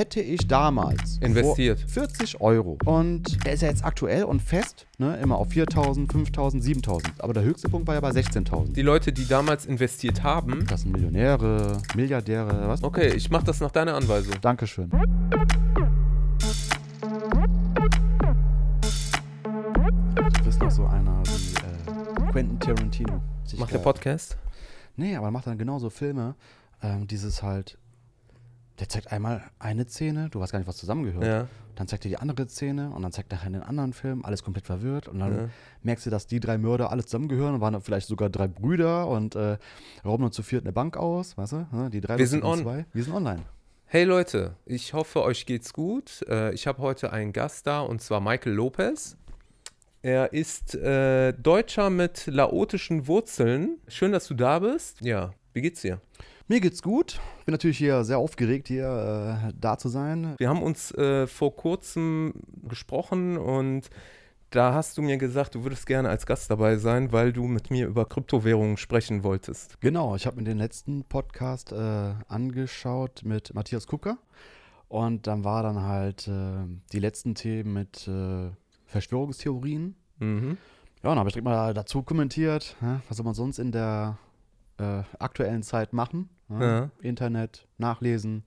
hätte 0.00 0.22
ich 0.22 0.48
damals 0.48 1.18
Investiert. 1.18 1.78
vor 1.80 2.04
40 2.06 2.40
Euro 2.40 2.78
und 2.86 3.44
der 3.44 3.52
ist 3.52 3.60
ja 3.60 3.68
jetzt 3.68 3.84
aktuell 3.84 4.24
und 4.24 4.40
fest, 4.40 4.86
ne, 4.96 5.18
immer 5.18 5.36
auf 5.36 5.48
4.000, 5.50 6.10
5.000, 6.10 6.62
7.000. 6.62 7.02
Aber 7.18 7.34
der 7.34 7.42
höchste 7.42 7.68
Punkt 7.68 7.86
war 7.86 7.96
ja 7.96 8.00
bei 8.00 8.08
16.000. 8.08 8.72
Die 8.72 8.80
Leute, 8.80 9.12
die 9.12 9.28
damals 9.28 9.66
investiert 9.66 10.22
haben. 10.22 10.64
Das 10.68 10.82
sind 10.82 10.92
Millionäre, 10.92 11.82
Milliardäre, 11.94 12.66
was? 12.66 12.82
Okay, 12.82 13.08
ich 13.08 13.28
mach 13.28 13.42
das 13.42 13.60
nach 13.60 13.70
deiner 13.72 13.94
Anweisung. 13.94 14.36
Dankeschön. 14.40 14.88
Du 20.32 20.44
bist 20.44 20.60
noch 20.60 20.70
so 20.70 20.86
einer 20.86 21.22
wie 21.26 22.26
äh, 22.26 22.32
Quentin 22.32 22.58
Tarantino. 22.58 23.20
Macht 23.58 23.74
der 23.74 23.78
Podcast? 23.80 24.38
Nee, 24.96 25.14
aber 25.14 25.26
er 25.26 25.30
macht 25.30 25.46
dann 25.46 25.58
genauso 25.58 25.90
Filme. 25.90 26.36
Ähm, 26.82 27.06
dieses 27.06 27.42
halt, 27.42 27.76
der 28.80 28.88
zeigt 28.88 29.12
einmal 29.12 29.42
eine 29.58 29.86
Szene, 29.86 30.28
du 30.30 30.40
weißt 30.40 30.52
gar 30.52 30.58
nicht, 30.58 30.68
was 30.68 30.78
zusammengehört. 30.78 31.24
Ja. 31.24 31.46
Dann 31.76 31.86
zeigt 31.86 32.04
er 32.06 32.08
die 32.08 32.16
andere 32.16 32.48
Szene 32.48 32.90
und 32.90 33.02
dann 33.02 33.12
zeigt 33.12 33.32
er 33.32 33.42
einen 33.42 33.62
anderen 33.62 33.92
Film, 33.92 34.24
alles 34.24 34.42
komplett 34.42 34.66
verwirrt. 34.66 35.06
Und 35.06 35.20
dann 35.20 35.36
Ja. 35.36 35.48
merkst 35.82 36.06
du, 36.06 36.10
dass 36.10 36.26
die 36.26 36.40
drei 36.40 36.58
Mörder 36.58 36.90
alle 36.90 37.04
zusammengehören 37.04 37.54
und 37.54 37.60
waren 37.60 37.80
vielleicht 37.80 38.08
sogar 38.08 38.28
drei 38.30 38.48
Brüder 38.48 39.06
und 39.06 39.36
äh, 39.36 39.58
rauben 40.04 40.24
dann 40.24 40.32
zu 40.32 40.42
viert 40.42 40.64
eine 40.64 40.72
Bank 40.72 40.96
aus, 40.96 41.36
weißt 41.38 41.52
du? 41.52 41.66
Ne? 41.72 41.90
Die 41.90 42.00
drei 42.00 42.18
Wir 42.18 42.26
sind 42.26 42.42
on. 42.42 42.60
Zwei. 42.60 42.86
Wir 42.92 43.04
sind 43.04 43.14
online. 43.14 43.42
Hey 43.86 44.04
Leute, 44.04 44.54
ich 44.66 44.94
hoffe, 44.94 45.22
euch 45.22 45.46
geht's 45.46 45.72
gut. 45.72 46.24
Äh, 46.28 46.52
ich 46.54 46.66
habe 46.66 46.78
heute 46.80 47.12
einen 47.12 47.32
Gast 47.32 47.66
da 47.66 47.80
und 47.80 48.00
zwar 48.00 48.20
Michael 48.20 48.52
Lopez. 48.52 49.16
Er 50.02 50.32
ist 50.32 50.74
äh, 50.74 51.32
Deutscher 51.34 51.90
mit 51.90 52.26
laotischen 52.26 53.06
Wurzeln. 53.06 53.76
Schön, 53.88 54.12
dass 54.12 54.26
du 54.28 54.34
da 54.34 54.60
bist. 54.60 55.00
Ja, 55.02 55.32
wie 55.52 55.60
geht's 55.60 55.82
dir? 55.82 56.00
Mir 56.50 56.60
geht's 56.60 56.82
gut. 56.82 57.20
Bin 57.44 57.52
natürlich 57.52 57.78
hier 57.78 58.02
sehr 58.02 58.18
aufgeregt, 58.18 58.66
hier 58.66 59.46
äh, 59.50 59.52
da 59.56 59.78
zu 59.78 59.88
sein. 59.88 60.34
Wir 60.38 60.48
haben 60.48 60.64
uns 60.64 60.90
äh, 60.90 61.28
vor 61.28 61.54
kurzem 61.54 62.34
gesprochen 62.68 63.38
und 63.38 63.88
da 64.50 64.74
hast 64.74 64.98
du 64.98 65.02
mir 65.02 65.16
gesagt, 65.16 65.54
du 65.54 65.62
würdest 65.62 65.86
gerne 65.86 66.08
als 66.08 66.26
Gast 66.26 66.50
dabei 66.50 66.76
sein, 66.78 67.12
weil 67.12 67.32
du 67.32 67.44
mit 67.44 67.70
mir 67.70 67.86
über 67.86 68.04
Kryptowährungen 68.04 68.78
sprechen 68.78 69.22
wolltest. 69.22 69.80
Genau, 69.80 70.16
ich 70.16 70.26
habe 70.26 70.38
mir 70.38 70.42
den 70.42 70.58
letzten 70.58 71.04
Podcast 71.04 71.70
äh, 71.70 72.14
angeschaut 72.26 73.20
mit 73.22 73.54
Matthias 73.54 73.86
Kucker. 73.86 74.18
Und 74.88 75.28
dann 75.28 75.44
war 75.44 75.62
dann 75.62 75.82
halt 75.82 76.26
äh, 76.26 76.64
die 76.90 76.98
letzten 76.98 77.36
Themen 77.36 77.74
mit 77.74 78.08
äh, 78.08 78.50
Verschwörungstheorien. 78.86 79.94
Mhm. 80.18 80.58
Ja, 81.04 81.12
und 81.12 81.18
habe 81.20 81.28
ich 81.28 81.34
direkt 81.34 81.44
mal 81.44 81.74
dazu 81.74 82.02
kommentiert, 82.02 82.74
was 83.06 83.16
soll 83.16 83.24
man 83.24 83.34
sonst 83.34 83.60
in 83.60 83.70
der 83.70 84.18
äh, 84.78 85.04
aktuellen 85.20 85.62
Zeit 85.62 85.92
machen? 85.92 86.28
Ne? 86.50 86.90
Ja. 87.00 87.08
Internet, 87.08 87.66
nachlesen, 87.78 88.44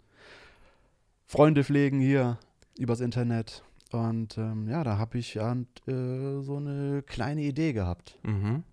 Freunde 1.25 1.63
pflegen 1.63 1.99
hier 1.99 2.37
übers 2.77 2.99
Internet. 2.99 3.63
Und 3.91 4.37
ähm, 4.37 4.67
ja, 4.67 4.83
da 4.83 4.97
habe 4.97 5.17
ich 5.19 5.35
ja, 5.35 5.53
äh, 5.87 6.41
so 6.41 6.57
eine 6.57 7.03
kleine 7.05 7.41
Idee 7.41 7.73
gehabt. 7.73 8.17
Mhm. 8.23 8.63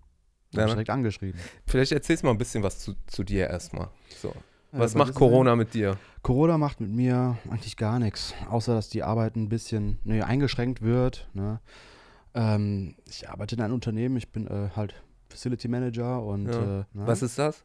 Ja. 0.53 0.65
direkt 0.65 0.89
angeschrieben. 0.89 1.39
Vielleicht 1.65 1.93
erzählst 1.93 2.23
du 2.23 2.27
mal 2.27 2.33
ein 2.33 2.37
bisschen 2.37 2.61
was 2.61 2.79
zu, 2.79 2.93
zu 3.07 3.23
dir 3.23 3.47
erstmal. 3.47 3.87
So. 4.21 4.33
Was 4.73 4.95
Äh, 4.95 4.97
macht 4.97 5.13
Corona 5.13 5.55
mit 5.55 5.73
dir? 5.73 5.97
Corona 6.23 6.57
macht 6.57 6.81
mit 6.81 6.89
mir 6.91 7.37
eigentlich 7.49 7.77
gar 7.77 7.99
nichts, 7.99 8.33
außer 8.49 8.73
dass 8.73 8.89
die 8.89 9.03
Arbeit 9.03 9.35
ein 9.37 9.47
bisschen 9.47 9.99
nee, 10.03 10.21
eingeschränkt 10.21 10.81
wird. 10.81 11.29
Ne? 11.33 11.59
Ähm, 12.33 12.95
ich 13.05 13.29
arbeite 13.29 13.55
in 13.55 13.61
einem 13.61 13.73
Unternehmen, 13.75 14.17
ich 14.17 14.31
bin 14.31 14.47
äh, 14.47 14.69
halt 14.75 14.95
Facility 15.29 15.67
Manager 15.69 16.21
und 16.23 16.47
Ja. 16.47 16.61
äh, 16.61 16.77
ne? 16.93 17.07
Was 17.07 17.21
ist 17.21 17.37
das? 17.39 17.63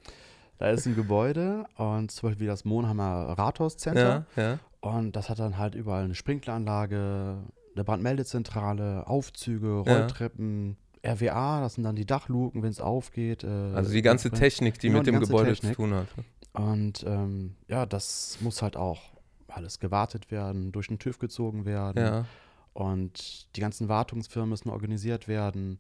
Da 0.59 0.71
ist 0.71 0.87
ein 0.87 0.95
Gebäude 0.97 1.67
und 1.77 2.11
zum 2.11 2.31
Beispiel 2.31 2.47
das 2.47 2.65
Monheimer 2.65 3.35
Rathaus 3.39 3.77
Center 3.77 4.27
Ja, 4.37 4.43
ja. 4.43 4.59
und 4.81 5.15
das 5.17 5.29
hat 5.31 5.39
dann 5.39 5.59
halt 5.59 5.75
überall 5.75 6.05
eine 6.05 6.15
Sprinkleranlage, 6.15 7.39
eine 7.75 7.85
Brandmeldezentrale, 7.85 9.07
Aufzüge, 9.07 9.83
Ja. 9.87 9.99
Rolltreppen, 9.99 10.77
RWA, 11.07 11.61
das 11.61 11.75
sind 11.75 11.85
dann 11.85 11.95
die 11.97 12.07
Dachluken, 12.07 12.63
wenn 12.63 12.71
es 12.71 12.81
aufgeht. 12.81 13.45
Äh, 13.45 13.47
Also 13.75 13.93
die 13.93 14.03
ganze 14.03 14.31
Technik, 14.31 14.79
die 14.81 14.89
Genau, 14.89 14.99
mit 14.99 15.07
die 15.07 15.13
dem 15.13 15.21
Gebäude 15.21 15.51
Technik. 15.53 15.73
zu 15.73 15.83
tun 15.83 15.95
hat. 15.95 16.07
Und 16.53 17.05
ähm, 17.07 17.55
ja, 17.69 17.87
das 17.87 18.39
muss 18.41 18.63
halt 18.63 18.77
auch 18.77 19.01
alles 19.49 19.79
gewartet 19.79 20.31
werden, 20.31 20.73
durch 20.73 20.89
den 20.89 20.99
TÜV 20.99 21.19
gezogen 21.19 21.65
werden. 21.65 22.03
Ja. 22.03 22.25
Und 22.73 23.55
die 23.57 23.61
ganzen 23.61 23.89
Wartungsfirmen 23.89 24.51
müssen 24.51 24.71
organisiert 24.71 25.29
werden. 25.29 25.79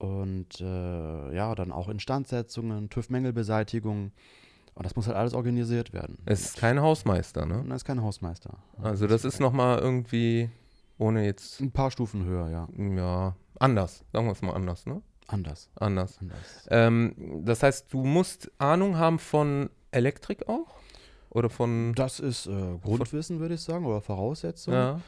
Und 0.00 0.62
äh, 0.62 1.34
ja, 1.34 1.54
dann 1.54 1.72
auch 1.72 1.88
Instandsetzungen, 1.90 2.88
TÜV-Mängelbeseitigung. 2.88 4.12
Und 4.74 4.86
das 4.86 4.96
muss 4.96 5.06
halt 5.06 5.16
alles 5.18 5.34
organisiert 5.34 5.92
werden. 5.92 6.16
Es 6.24 6.40
ist 6.40 6.56
kein 6.56 6.80
Hausmeister, 6.80 7.44
ne? 7.44 7.62
Da 7.68 7.74
ist 7.74 7.84
kein 7.84 8.02
Hausmeister. 8.02 8.56
Also 8.80 9.06
das 9.06 9.26
ist 9.26 9.40
nochmal 9.40 9.78
irgendwie, 9.78 10.48
ohne 10.96 11.26
jetzt, 11.26 11.60
ein 11.60 11.70
paar 11.70 11.90
Stufen 11.90 12.24
höher, 12.24 12.48
ja. 12.48 12.68
ja, 12.96 13.36
anders. 13.58 14.02
Sagen 14.10 14.24
wir 14.24 14.32
es 14.32 14.40
mal 14.40 14.54
anders, 14.54 14.86
ne? 14.86 15.02
Anders. 15.26 15.68
Anders. 15.74 16.18
anders. 16.18 16.66
Ähm, 16.70 17.42
das 17.44 17.62
heißt, 17.62 17.92
du 17.92 18.02
musst 18.02 18.50
Ahnung 18.56 18.96
haben 18.96 19.18
von 19.18 19.68
Elektrik 19.90 20.48
auch? 20.48 20.76
Oder 21.28 21.50
von, 21.50 21.92
Das 21.94 22.20
ist 22.20 22.46
äh, 22.46 22.78
Grundwissen, 22.82 23.38
würde 23.38 23.56
ich 23.56 23.60
sagen, 23.60 23.84
oder 23.84 24.00
Voraussetzung. 24.00 24.72
ja, 24.72 25.00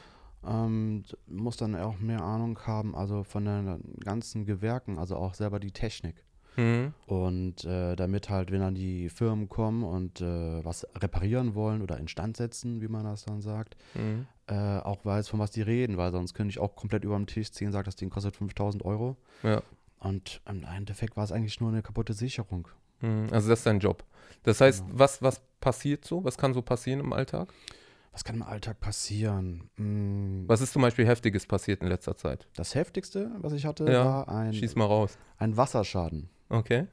Ähm, 0.47 1.04
muss 1.26 1.56
dann 1.56 1.76
auch 1.76 1.98
mehr 2.00 2.20
Ahnung 2.22 2.58
haben, 2.66 2.94
also 2.97 3.22
von 3.25 3.44
den 3.44 3.98
ganzen 4.04 4.44
Gewerken, 4.44 4.98
also 4.98 5.16
auch 5.16 5.34
selber 5.34 5.60
die 5.60 5.70
Technik. 5.70 6.25
mhm. 6.56 6.92
Und 7.06 7.64
äh, 7.64 7.94
damit 7.97 8.28
halt, 8.28 8.50
wenn 8.50 8.60
dann 8.60 8.75
die 8.75 9.08
Firmen 9.08 9.48
kommen 9.48 9.84
und 9.84 10.20
äh, 10.20 10.64
was 10.64 10.86
reparieren 10.97 11.54
wollen 11.54 11.80
oder 11.80 11.97
instand 11.98 12.36
setzen, 12.36 12.80
wie 12.82 12.88
man 12.88 13.04
das 13.04 13.25
dann 13.25 13.41
sagt, 13.41 13.76
Mhm. 13.94 14.26
äh, 14.48 14.78
auch 14.78 15.04
weiß, 15.04 15.28
von 15.28 15.38
was 15.41 15.50
die 15.53 15.62
reden, 15.62 15.97
weil 15.97 16.10
sonst 16.12 16.34
könnte 16.34 16.50
ich 16.50 16.59
auch 16.59 16.74
komplett 16.76 17.04
über 17.04 17.16
den 17.16 17.26
Tisch 17.26 17.53
ziehen, 17.53 17.70
sagt, 17.72 17.86
das 17.86 17.97
Ding 17.97 18.10
kostet 18.10 18.36
5000 18.36 18.84
Euro. 18.84 19.16
ja. 19.42 19.62
Und 20.00 20.41
im 20.48 20.64
Endeffekt 20.64 21.16
war 21.16 21.22
es 21.22 21.30
eigentlich 21.30 21.60
nur 21.60 21.70
eine 21.70 21.80
kaputte 21.80 22.12
Sicherung. 22.12 22.66
Mhm. 23.03 23.28
Also 23.30 23.48
das 23.48 23.60
ist 23.60 23.66
dein 23.66 23.78
Job. 23.78 24.03
Das 24.42 24.60
heißt, 24.60 24.84
Genau. 24.84 24.98
was, 24.98 25.22
was 25.22 25.41
passiert 25.60 26.04
so? 26.04 26.24
Was 26.24 26.36
kann 26.36 26.53
so 26.54 26.60
passieren 26.60 26.98
im 26.98 27.12
Alltag? 27.12 27.53
Was 28.12 28.25
kann 28.25 28.37
im 28.37 28.43
Alltag 28.43 28.78
passieren? 28.81 29.71
Mm, 29.77 30.47
Was 30.47 30.61
ist 30.61 30.73
zum 30.75 30.83
Beispiel 30.83 31.06
Heftiges 31.06 31.47
passiert 31.47 31.81
in 31.83 31.89
letzter 31.89 32.17
Zeit? 32.17 32.47
Das 32.56 32.75
heftigste, 32.75 33.31
was 33.39 33.53
ich 33.55 33.65
hatte, 33.65 33.91
Ja, 33.91 34.05
war 34.05 34.28
ein, 34.28 34.53
Schieß 34.53 34.75
mal 34.77 34.84
raus. 34.84 35.17
ein 35.39 35.56
Wasserschaden. 35.56 36.28
Okay. 36.51 36.87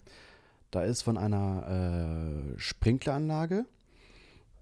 Da 0.71 0.83
ist 0.83 1.01
von 1.01 1.17
einer 1.17 2.53
äh, 2.55 2.59
Sprinkleranlage. 2.59 3.65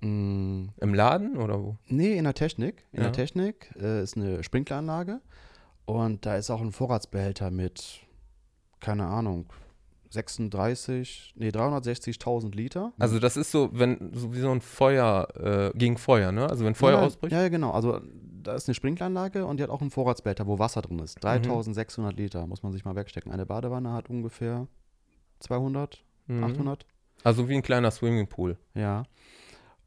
Mm, 0.01 0.67
Im 0.79 0.93
Laden 0.93 1.37
oder 1.37 1.59
wo? 1.61 1.77
nee, 1.87 2.17
in 2.17 2.23
der 2.23 2.33
Technik. 2.33 2.85
In 2.91 2.97
Ja. 2.99 3.03
der 3.05 3.13
Technik 3.13 3.73
äh, 3.79 4.01
ist 4.01 4.15
eine 4.17 4.43
Sprinkleranlage. 4.43 5.21
Und 5.85 6.25
da 6.25 6.35
ist 6.37 6.49
auch 6.49 6.61
ein 6.61 6.71
Vorratsbehälter 6.71 7.49
mit, 7.51 8.01
keine 8.79 9.05
Ahnung, 9.05 9.47
36, 10.09 11.33
nee, 11.37 11.49
360.000 11.49 12.55
Liter. 12.55 12.93
Also 12.99 13.19
das 13.19 13.37
ist 13.37 13.51
so, 13.51 13.69
wenn, 13.73 14.11
so 14.13 14.33
wie 14.33 14.39
so 14.39 14.49
ein 14.51 14.61
Feuer, 14.61 15.27
äh, 15.73 15.77
gegen 15.77 15.97
Feuer, 15.97 16.31
ne? 16.31 16.49
Also 16.49 16.65
wenn 16.65 16.75
Feuer 16.75 16.99
ja, 16.99 17.05
ausbricht. 17.05 17.31
Ja, 17.33 17.41
ja, 17.41 17.49
genau. 17.49 17.71
Also 17.71 17.99
da 18.43 18.53
ist 18.55 18.67
eine 18.67 18.75
Sprinkleranlage 18.75 19.45
und 19.45 19.57
die 19.57 19.63
hat 19.63 19.69
auch 19.69 19.81
einen 19.81 19.91
Vorratsbehälter, 19.91 20.47
wo 20.47 20.59
Wasser 20.59 20.81
drin 20.81 20.99
ist. 20.99 21.21
3600 21.23 22.17
Liter, 22.17 22.47
muss 22.47 22.63
man 22.63 22.71
sich 22.71 22.85
mal 22.85 22.95
wegstecken. 22.95 23.31
Eine 23.31 23.45
Badewanne 23.45 23.91
hat 23.93 24.09
ungefähr 24.09 24.67
200, 25.39 26.03
Mhm. 26.27 26.43
800. 26.43 26.85
Also 27.23 27.47
wie 27.49 27.55
ein 27.55 27.61
kleiner 27.61 27.89
Swimmingpool. 27.91 28.57
Ja. 28.73 29.03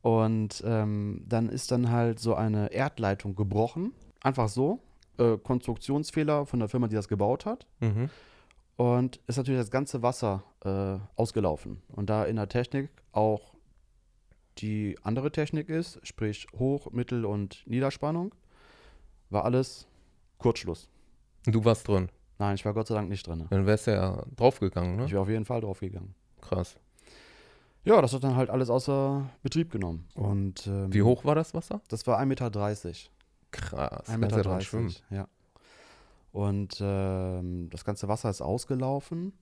Und 0.03 0.62
ähm, 0.66 1.22
dann 1.28 1.48
ist 1.48 1.70
dann 1.70 1.91
halt 1.91 2.19
so 2.19 2.34
eine 2.34 2.72
Erdleitung 2.72 3.34
gebrochen. 3.36 3.92
Einfach 4.22 4.48
so. 4.48 4.80
Äh, 5.19 5.36
Konstruktionsfehler 5.36 6.47
von 6.47 6.60
der 6.60 6.69
Firma, 6.69 6.88
die 6.88 6.97
das 6.97 7.09
gebaut 7.09 7.44
hat. 7.44 7.66
Mhm. 7.80 8.09
Und 8.80 9.20
ist 9.26 9.36
natürlich 9.36 9.60
das 9.60 9.70
ganze 9.70 10.02
Wasser 10.02 10.42
äh, 10.64 10.96
ausgelaufen. 11.14 11.82
Und 11.88 12.08
da 12.08 12.24
in 12.24 12.36
der 12.36 12.48
Technik 12.48 12.88
auch 13.12 13.52
die 14.56 14.96
andere 15.02 15.30
Technik 15.30 15.68
ist, 15.68 16.00
sprich 16.02 16.46
Hoch-, 16.58 16.91
Mittel- 16.91 17.26
und 17.26 17.62
Niederspannung, 17.66 18.34
war 19.28 19.44
alles 19.44 19.86
Kurzschluss. 20.38 20.88
Und 21.44 21.54
du 21.54 21.62
warst 21.66 21.86
drin. 21.88 22.09
Nein, 22.38 22.54
ich 22.54 22.65
war 22.65 22.72
Gott 22.72 22.86
sei 22.86 22.94
Dank 22.94 23.10
nicht 23.10 23.27
drin. 23.27 23.47
Dann 23.50 23.66
wärst 23.66 23.86
du 23.86 23.91
ja 23.91 24.24
draufgegangen, 24.34 24.94
Ich 25.00 25.06
ne? 25.09 25.10
wäre 25.10 25.21
auf 25.21 25.28
jeden 25.28 25.44
Fall 25.44 25.60
draufgegangen. 25.60 26.15
Krass. 26.41 26.77
Ja, 27.84 28.00
das 28.00 28.15
hat 28.15 28.24
dann 28.24 28.36
halt 28.36 28.48
alles 28.48 28.71
außer 28.71 29.28
Betrieb 29.42 29.71
genommen. 29.71 30.09
Und 30.15 30.66
ähm, 30.66 30.91
Wie 30.91 31.03
hoch 31.03 31.27
war 31.27 31.34
das 31.34 31.53
Wasser? 31.53 31.82
Das 31.88 32.06
war 32.06 32.18
1,30 32.18 32.24
Meter. 32.24 32.50
Krass. 33.50 34.09
1,30 34.09 34.09
kannst 34.09 34.09
ja 34.09 34.16
Meter. 34.16 34.42
dran 34.42 34.60
schwimmen. 34.62 34.94
Ja. 35.10 35.28
Und 36.32 36.78
ähm, 36.80 37.68
das 37.71 37.84
ganze 37.84 38.09
Wasser 38.09 38.30
ist 38.30 38.41
ausgelaufen. 38.41 39.32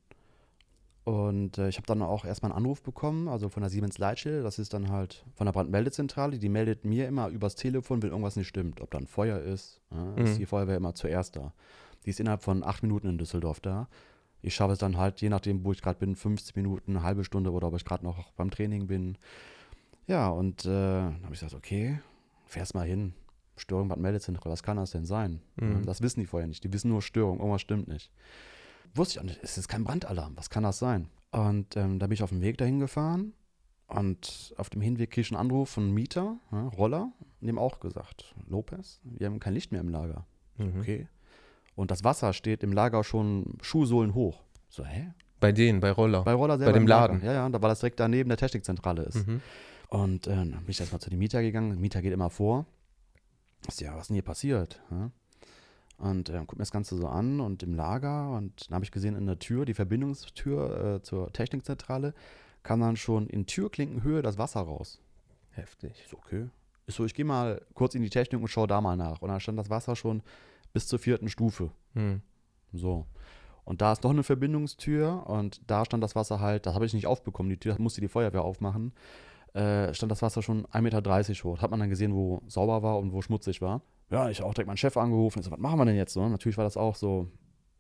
Und 1.04 1.56
äh, 1.56 1.68
ich 1.70 1.76
habe 1.78 1.86
dann 1.86 2.02
auch 2.02 2.24
erstmal 2.24 2.52
einen 2.52 2.58
Anruf 2.58 2.82
bekommen, 2.82 3.28
also 3.28 3.48
von 3.48 3.62
der 3.62 3.70
Siemens 3.70 3.96
Leitstelle. 3.98 4.42
Das 4.42 4.58
ist 4.58 4.74
dann 4.74 4.90
halt 4.90 5.24
von 5.34 5.46
der 5.46 5.52
Brandmeldezentrale. 5.52 6.38
Die 6.38 6.48
meldet 6.50 6.84
mir 6.84 7.08
immer 7.08 7.28
übers 7.28 7.54
Telefon, 7.56 8.02
wenn 8.02 8.10
irgendwas 8.10 8.36
nicht 8.36 8.48
stimmt. 8.48 8.80
Ob 8.82 8.90
da 8.90 8.98
ein 8.98 9.06
Feuer 9.06 9.38
ist, 9.40 9.80
ja, 9.90 10.14
ist 10.16 10.34
Mhm. 10.34 10.38
die 10.38 10.46
Feuerwehr 10.46 10.76
immer 10.76 10.94
zuerst 10.94 11.36
da. 11.36 11.52
Die 12.04 12.10
ist 12.10 12.20
innerhalb 12.20 12.42
von 12.42 12.62
acht 12.62 12.82
Minuten 12.82 13.08
in 13.08 13.18
Düsseldorf 13.18 13.60
da. 13.60 13.88
Ich 14.42 14.54
schaffe 14.54 14.74
es 14.74 14.78
dann 14.78 14.96
halt, 14.98 15.20
je 15.20 15.30
nachdem, 15.30 15.64
wo 15.64 15.72
ich 15.72 15.80
gerade 15.82 15.98
bin, 15.98 16.14
15 16.14 16.52
Minuten, 16.62 16.92
eine 16.96 17.02
halbe 17.04 17.24
Stunde 17.24 17.52
oder 17.52 17.68
ob 17.68 17.74
ich 17.76 17.84
gerade 17.84 18.04
noch 18.04 18.30
beim 18.32 18.50
Training 18.50 18.86
bin. 18.86 19.16
Ja, 20.06 20.28
und 20.28 20.64
äh, 20.64 20.68
dann 20.68 21.22
habe 21.24 21.34
ich 21.34 21.40
gesagt, 21.40 21.54
okay, 21.54 22.00
fährst 22.46 22.74
mal 22.74 22.86
hin. 22.86 23.14
Störung 23.58 23.88
Bad 23.88 23.98
Meldezentrale, 23.98 24.52
was 24.52 24.62
kann 24.62 24.76
das 24.76 24.90
denn 24.90 25.04
sein? 25.04 25.40
Mhm. 25.56 25.84
Das 25.84 26.02
wissen 26.02 26.20
die 26.20 26.26
vorher 26.26 26.46
nicht. 26.46 26.64
Die 26.64 26.72
wissen 26.72 26.88
nur 26.88 27.02
Störung, 27.02 27.38
irgendwas 27.38 27.60
stimmt 27.60 27.88
nicht. 27.88 28.10
Wusste 28.94 29.14
ich 29.14 29.20
auch 29.20 29.24
nicht, 29.24 29.40
es 29.42 29.58
ist 29.58 29.68
kein 29.68 29.84
Brandalarm, 29.84 30.36
was 30.36 30.50
kann 30.50 30.62
das 30.62 30.78
sein? 30.78 31.08
Und 31.30 31.76
ähm, 31.76 31.98
da 31.98 32.06
bin 32.06 32.14
ich 32.14 32.22
auf 32.22 32.30
dem 32.30 32.40
Weg 32.40 32.56
dahin 32.58 32.80
gefahren 32.80 33.34
und 33.86 34.54
auf 34.56 34.70
dem 34.70 34.80
Hinweg 34.80 35.10
kriege 35.10 35.22
ich 35.22 35.30
einen 35.32 35.40
Anruf 35.40 35.70
von 35.70 35.84
einem 35.84 35.94
Mieter, 35.94 36.38
ja, 36.52 36.68
Roller, 36.68 37.12
und 37.40 37.46
dem 37.46 37.58
auch 37.58 37.80
gesagt, 37.80 38.34
Lopez, 38.46 39.00
wir 39.04 39.26
haben 39.26 39.40
kein 39.40 39.54
Licht 39.54 39.72
mehr 39.72 39.80
im 39.80 39.88
Lager. 39.88 40.26
Mhm. 40.56 40.80
Okay. 40.80 41.08
Und 41.74 41.90
das 41.90 42.02
Wasser 42.02 42.32
steht 42.32 42.62
im 42.62 42.72
Lager 42.72 43.04
schon 43.04 43.58
Schuhsohlen 43.62 44.14
hoch. 44.14 44.42
So, 44.68 44.84
hä? 44.84 45.12
Bei 45.40 45.52
denen, 45.52 45.80
bei 45.80 45.92
Roller. 45.92 46.24
Bei 46.24 46.34
Roller 46.34 46.58
selber 46.58 46.72
dem 46.72 46.82
im 46.82 46.88
Lager. 46.88 47.14
Laden? 47.14 47.24
Ja, 47.24 47.32
ja, 47.32 47.48
da 47.48 47.62
weil 47.62 47.68
das 47.68 47.80
direkt 47.80 48.00
daneben 48.00 48.28
der 48.28 48.38
Technikzentrale 48.38 49.02
ist. 49.02 49.26
Mhm. 49.26 49.40
Und 49.88 50.26
äh, 50.26 50.34
dann 50.34 50.50
bin 50.50 50.64
ich 50.68 50.80
erstmal 50.80 51.00
zu 51.00 51.10
dem 51.10 51.18
Mieter 51.18 51.40
gegangen. 51.40 51.70
Der 51.70 51.78
Mieter 51.78 52.02
geht 52.02 52.12
immer 52.12 52.30
vor. 52.30 52.66
Ja, 53.78 53.94
was 53.94 54.02
ist 54.02 54.08
denn 54.08 54.14
hier 54.14 54.22
passiert? 54.22 54.80
Ja? 54.90 55.10
Und 55.98 56.28
äh, 56.28 56.38
guck 56.46 56.52
mir 56.52 56.62
das 56.62 56.70
Ganze 56.70 56.96
so 56.96 57.08
an 57.08 57.40
und 57.40 57.62
im 57.62 57.74
Lager. 57.74 58.30
Und 58.30 58.68
dann 58.68 58.76
habe 58.76 58.84
ich 58.84 58.92
gesehen, 58.92 59.16
in 59.16 59.26
der 59.26 59.38
Tür, 59.38 59.64
die 59.64 59.74
Verbindungstür 59.74 60.96
äh, 60.96 61.02
zur 61.02 61.32
Technikzentrale, 61.32 62.14
kam 62.62 62.80
dann 62.80 62.96
schon 62.96 63.26
in 63.26 63.46
Türklinkenhöhe 63.46 64.22
das 64.22 64.38
Wasser 64.38 64.60
raus. 64.60 65.00
Heftig. 65.50 66.06
So, 66.08 66.18
okay. 66.18 66.48
Ich 66.86 66.94
so, 66.94 67.04
ich 67.04 67.14
gehe 67.14 67.24
mal 67.24 67.60
kurz 67.74 67.94
in 67.94 68.02
die 68.02 68.10
Technik 68.10 68.40
und 68.40 68.48
schaue 68.48 68.66
da 68.66 68.80
mal 68.80 68.96
nach. 68.96 69.20
Und 69.20 69.28
dann 69.28 69.40
stand 69.40 69.58
das 69.58 69.70
Wasser 69.70 69.96
schon 69.96 70.22
bis 70.72 70.86
zur 70.86 70.98
vierten 70.98 71.28
Stufe. 71.28 71.70
Mhm. 71.94 72.22
So. 72.72 73.06
Und 73.64 73.82
da 73.82 73.92
ist 73.92 74.02
noch 74.02 74.12
eine 74.12 74.22
Verbindungstür 74.22 75.26
und 75.26 75.60
da 75.66 75.84
stand 75.84 76.02
das 76.02 76.16
Wasser 76.16 76.40
halt, 76.40 76.64
das 76.64 76.74
habe 76.74 76.86
ich 76.86 76.94
nicht 76.94 77.06
aufbekommen, 77.06 77.50
die 77.50 77.58
Tür 77.58 77.76
musste 77.78 78.00
die 78.00 78.08
Feuerwehr 78.08 78.42
aufmachen, 78.42 78.94
äh, 79.58 79.92
stand 79.94 80.12
das 80.12 80.22
Wasser 80.22 80.42
schon 80.42 80.66
1,30 80.66 80.80
Meter 80.82 81.44
hoch. 81.44 81.60
Hat 81.62 81.70
man 81.70 81.80
dann 81.80 81.88
gesehen, 81.90 82.14
wo 82.14 82.42
sauber 82.46 82.82
war 82.82 82.98
und 82.98 83.12
wo 83.12 83.22
schmutzig 83.22 83.60
war. 83.60 83.82
Ja, 84.10 84.30
ich 84.30 84.38
habe 84.40 84.48
auch 84.48 84.54
direkt 84.54 84.68
meinen 84.68 84.76
Chef 84.76 84.96
angerufen. 84.96 85.40
Ich 85.40 85.44
so, 85.44 85.50
was 85.50 85.58
machen 85.58 85.78
wir 85.78 85.84
denn 85.84 85.96
jetzt? 85.96 86.12
So, 86.12 86.26
natürlich 86.28 86.56
war 86.56 86.64
das 86.64 86.76
auch 86.76 86.94
so 86.94 87.28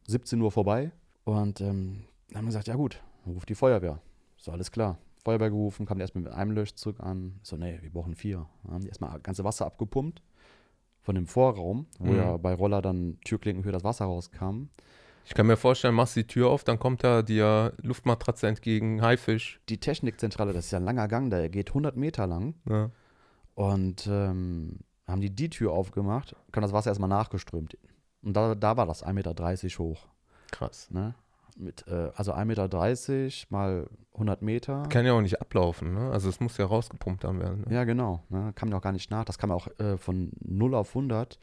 17 0.06 0.40
Uhr 0.40 0.50
vorbei. 0.50 0.92
Und 1.24 1.60
ähm, 1.60 2.04
dann 2.28 2.38
haben 2.38 2.44
wir 2.44 2.48
gesagt, 2.48 2.68
ja 2.68 2.74
gut, 2.74 3.02
dann 3.24 3.34
ruft 3.34 3.48
die 3.48 3.54
Feuerwehr. 3.54 4.00
So, 4.36 4.52
alles 4.52 4.70
klar. 4.70 4.98
Feuerwehr 5.24 5.50
gerufen, 5.50 5.84
kam 5.86 6.00
erstmal 6.00 6.24
mit 6.24 6.32
einem 6.32 6.52
Löschzug 6.52 7.00
an. 7.00 7.38
Ich 7.42 7.48
so, 7.48 7.56
nee, 7.56 7.78
wir 7.82 7.90
brauchen 7.90 8.14
vier. 8.14 8.46
Dann 8.64 8.74
haben 8.74 8.82
die 8.82 8.88
erstmal 8.88 9.12
das 9.12 9.22
ganze 9.22 9.44
Wasser 9.44 9.66
abgepumpt 9.66 10.22
von 11.02 11.14
dem 11.14 11.26
Vorraum, 11.26 11.86
wo 11.98 12.12
Mhm. 12.12 12.16
ja 12.16 12.36
bei 12.36 12.54
Roller 12.54 12.82
dann 12.82 13.18
Türklinken 13.24 13.62
für 13.64 13.72
das 13.72 13.84
Wasser 13.84 14.04
rauskam. 14.06 14.68
Ich 15.28 15.34
kann 15.34 15.46
mir 15.46 15.58
vorstellen, 15.58 15.94
machst 15.94 16.16
die 16.16 16.26
Tür 16.26 16.48
auf, 16.48 16.64
dann 16.64 16.78
kommt 16.78 17.04
da 17.04 17.20
dir 17.20 17.74
Luftmatratze 17.82 18.46
entgegen, 18.46 19.02
Haifisch. 19.02 19.60
Die 19.68 19.78
Technikzentrale, 19.78 20.54
das 20.54 20.64
ist 20.64 20.70
ja 20.70 20.78
ein 20.78 20.86
langer 20.86 21.06
Gang, 21.06 21.28
der 21.28 21.50
geht 21.50 21.68
100 21.68 21.98
Meter 21.98 22.26
lang. 22.26 22.54
Ja. 22.66 22.90
Und 23.54 24.06
ähm, 24.06 24.78
haben 25.06 25.20
die 25.20 25.28
die 25.28 25.50
Tür 25.50 25.72
aufgemacht, 25.72 26.34
kam 26.50 26.62
das 26.62 26.72
Wasser 26.72 26.92
erstmal 26.92 27.10
nachgeströmt. 27.10 27.76
Und 28.22 28.32
da, 28.32 28.54
da 28.54 28.78
war 28.78 28.86
das 28.86 29.04
1,30 29.04 29.12
Meter 29.12 29.78
hoch. 29.84 30.06
Krass. 30.50 30.90
Ne? 30.90 31.14
Mit, 31.58 31.86
äh, 31.88 32.10
also 32.16 32.32
1,30 32.32 32.46
Meter 32.46 33.46
mal 33.50 33.86
100 34.14 34.40
Meter. 34.40 34.84
Kann 34.88 35.04
ja 35.04 35.12
auch 35.12 35.20
nicht 35.20 35.42
ablaufen, 35.42 35.92
ne? 35.92 36.10
Also 36.10 36.30
es 36.30 36.40
muss 36.40 36.56
ja 36.56 36.64
rausgepumpt 36.64 37.24
dann 37.24 37.38
werden. 37.38 37.66
Ne? 37.68 37.74
Ja, 37.74 37.84
genau. 37.84 38.22
Ne? 38.30 38.52
Kam 38.54 38.70
ja 38.70 38.78
auch 38.78 38.82
gar 38.82 38.92
nicht 38.92 39.10
nach. 39.10 39.26
Das 39.26 39.36
kam 39.36 39.50
ja 39.50 39.56
auch 39.56 39.68
äh, 39.78 39.98
von 39.98 40.30
0 40.40 40.74
auf 40.74 40.88
100 40.96 41.38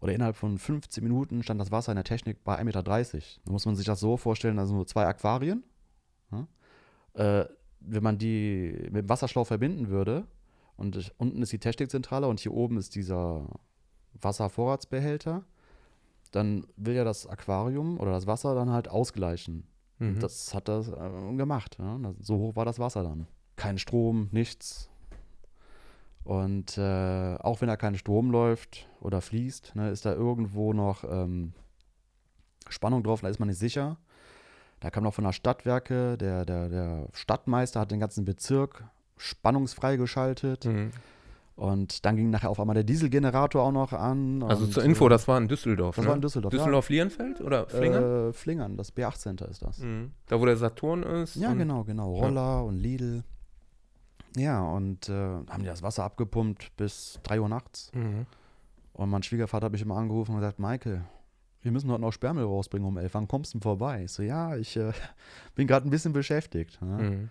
oder 0.00 0.12
innerhalb 0.12 0.36
von 0.36 0.58
15 0.58 1.02
Minuten 1.02 1.42
stand 1.42 1.60
das 1.60 1.70
Wasser 1.72 1.92
in 1.92 1.96
der 1.96 2.04
Technik 2.04 2.44
bei 2.44 2.58
1,30 2.58 2.64
Meter. 2.64 2.82
Da 2.82 3.52
muss 3.52 3.66
man 3.66 3.74
sich 3.74 3.86
das 3.86 4.00
so 4.00 4.16
vorstellen, 4.16 4.64
sind 4.64 4.76
nur 4.76 4.86
zwei 4.86 5.06
Aquarien. 5.06 5.64
Ja? 6.30 6.46
Äh, 7.14 7.48
wenn 7.80 8.02
man 8.02 8.18
die 8.18 8.88
mit 8.90 9.02
dem 9.02 9.08
Wasserschlauch 9.08 9.46
verbinden 9.46 9.88
würde 9.88 10.26
und 10.76 10.96
ich, 10.96 11.12
unten 11.18 11.42
ist 11.42 11.52
die 11.52 11.58
Technikzentrale 11.58 12.28
und 12.28 12.40
hier 12.40 12.52
oben 12.52 12.76
ist 12.76 12.94
dieser 12.94 13.46
Wasservorratsbehälter, 14.20 15.44
dann 16.30 16.66
will 16.76 16.94
ja 16.94 17.04
das 17.04 17.26
Aquarium 17.26 17.98
oder 17.98 18.12
das 18.12 18.26
Wasser 18.26 18.54
dann 18.54 18.70
halt 18.70 18.88
ausgleichen. 18.88 19.66
Mhm. 19.98 20.20
Das 20.20 20.54
hat 20.54 20.68
das 20.68 20.88
äh, 20.88 21.36
gemacht. 21.36 21.76
Ja? 21.78 21.98
So 22.20 22.38
hoch 22.38 22.56
war 22.56 22.64
das 22.64 22.78
Wasser 22.78 23.02
dann. 23.02 23.26
Kein 23.56 23.78
Strom, 23.78 24.28
nichts. 24.30 24.90
Und 26.28 26.76
äh, 26.76 27.36
auch 27.38 27.62
wenn 27.62 27.68
da 27.68 27.78
kein 27.78 27.94
Strom 27.94 28.30
läuft 28.30 28.86
oder 29.00 29.22
fließt, 29.22 29.74
ne, 29.76 29.88
ist 29.88 30.04
da 30.04 30.12
irgendwo 30.12 30.74
noch 30.74 31.02
ähm, 31.04 31.54
Spannung 32.68 33.02
drauf, 33.02 33.22
da 33.22 33.28
ist 33.28 33.38
man 33.38 33.48
nicht 33.48 33.56
sicher. 33.56 33.96
Da 34.80 34.90
kam 34.90 35.04
noch 35.04 35.14
von 35.14 35.24
der 35.24 35.32
Stadtwerke, 35.32 36.18
der, 36.18 36.44
der, 36.44 36.68
der 36.68 37.08
Stadtmeister 37.14 37.80
hat 37.80 37.92
den 37.92 37.98
ganzen 37.98 38.26
Bezirk 38.26 38.84
spannungsfrei 39.16 39.96
geschaltet. 39.96 40.66
Mhm. 40.66 40.90
Und 41.56 42.04
dann 42.04 42.16
ging 42.16 42.28
nachher 42.28 42.50
auf 42.50 42.60
einmal 42.60 42.74
der 42.74 42.84
Dieselgenerator 42.84 43.62
auch 43.62 43.72
noch 43.72 43.94
an. 43.94 44.42
Also 44.42 44.66
zur 44.66 44.84
Info, 44.84 45.06
äh, 45.06 45.08
das 45.08 45.26
war 45.28 45.38
in 45.38 45.48
Düsseldorf. 45.48 45.96
das 45.96 46.04
ne? 46.04 46.08
war 46.10 46.16
in 46.16 46.20
Düsseldorf. 46.20 46.52
ja. 46.52 46.58
Düsseldorf-Lierenfeld 46.58 47.40
oder 47.40 47.66
Flingern? 47.68 48.28
Äh, 48.28 48.32
Flingern, 48.34 48.76
das 48.76 48.94
B8-Center 48.94 49.48
ist 49.48 49.62
das. 49.62 49.78
Mhm. 49.78 50.12
Da, 50.26 50.38
wo 50.38 50.44
der 50.44 50.58
Saturn 50.58 51.04
ist. 51.04 51.36
Ja, 51.36 51.54
genau, 51.54 51.84
genau. 51.84 52.12
Roller 52.12 52.66
und 52.66 52.76
Lidl. 52.76 53.24
Ja, 54.36 54.62
und 54.62 55.08
äh, 55.08 55.12
haben 55.12 55.60
die 55.60 55.66
das 55.66 55.82
Wasser 55.82 56.04
abgepumpt 56.04 56.76
bis 56.76 57.18
3 57.22 57.40
Uhr 57.40 57.48
nachts. 57.48 57.90
Mhm. 57.94 58.26
Und 58.92 59.10
mein 59.10 59.22
Schwiegervater 59.22 59.66
hat 59.66 59.72
mich 59.72 59.82
immer 59.82 59.96
angerufen 59.96 60.32
und 60.32 60.40
gesagt, 60.40 60.58
Michael, 60.58 61.04
wir 61.62 61.72
müssen 61.72 61.90
heute 61.90 62.00
noch 62.00 62.12
Sperrmüll 62.12 62.44
rausbringen 62.44 62.86
um 62.86 62.96
11. 62.96 63.14
Wann 63.14 63.28
kommst 63.28 63.52
du 63.52 63.58
denn 63.58 63.62
vorbei? 63.62 64.04
Ich 64.04 64.12
so, 64.12 64.22
ja, 64.22 64.56
ich 64.56 64.76
äh, 64.76 64.92
bin 65.54 65.66
gerade 65.66 65.88
ein 65.88 65.90
bisschen 65.90 66.12
beschäftigt. 66.12 66.80
Ne? 66.82 67.02
Mhm. 67.02 67.28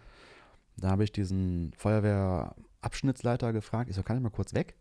Da 0.78 0.90
habe 0.90 1.04
ich 1.04 1.12
diesen 1.12 1.74
Feuerwehrabschnittsleiter 1.78 3.54
gefragt. 3.54 3.90
Ich 3.90 3.96
so, 3.96 4.04
kann 4.04 4.18
ich 4.18 4.24
mal 4.24 4.30
kurz 4.30 4.54
weg? 4.54 4.76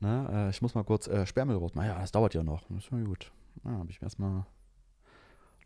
Ne? 0.00 0.28
Äh, 0.30 0.50
ich 0.50 0.60
muss 0.62 0.74
mal 0.74 0.84
kurz 0.84 1.06
äh, 1.06 1.26
Sperrmüll 1.26 1.56
rausmachen. 1.56 1.88
Ja, 1.88 1.98
das 1.98 2.12
dauert 2.12 2.34
ja 2.34 2.42
noch. 2.42 2.62
Das 2.68 2.90
war 2.92 3.00
gut. 3.00 3.32
Ja, 3.64 3.70
habe 3.72 3.90
ich 3.90 4.00
mir 4.00 4.06
erstmal 4.06 4.44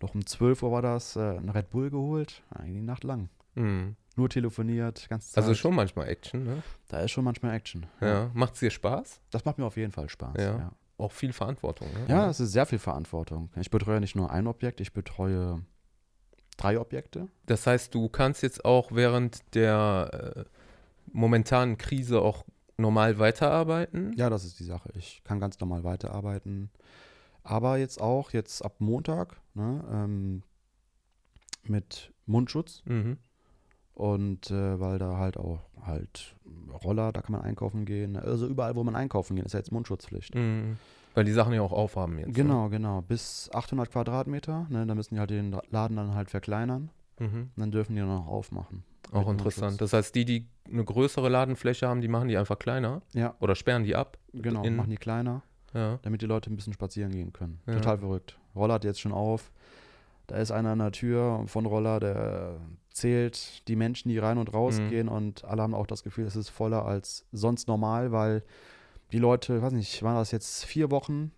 noch 0.01 0.15
um 0.15 0.25
12 0.25 0.63
Uhr 0.63 0.73
war 0.73 0.83
das, 0.83 1.17
äh, 1.17 1.39
ein 1.39 1.49
Red 1.49 1.71
Bull 1.71 1.91
geholt. 1.91 2.43
Eigentlich 2.51 2.77
die 2.77 2.83
Nacht 2.83 3.05
lang. 3.05 3.29
Mhm. 3.55 3.97
Nur 4.17 4.29
telefoniert, 4.29 4.99
Zeit. 4.99 5.37
Also 5.37 5.55
schon 5.55 5.75
manchmal 5.77 6.09
Action, 6.09 6.43
ne? 6.43 6.63
Da 6.89 7.01
ist 7.01 7.13
schon 7.13 7.25
manchmal 7.25 7.55
Action. 7.55 7.87
Ja. 8.01 8.31
Macht's 8.35 8.59
dir 8.59 8.71
Spaß? 8.71 9.21
Das 9.31 9.45
macht 9.45 9.59
mir 9.59 9.65
auf 9.65 9.77
jeden 9.77 9.93
Fall 9.93 10.09
Spaß. 10.09 10.35
Ja. 10.37 10.59
Ja, 10.59 10.73
Auch 10.97 11.13
viel 11.13 11.33
Verantwortung, 11.33 11.89
ne? 11.93 12.07
ja 12.09 12.29
es 12.29 12.41
ist 12.41 12.51
sehr 12.53 12.67
viel 12.67 12.81
Verantwortung. 12.81 13.51
Ich 13.57 13.71
betreue 13.71 14.01
nicht 14.01 14.17
nur 14.17 14.33
ein 14.33 14.49
Objekt, 14.49 14.81
ich 14.81 14.93
betreue 14.93 15.65
drei 16.57 16.81
Objekte. 16.81 17.29
Das 17.47 17.67
heißt, 17.67 17.95
du 17.95 18.09
kannst 18.09 18.43
jetzt 18.43 18.65
auch 18.65 18.91
während 18.91 19.55
der 19.55 20.35
äh, 20.37 20.45
momentanen 21.13 21.79
Krise 21.79 22.21
auch 22.21 22.45
normal 22.77 23.19
weiterarbeiten? 23.19 24.13
Ja, 24.17 24.31
das 24.31 24.45
ist 24.45 24.59
die 24.59 24.65
Sache. 24.65 24.91
Ich 24.97 25.23
kann 25.25 25.41
ganz 25.41 25.59
normal 25.61 25.85
weiterarbeiten. 25.85 26.71
Aber 27.43 27.79
jetzt 27.79 28.01
auch, 28.01 28.33
jetzt 28.33 28.65
ab 28.65 28.77
Montag, 28.79 29.41
ne, 29.55 29.85
ähm, 29.91 30.43
mit 31.65 32.13
Mundschutz. 32.27 32.83
Mhm. 32.85 33.19
Und 33.99 34.51
äh, 34.53 34.79
weil 34.79 34.99
da 34.99 35.17
halt 35.17 35.37
auch 35.37 35.59
halt 35.85 36.37
Roller, 36.85 37.11
da 37.13 37.21
kann 37.21 37.33
man 37.33 37.41
einkaufen 37.43 37.85
gehen. 37.85 38.17
Also 38.17 38.47
überall, 38.47 38.77
wo 38.77 38.85
man 38.85 38.95
einkaufen 38.95 39.35
geht, 39.35 39.45
ist 39.45 39.55
ja 39.55 39.59
jetzt 39.59 39.73
Mundschutzpflicht. 39.73 40.37
Mhm. 40.37 40.77
Weil 41.15 41.25
die 41.25 41.33
Sachen 41.33 41.53
ja 41.53 41.63
auch 41.63 41.73
aufhaben 41.73 42.17
jetzt. 42.19 42.33
Genau, 42.35 42.69
genau. 42.69 43.03
Bis 43.03 43.51
800 43.53 43.91
Quadratmeter. 43.91 44.67
Ne, 44.71 44.87
da 44.87 44.95
müssen 44.95 45.15
die 45.15 45.21
halt 45.21 45.31
den 45.31 45.57
Laden 45.71 45.97
dann 45.97 46.15
halt 46.15 46.31
verkleinern. 46.31 46.91
Ne? 47.19 47.27
Mhm. 47.27 47.41
Und 47.41 47.51
dann 47.57 47.71
dürfen 47.73 47.95
die 47.97 48.01
dann 48.01 48.11
auch 48.11 48.29
aufmachen. 48.29 48.85
Auch 49.11 49.29
interessant. 49.29 49.81
Das 49.81 49.93
heißt, 49.93 50.15
die, 50.15 50.25
die 50.25 50.47
eine 50.71 50.85
größere 50.85 51.29
Ladenfläche 51.29 51.89
haben, 51.89 52.01
die 52.01 52.09
machen 52.09 52.29
die 52.29 52.37
einfach 52.37 52.59
kleiner 52.59 53.03
Ja, 53.15 53.35
oder 53.41 53.57
sperren 53.57 53.83
die 53.83 53.97
ab. 53.97 54.17
genau. 54.33 54.63
In- 54.63 54.77
machen 54.77 54.91
die 54.91 54.97
kleiner, 54.97 55.43
Ja. 55.75 55.99
damit 56.03 56.23
die 56.23 56.27
Leute 56.27 56.53
ein 56.53 56.57
bisschen 56.57 56.75
spazieren 56.75 57.11
gehen 57.11 57.33
können. 57.33 57.59
Ja. 57.67 57.75
Total 57.75 57.99
verrückt. 57.99 58.39
Roller 58.55 58.75
hat 58.75 58.85
jetzt 58.85 59.01
schon 59.01 59.13
auf. 59.13 59.51
Da 60.29 60.37
ist 60.37 60.53
einer 60.53 60.71
an 60.71 60.79
der 60.79 60.93
Tür 60.93 61.43
von 61.47 61.65
Roller, 61.67 61.99
der 61.99 62.59
zählt 62.99 63.67
die 63.69 63.77
Menschen, 63.77 64.09
die 64.11 64.19
rein 64.19 64.39
und 64.39 64.53
rausgehen. 64.53 65.07
Mhm. 65.07 65.13
Und 65.13 65.45
alle 65.45 65.63
haben 65.63 65.75
auch 65.75 65.87
das 65.87 66.03
Gefühl, 66.03 66.27
es 66.27 66.37
ist 66.37 66.49
voller 66.51 66.85
als 66.85 67.25
sonst 67.33 67.67
normal, 67.69 68.13
weil 68.13 68.43
die 69.13 69.19
Leute, 69.19 69.63
weiß 69.63 69.73
nicht, 69.73 70.03
waren 70.03 70.17
das 70.17 70.31
jetzt 70.31 70.65
vier 70.65 70.91
Wochen 70.91 71.33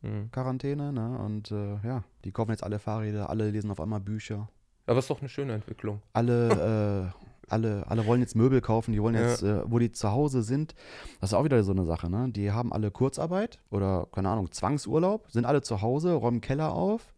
Mhm. 0.00 0.30
Quarantäne, 0.30 0.92
ne? 0.92 1.18
Und 1.18 1.50
äh, 1.50 1.74
ja, 1.84 2.04
die 2.24 2.30
kaufen 2.30 2.52
jetzt 2.52 2.62
alle 2.62 2.78
Fahrräder, 2.78 3.30
alle 3.30 3.50
lesen 3.50 3.68
auf 3.72 3.80
einmal 3.80 3.98
Bücher. 3.98 4.48
Aber 4.86 5.00
ist 5.00 5.10
doch 5.10 5.18
eine 5.18 5.28
schöne 5.28 5.54
Entwicklung. 5.54 6.00
Alle, 6.12 7.12
äh, 7.48 7.50
alle, 7.52 7.84
alle 7.88 8.06
wollen 8.06 8.20
jetzt 8.20 8.36
Möbel 8.36 8.60
kaufen, 8.60 8.92
die 8.92 9.02
wollen 9.02 9.16
Ja. 9.16 9.22
jetzt, 9.28 9.42
äh, 9.42 9.62
wo 9.68 9.80
die 9.80 9.90
zu 9.90 10.12
Hause 10.12 10.42
sind. 10.42 10.76
Das 11.20 11.30
ist 11.30 11.34
auch 11.34 11.42
wieder 11.42 11.60
so 11.64 11.72
eine 11.72 11.84
Sache, 11.84 12.08
ne? 12.08 12.28
Die 12.30 12.52
haben 12.52 12.72
alle 12.72 12.92
Kurzarbeit 12.92 13.58
oder, 13.70 14.06
keine 14.12 14.28
Ahnung, 14.28 14.52
Zwangsurlaub, 14.52 15.28
sind 15.32 15.46
alle 15.46 15.62
zu 15.62 15.82
Hause, 15.82 16.12
räumen 16.12 16.40
Keller 16.40 16.72
auf, 16.72 17.12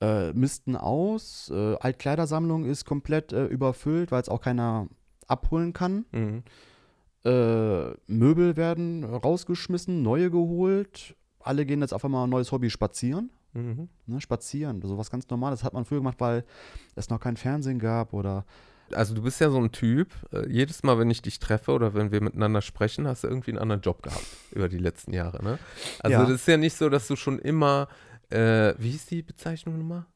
äh, 0.00 0.32
misten 0.32 0.76
aus, 0.76 1.50
äh, 1.54 1.76
Altkleidersammlung 1.76 2.64
ist 2.64 2.84
komplett 2.84 3.32
äh, 3.32 3.46
überfüllt, 3.46 4.10
weil 4.12 4.20
es 4.22 4.28
auch 4.28 4.40
keiner 4.40 4.88
abholen 5.26 5.72
kann. 5.72 6.04
Mhm. 6.12 6.42
Äh, 7.24 7.90
Möbel 8.06 8.56
werden 8.56 9.04
rausgeschmissen, 9.04 10.02
neue 10.02 10.30
geholt. 10.30 11.16
Alle 11.40 11.64
gehen 11.64 11.80
jetzt 11.80 11.94
auf 11.94 12.04
einmal 12.04 12.26
ein 12.26 12.30
neues 12.30 12.52
Hobby 12.52 12.68
spazieren. 12.70 13.30
Mhm. 13.54 13.88
Ne, 14.06 14.20
spazieren, 14.20 14.82
so 14.82 14.98
was 14.98 15.10
ganz 15.10 15.28
Normales 15.30 15.62
hat 15.62 15.74
man 15.74 15.84
früher 15.84 15.98
gemacht, 15.98 16.16
weil 16.18 16.44
es 16.96 17.08
noch 17.08 17.20
kein 17.20 17.36
Fernsehen 17.36 17.78
gab 17.78 18.12
oder 18.12 18.44
Also 18.92 19.14
du 19.14 19.22
bist 19.22 19.40
ja 19.40 19.48
so 19.48 19.58
ein 19.58 19.70
Typ, 19.70 20.08
äh, 20.32 20.48
jedes 20.50 20.82
Mal, 20.82 20.98
wenn 20.98 21.08
ich 21.08 21.22
dich 21.22 21.38
treffe 21.38 21.70
oder 21.70 21.94
wenn 21.94 22.10
wir 22.10 22.20
miteinander 22.20 22.62
sprechen, 22.62 23.06
hast 23.06 23.22
du 23.22 23.28
irgendwie 23.28 23.52
einen 23.52 23.58
anderen 23.58 23.80
Job 23.82 24.02
gehabt 24.02 24.26
über 24.50 24.68
die 24.68 24.78
letzten 24.78 25.12
Jahre, 25.12 25.42
ne? 25.42 25.58
Also 26.00 26.12
Ja. 26.16 26.22
das 26.24 26.32
ist 26.32 26.48
ja 26.48 26.56
nicht 26.56 26.76
so, 26.76 26.88
dass 26.88 27.06
du 27.06 27.14
schon 27.14 27.38
immer, 27.38 27.86
äh, 28.30 28.74
wie 28.78 28.90
hieß 28.90 29.06
die 29.06 29.22
Bezeichnung 29.22 29.78
nochmal? 29.78 30.06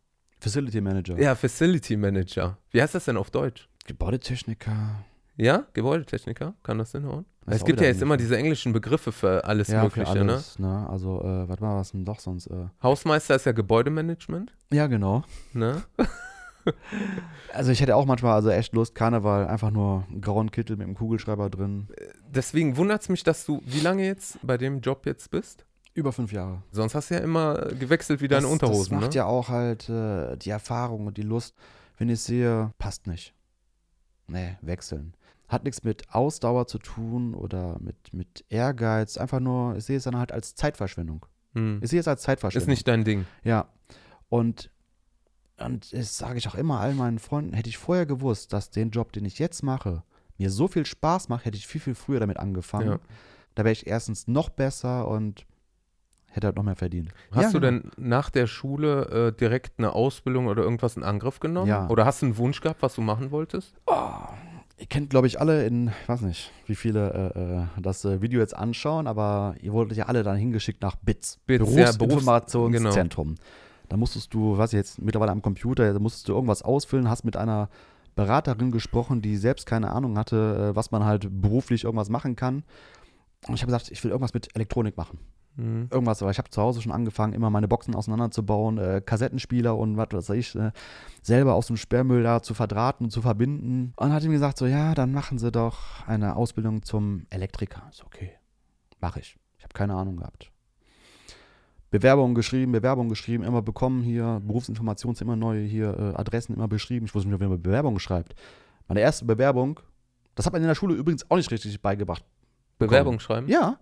Facility 0.40 0.80
Manager. 0.80 1.18
Ja, 1.18 1.34
Facility 1.34 1.96
Manager. 1.96 2.58
Wie 2.70 2.80
heißt 2.80 2.94
das 2.94 3.06
denn 3.06 3.16
auf 3.16 3.30
Deutsch? 3.30 3.68
Gebäudetechniker. 3.86 5.04
Ja, 5.36 5.66
Gebäudetechniker, 5.72 6.54
kann 6.62 6.78
das 6.78 6.92
hinhauen? 6.92 7.24
Das 7.46 7.56
Es 7.56 7.64
gibt 7.64 7.80
ja 7.80 7.86
jetzt 7.86 8.02
immer 8.02 8.14
Englisch, 8.14 8.26
diese 8.26 8.36
englischen 8.36 8.72
Begriffe 8.72 9.12
für 9.12 9.44
alles 9.44 9.68
Ja, 9.68 9.84
Mögliche, 9.84 10.12
für 10.12 10.24
ne? 10.24 10.32
alles, 10.32 10.58
ne? 10.58 10.86
Also, 10.88 11.20
äh, 11.22 11.48
warte 11.48 11.62
mal, 11.62 11.76
was 11.76 11.92
denn 11.92 12.04
doch 12.04 12.20
sonst? 12.20 12.48
Äh, 12.48 12.66
Hausmeister 12.82 13.36
ist 13.36 13.46
ja 13.46 13.52
Gebäudemanagement, 13.52 14.52
ja, 14.70 14.86
genau. 14.86 15.24
ne? 15.52 15.82
Also 17.54 17.72
ich 17.72 17.80
hätte 17.80 17.96
auch 17.96 18.04
manchmal 18.04 18.34
also 18.34 18.50
echt 18.50 18.74
Lust, 18.74 18.94
Karneval, 18.94 19.46
einfach 19.46 19.70
nur 19.70 20.04
einen 20.10 20.20
grauen 20.20 20.50
Kittel 20.50 20.76
mit 20.76 20.84
einem 20.86 20.96
Kugelschreiber 20.96 21.48
drin. 21.48 21.88
Deswegen 22.28 22.76
wundert 22.76 23.02
es 23.02 23.08
mich, 23.08 23.24
dass 23.24 23.46
du, 23.46 23.62
wie 23.64 23.80
lange 23.80 24.04
jetzt 24.04 24.38
bei 24.42 24.58
dem 24.58 24.80
Job 24.80 25.06
jetzt 25.06 25.30
bist? 25.30 25.64
Über 25.98 26.12
fünf 26.12 26.32
Jahre. 26.32 26.62
Sonst 26.70 26.94
hast 26.94 27.10
du 27.10 27.14
ja 27.14 27.20
immer 27.20 27.56
gewechselt 27.76 28.20
wie 28.20 28.28
deine 28.28 28.42
das, 28.42 28.52
Unterhosen, 28.52 28.92
Das 28.92 29.00
macht 29.00 29.10
ne? 29.10 29.16
ja 29.16 29.24
auch 29.26 29.48
halt 29.48 29.88
äh, 29.88 30.36
die 30.36 30.50
Erfahrung 30.50 31.08
und 31.08 31.16
die 31.16 31.22
Lust, 31.22 31.56
wenn 31.96 32.08
ich 32.08 32.20
sehe, 32.20 32.72
passt 32.78 33.08
nicht. 33.08 33.34
Nee, 34.28 34.56
wechseln. 34.60 35.14
Hat 35.48 35.64
nichts 35.64 35.82
mit 35.82 36.14
Ausdauer 36.14 36.68
zu 36.68 36.78
tun 36.78 37.34
oder 37.34 37.78
mit, 37.80 38.14
mit 38.14 38.44
Ehrgeiz. 38.48 39.16
Einfach 39.16 39.40
nur, 39.40 39.74
ich 39.76 39.86
sehe 39.86 39.96
es 39.96 40.04
dann 40.04 40.16
halt 40.16 40.30
als 40.30 40.54
Zeitverschwendung. 40.54 41.26
Hm. 41.54 41.80
Ich 41.82 41.90
sehe 41.90 41.98
es 41.98 42.06
als 42.06 42.20
Ist 42.20 42.26
Zeitverschwendung. 42.26 42.70
nicht 42.70 42.86
dein 42.86 43.02
Ding. 43.02 43.26
Ja. 43.42 43.66
Und, 44.28 44.70
und 45.56 45.92
das 45.92 46.16
sage 46.16 46.38
ich 46.38 46.46
auch 46.46 46.54
immer 46.54 46.78
allen 46.78 46.96
meinen 46.96 47.18
Freunden, 47.18 47.54
hätte 47.54 47.70
ich 47.70 47.76
vorher 47.78 48.06
gewusst, 48.06 48.52
dass 48.52 48.70
den 48.70 48.90
Job, 48.90 49.10
den 49.12 49.24
ich 49.24 49.40
jetzt 49.40 49.64
mache, 49.64 50.04
mir 50.36 50.50
so 50.50 50.68
viel 50.68 50.86
Spaß 50.86 51.28
macht, 51.28 51.44
hätte 51.44 51.56
ich 51.56 51.66
viel, 51.66 51.80
viel 51.80 51.96
früher 51.96 52.20
damit 52.20 52.36
angefangen. 52.36 52.88
Ja. 52.88 53.00
Da 53.56 53.64
wäre 53.64 53.72
ich 53.72 53.88
erstens 53.88 54.28
noch 54.28 54.48
besser 54.50 55.08
und 55.08 55.44
hätte 56.30 56.46
halt 56.48 56.56
noch 56.56 56.62
mehr 56.62 56.76
verdient. 56.76 57.10
Hast 57.32 57.42
Ja, 57.54 57.58
du 57.58 57.60
genau. 57.60 57.82
denn 57.82 57.90
nach 57.96 58.30
der 58.30 58.46
Schule 58.46 59.32
äh, 59.34 59.38
direkt 59.38 59.78
eine 59.78 59.92
Ausbildung 59.94 60.46
oder 60.46 60.62
irgendwas 60.62 60.96
in 60.96 61.02
Angriff 61.02 61.40
genommen? 61.40 61.68
Ja. 61.68 61.88
Oder 61.88 62.04
hast 62.04 62.22
du 62.22 62.26
einen 62.26 62.36
Wunsch 62.38 62.60
gehabt, 62.60 62.82
was 62.82 62.94
du 62.94 63.00
machen 63.00 63.30
wolltest? 63.30 63.74
Ihr 64.80 64.86
kennt, 64.86 65.10
glaube 65.10 65.26
ich, 65.26 65.40
alle 65.40 65.66
in, 65.66 65.88
ich 65.88 66.08
weiß 66.08 66.20
nicht, 66.20 66.52
wie 66.66 66.76
viele 66.76 67.32
äh, 67.34 67.78
äh, 67.78 67.82
das 67.82 68.04
äh, 68.04 68.22
Video 68.22 68.38
jetzt 68.40 68.56
anschauen, 68.56 69.08
aber 69.08 69.56
ihr 69.60 69.72
wurdet 69.72 69.96
ja 69.96 70.06
alle 70.06 70.22
dann 70.22 70.36
hingeschickt 70.36 70.82
nach 70.82 70.94
BITS, 70.96 71.38
BITS, 71.46 71.60
ja, 71.74 71.90
Berufs- 71.90 71.98
genau. 71.98 72.06
Berufsinformationszentrum. 72.06 73.34
Da 73.88 73.96
musstest 73.96 74.32
du, 74.34 74.62
ich 74.62 74.72
jetzt, 74.72 75.00
mittlerweile 75.02 75.32
am 75.32 75.42
Computer, 75.42 75.92
da 75.92 75.98
musstest 75.98 76.28
du 76.28 76.34
irgendwas 76.34 76.62
ausfüllen, 76.62 77.08
hast 77.10 77.24
mit 77.24 77.36
einer 77.36 77.68
Beraterin 78.14 78.70
gesprochen, 78.70 79.22
die 79.22 79.36
selbst 79.36 79.66
keine 79.66 79.90
Ahnung 79.90 80.18
hatte, 80.18 80.70
äh, 80.72 80.76
was 80.76 80.90
man 80.90 81.04
halt 81.04 81.28
beruflich 81.30 81.84
irgendwas 81.84 82.08
machen 82.10 82.36
kann. 82.36 82.64
Und 83.46 83.54
ich 83.54 83.62
habe 83.62 83.72
gesagt, 83.72 83.90
ich 83.90 84.02
will 84.02 84.10
irgendwas 84.10 84.34
mit 84.34 84.54
Elektronik 84.54 84.96
machen. 84.96 85.18
Hm. 85.56 85.88
Irgendwas, 85.90 86.22
aber 86.22 86.30
ich 86.30 86.38
habe 86.38 86.50
zu 86.50 86.62
Hause 86.62 86.80
schon 86.80 86.92
angefangen, 86.92 87.32
immer 87.32 87.50
meine 87.50 87.66
Boxen 87.66 87.94
auseinanderzubauen, 87.94 88.78
äh, 88.78 89.02
Kassettenspieler 89.04 89.76
und 89.76 89.96
was 89.96 90.08
weiß 90.12 90.30
ich, 90.30 90.54
äh, 90.54 90.70
selber 91.22 91.54
aus 91.54 91.66
dem 91.66 91.76
Sperrmüll 91.76 92.22
da 92.22 92.42
zu 92.42 92.54
verdrahten 92.54 93.06
und 93.06 93.10
zu 93.10 93.22
verbinden. 93.22 93.92
Und 93.96 93.98
dann 93.98 94.12
hat 94.12 94.22
ihm 94.22 94.30
gesagt, 94.30 94.56
so, 94.56 94.66
ja, 94.66 94.94
dann 94.94 95.12
machen 95.12 95.38
Sie 95.38 95.50
doch 95.50 96.06
eine 96.06 96.36
Ausbildung 96.36 96.82
zum 96.82 97.26
Elektriker. 97.30 97.82
Ist 97.90 98.04
okay, 98.04 98.30
mache 99.00 99.18
ich. 99.18 99.36
Ich 99.58 99.64
habe 99.64 99.74
keine 99.74 99.94
Ahnung 99.94 100.18
gehabt. 100.18 100.52
Bewerbungen 101.90 102.36
geschrieben, 102.36 102.70
Bewerbungen 102.70 103.08
geschrieben, 103.08 103.42
immer 103.42 103.62
bekommen 103.62 104.02
hier, 104.02 104.40
Berufsinformationen 104.44 105.16
sind 105.16 105.26
immer 105.26 105.36
neu 105.36 105.66
hier, 105.66 105.96
äh, 105.98 106.20
Adressen 106.20 106.54
immer 106.54 106.68
beschrieben. 106.68 107.06
Ich 107.06 107.14
wusste 107.14 107.28
nicht, 107.28 107.40
wie 107.40 107.46
man 107.46 107.60
Bewerbungen 107.60 107.98
schreibt. 107.98 108.34
Meine 108.86 109.00
erste 109.00 109.24
Bewerbung, 109.24 109.80
das 110.36 110.46
hat 110.46 110.52
man 110.52 110.62
in 110.62 110.68
der 110.68 110.74
Schule 110.76 110.94
übrigens 110.94 111.28
auch 111.30 111.36
nicht 111.36 111.50
richtig 111.50 111.80
beigebracht. 111.82 112.24
Bewerbung 112.78 113.20
schreiben? 113.20 113.48
Ja, 113.48 113.78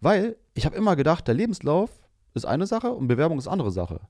weil 0.00 0.36
ich 0.54 0.66
habe 0.66 0.76
immer 0.76 0.96
gedacht, 0.96 1.26
der 1.26 1.34
Lebenslauf 1.34 1.90
ist 2.34 2.46
eine 2.46 2.66
Sache 2.66 2.90
und 2.90 3.08
Bewerbung 3.08 3.38
ist 3.38 3.48
andere 3.48 3.70
Sache. 3.70 4.00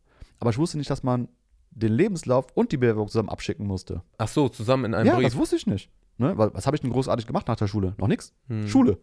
Aber 0.41 0.51
ich 0.51 0.59
wusste 0.59 0.79
nicht, 0.79 0.91
dass 0.91 1.03
man 1.03 1.29
den 1.71 1.93
Lebenslauf 1.93 2.47
und 2.55 2.73
die 2.73 2.77
Bewerbung 2.77 3.09
zusammen 3.09 3.29
abschicken 3.29 3.67
musste. 3.67 4.03
Ach 4.19 4.29
so, 4.29 4.49
zusammen 4.49 4.87
in 4.87 4.95
einem 4.95 5.07
ja, 5.07 5.15
Brief. 5.17 5.27
das 5.27 5.37
wusste 5.37 5.57
ich 5.57 5.67
nicht. 5.67 5.91
Ne? 6.19 6.37
Weil, 6.37 6.53
was 6.55 6.67
habe 6.67 6.77
ich 6.77 6.81
denn 6.81 6.91
großartig 6.91 7.27
gemacht 7.27 7.47
nach 7.49 7.57
der 7.57 7.69
Schule? 7.69 7.95
Noch 7.99 8.09
nichts. 8.09 8.33
Hm. 8.49 8.67
Schule. 8.69 8.99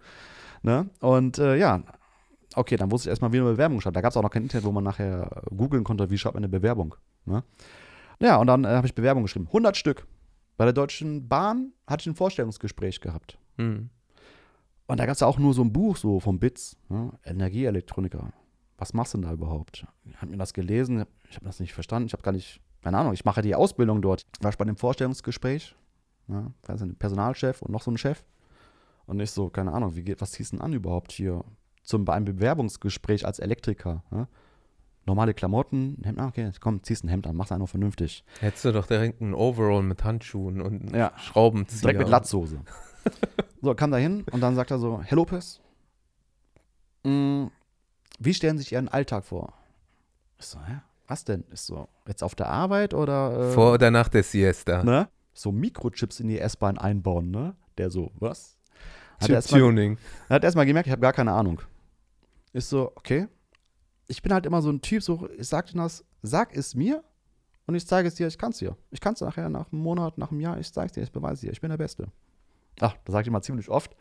Ne? 0.63 0.89
Und 0.99 1.37
äh, 1.39 1.55
ja, 1.55 1.83
okay, 2.55 2.75
dann 2.75 2.91
wusste 2.91 3.07
ich 3.07 3.11
erstmal, 3.11 3.31
wie 3.31 3.39
eine 3.39 3.51
Bewerbung 3.51 3.81
schreibt. 3.81 3.95
Da 3.95 4.01
gab 4.01 4.11
es 4.11 4.17
auch 4.17 4.23
noch 4.23 4.31
kein 4.31 4.43
Internet, 4.43 4.65
wo 4.65 4.71
man 4.71 4.83
nachher 4.83 5.43
googeln 5.55 5.83
konnte, 5.83 6.09
wie 6.09 6.17
schreibt 6.17 6.35
man 6.35 6.43
eine 6.43 6.49
Bewerbung. 6.49 6.95
Ne? 7.25 7.43
Ja, 8.19 8.37
und 8.37 8.47
dann 8.47 8.65
äh, 8.65 8.69
habe 8.69 8.87
ich 8.87 8.95
Bewerbung 8.95 9.23
geschrieben. 9.23 9.47
100 9.47 9.77
Stück. 9.77 10.05
Bei 10.57 10.65
der 10.65 10.73
Deutschen 10.73 11.27
Bahn 11.27 11.73
hatte 11.87 12.01
ich 12.01 12.07
ein 12.07 12.15
Vorstellungsgespräch 12.15 13.01
gehabt. 13.01 13.37
Hm. 13.57 13.89
Und 14.87 14.99
da 14.99 15.05
gab 15.05 15.13
es 15.13 15.19
ja 15.21 15.27
auch 15.27 15.39
nur 15.39 15.53
so 15.53 15.63
ein 15.63 15.73
Buch 15.73 15.97
so 15.97 16.19
vom 16.19 16.39
BITS, 16.39 16.77
ne? 16.89 17.11
Energieelektroniker. 17.23 18.31
Was 18.77 18.93
machst 18.93 19.13
du 19.13 19.17
denn 19.17 19.27
da 19.27 19.33
überhaupt? 19.33 19.87
Ich 20.05 20.17
habe 20.21 20.31
mir 20.31 20.37
das 20.37 20.53
gelesen, 20.53 21.05
ich 21.29 21.35
habe 21.37 21.45
das 21.45 21.59
nicht 21.59 21.73
verstanden, 21.73 22.07
ich 22.07 22.13
habe 22.13 22.23
gar 22.23 22.33
nicht, 22.33 22.61
keine 22.81 22.97
Ahnung, 22.97 23.13
ich 23.13 23.25
mache 23.25 23.41
die 23.41 23.55
Ausbildung 23.55 24.01
dort. 24.01 24.25
War 24.41 24.51
ich 24.51 24.57
bei 24.57 24.65
dem 24.65 24.75
Vorstellungsgespräch, 24.75 25.75
ne? 26.27 26.53
da 26.63 26.73
ist 26.73 26.81
ein 26.81 26.95
Personalchef 26.95 27.61
und 27.61 27.71
noch 27.71 27.81
so 27.81 27.91
ein 27.91 27.97
Chef. 27.97 28.23
Und 29.07 29.19
ich 29.19 29.31
so, 29.31 29.49
keine 29.49 29.71
Ahnung, 29.71 29.95
wie 29.95 30.03
geht, 30.03 30.21
was 30.21 30.31
ziehst 30.31 30.51
du 30.51 30.57
denn 30.57 30.65
an 30.65 30.73
überhaupt 30.73 31.11
hier 31.11 31.43
zum, 31.83 32.05
bei 32.05 32.13
einem 32.13 32.25
Bewerbungsgespräch 32.25 33.25
als 33.25 33.39
Elektriker? 33.39 34.03
Ne? 34.11 34.27
Normale 35.05 35.35
Klamotten, 35.35 35.99
Hemd, 36.03 36.19
ah, 36.19 36.27
okay, 36.27 36.51
komm, 36.59 36.81
ziehst 36.83 37.03
ein 37.03 37.09
Hemd 37.09 37.27
an, 37.27 37.35
mach's 37.35 37.51
einfach 37.51 37.69
vernünftig. 37.69 38.23
Hättest 38.39 38.65
du 38.65 38.71
doch 38.71 38.87
direkt 38.87 39.21
einen 39.21 39.35
Overall 39.35 39.83
mit 39.83 40.03
Handschuhen 40.03 40.61
und 40.61 40.95
Ja. 40.95 41.11
Schraubenzieher. 41.17 41.81
Direkt 41.81 41.99
mit 41.99 42.09
Latzhose. 42.09 42.61
so, 43.65 43.75
kam 43.75 43.91
da 43.91 43.97
hin 43.97 44.23
und 44.31 44.39
dann 44.41 44.55
sagt 44.55 44.71
er 44.71 44.79
so, 44.79 45.01
Herr 45.01 45.15
Lopez, 45.15 45.59
mh, 47.03 47.49
wie 48.19 48.33
stellen 48.33 48.57
Sie 48.57 48.63
sich 48.63 48.71
Ihren 48.73 48.87
Alltag 48.87 49.25
vor? 49.25 49.53
Ich 50.39 50.45
so, 50.45 50.59
hä? 50.65 50.79
Was 51.07 51.23
denn? 51.23 51.43
Ist 51.51 51.67
so, 51.67 51.87
jetzt 52.07 52.23
auf 52.23 52.33
der 52.35 52.47
Arbeit 52.49 52.93
oder? 52.93 53.49
Äh, 53.51 53.53
Vor 53.53 53.73
oder 53.73 53.91
nach 53.91 54.07
der 54.09 54.23
Siesta. 54.23 54.83
ne? 54.83 55.07
So 55.33 55.51
Mikrochips 55.51 56.19
in 56.19 56.29
die 56.29 56.39
S-Bahn 56.39 56.77
einbauen, 56.77 57.29
ne? 57.29 57.55
Der 57.77 57.89
so, 57.91 58.11
was? 58.15 58.57
Hat 59.19 59.29
er 59.29 59.35
erstmal 59.35 59.59
Chip-Tuning. 59.61 59.97
er 60.29 60.35
hat 60.35 60.43
erstmal 60.43 60.65
gemerkt, 60.65 60.87
ich 60.87 60.91
habe 60.91 61.01
gar 61.01 61.13
keine 61.13 61.31
Ahnung. 61.33 61.61
Ist 62.53 62.69
so, 62.69 62.91
okay. 62.95 63.27
Ich 64.07 64.21
bin 64.21 64.33
halt 64.33 64.45
immer 64.45 64.61
so 64.61 64.69
ein 64.71 64.81
Typ, 64.81 65.03
so, 65.03 65.29
ich 65.37 65.47
sag 65.47 65.67
dir 65.67 65.77
das, 65.77 66.03
sag 66.21 66.55
es 66.55 66.73
mir 66.73 67.03
und 67.67 67.75
ich 67.75 67.85
zeige 67.85 68.07
es 68.07 68.15
dir, 68.15 68.27
ich 68.27 68.37
kann 68.37 68.51
es 68.51 68.59
dir. 68.59 68.75
Ich 68.91 69.01
kann 69.01 69.13
es 69.13 69.21
nachher 69.21 69.49
nach 69.49 69.71
einem 69.71 69.81
Monat, 69.81 70.17
nach 70.17 70.31
einem 70.31 70.39
Jahr, 70.41 70.57
ich 70.59 70.71
zeige 70.71 70.87
es 70.87 70.91
dir, 70.93 71.03
ich 71.03 71.11
beweise 71.11 71.45
dir, 71.45 71.51
ich 71.51 71.61
bin 71.61 71.69
der 71.69 71.77
Beste. 71.77 72.07
Ach, 72.81 72.95
das 73.05 73.13
sage 73.13 73.23
ich 73.23 73.27
immer 73.27 73.41
ziemlich 73.41 73.69
oft. 73.69 73.95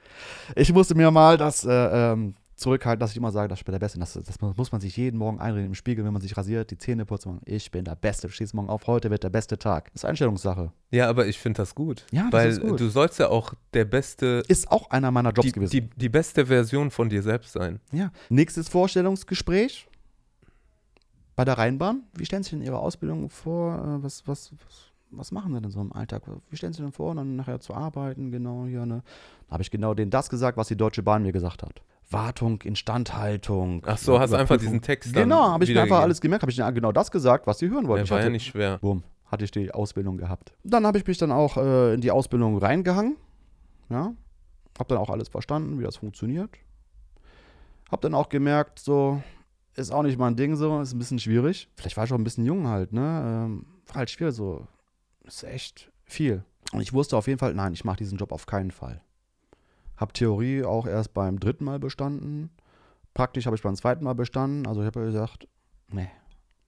Ich 0.57 0.73
musste 0.73 0.95
mir 0.95 1.11
mal 1.11 1.37
das 1.37 1.65
äh, 1.65 1.71
ähm, 1.73 2.35
zurückhalten, 2.57 3.01
dass 3.01 3.11
ich 3.11 3.17
immer 3.17 3.33
sage, 3.33 3.49
dass 3.49 3.59
ich 3.59 3.65
bin 3.65 3.73
der 3.73 3.79
Beste. 3.81 3.99
Das, 3.99 4.13
das 4.15 4.41
muss 4.41 4.71
man 4.73 4.81
sich 4.81 4.97
jeden 4.97 5.17
Morgen 5.19 5.41
einreden 5.41 5.67
im 5.67 5.75
Spiegel, 5.75 6.05
wenn 6.05 6.13
man 6.13 6.23
sich 6.23 6.37
rasiert, 6.37 6.71
die 6.71 6.79
Zähne 6.79 7.05
putzt. 7.05 7.27
man, 7.27 7.41
Ich 7.45 7.71
bin 7.71 7.85
der 7.85 7.97
Beste. 7.97 8.29
Du 8.29 8.33
stehst 8.33 8.55
morgen 8.55 8.69
auf, 8.69 8.87
heute 8.87 9.11
wird 9.11 9.23
der 9.25 9.31
beste 9.31 9.59
Tag. 9.59 9.93
Das 9.93 10.03
ist 10.03 10.05
Einstellungssache. 10.05 10.73
Ja, 10.91 11.09
aber 11.09 11.27
ich 11.27 11.39
finde 11.39 11.59
das 11.59 11.75
gut. 11.75 12.05
Ja, 12.13 12.25
das 12.25 12.33
weil 12.33 12.49
ist 12.51 12.61
gut. 12.61 12.81
du 12.81 12.89
sollst 12.89 13.19
ja 13.19 13.29
auch 13.29 13.55
der 13.75 13.85
beste, 13.85 14.43
Ist 14.49 14.71
auch 14.71 14.91
einer 14.91 15.11
meiner 15.11 15.31
Jobs 15.33 15.47
die, 15.47 15.53
gewesen. 15.53 15.71
die, 15.73 15.91
die 15.91 16.09
beste 16.09 16.47
Version 16.47 16.91
von 16.91 17.09
dir 17.09 17.23
selbst 17.23 17.53
sein. 17.53 17.81
Ja. 17.93 18.11
Nächstes 18.29 18.69
Vorstellungsgespräch 18.69 19.89
bei 21.37 21.45
der 21.45 21.59
Rheinbahn. 21.59 22.05
Wie 22.17 22.25
stellen 22.25 22.45
Sie 22.45 22.51
denn 22.51 22.63
Ihre 22.63 22.79
Ausbildung 22.79 23.29
vor? 23.31 23.75
Äh, 23.99 24.03
Was, 24.05 24.27
was, 24.29 24.53
was, 24.53 24.93
was 25.17 25.33
machen 25.33 25.55
Sie 25.55 25.61
denn 25.61 25.71
so 25.71 25.81
im 25.81 25.93
Alltag? 25.93 26.23
Wie 26.51 26.57
stellen 26.57 26.73
Sie 26.73 26.83
denn 26.83 26.93
vor, 26.93 27.15
dann 27.15 27.37
nachher 27.37 27.61
zu 27.61 27.75
arbeiten? 27.75 28.31
Genau 28.31 28.65
hier, 28.67 28.87
ne? 28.87 29.03
Da 29.49 29.53
habe 29.55 29.63
ich 29.63 29.71
genau 29.71 29.95
denen 29.95 30.11
das 30.11 30.29
gesagt, 30.31 30.57
was 30.57 30.69
die 30.69 30.77
Deutsche 30.77 31.03
Bahn 31.03 31.23
mir 31.23 31.33
gesagt 31.33 31.63
hat. 31.63 31.83
Wartung, 32.11 32.61
Instandhaltung. 32.63 33.83
Ach 33.87 33.97
so, 33.99 34.19
hast 34.21 34.33
einfach 34.33 34.55
Überprüfung. 34.57 34.59
diesen 34.75 34.83
Text 34.83 35.17
dann 35.17 35.25
Genau, 35.25 35.43
habe 35.53 35.65
ich 35.65 35.73
mir 35.73 35.83
einfach 35.83 36.01
alles 36.01 36.21
gemerkt, 36.21 36.43
habe 36.43 36.51
ich 36.51 36.57
denen 36.57 36.75
genau 36.75 36.93
das 36.93 37.11
gesagt, 37.11 37.47
was 37.47 37.59
sie 37.59 37.71
hören 37.71 37.89
wollten. 37.89 38.01
Ja, 38.01 38.05
Ich 38.05 38.11
war 38.11 38.19
ja 38.19 38.25
hatte- 38.25 38.33
nicht 38.33 38.47
schwer. 38.47 38.79
Bumm, 38.79 39.03
hatte 39.27 39.45
ich 39.45 39.51
die 39.51 39.73
Ausbildung 39.73 40.19
gehabt. 40.19 40.53
Dann 40.65 40.87
habe 40.87 40.99
ich 40.99 41.07
mich 41.07 41.19
dann 41.19 41.33
auch 41.33 41.57
äh, 41.57 41.95
in 41.95 42.01
die 42.01 42.11
Ausbildung 42.11 42.59
reingehangen. 42.59 43.17
Ja. 43.89 44.13
Habe 44.79 44.89
dann 44.89 44.99
auch 44.99 45.11
alles 45.11 45.29
verstanden, 45.29 45.79
wie 45.79 45.85
das 45.85 45.97
funktioniert. 45.97 46.51
Habe 47.91 48.03
dann 48.03 48.15
auch 48.15 48.29
gemerkt, 48.29 48.79
so, 48.81 49.23
ist 49.77 49.93
auch 49.93 50.03
nicht 50.03 50.19
mein 50.19 50.37
Ding 50.37 50.57
so, 50.57 50.81
ist 50.81 50.93
ein 50.93 50.99
bisschen 50.99 51.19
schwierig. 51.19 51.69
Vielleicht 51.77 51.97
war 51.97 52.05
ich 52.05 52.13
auch 52.13 52.19
ein 52.19 52.25
bisschen 52.25 52.45
jung 52.45 52.67
halt, 52.69 52.93
ne? 52.93 53.01
Ähm, 53.47 53.67
war 53.89 53.97
halt 53.97 54.11
schwierig 54.11 54.35
so. 54.35 54.67
Ist 55.25 55.45
echt 55.45 55.91
viel. 56.05 56.45
Und 56.73 56.81
ich 56.81 56.93
wusste 56.93 57.17
auf 57.17 57.27
jeden 57.27 57.39
Fall, 57.39 57.55
nein, 57.55 57.73
ich 57.73 57.85
mache 57.85 57.97
diesen 57.97 58.19
Job 58.19 58.33
auf 58.33 58.47
keinen 58.47 58.71
Fall. 58.71 59.01
Hab 59.97 60.13
Theorie 60.13 60.65
auch 60.65 60.87
erst 60.87 61.15
beim 61.15 61.39
dritten 61.39 61.65
Mal 61.65 61.79
bestanden. 61.79 62.51
Praktisch 63.15 63.47
habe 63.47 63.57
ich 63.57 63.63
beim 63.63 63.77
zweiten 63.77 64.05
Mal 64.05 64.15
bestanden. 64.15 64.67
Also 64.67 64.81
ich 64.81 64.87
habe 64.87 65.05
gesagt, 65.05 65.49
nee, 65.89 66.11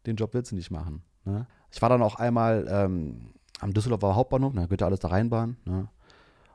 den 0.07 0.17
Job 0.17 0.33
willst 0.33 0.53
du 0.53 0.57
nicht 0.57 0.71
machen. 0.71 1.03
Ne? 1.25 1.47
Ich 1.73 1.83
war 1.83 1.89
dann 1.89 2.03
auch 2.03 2.17
einmal 2.17 2.67
ähm, 2.71 3.35
am 3.61 3.73
Düsseldorfer 3.73 4.15
Hauptbahnhof, 4.15 4.53
da 4.55 4.65
gehört 4.65 4.81
ja 4.81 4.87
alles 4.87 5.01
der 5.01 5.11
Rheinbahn. 5.11 5.57
Ne? 5.65 5.89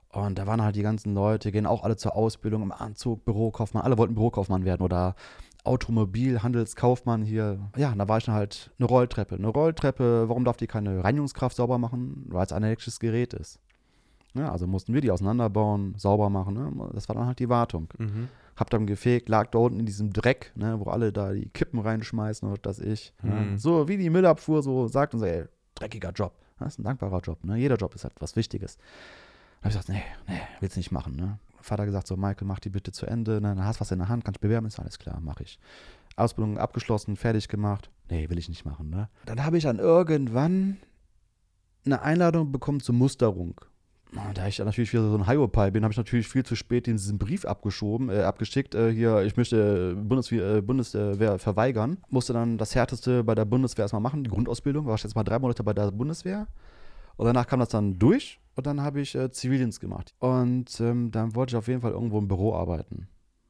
Und 0.10 0.38
da 0.38 0.48
waren 0.48 0.62
halt 0.62 0.75
die 0.75 0.81
ganzen 0.81 1.13
Leute, 1.13 1.51
gehen 1.51 1.65
auch 1.65 1.84
alle 1.84 1.96
zur 1.96 2.15
Ausbildung 2.15 2.63
im 2.63 2.72
Anzug, 2.72 3.24
Bürokaufmann, 3.24 3.84
alle 3.84 3.98
wollten 3.98 4.15
Bürokaufmann 4.15 4.65
werden 4.65 4.81
oder 4.81 5.15
Automobilhandelskaufmann 5.63 7.23
hier. 7.23 7.59
Ja, 7.75 7.93
da 7.95 8.07
war 8.07 8.17
ich 8.17 8.25
dann 8.25 8.35
halt 8.35 8.71
eine 8.79 8.87
Rolltreppe. 8.87 9.35
Eine 9.35 9.47
Rolltreppe, 9.47 10.27
warum 10.27 10.43
darf 10.45 10.57
die 10.57 10.67
keine 10.67 11.03
Reinigungskraft 11.03 11.55
sauber 11.55 11.77
machen? 11.77 12.25
Weil 12.29 12.45
es 12.45 12.51
ein 12.51 12.63
elektrisches 12.63 12.99
Gerät 12.99 13.33
ist. 13.33 13.59
Ja, 14.33 14.51
also 14.51 14.65
mussten 14.65 14.93
wir 14.93 15.01
die 15.01 15.11
auseinanderbauen, 15.11 15.95
sauber 15.97 16.29
machen. 16.29 16.53
Ne? 16.53 16.89
Das 16.93 17.09
war 17.09 17.15
dann 17.15 17.27
halt 17.27 17.39
die 17.39 17.49
Wartung. 17.49 17.89
Mhm. 17.97 18.29
Hab 18.55 18.69
dann 18.69 18.87
gefegt, 18.87 19.29
lag 19.29 19.49
da 19.51 19.59
unten 19.59 19.79
in 19.79 19.85
diesem 19.85 20.13
Dreck, 20.13 20.51
ne, 20.55 20.79
wo 20.79 20.89
alle 20.89 21.11
da 21.11 21.31
die 21.31 21.49
Kippen 21.49 21.79
reinschmeißen 21.79 22.47
oder 22.47 22.59
das 22.61 22.79
ich. 22.79 23.13
Mhm. 23.23 23.29
Ja. 23.31 23.57
So 23.57 23.87
wie 23.87 23.97
die 23.97 24.09
Müllabfuhr 24.09 24.61
so 24.61 24.87
sagt 24.87 25.13
und 25.13 25.19
so, 25.19 25.25
ey, 25.25 25.45
dreckiger 25.75 26.11
Job. 26.11 26.33
Das 26.59 26.73
ist 26.73 26.79
ein 26.79 26.83
dankbarer 26.83 27.21
Job. 27.21 27.43
Ne? 27.43 27.57
Jeder 27.57 27.75
Job 27.75 27.95
ist 27.95 28.03
halt 28.03 28.13
was 28.19 28.35
Wichtiges. 28.35 28.77
Da 28.77 29.69
habe 29.69 29.69
ich 29.69 29.79
gesagt, 29.79 29.89
nee, 29.89 30.03
nee, 30.27 30.41
will's 30.59 30.75
nicht 30.75 30.91
machen. 30.91 31.15
Ne? 31.15 31.39
Vater 31.63 31.85
gesagt, 31.85 32.07
so, 32.07 32.17
Michael, 32.17 32.47
mach 32.47 32.59
die 32.59 32.69
bitte 32.69 32.91
zu 32.91 33.05
Ende. 33.05 33.33
Ne? 33.33 33.55
Dann 33.55 33.65
hast 33.65 33.77
du 33.77 33.81
was 33.81 33.91
in 33.91 33.99
der 33.99 34.09
Hand, 34.09 34.25
kannst 34.25 34.41
bewerben, 34.41 34.67
ist 34.67 34.79
alles 34.79 34.99
klar, 34.99 35.19
mache 35.19 35.43
ich. 35.43 35.59
Ausbildung 36.15 36.57
abgeschlossen, 36.57 37.15
fertig 37.15 37.47
gemacht. 37.47 37.89
Nee, 38.09 38.29
will 38.29 38.37
ich 38.37 38.49
nicht 38.49 38.65
machen. 38.65 38.89
Ne? 38.89 39.09
Dann 39.25 39.43
habe 39.43 39.57
ich 39.57 39.63
dann 39.63 39.79
irgendwann 39.79 40.77
eine 41.85 42.01
Einladung 42.01 42.51
bekommen 42.51 42.79
zur 42.79 42.95
Musterung. 42.95 43.61
Ah, 44.15 44.33
Da 44.33 44.45
ich 44.47 44.59
natürlich 44.59 44.91
wieder 44.91 45.09
so 45.09 45.15
ein 45.15 45.25
Hiopai 45.25 45.71
bin, 45.71 45.83
habe 45.83 45.93
ich 45.93 45.97
natürlich 45.97 46.27
viel 46.27 46.43
zu 46.43 46.55
spät 46.55 46.85
diesen 46.85 47.17
Brief 47.17 47.45
abgeschoben, 47.45 48.09
äh, 48.09 48.23
abgeschickt. 48.23 48.75
Äh, 48.75 48.91
hier, 48.91 49.21
ich 49.23 49.37
möchte 49.37 49.95
Bundeswehr, 49.95 50.57
äh, 50.57 50.61
Bundeswehr 50.61 51.39
verweigern. 51.39 51.97
Musste 52.09 52.33
dann 52.33 52.57
das 52.57 52.75
Härteste 52.75 53.23
bei 53.23 53.35
der 53.35 53.45
Bundeswehr 53.45 53.83
erstmal 53.83 54.01
machen, 54.01 54.25
die 54.25 54.29
Grundausbildung. 54.29 54.85
War 54.85 54.95
ich 54.95 55.03
jetzt 55.03 55.15
mal 55.15 55.23
drei 55.23 55.39
Monate 55.39 55.63
bei 55.63 55.73
der 55.73 55.91
Bundeswehr. 55.91 56.47
Und 57.15 57.25
danach 57.25 57.47
kam 57.47 57.61
das 57.61 57.69
dann 57.69 57.97
durch 57.99 58.40
und 58.55 58.65
dann 58.67 58.81
habe 58.81 59.01
ich 59.01 59.15
äh, 59.15 59.31
Zivildienst 59.31 59.79
gemacht. 59.79 60.13
Und 60.20 60.79
ähm, 60.79 61.12
dann 61.12 61.36
wollte 61.36 61.51
ich 61.53 61.58
auf 61.58 61.67
jeden 61.67 61.81
Fall 61.81 61.91
irgendwo 61.91 62.20
im 62.20 62.27
Büro 62.27 62.53
arbeiten. 62.55 63.08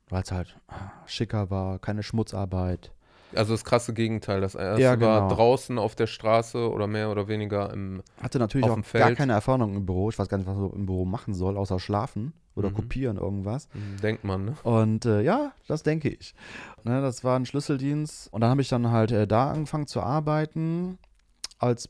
Weil 0.09 0.23
es 0.23 0.31
halt 0.31 0.57
ah, 0.67 0.91
schicker 1.05 1.49
war, 1.49 1.79
keine 1.79 2.03
Schmutzarbeit. 2.03 2.91
Also 3.33 3.53
das 3.53 3.63
krasse 3.63 3.93
Gegenteil. 3.93 4.41
Das 4.41 4.55
erste 4.55 4.81
Ja, 4.81 4.99
war 4.99 5.21
genau. 5.21 5.33
draußen 5.35 5.77
auf 5.79 5.95
der 5.95 6.07
Straße 6.07 6.69
oder 6.69 6.85
mehr 6.87 7.09
oder 7.09 7.29
weniger 7.29 7.71
im. 7.71 8.03
Hatte 8.21 8.39
natürlich 8.39 8.69
auch 8.69 8.77
gar 8.91 9.11
keine 9.13 9.31
Erfahrung 9.31 9.73
im 9.73 9.85
Büro. 9.85 10.09
Ich 10.09 10.19
weiß 10.19 10.27
gar 10.27 10.37
nicht, 10.37 10.47
was 10.47 10.57
man 10.57 10.71
im 10.73 10.85
Büro 10.85 11.05
machen 11.05 11.33
soll, 11.33 11.55
außer 11.57 11.79
schlafen 11.79 12.33
oder 12.55 12.69
Mhm. 12.71 12.73
kopieren 12.73 13.15
irgendwas. 13.17 13.69
Denkt 14.03 14.25
man, 14.25 14.43
ne? 14.43 14.55
Und 14.63 15.05
äh, 15.05 15.21
ja, 15.21 15.53
das 15.67 15.81
denke 15.83 16.09
ich. 16.09 16.35
Ne, 16.83 17.01
das 17.01 17.23
war 17.23 17.37
ein 17.39 17.45
Schlüsseldienst. 17.45 18.33
Und 18.33 18.41
dann 18.41 18.49
habe 18.49 18.61
ich 18.61 18.67
dann 18.67 18.91
halt 18.91 19.13
äh, 19.13 19.25
da 19.25 19.51
angefangen 19.51 19.87
zu 19.87 20.01
arbeiten 20.01 20.97
als 21.57 21.87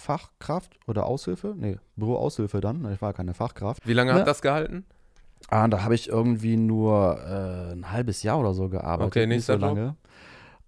Bürofachkraft 0.00 0.78
oder 0.86 1.06
Aushilfe. 1.06 1.54
Nee, 1.56 1.78
Büroaushilfe 1.96 2.60
dann. 2.60 2.90
Ich 2.92 3.00
war 3.02 3.12
keine 3.12 3.34
Fachkraft. 3.34 3.86
Wie 3.86 3.92
lange 3.92 4.12
Ne? 4.12 4.20
hat 4.20 4.26
das 4.26 4.42
gehalten? 4.42 4.84
Ah, 5.48 5.68
da 5.68 5.82
habe 5.84 5.94
ich 5.94 6.08
irgendwie 6.08 6.56
nur 6.56 7.18
äh, 7.20 7.72
ein 7.72 7.90
halbes 7.92 8.22
Jahr 8.22 8.38
oder 8.40 8.54
so 8.54 8.68
gearbeitet. 8.68 9.12
Okay, 9.16 9.26
nicht 9.26 9.44
so 9.44 9.52
Job. 9.54 9.62
lange. 9.62 9.96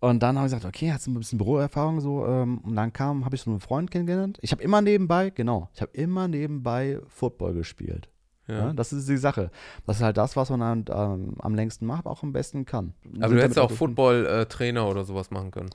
Und 0.00 0.23
dann 0.23 0.37
habe 0.37 0.47
ich 0.47 0.52
gesagt, 0.54 0.64
okay, 0.76 0.92
hast 0.92 1.06
du 1.06 1.11
ein 1.11 1.14
bisschen 1.14 1.38
Büroerfahrung 1.38 2.00
so. 2.00 2.25
Ähm, 2.26 2.58
und 2.58 2.76
dann 2.76 2.92
kam, 2.92 3.25
habe 3.25 3.35
ich 3.35 3.42
so 3.42 3.50
einen 3.50 3.61
Freund 3.61 3.90
kennengelernt. 3.90 4.38
Ich 4.42 4.52
habe 4.52 4.62
immer 4.62 4.80
nebenbei, 4.80 5.30
genau, 5.30 5.68
ich 5.75 5.80
habe 5.82 5.90
immer 5.94 6.28
nebenbei 6.28 7.00
Football 7.08 7.54
gespielt. 7.54 8.08
Ja. 8.47 8.58
Ja. 8.68 8.73
das 8.73 8.92
ist 8.94 9.08
die 9.08 9.16
Sache. 9.18 9.50
Das 9.87 9.97
ist 9.97 10.02
halt 10.02 10.16
das, 10.16 10.35
was 10.37 10.49
man 10.50 10.85
dann, 10.87 11.12
ähm, 11.12 11.35
am 11.40 11.54
längsten 11.54 11.85
macht, 11.85 12.06
auch 12.06 12.23
am 12.23 12.32
besten 12.32 12.64
kann. 12.64 12.94
Aber 13.20 13.35
du 13.35 13.42
hättest 13.42 13.58
auch 13.58 13.70
Football-Trainer 13.70 14.88
oder 14.88 15.04
sowas 15.04 15.30
machen 15.30 15.50
können. 15.50 15.68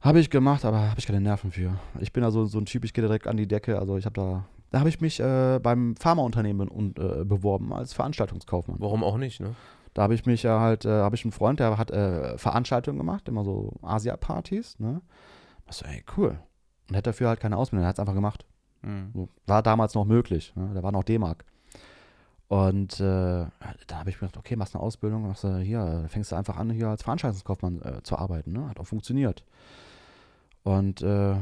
Habe 0.00 0.18
ich 0.20 0.30
gemacht, 0.30 0.64
aber 0.64 0.88
habe 0.90 0.98
ich 0.98 1.06
keine 1.06 1.20
Nerven 1.20 1.52
für. 1.52 1.78
Ich 2.00 2.12
bin 2.12 2.22
da 2.22 2.30
so, 2.30 2.46
so 2.46 2.58
ein 2.58 2.64
Typ, 2.64 2.84
ich 2.84 2.94
gehe 2.94 3.02
direkt 3.02 3.26
an 3.26 3.36
die 3.36 3.46
Decke. 3.46 3.78
Also 3.78 3.98
ich 3.98 4.06
habe 4.06 4.14
da, 4.14 4.44
da 4.70 4.78
habe 4.78 4.88
ich 4.88 5.00
mich 5.00 5.20
äh, 5.20 5.60
beim 5.62 5.94
Pharmaunternehmen 5.96 6.68
und, 6.68 6.98
äh, 6.98 7.24
beworben 7.24 7.72
als 7.72 7.92
Veranstaltungskaufmann. 7.92 8.78
Warum 8.80 9.04
auch 9.04 9.18
nicht, 9.18 9.40
ne? 9.40 9.54
Da 9.92 10.02
habe 10.02 10.14
ich 10.14 10.24
mich 10.24 10.42
ja 10.42 10.60
halt, 10.60 10.84
äh, 10.84 10.88
habe 10.88 11.16
ich 11.16 11.24
einen 11.24 11.32
Freund, 11.32 11.60
der 11.60 11.76
hat 11.76 11.90
äh, 11.90 12.38
Veranstaltungen 12.38 12.96
gemacht, 12.96 13.28
immer 13.28 13.44
so 13.44 13.74
Asia-Partys, 13.82 14.78
ne? 14.78 15.02
Ich 15.68 15.76
so, 15.76 15.84
ey, 15.84 16.02
cool. 16.16 16.38
Und 16.88 16.94
hätte 16.94 17.10
dafür 17.10 17.28
halt 17.28 17.40
keine 17.40 17.56
Ausbildung, 17.56 17.84
er 17.84 17.88
hat 17.88 17.96
es 17.96 18.00
einfach 18.00 18.14
gemacht. 18.14 18.46
Mhm. 18.82 19.10
So, 19.12 19.28
war 19.46 19.62
damals 19.62 19.94
noch 19.94 20.06
möglich, 20.06 20.52
ne? 20.56 20.70
da 20.74 20.82
war 20.82 20.92
noch 20.92 21.04
D-Mark. 21.04 21.44
Und 22.48 22.98
äh, 23.00 23.46
da 23.86 23.98
habe 23.98 24.10
ich 24.10 24.16
mir 24.20 24.28
gedacht, 24.28 24.38
okay, 24.38 24.56
machst 24.56 24.74
eine 24.74 24.82
Ausbildung, 24.82 25.26
machst 25.28 25.44
du 25.44 25.58
hier, 25.58 26.06
fängst 26.08 26.32
du 26.32 26.36
einfach 26.36 26.56
an, 26.56 26.70
hier 26.70 26.88
als 26.88 27.02
Veranstaltungskaufmann 27.02 27.82
äh, 27.82 28.02
zu 28.02 28.16
arbeiten, 28.16 28.52
ne? 28.52 28.68
Hat 28.68 28.80
auch 28.80 28.86
funktioniert. 28.86 29.44
Und 30.62 31.02
äh, 31.02 31.36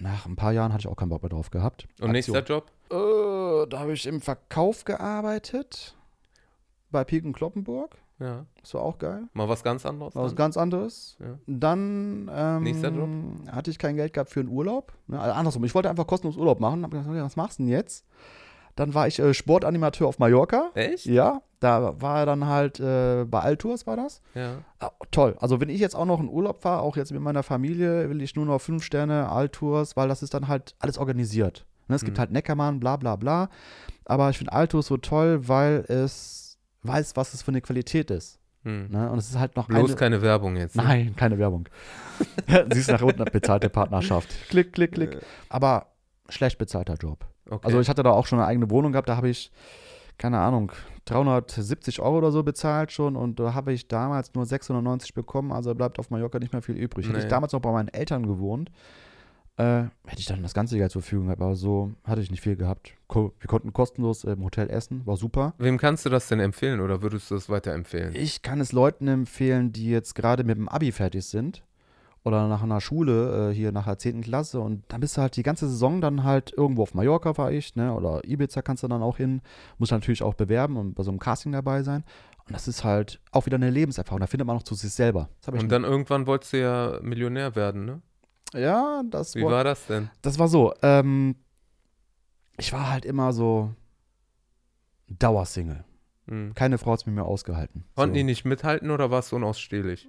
nach 0.00 0.26
ein 0.26 0.36
paar 0.36 0.52
Jahren 0.52 0.72
hatte 0.72 0.82
ich 0.82 0.88
auch 0.88 0.96
keinen 0.96 1.08
Bock 1.08 1.22
mehr 1.22 1.30
drauf 1.30 1.50
gehabt. 1.50 1.86
Und 2.00 2.12
nächster 2.12 2.42
Job? 2.42 2.70
Äh, 2.90 3.66
da 3.68 3.80
habe 3.80 3.92
ich 3.92 4.06
im 4.06 4.20
Verkauf 4.20 4.84
gearbeitet. 4.84 5.96
Bei 6.90 7.04
Piken 7.04 7.32
Kloppenburg. 7.32 7.96
Ja. 8.20 8.46
Das 8.60 8.72
war 8.74 8.82
auch 8.82 8.98
geil. 8.98 9.24
Mal 9.32 9.48
was 9.48 9.64
ganz 9.64 9.84
anderes. 9.84 10.14
War 10.14 10.22
was 10.22 10.32
dann? 10.32 10.36
ganz 10.36 10.56
anderes. 10.56 11.16
Ja. 11.18 11.38
Dann 11.46 12.30
ähm, 12.32 12.62
Nächster 12.62 12.90
Job? 12.90 13.08
hatte 13.50 13.70
ich 13.70 13.78
kein 13.78 13.96
Geld 13.96 14.12
gehabt 14.12 14.30
für 14.30 14.40
einen 14.40 14.48
Urlaub. 14.48 14.92
Ne, 15.08 15.20
also 15.20 15.34
andersrum, 15.34 15.64
ich 15.64 15.74
wollte 15.74 15.90
einfach 15.90 16.06
kostenlos 16.06 16.36
Urlaub 16.36 16.60
machen. 16.60 16.84
Hab 16.84 16.92
gedacht, 16.92 17.08
okay, 17.08 17.22
was 17.22 17.36
machst 17.36 17.58
du 17.58 17.64
denn 17.64 17.72
jetzt? 17.72 18.06
Dann 18.76 18.92
war 18.94 19.06
ich 19.06 19.18
äh, 19.20 19.32
Sportanimateur 19.34 20.08
auf 20.08 20.18
Mallorca. 20.18 20.70
Echt? 20.74 21.06
Ja, 21.06 21.42
da 21.60 22.00
war 22.00 22.20
er 22.20 22.26
dann 22.26 22.46
halt 22.46 22.80
äh, 22.80 23.24
bei 23.24 23.40
Altours 23.40 23.86
war 23.86 23.96
das. 23.96 24.20
Ja. 24.34 24.58
Ah, 24.80 24.90
toll. 25.10 25.36
Also 25.40 25.60
wenn 25.60 25.68
ich 25.68 25.80
jetzt 25.80 25.94
auch 25.94 26.06
noch 26.06 26.20
in 26.20 26.28
Urlaub 26.28 26.60
fahre, 26.62 26.82
auch 26.82 26.96
jetzt 26.96 27.12
mit 27.12 27.20
meiner 27.22 27.42
Familie, 27.42 28.10
will 28.10 28.20
ich 28.20 28.34
nur 28.34 28.46
noch 28.46 28.60
fünf 28.60 28.82
Sterne 28.84 29.28
Altours, 29.30 29.96
weil 29.96 30.08
das 30.08 30.22
ist 30.22 30.34
dann 30.34 30.48
halt 30.48 30.74
alles 30.80 30.98
organisiert. 30.98 31.64
Ne, 31.88 31.96
es 31.96 32.04
gibt 32.04 32.16
Mhm. 32.16 32.20
halt 32.20 32.30
Neckermann, 32.32 32.80
bla 32.80 32.96
bla 32.96 33.16
bla. 33.16 33.48
Aber 34.06 34.28
ich 34.30 34.38
finde 34.38 34.52
Altours 34.52 34.86
so 34.86 34.96
toll, 34.96 35.46
weil 35.48 35.84
es 35.88 36.58
weiß, 36.82 37.14
was 37.16 37.32
es 37.34 37.42
für 37.42 37.50
eine 37.52 37.60
Qualität 37.60 38.10
ist. 38.10 38.38
Hm. 38.64 38.88
Ne? 38.90 39.10
Und 39.10 39.18
es 39.18 39.28
ist 39.28 39.38
halt 39.38 39.56
noch 39.56 39.68
Bloß 39.68 39.90
eine, 39.90 39.96
keine 39.96 40.22
Werbung 40.22 40.56
jetzt. 40.56 40.74
Ne? 40.76 40.82
Nein, 40.82 41.14
keine 41.16 41.38
Werbung. 41.38 41.68
Siehst 42.72 42.90
nach 42.90 43.02
unten, 43.02 43.24
bezahlte 43.26 43.68
Partnerschaft. 43.68 44.28
Klick, 44.48 44.72
klick, 44.72 44.92
klick. 44.92 45.18
Aber 45.50 45.88
schlecht 46.30 46.56
bezahlter 46.58 46.94
Job. 46.94 47.26
Okay. 47.48 47.66
Also 47.66 47.80
ich 47.80 47.88
hatte 47.88 48.02
da 48.02 48.10
auch 48.10 48.26
schon 48.26 48.38
eine 48.38 48.48
eigene 48.48 48.70
Wohnung 48.70 48.92
gehabt, 48.92 49.08
da 49.08 49.16
habe 49.16 49.28
ich, 49.28 49.50
keine 50.18 50.38
Ahnung, 50.38 50.72
370 51.06 52.00
Euro 52.00 52.18
oder 52.18 52.30
so 52.32 52.42
bezahlt 52.42 52.92
schon 52.92 53.16
und 53.16 53.38
da 53.38 53.54
habe 53.54 53.72
ich 53.72 53.88
damals 53.88 54.32
nur 54.34 54.46
690 54.46 55.14
bekommen, 55.14 55.52
also 55.52 55.74
bleibt 55.74 55.98
auf 55.98 56.10
Mallorca 56.10 56.38
nicht 56.38 56.52
mehr 56.52 56.62
viel 56.62 56.76
übrig. 56.76 57.06
Hätte 57.08 57.18
ich 57.18 57.24
Nee. 57.24 57.30
damals 57.30 57.52
noch 57.52 57.60
bei 57.60 57.72
meinen 57.72 57.88
Eltern 57.88 58.26
gewohnt, 58.26 58.70
äh, 59.56 59.84
hätte 60.06 60.18
ich 60.18 60.26
dann 60.26 60.42
das 60.42 60.54
ganze 60.54 60.76
Geld 60.78 60.90
zur 60.90 61.02
Verfügung 61.02 61.26
gehabt, 61.26 61.42
aber 61.42 61.54
so 61.54 61.92
hatte 62.04 62.20
ich 62.22 62.30
nicht 62.30 62.40
viel 62.40 62.56
gehabt. 62.56 62.94
Wir 63.12 63.30
konnten 63.46 63.72
kostenlos 63.72 64.24
im 64.24 64.42
Hotel 64.42 64.68
essen, 64.70 65.02
war 65.06 65.16
super. 65.16 65.54
Wem 65.58 65.76
kannst 65.78 66.04
du 66.06 66.10
das 66.10 66.26
denn 66.28 66.40
empfehlen 66.40 66.80
oder 66.80 67.02
würdest 67.02 67.30
du 67.30 67.34
das 67.36 67.48
weiterempfehlen? 67.48 68.14
Ich 68.16 68.42
kann 68.42 68.60
es 68.60 68.72
Leuten 68.72 69.06
empfehlen, 69.06 69.70
die 69.72 69.90
jetzt 69.90 70.14
gerade 70.14 70.42
mit 70.42 70.56
dem 70.56 70.68
Abi 70.68 70.90
fertig 70.90 71.24
sind 71.26 71.62
oder 72.24 72.48
nach 72.48 72.62
einer 72.62 72.80
Schule, 72.80 73.50
äh, 73.50 73.54
hier 73.54 73.70
nach 73.70 73.84
der 73.84 73.98
10. 73.98 74.22
Klasse 74.22 74.60
und 74.60 74.82
dann 74.88 75.00
bist 75.00 75.16
du 75.16 75.20
halt 75.20 75.36
die 75.36 75.42
ganze 75.42 75.68
Saison 75.68 76.00
dann 76.00 76.24
halt 76.24 76.52
irgendwo 76.56 76.82
auf 76.82 76.94
Mallorca 76.94 77.36
war 77.36 77.52
ich, 77.52 77.76
ne, 77.76 77.94
oder 77.94 78.24
Ibiza 78.24 78.62
kannst 78.62 78.82
du 78.82 78.88
dann 78.88 79.02
auch 79.02 79.18
hin, 79.18 79.42
musst 79.78 79.92
natürlich 79.92 80.22
auch 80.22 80.34
bewerben 80.34 80.76
und 80.76 80.94
bei 80.94 81.02
so 81.02 81.10
einem 81.10 81.20
Casting 81.20 81.52
dabei 81.52 81.82
sein 81.82 82.02
und 82.46 82.54
das 82.54 82.66
ist 82.66 82.82
halt 82.82 83.20
auch 83.30 83.46
wieder 83.46 83.56
eine 83.56 83.70
Lebenserfahrung, 83.70 84.20
da 84.20 84.26
findet 84.26 84.46
man 84.46 84.56
noch 84.56 84.62
zu 84.62 84.74
sich 84.74 84.92
selber. 84.92 85.28
Und 85.46 85.70
dann 85.70 85.84
irgendwann 85.84 86.26
wolltest 86.26 86.54
du 86.54 86.60
ja 86.60 86.98
Millionär 87.02 87.54
werden, 87.56 87.84
ne? 87.84 88.02
ja, 88.54 89.02
das 89.10 89.34
Wie 89.34 89.42
war, 89.42 89.52
war 89.52 89.64
das 89.64 89.86
denn? 89.86 90.10
das 90.22 90.38
war 90.38 90.48
so, 90.48 90.72
ähm, 90.82 91.36
ich 92.56 92.72
war 92.72 92.90
halt 92.90 93.04
immer 93.04 93.32
so 93.32 93.74
Dauersingle. 95.08 95.84
Hm. 96.26 96.54
Keine 96.54 96.78
Frau 96.78 96.92
hat 96.92 97.00
es 97.00 97.06
mit 97.06 97.14
mir 97.14 97.24
ausgehalten. 97.24 97.84
Konnten 97.94 98.14
so. 98.14 98.18
die 98.18 98.24
nicht 98.24 98.46
mithalten 98.46 98.90
oder 98.90 99.10
warst 99.10 99.32
du 99.32 99.36
unausstehlich? 99.36 100.08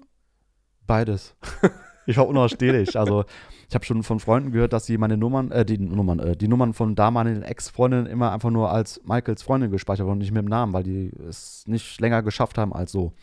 Beides. 0.87 1.35
ich 2.05 2.17
war 2.17 2.27
unausstehlich. 2.27 2.97
Also 2.97 3.25
ich 3.67 3.75
habe 3.75 3.85
schon 3.85 4.03
von 4.03 4.19
Freunden 4.19 4.51
gehört, 4.51 4.73
dass 4.73 4.85
sie 4.85 4.97
meine 4.97 5.17
Nummern, 5.17 5.51
äh, 5.51 5.65
die 5.65 5.77
Nummern, 5.77 6.19
äh, 6.19 6.35
die 6.35 6.47
Nummern 6.47 6.73
von 6.73 6.95
damaligen 6.95 7.41
Ex-Freundinnen 7.41 8.05
immer 8.05 8.31
einfach 8.31 8.51
nur 8.51 8.71
als 8.71 9.01
Michaels 9.05 9.43
Freundin 9.43 9.71
gespeichert 9.71 10.05
wurden 10.05 10.13
und 10.13 10.19
nicht 10.19 10.31
mit 10.31 10.43
dem 10.43 10.49
Namen, 10.49 10.73
weil 10.73 10.83
die 10.83 11.11
es 11.27 11.67
nicht 11.67 11.99
länger 11.99 12.23
geschafft 12.23 12.57
haben 12.57 12.73
als 12.73 12.91
so. 12.91 13.13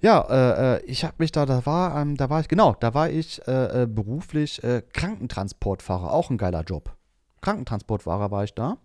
Ja, 0.00 0.20
äh, 0.28 0.76
äh, 0.76 0.84
ich 0.84 1.04
habe 1.04 1.14
mich 1.18 1.32
da, 1.32 1.46
da 1.46 1.64
war, 1.64 2.00
ähm, 2.00 2.16
da 2.16 2.28
war 2.28 2.40
ich, 2.40 2.48
genau, 2.48 2.76
da 2.78 2.92
war 2.92 3.08
ich 3.08 3.40
äh, 3.48 3.84
äh, 3.84 3.86
beruflich 3.86 4.62
äh, 4.62 4.82
Krankentransportfahrer, 4.92 6.12
auch 6.12 6.28
ein 6.28 6.36
geiler 6.36 6.62
Job. 6.62 6.94
Krankentransportfahrer 7.40 8.30
war 8.30 8.44
ich 8.44 8.54
da. 8.54 8.76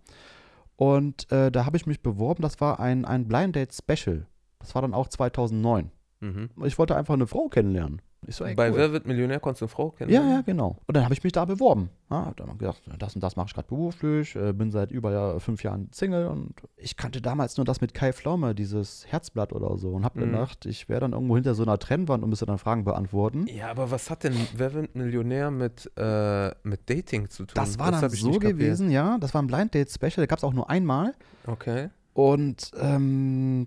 Und 0.76 1.30
äh, 1.30 1.52
da 1.52 1.66
habe 1.66 1.76
ich 1.76 1.84
mich 1.84 2.00
beworben, 2.00 2.42
das 2.42 2.58
war 2.62 2.80
ein, 2.80 3.04
ein 3.04 3.28
Blind 3.28 3.54
Date 3.54 3.74
Special. 3.74 4.26
Das 4.60 4.74
war 4.74 4.80
dann 4.80 4.94
auch 4.94 5.08
2009. 5.08 5.90
Mhm. 6.20 6.50
Ich 6.64 6.78
wollte 6.78 6.96
einfach 6.96 7.14
eine 7.14 7.26
Frau 7.26 7.48
kennenlernen. 7.48 8.00
Ich 8.26 8.36
so, 8.36 8.44
ey, 8.44 8.54
Bei 8.54 8.70
cool. 8.70 8.76
Wer 8.76 8.92
wird 8.92 9.06
Millionär 9.06 9.40
konntest 9.40 9.62
du 9.62 9.64
eine 9.64 9.70
Frau 9.70 9.86
Ja, 9.92 9.96
kennenlernen? 9.96 10.30
ja, 10.32 10.40
genau. 10.42 10.76
Und 10.86 10.94
dann 10.96 11.04
habe 11.04 11.14
ich 11.14 11.24
mich 11.24 11.32
da 11.32 11.46
beworben. 11.46 11.88
Ja, 12.10 12.26
hab 12.26 12.36
dann 12.36 12.58
gedacht, 12.58 12.82
das 12.98 13.14
und 13.14 13.22
das 13.24 13.34
mache 13.36 13.46
ich 13.48 13.54
gerade 13.54 13.68
beruflich, 13.68 14.36
äh, 14.36 14.52
bin 14.52 14.70
seit 14.70 14.90
über 14.90 15.10
ja, 15.10 15.38
fünf 15.38 15.62
Jahren 15.62 15.88
Single 15.92 16.26
und 16.26 16.52
ich 16.76 16.96
kannte 16.98 17.22
damals 17.22 17.56
nur 17.56 17.64
das 17.64 17.80
mit 17.80 17.94
Kai 17.94 18.12
Pflaume, 18.12 18.54
dieses 18.54 19.06
Herzblatt 19.06 19.52
oder 19.54 19.78
so 19.78 19.90
und 19.92 20.04
habe 20.04 20.20
Mhm. 20.20 20.32
gedacht, 20.32 20.66
ich 20.66 20.88
wäre 20.90 21.00
dann 21.00 21.12
irgendwo 21.12 21.34
hinter 21.36 21.54
so 21.54 21.62
einer 21.62 21.78
Trennwand 21.78 22.22
und 22.22 22.28
müsste 22.28 22.44
dann 22.46 22.58
Fragen 22.58 22.84
beantworten. 22.84 23.46
Ja, 23.46 23.70
aber 23.70 23.90
was 23.90 24.10
hat 24.10 24.22
denn 24.24 24.34
Wer 24.54 24.74
wird 24.74 24.94
Millionär 24.94 25.50
mit, 25.50 25.90
äh, 25.96 26.48
mit 26.62 26.90
Dating 26.90 27.30
zu 27.30 27.44
tun? 27.46 27.54
Das 27.54 27.78
war 27.78 27.86
hab 27.92 28.00
dann 28.02 28.12
ich 28.12 28.20
so 28.20 28.32
gewesen, 28.32 28.90
ja. 28.90 29.16
Das 29.18 29.32
war 29.32 29.40
ein 29.42 29.46
Blind 29.46 29.74
Date 29.74 29.90
Special, 29.90 30.16
da 30.16 30.26
gab 30.26 30.38
es 30.38 30.44
auch 30.44 30.52
nur 30.52 30.68
einmal. 30.68 31.14
Okay. 31.46 31.88
Und 32.12 32.70
ähm, 32.78 33.66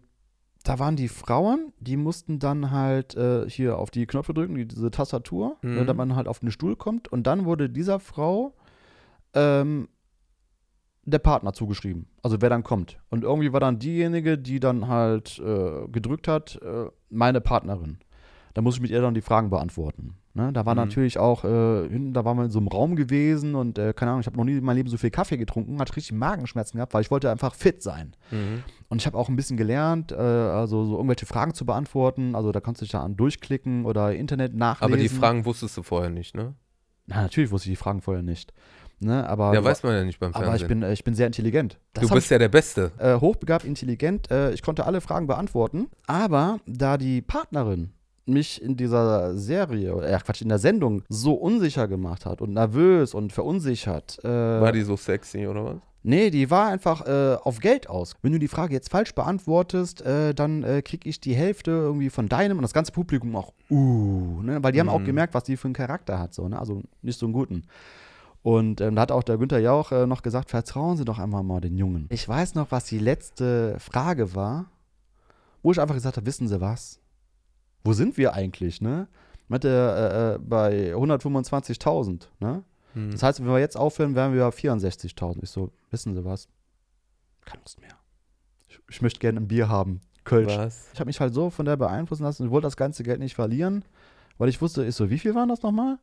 da 0.64 0.80
waren 0.80 0.96
die 0.96 1.10
Frauen, 1.10 1.74
die 1.80 1.98
mussten 1.98 2.40
dann 2.40 2.72
halt 2.72 3.16
äh, 3.16 3.50
hier 3.50 3.78
auf 3.78 3.92
die 3.92 4.06
Knöpfe 4.06 4.34
drücken, 4.34 4.56
die, 4.56 4.66
diese 4.68 4.92
Tastatur, 4.92 5.58
Mhm. 5.62 5.76
ne, 5.76 5.86
damit 5.86 6.08
man 6.08 6.16
halt 6.16 6.28
auf 6.28 6.40
den 6.40 6.52
Stuhl 6.52 6.76
kommt. 6.78 7.08
Und 7.12 7.28
dann 7.28 7.44
wurde 7.46 7.70
dieser 7.70 8.00
Frau 8.00 8.54
ähm, 9.34 9.90
der 11.06 11.20
Partner 11.20 11.52
zugeschrieben. 11.52 12.08
Also 12.22 12.42
wer 12.42 12.50
dann 12.50 12.64
kommt. 12.64 12.98
Und 13.10 13.24
irgendwie 13.26 13.52
war 13.52 13.60
dann 13.60 13.78
diejenige, 13.80 14.38
die 14.38 14.62
dann 14.62 14.88
halt 14.88 15.38
äh, 15.40 15.86
gedrückt 15.90 16.30
hat, 16.30 16.62
äh, 16.62 16.86
meine 17.10 17.42
Partnerin. 17.42 17.98
Da 18.54 18.62
muss 18.62 18.76
ich 18.76 18.82
mit 18.82 18.92
ihr 18.92 19.02
dann 19.02 19.14
die 19.14 19.22
Fragen 19.22 19.50
beantworten. 19.50 20.16
Ne? 20.36 20.52
Da 20.52 20.66
war 20.66 20.74
Mhm. 20.74 20.80
natürlich 20.82 21.20
auch, 21.20 21.44
äh, 21.44 21.88
hinten, 21.90 22.14
da 22.14 22.26
waren 22.26 22.38
wir 22.38 22.46
in 22.46 22.50
so 22.50 22.58
einem 22.58 22.68
Raum 22.68 22.96
gewesen 22.96 23.54
und 23.54 23.78
äh, 23.78 23.94
keine 23.94 24.12
Ahnung, 24.12 24.22
ich 24.22 24.26
habe 24.26 24.36
noch 24.38 24.46
nie 24.46 24.58
in 24.58 24.64
meinem 24.64 24.78
Leben 24.78 24.90
so 24.90 24.98
viel 24.98 25.12
Kaffee 25.12 25.38
getrunken, 25.38 25.80
hatte 25.80 25.96
richtig 25.96 26.14
Magenschmerzen 26.14 26.78
gehabt, 26.78 26.94
weil 26.96 27.02
ich 27.02 27.12
wollte 27.12 27.30
einfach 27.30 27.54
fit 27.54 27.84
sein. 27.84 28.16
Mhm. 28.32 28.64
Und 28.90 29.00
ich 29.02 29.06
habe 29.06 29.16
auch 29.18 29.30
ein 29.30 29.36
bisschen 29.36 29.58
gelernt, 29.58 30.12
äh, 30.12 30.16
also 30.16 30.86
so 30.86 30.96
irgendwelche 30.96 31.28
Fragen 31.28 31.54
zu 31.54 31.66
beantworten. 31.68 32.34
Also 32.36 32.52
da 32.52 32.62
kannst 32.62 32.82
du 32.82 32.86
dich 32.86 32.92
da 32.92 33.04
an 33.04 33.16
durchklicken 33.16 33.86
oder 33.86 34.16
Internet 34.16 34.56
nachlesen. 34.56 34.94
Aber 34.94 34.98
die 35.02 35.10
Fragen 35.10 35.46
wusstest 35.46 35.78
du 35.78 35.84
vorher 35.84 36.10
nicht, 36.10 36.36
ne? 36.36 36.56
Na, 37.06 37.22
natürlich 37.24 37.52
wusste 37.52 37.70
ich 37.70 37.74
die 37.78 37.84
Fragen 37.84 38.02
vorher 38.02 38.24
nicht. 38.24 38.54
Ne? 39.00 39.28
Aber, 39.30 39.54
Ja, 39.54 39.64
weiß 39.64 39.84
man 39.84 39.94
ja 39.94 40.04
nicht 40.06 40.20
beim 40.20 40.34
aber 40.34 40.46
Fernsehen. 40.46 40.62
ich 40.64 40.68
bin, 40.68 40.82
äh, 40.84 40.94
ich 40.94 41.04
bin 41.04 41.14
sehr 41.14 41.28
intelligent. 41.28 41.78
Das 41.94 42.08
du 42.08 42.14
bist 42.14 42.32
ja 42.32 42.40
der 42.40 42.48
Beste. 42.50 42.92
ich, 42.98 43.04
äh, 43.04 43.20
hochbegabt, 43.20 43.66
intelligent. 43.66 44.32
Äh, 44.32 44.52
ich 44.54 44.62
konnte 44.64 44.86
alle 44.86 45.02
Fragen 45.02 45.28
beantworten. 45.28 45.90
Aber 46.08 46.60
da 46.66 46.98
die 46.98 47.22
Partnerin 47.22 47.92
mich 48.26 48.62
in 48.62 48.76
dieser 48.78 49.38
Serie, 49.38 49.96
oder 49.96 50.10
äh, 50.10 50.18
Quatsch, 50.20 50.42
in 50.42 50.50
der 50.50 50.60
Sendung 50.60 51.04
so 51.10 51.34
unsicher 51.34 51.88
gemacht 51.88 52.26
hat 52.26 52.42
und 52.42 52.54
nervös 52.54 53.14
und 53.14 53.34
verunsichert. 53.34 54.20
Äh, 54.24 54.28
War 54.30 54.72
die 54.72 54.82
so 54.84 54.96
sexy 54.96 55.46
oder 55.48 55.66
was? 55.66 55.76
Nee, 56.06 56.30
die 56.32 56.50
war 56.52 56.68
einfach 56.68 57.06
äh, 57.08 57.38
auf 57.42 57.60
Geld 57.60 57.90
aus. 57.90 58.16
Wenn 58.22 58.34
du 58.34 58.40
die 58.40 58.50
Frage 58.50 58.74
jetzt 58.74 58.90
falsch 58.90 59.16
beantwortest, 59.16 60.02
äh, 60.02 60.34
dann 60.34 60.64
äh, 60.64 60.82
krieg 60.82 61.06
ich 61.06 61.22
die 61.22 61.34
Hälfte 61.34 61.72
irgendwie 61.72 62.10
von 62.10 62.28
deinem 62.28 62.58
und 62.58 62.62
das 62.64 62.74
ganze 62.74 62.92
Publikum 62.92 63.36
auch, 63.38 63.54
uh, 63.70 64.42
ne? 64.42 64.62
weil 64.62 64.74
die 64.74 64.82
haben 64.82 64.90
auch 64.90 65.00
Mhm. 65.00 65.06
gemerkt, 65.06 65.34
was 65.34 65.44
die 65.46 65.56
für 65.56 65.70
einen 65.70 65.74
Charakter 65.76 66.20
hat, 66.20 66.34
so, 66.34 66.48
ne? 66.50 66.60
also 66.60 66.82
nicht 67.02 67.18
so 67.18 67.26
einen 67.26 67.32
guten. 67.34 67.64
Und 68.42 68.82
ähm, 68.82 68.96
da 68.96 69.04
hat 69.04 69.14
auch 69.14 69.24
der 69.24 69.38
Günther 69.38 69.60
Jauch 69.60 69.94
äh, 69.94 70.06
noch 70.06 70.22
gesagt, 70.22 70.50
vertrauen 70.50 70.98
Sie 70.98 71.06
doch 71.06 71.20
einfach 71.20 71.42
mal 71.44 71.62
den 71.62 71.78
Jungen. 71.78 72.08
Ich 72.10 72.28
weiß 72.28 72.56
noch, 72.56 72.72
was 72.72 72.84
die 72.84 73.00
letzte 73.00 73.78
Frage 73.80 74.36
war, 74.36 74.66
wo 75.62 75.72
ich 75.72 75.80
einfach 75.80 75.96
gesagt 75.96 76.18
habe, 76.18 76.26
wissen 76.26 76.50
Sie 76.50 76.60
was? 76.60 77.00
Wo 77.84 77.94
sind 77.94 78.18
wir 78.18 78.34
eigentlich, 78.34 78.82
ne? 78.82 79.08
Mit 79.48 79.64
der, 79.64 80.36
äh, 80.36 80.36
äh, 80.36 80.40
bei 80.40 80.94
125.000, 80.96 82.28
ne? 82.40 82.64
Hm. 82.94 83.12
Das 83.12 83.24
heißt, 83.24 83.40
wenn 83.40 83.48
wir 83.48 83.60
jetzt 83.60 83.76
aufhören, 83.76 84.16
wären 84.16 84.34
wir 84.34 84.44
bei 84.44 84.56
64.000. 84.56 85.44
Ich 85.44 85.50
so, 85.50 85.72
wissen 85.92 86.14
Sie 86.14 86.24
was? 86.24 86.48
Keine 87.46 87.62
Lust 87.62 87.82
mehr. 87.82 87.98
Ich, 88.68 88.80
ich 88.90 89.02
möchte 89.02 89.20
gerne 89.20 89.42
ein 89.42 89.48
Bier 89.48 89.68
haben. 89.68 90.02
Kölsch. 90.24 90.56
Was? 90.56 90.90
Ich 90.94 91.00
habe 91.00 91.08
mich 91.08 91.20
halt 91.20 91.34
so 91.34 91.50
von 91.50 91.66
der 91.66 91.76
beeinflussen 91.76 92.24
lassen 92.24 92.44
und 92.44 92.52
wollte 92.52 92.68
das 92.68 92.78
ganze 92.78 93.04
Geld 93.04 93.20
nicht 93.20 93.36
verlieren, 93.36 93.84
weil 94.38 94.48
ich 94.48 94.62
wusste, 94.62 94.86
ich 94.86 94.96
so, 94.96 95.10
wie 95.10 95.20
viel 95.20 95.36
waren 95.36 95.50
das 95.50 95.62
nochmal? 95.62 96.00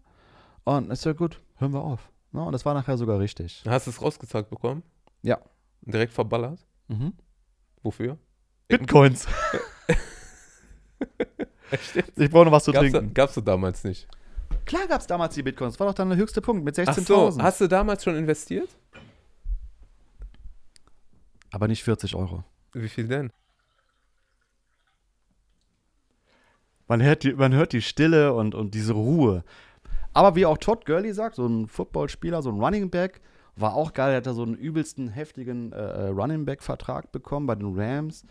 Und 0.65 0.91
ist 0.91 1.07
ja 1.07 1.15
gut, 1.15 1.41
hören 1.57 1.73
wir 1.73 1.83
auf. 1.83 2.11
Ne? 2.33 2.43
Und 2.43 2.53
das 2.53 2.67
war 2.67 2.75
nachher 2.75 2.99
sogar 2.99 3.19
richtig. 3.19 3.65
Hast 3.67 3.87
du 3.87 3.91
es 3.91 4.03
rausgezahlt 4.03 4.51
bekommen? 4.51 4.83
Ja. 5.23 5.39
Direkt 5.81 6.13
verballert? 6.13 6.67
Mhm. 6.89 7.15
Wofür? 7.83 8.19
Bitcoins. 8.69 9.27
ich 12.17 12.31
brauche 12.31 12.45
noch 12.47 12.53
was 12.53 12.65
zu 12.65 12.73
Gab's, 12.73 12.91
trinken. 12.91 13.15
gab's 13.15 13.35
du 13.35 13.41
damals 13.41 13.85
nicht. 13.85 14.07
Klar 14.65 14.87
gab 14.89 15.01
es 15.01 15.07
damals 15.07 15.35
die 15.35 15.43
Bitcoins. 15.43 15.75
Das 15.75 15.81
war 15.81 15.87
doch 15.89 15.95
dann 15.95 16.09
der 16.11 16.19
höchste 16.19 16.41
Punkt 16.41 16.65
mit 16.65 16.79
Ach 16.79 16.95
so, 16.95 17.29
16.000. 17.29 17.43
hast 17.43 17.61
du 17.61 17.69
damals 17.69 18.05
schon 18.05 18.17
investiert? 18.17 18.69
Aber 21.53 21.69
nicht 21.69 21.83
40 21.83 22.15
Euro. 22.15 22.45
Wie 22.73 22.89
viel 22.89 23.09
denn? 23.09 23.31
Man 26.87 27.03
hört 27.03 27.23
die, 27.23 27.33
man 27.35 27.55
hört 27.55 27.73
die 27.73 27.83
Stille 27.83 28.33
und, 28.35 28.55
und 28.55 28.75
diese 28.75 28.93
Ruhe. 28.95 29.45
Aber 30.13 30.35
wie 30.35 30.47
auch 30.47 30.59
Todd 30.59 30.87
Gurley 30.87 31.13
sagt, 31.13 31.37
so 31.37 31.47
ein 31.47 31.69
Footballspieler, 31.69 32.43
so 32.43 32.51
ein 32.51 32.61
Running 32.61 32.91
Back, 32.91 33.21
war 33.57 33.75
auch 33.75 33.93
geil. 33.93 34.11
Er 34.13 34.17
hat 34.19 34.27
da 34.27 34.35
so 34.35 34.43
einen 34.43 34.55
übelsten, 34.55 35.09
heftigen 35.09 35.73
äh, 35.73 36.09
Running 36.09 36.45
Back-Vertrag 36.45 37.13
bekommen 37.13 37.47
bei 37.47 37.55
den 37.55 37.79
Rams. 37.79 38.25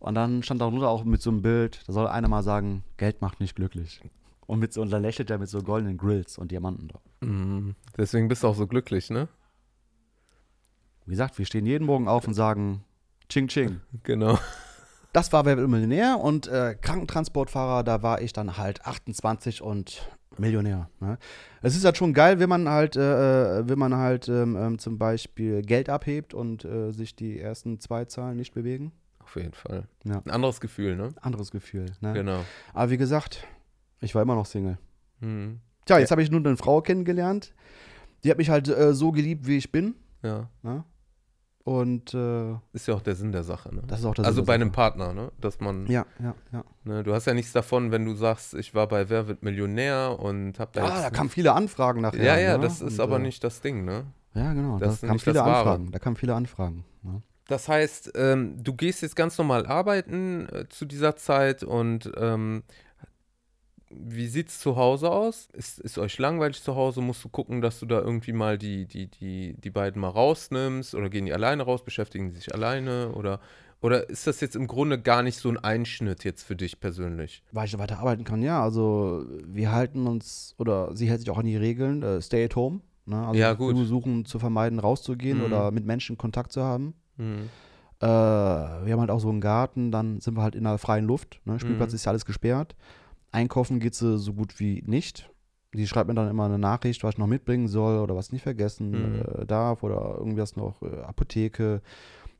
Und 0.00 0.14
dann 0.14 0.42
stand 0.42 0.60
darunter 0.62 0.88
auch 0.88 1.04
mit 1.04 1.20
so 1.20 1.30
einem 1.30 1.42
Bild, 1.42 1.82
da 1.86 1.92
soll 1.92 2.08
einer 2.08 2.26
mal 2.26 2.42
sagen, 2.42 2.82
Geld 2.96 3.20
macht 3.20 3.38
nicht 3.38 3.54
glücklich. 3.54 4.00
Und, 4.46 4.58
mit 4.58 4.72
so, 4.72 4.80
und 4.82 4.90
da 4.90 4.98
lächelt 4.98 5.30
er 5.30 5.38
mit 5.38 5.48
so 5.48 5.62
goldenen 5.62 5.98
Grills 5.98 6.38
und 6.38 6.50
Diamanten 6.50 6.88
drauf. 6.88 7.02
Mhm. 7.20 7.76
Deswegen 7.96 8.26
bist 8.26 8.42
du 8.42 8.48
auch 8.48 8.54
so 8.54 8.66
glücklich, 8.66 9.10
ne? 9.10 9.28
Wie 11.04 11.12
gesagt, 11.12 11.38
wir 11.38 11.44
stehen 11.44 11.66
jeden 11.66 11.84
Morgen 11.84 12.08
auf 12.08 12.26
und 12.26 12.34
sagen, 12.34 12.82
Ching 13.28 13.46
Ching. 13.46 13.80
Genau. 14.02 14.38
Das 15.12 15.32
war 15.32 15.44
Wer 15.44 15.56
wird 15.56 15.68
Millionär 15.68 16.18
und 16.20 16.46
äh, 16.46 16.76
Krankentransportfahrer, 16.80 17.82
da 17.82 18.02
war 18.02 18.22
ich 18.22 18.32
dann 18.32 18.56
halt 18.56 18.86
28 18.86 19.60
und 19.60 20.08
Millionär. 20.38 20.88
Ne? 21.00 21.18
Es 21.62 21.76
ist 21.76 21.84
halt 21.84 21.96
schon 21.96 22.14
geil, 22.14 22.38
wenn 22.38 22.48
man 22.48 22.68
halt, 22.68 22.96
äh, 22.96 23.68
wenn 23.68 23.78
man 23.78 23.96
halt 23.96 24.28
ähm, 24.28 24.56
ähm, 24.56 24.78
zum 24.78 24.98
Beispiel 24.98 25.62
Geld 25.62 25.88
abhebt 25.88 26.32
und 26.32 26.64
äh, 26.64 26.92
sich 26.92 27.16
die 27.16 27.40
ersten 27.40 27.80
zwei 27.80 28.04
Zahlen 28.04 28.36
nicht 28.36 28.54
bewegen. 28.54 28.92
Auf 29.30 29.36
jeden 29.36 29.54
Fall. 29.54 29.84
Ja. 30.02 30.20
Ein 30.24 30.30
anderes 30.32 30.60
Gefühl, 30.60 30.96
ne? 30.96 31.10
Anderes 31.20 31.52
Gefühl. 31.52 31.86
Ne? 32.00 32.14
Genau. 32.14 32.40
Aber 32.74 32.90
wie 32.90 32.96
gesagt, 32.96 33.46
ich 34.00 34.12
war 34.16 34.22
immer 34.22 34.34
noch 34.34 34.46
Single. 34.46 34.76
Mhm. 35.20 35.60
Tja, 35.84 36.00
jetzt 36.00 36.10
habe 36.10 36.20
ich 36.20 36.32
nun 36.32 36.44
eine 36.44 36.56
Frau 36.56 36.80
kennengelernt. 36.82 37.54
Die 38.24 38.30
hat 38.32 38.38
mich 38.38 38.50
halt 38.50 38.66
äh, 38.66 38.92
so 38.92 39.12
geliebt, 39.12 39.46
wie 39.46 39.56
ich 39.56 39.70
bin. 39.70 39.94
Ja. 40.24 40.48
Ne? 40.62 40.82
Und 41.62 42.12
äh, 42.12 42.54
Ist 42.72 42.88
ja 42.88 42.94
auch 42.94 43.02
der 43.02 43.14
Sinn 43.14 43.30
der 43.30 43.44
Sache, 43.44 43.72
ne? 43.72 43.82
das 43.86 44.00
ist 44.00 44.04
auch 44.06 44.14
das 44.14 44.26
also 44.26 44.42
bei 44.42 44.54
einem 44.54 44.72
Partner, 44.72 45.12
ne? 45.12 45.30
Dass 45.40 45.60
man, 45.60 45.86
Ja, 45.86 46.06
ja, 46.18 46.34
ja. 46.50 46.64
ne? 46.82 47.04
Du 47.04 47.14
hast 47.14 47.26
ja 47.26 47.34
nichts 47.34 47.52
davon, 47.52 47.92
wenn 47.92 48.04
du 48.04 48.14
sagst, 48.14 48.54
ich 48.54 48.74
war 48.74 48.88
bei 48.88 49.08
Wer 49.10 49.28
wird 49.28 49.44
Millionär 49.44 50.18
und 50.18 50.58
hab 50.58 50.72
da 50.72 50.84
Ah, 50.86 51.02
da 51.02 51.10
kamen 51.10 51.30
viele 51.30 51.52
Anfragen 51.52 52.00
nachher. 52.00 52.24
Ja, 52.24 52.36
ja, 52.36 52.56
ne? 52.58 52.64
das 52.64 52.80
ist 52.80 52.94
Und, 52.98 53.00
aber 53.04 53.16
äh, 53.16 53.20
nicht 53.22 53.44
das 53.44 53.60
Ding, 53.60 53.84
ne? 53.84 54.06
Ja, 54.34 54.52
genau. 54.54 54.78
Das 54.78 55.00
Da 55.00 55.06
kamen 55.06 55.18
viele. 55.20 55.44
Anfragen. 55.44 55.90
Da 55.92 55.98
kamen 56.00 56.16
viele 56.16 56.34
Anfragen. 56.34 56.84
Ne? 57.02 57.22
Das 57.50 57.68
heißt, 57.68 58.12
ähm, 58.14 58.62
du 58.62 58.74
gehst 58.74 59.02
jetzt 59.02 59.16
ganz 59.16 59.36
normal 59.36 59.66
arbeiten 59.66 60.48
äh, 60.50 60.68
zu 60.68 60.84
dieser 60.84 61.16
Zeit 61.16 61.64
und 61.64 62.10
ähm, 62.16 62.62
wie 63.92 64.28
sieht's 64.28 64.60
zu 64.60 64.76
Hause 64.76 65.10
aus? 65.10 65.48
Ist, 65.52 65.80
ist 65.80 65.98
euch 65.98 66.16
langweilig 66.18 66.62
zu 66.62 66.76
Hause? 66.76 67.00
Musst 67.00 67.24
du 67.24 67.28
gucken, 67.28 67.60
dass 67.60 67.80
du 67.80 67.86
da 67.86 67.98
irgendwie 68.00 68.32
mal 68.32 68.56
die, 68.56 68.86
die, 68.86 69.08
die, 69.08 69.54
die 69.58 69.70
beiden 69.70 70.00
mal 70.00 70.08
rausnimmst 70.10 70.94
oder 70.94 71.10
gehen 71.10 71.26
die 71.26 71.32
alleine 71.32 71.64
raus, 71.64 71.84
beschäftigen 71.84 72.28
die 72.30 72.36
sich 72.36 72.54
alleine 72.54 73.10
oder, 73.14 73.40
oder 73.80 74.08
ist 74.08 74.28
das 74.28 74.40
jetzt 74.40 74.54
im 74.54 74.68
Grunde 74.68 75.00
gar 75.00 75.24
nicht 75.24 75.38
so 75.38 75.48
ein 75.48 75.58
Einschnitt 75.58 76.22
jetzt 76.22 76.44
für 76.44 76.54
dich 76.54 76.78
persönlich? 76.78 77.42
Weil 77.50 77.66
ich 77.66 77.76
weiter 77.76 77.98
arbeiten 77.98 78.22
kann, 78.22 78.42
ja. 78.42 78.62
Also 78.62 79.26
wir 79.44 79.72
halten 79.72 80.06
uns, 80.06 80.54
oder 80.58 80.94
sie 80.94 81.08
hält 81.08 81.18
sich 81.20 81.30
auch 81.30 81.38
an 81.38 81.46
die 81.46 81.56
Regeln, 81.56 82.04
äh, 82.04 82.22
stay 82.22 82.44
at 82.44 82.54
home. 82.54 82.82
Ne? 83.06 83.26
Also 83.26 83.40
Ja, 83.40 83.54
gut. 83.54 83.74
wir 83.74 83.80
versuchen 83.80 84.24
zu 84.24 84.38
vermeiden, 84.38 84.78
rauszugehen 84.78 85.38
Mhm. 85.38 85.44
oder 85.46 85.72
mit 85.72 85.84
Menschen 85.84 86.16
Kontakt 86.16 86.52
zu 86.52 86.62
haben. 86.62 86.94
Hm. 87.20 87.48
Äh, 88.00 88.06
wir 88.06 88.92
haben 88.92 89.00
halt 89.00 89.10
auch 89.10 89.20
so 89.20 89.28
einen 89.28 89.40
Garten, 89.42 89.92
dann 89.92 90.20
sind 90.20 90.36
wir 90.36 90.42
halt 90.42 90.54
in 90.54 90.64
der 90.64 90.78
freien 90.78 91.04
Luft. 91.04 91.40
Ne? 91.44 91.60
Spielplatz 91.60 91.90
Mhm. 91.92 91.96
ist 91.96 92.04
ja 92.06 92.10
alles 92.10 92.24
gesperrt. 92.24 92.74
Einkaufen 93.30 93.78
geht 93.78 93.94
sie 93.94 94.18
so 94.18 94.32
gut 94.32 94.58
wie 94.58 94.82
nicht. 94.86 95.30
Die 95.74 95.86
schreibt 95.86 96.08
mir 96.08 96.14
dann 96.14 96.28
immer 96.30 96.46
eine 96.46 96.58
Nachricht, 96.58 97.04
was 97.04 97.14
ich 97.14 97.18
noch 97.18 97.26
mitbringen 97.28 97.68
soll 97.68 97.98
oder 98.00 98.16
was 98.16 98.32
nicht 98.32 98.42
vergessen 98.42 98.90
Mhm. 99.16 99.22
äh, 99.42 99.46
darf 99.46 99.82
oder 99.84 100.16
irgendwas 100.18 100.56
noch, 100.56 100.82
äh, 100.82 101.02
Apotheke. 101.02 101.82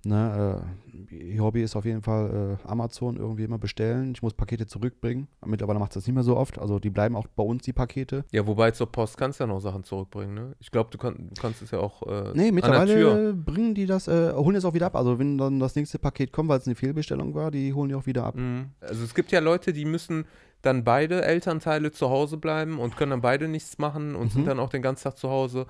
Ne, 0.02 0.64
äh, 1.10 1.14
ihr 1.14 1.42
Hobby 1.42 1.62
ist 1.62 1.76
auf 1.76 1.84
jeden 1.84 2.00
Fall 2.00 2.58
äh, 2.64 2.68
Amazon 2.68 3.16
irgendwie 3.16 3.44
immer 3.44 3.58
bestellen. 3.58 4.12
Ich 4.14 4.22
muss 4.22 4.32
Pakete 4.32 4.66
zurückbringen. 4.66 5.28
Mittlerweile 5.44 5.78
macht 5.78 5.94
das 5.94 6.06
nicht 6.06 6.14
mehr 6.14 6.22
so 6.24 6.38
oft. 6.38 6.58
Also 6.58 6.78
die 6.78 6.88
bleiben 6.88 7.16
auch 7.16 7.26
bei 7.26 7.42
uns, 7.42 7.64
die 7.64 7.74
Pakete. 7.74 8.24
Ja, 8.32 8.46
wobei 8.46 8.70
zur 8.70 8.90
Post 8.90 9.18
kannst 9.18 9.40
du 9.40 9.44
ja 9.44 9.48
noch 9.48 9.60
Sachen 9.60 9.84
zurückbringen, 9.84 10.34
ne? 10.34 10.56
Ich 10.58 10.70
glaube, 10.70 10.88
du, 10.90 10.96
kann, 10.96 11.28
du 11.34 11.40
kannst 11.40 11.60
es 11.60 11.70
ja 11.70 11.80
auch 11.80 12.02
äh, 12.06 12.32
Nee, 12.34 12.50
mittlerweile 12.50 13.34
bringen 13.34 13.74
die 13.74 13.84
das, 13.84 14.08
äh, 14.08 14.32
holen 14.32 14.56
es 14.56 14.64
auch 14.64 14.72
wieder 14.72 14.86
ab. 14.86 14.96
Also 14.96 15.18
wenn 15.18 15.36
dann 15.36 15.60
das 15.60 15.74
nächste 15.74 15.98
Paket 15.98 16.32
kommt, 16.32 16.48
weil 16.48 16.58
es 16.58 16.66
eine 16.66 16.76
Fehlbestellung 16.76 17.34
war, 17.34 17.50
die 17.50 17.74
holen 17.74 17.90
die 17.90 17.94
auch 17.94 18.06
wieder 18.06 18.24
ab. 18.24 18.36
Mhm. 18.36 18.70
Also 18.80 19.04
es 19.04 19.14
gibt 19.14 19.30
ja 19.32 19.40
Leute, 19.40 19.74
die 19.74 19.84
müssen 19.84 20.24
dann 20.62 20.82
beide 20.84 21.22
Elternteile 21.24 21.90
zu 21.90 22.08
Hause 22.10 22.36
bleiben 22.38 22.78
und 22.78 22.96
können 22.96 23.10
dann 23.10 23.20
beide 23.22 23.48
nichts 23.48 23.78
machen 23.78 24.14
und 24.14 24.32
sind 24.32 24.42
Mhm. 24.42 24.46
dann 24.46 24.60
auch 24.60 24.68
den 24.70 24.82
ganzen 24.82 25.04
Tag 25.04 25.18
zu 25.18 25.28
Hause. 25.30 25.66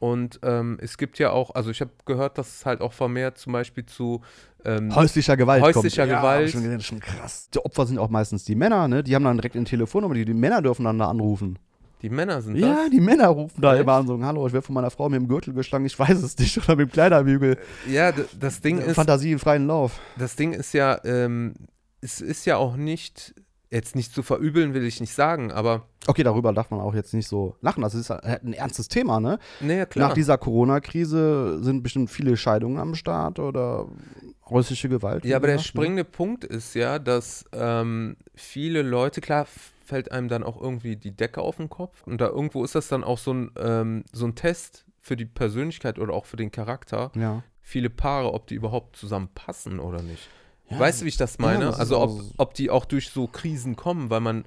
Und 0.00 0.38
ähm, 0.44 0.78
es 0.80 0.96
gibt 0.96 1.18
ja 1.18 1.30
auch, 1.32 1.54
also 1.56 1.70
ich 1.70 1.80
habe 1.80 1.90
gehört, 2.06 2.38
dass 2.38 2.48
es 2.58 2.66
halt 2.66 2.80
auch 2.80 2.92
vermehrt 2.92 3.36
zum 3.38 3.52
Beispiel 3.52 3.84
zu 3.84 4.20
ähm, 4.64 4.94
Häuslicher 4.94 5.36
Gewalt 5.36 5.62
Häuslicher 5.62 6.06
kommt. 6.06 6.18
Gewalt. 6.18 6.46
Ja, 6.46 6.52
schon, 6.52 6.60
gesehen, 6.60 6.74
das 6.74 6.82
ist 6.82 6.86
schon 6.88 7.00
krass. 7.00 7.48
Die 7.52 7.58
Opfer 7.58 7.86
sind 7.86 7.98
auch 7.98 8.08
meistens 8.08 8.44
die 8.44 8.54
Männer, 8.54 8.86
ne? 8.86 9.02
Die 9.02 9.14
haben 9.14 9.24
dann 9.24 9.36
direkt 9.36 9.56
ein 9.56 9.64
Telefonnummer, 9.64 10.14
die, 10.14 10.24
die 10.24 10.34
Männer 10.34 10.62
dürfen 10.62 10.84
dann 10.84 10.98
da 11.00 11.08
anrufen. 11.10 11.58
die 12.02 12.10
Männer 12.10 12.40
sind 12.42 12.54
Ja, 12.56 12.88
die 12.88 13.00
Männer 13.00 13.26
rufen 13.28 13.60
da 13.60 13.72
Echt? 13.74 13.82
immer 13.82 13.94
an 13.94 14.02
und 14.02 14.06
sagen, 14.08 14.24
hallo, 14.24 14.46
ich 14.46 14.52
werde 14.52 14.64
von 14.64 14.74
meiner 14.74 14.90
Frau 14.92 15.08
mit 15.08 15.20
dem 15.20 15.26
Gürtel 15.26 15.52
geschlagen, 15.52 15.84
ich 15.84 15.98
weiß 15.98 16.22
es 16.22 16.38
nicht, 16.38 16.56
oder 16.64 16.76
mit 16.76 16.88
dem 16.90 16.92
Kleiderbügel. 16.92 17.56
das. 17.56 17.92
Ja, 17.92 18.12
das 18.38 18.60
Ding 18.60 18.78
ist, 18.78 18.94
Fantasie 18.94 19.32
im 19.32 19.40
freien 19.40 19.66
Lauf. 19.66 19.98
das 20.16 20.36
Ding 20.36 20.52
ist 20.52 20.74
ja, 20.74 21.00
ähm, 21.04 21.54
es 22.00 22.20
ist 22.20 22.44
ja 22.44 22.56
auch 22.56 22.76
nicht, 22.76 23.34
jetzt 23.70 23.94
nicht 23.96 24.14
zu 24.14 24.22
verübeln 24.22 24.72
will 24.74 24.84
ich 24.84 25.00
nicht 25.00 25.14
sagen, 25.14 25.52
aber 25.52 25.86
Okay, 26.06 26.22
darüber 26.22 26.52
darf 26.54 26.70
man 26.70 26.80
auch 26.80 26.94
jetzt 26.94 27.12
nicht 27.12 27.28
so 27.28 27.56
lachen. 27.60 27.82
Das 27.82 27.94
ist 27.94 28.08
halt 28.08 28.42
ein 28.42 28.54
ernstes 28.54 28.88
Thema, 28.88 29.20
ne? 29.20 29.38
naja, 29.60 29.84
klar. 29.84 30.08
Nach 30.08 30.14
dieser 30.14 30.38
Corona-Krise 30.38 31.62
sind 31.62 31.82
bestimmt 31.82 32.10
viele 32.10 32.36
Scheidungen 32.36 32.78
am 32.78 32.94
Start 32.94 33.38
oder 33.38 33.86
häusliche 34.48 34.88
Gewalt. 34.88 35.24
Ja, 35.24 35.36
aber 35.36 35.48
der 35.48 35.56
gesagt, 35.56 35.74
ne? 35.74 35.80
springende 35.82 36.04
Punkt 36.04 36.44
ist 36.44 36.74
ja, 36.74 36.98
dass 36.98 37.44
ähm, 37.52 38.16
viele 38.34 38.82
Leute, 38.82 39.20
klar, 39.20 39.46
fällt 39.84 40.12
einem 40.12 40.28
dann 40.28 40.42
auch 40.44 40.60
irgendwie 40.60 40.96
die 40.96 41.14
Decke 41.16 41.42
auf 41.42 41.56
den 41.56 41.68
Kopf. 41.68 42.02
Und 42.06 42.20
da 42.20 42.28
irgendwo 42.28 42.64
ist 42.64 42.74
das 42.74 42.88
dann 42.88 43.04
auch 43.04 43.18
so 43.18 43.32
ein, 43.34 43.50
ähm, 43.58 44.04
so 44.12 44.26
ein 44.26 44.34
Test 44.34 44.86
für 45.00 45.16
die 45.16 45.24
Persönlichkeit 45.26 45.98
oder 45.98 46.12
auch 46.14 46.26
für 46.26 46.36
den 46.36 46.50
Charakter 46.50 47.10
Ja. 47.14 47.42
viele 47.62 47.90
Paare, 47.90 48.32
ob 48.32 48.46
die 48.46 48.54
überhaupt 48.54 48.96
zusammenpassen 48.96 49.78
oder 49.80 50.02
nicht. 50.02 50.28
Ja, 50.70 50.78
weißt 50.78 51.00
du, 51.00 51.04
wie 51.04 51.08
ich 51.08 51.16
das 51.16 51.38
meine? 51.38 51.66
das 51.66 51.76
ist 51.76 51.80
also 51.80 52.00
ob, 52.00 52.22
ob 52.36 52.54
die 52.54 52.70
auch 52.70 52.84
durch 52.84 53.10
so 53.10 53.26
Krisen 53.26 53.76
kommen, 53.76 54.10
weil 54.10 54.20
man 54.20 54.44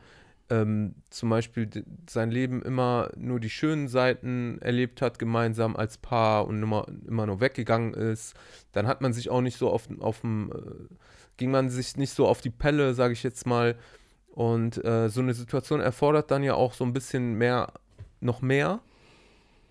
ähm, 0.51 0.95
zum 1.09 1.29
Beispiel 1.29 1.69
sein 2.09 2.29
Leben 2.29 2.61
immer 2.61 3.09
nur 3.15 3.39
die 3.39 3.49
schönen 3.49 3.87
Seiten 3.87 4.59
erlebt 4.59 5.01
hat, 5.01 5.17
gemeinsam 5.17 5.77
als 5.77 5.97
Paar 5.97 6.45
und 6.45 6.61
immer, 6.61 6.87
immer 7.07 7.25
nur 7.25 7.39
weggegangen 7.39 7.93
ist. 7.93 8.35
Dann 8.73 8.85
hat 8.85 9.01
man 9.01 9.13
sich 9.13 9.29
auch 9.29 9.41
nicht 9.41 9.57
so 9.57 9.69
auf, 9.69 9.87
auf 9.99 10.21
dem, 10.21 10.51
äh, 10.51 10.95
ging 11.37 11.51
man 11.51 11.69
sich 11.69 11.95
nicht 11.95 12.13
so 12.13 12.27
auf 12.27 12.41
die 12.41 12.49
Pelle, 12.49 12.93
sage 12.93 13.13
ich 13.13 13.23
jetzt 13.23 13.47
mal. 13.47 13.77
Und 14.33 14.83
äh, 14.83 15.09
so 15.09 15.21
eine 15.21 15.33
Situation 15.33 15.79
erfordert 15.79 16.31
dann 16.31 16.43
ja 16.43 16.53
auch 16.53 16.73
so 16.73 16.83
ein 16.83 16.93
bisschen 16.93 17.35
mehr, 17.35 17.71
noch 18.19 18.41
mehr 18.41 18.81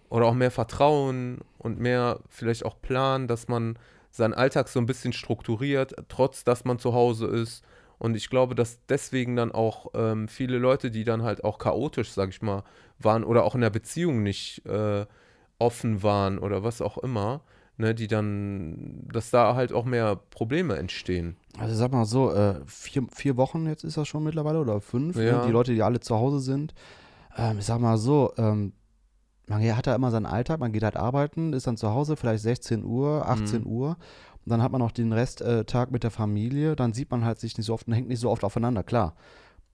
oder 0.09 0.27
auch 0.27 0.35
mehr 0.35 0.51
Vertrauen 0.51 1.39
und 1.59 1.79
mehr 1.79 2.21
vielleicht 2.29 2.65
auch 2.65 2.81
Plan, 2.81 3.29
dass 3.29 3.49
man 3.49 3.79
seinen 4.11 4.35
Alltag 4.35 4.69
so 4.69 4.81
ein 4.81 4.87
bisschen 4.87 5.13
strukturiert, 5.13 5.95
trotz 6.09 6.45
dass 6.45 6.65
man 6.65 6.79
zu 6.79 6.93
Hause 6.93 7.27
ist. 7.27 7.63
Und 7.99 8.17
ich 8.17 8.31
glaube, 8.31 8.55
dass 8.55 8.81
deswegen 8.89 9.37
dann 9.37 9.53
auch 9.53 9.89
ähm, 9.95 10.27
viele 10.27 10.59
Leute, 10.59 10.91
die 10.91 11.05
dann 11.05 11.23
halt 11.23 11.45
auch 11.45 11.59
chaotisch, 11.59 12.11
sag 12.13 12.31
ich 12.31 12.41
mal, 12.41 12.65
waren 12.99 13.25
oder 13.25 13.45
auch 13.45 13.55
in 13.55 13.61
der 13.61 13.71
Beziehung 13.71 14.23
nicht 14.23 14.65
äh, 14.67 15.05
offen 15.59 16.03
waren 16.03 16.39
oder 16.39 16.63
was 16.65 16.81
auch 16.81 16.97
immer, 16.99 17.43
ne, 17.77 17.95
die 17.95 18.07
dann, 18.07 19.07
dass 19.13 19.31
da 19.31 19.55
halt 19.55 19.73
auch 19.73 19.85
mehr 19.85 20.17
Probleme 20.17 20.77
entstehen. 20.77 21.37
Also 21.59 21.75
sag 21.75 21.93
mal 21.93 22.07
so, 22.07 22.33
äh, 22.33 22.61
vier, 22.65 23.07
vier 23.13 23.37
Wochen 23.37 23.67
jetzt 23.67 23.85
ist 23.85 23.99
das 23.99 24.09
schon 24.09 24.25
mittlerweile 24.25 24.61
oder 24.61 24.81
fünf, 24.81 25.17
Ja. 25.17 25.41
ne? 25.41 25.43
die 25.47 25.53
Leute, 25.53 25.75
die 25.75 25.83
alle 25.83 26.01
zu 26.01 26.17
Hause 26.17 26.41
sind. 26.41 26.73
Ähm, 27.37 27.59
ich 27.59 27.67
sag 27.67 27.81
mal 27.81 27.99
so, 27.99 28.33
ähm, 28.39 28.73
man 29.51 29.77
hat 29.77 29.87
ja 29.87 29.95
immer 29.95 30.11
seinen 30.11 30.27
Alltag, 30.27 30.61
man 30.61 30.73
geht 30.73 30.83
halt 30.83 30.97
arbeiten, 30.97 31.53
ist 31.53 31.67
dann 31.67 31.77
zu 31.77 31.91
Hause, 31.91 32.17
vielleicht 32.17 32.43
16 32.43 32.85
Uhr, 32.85 33.29
18 33.29 33.63
Mhm. 33.63 33.67
Uhr. 33.67 33.89
Und 34.45 34.51
dann 34.51 34.63
hat 34.63 34.73
man 34.73 34.81
noch 34.81 34.93
den 34.93 35.13
Resttag 35.13 35.89
äh, 35.89 35.93
mit 35.93 36.03
der 36.03 36.11
Familie, 36.11 36.75
dann 36.77 36.95
sieht 36.95 37.11
man 37.11 37.25
halt 37.25 37.39
sich 37.39 37.57
nicht 37.59 37.67
so 37.67 37.75
oft 37.75 37.87
und 37.87 37.93
hängt 37.93 38.09
nicht 38.09 38.21
so 38.21 38.31
oft 38.31 38.43
aufeinander, 38.45 38.83
klar. 38.83 39.15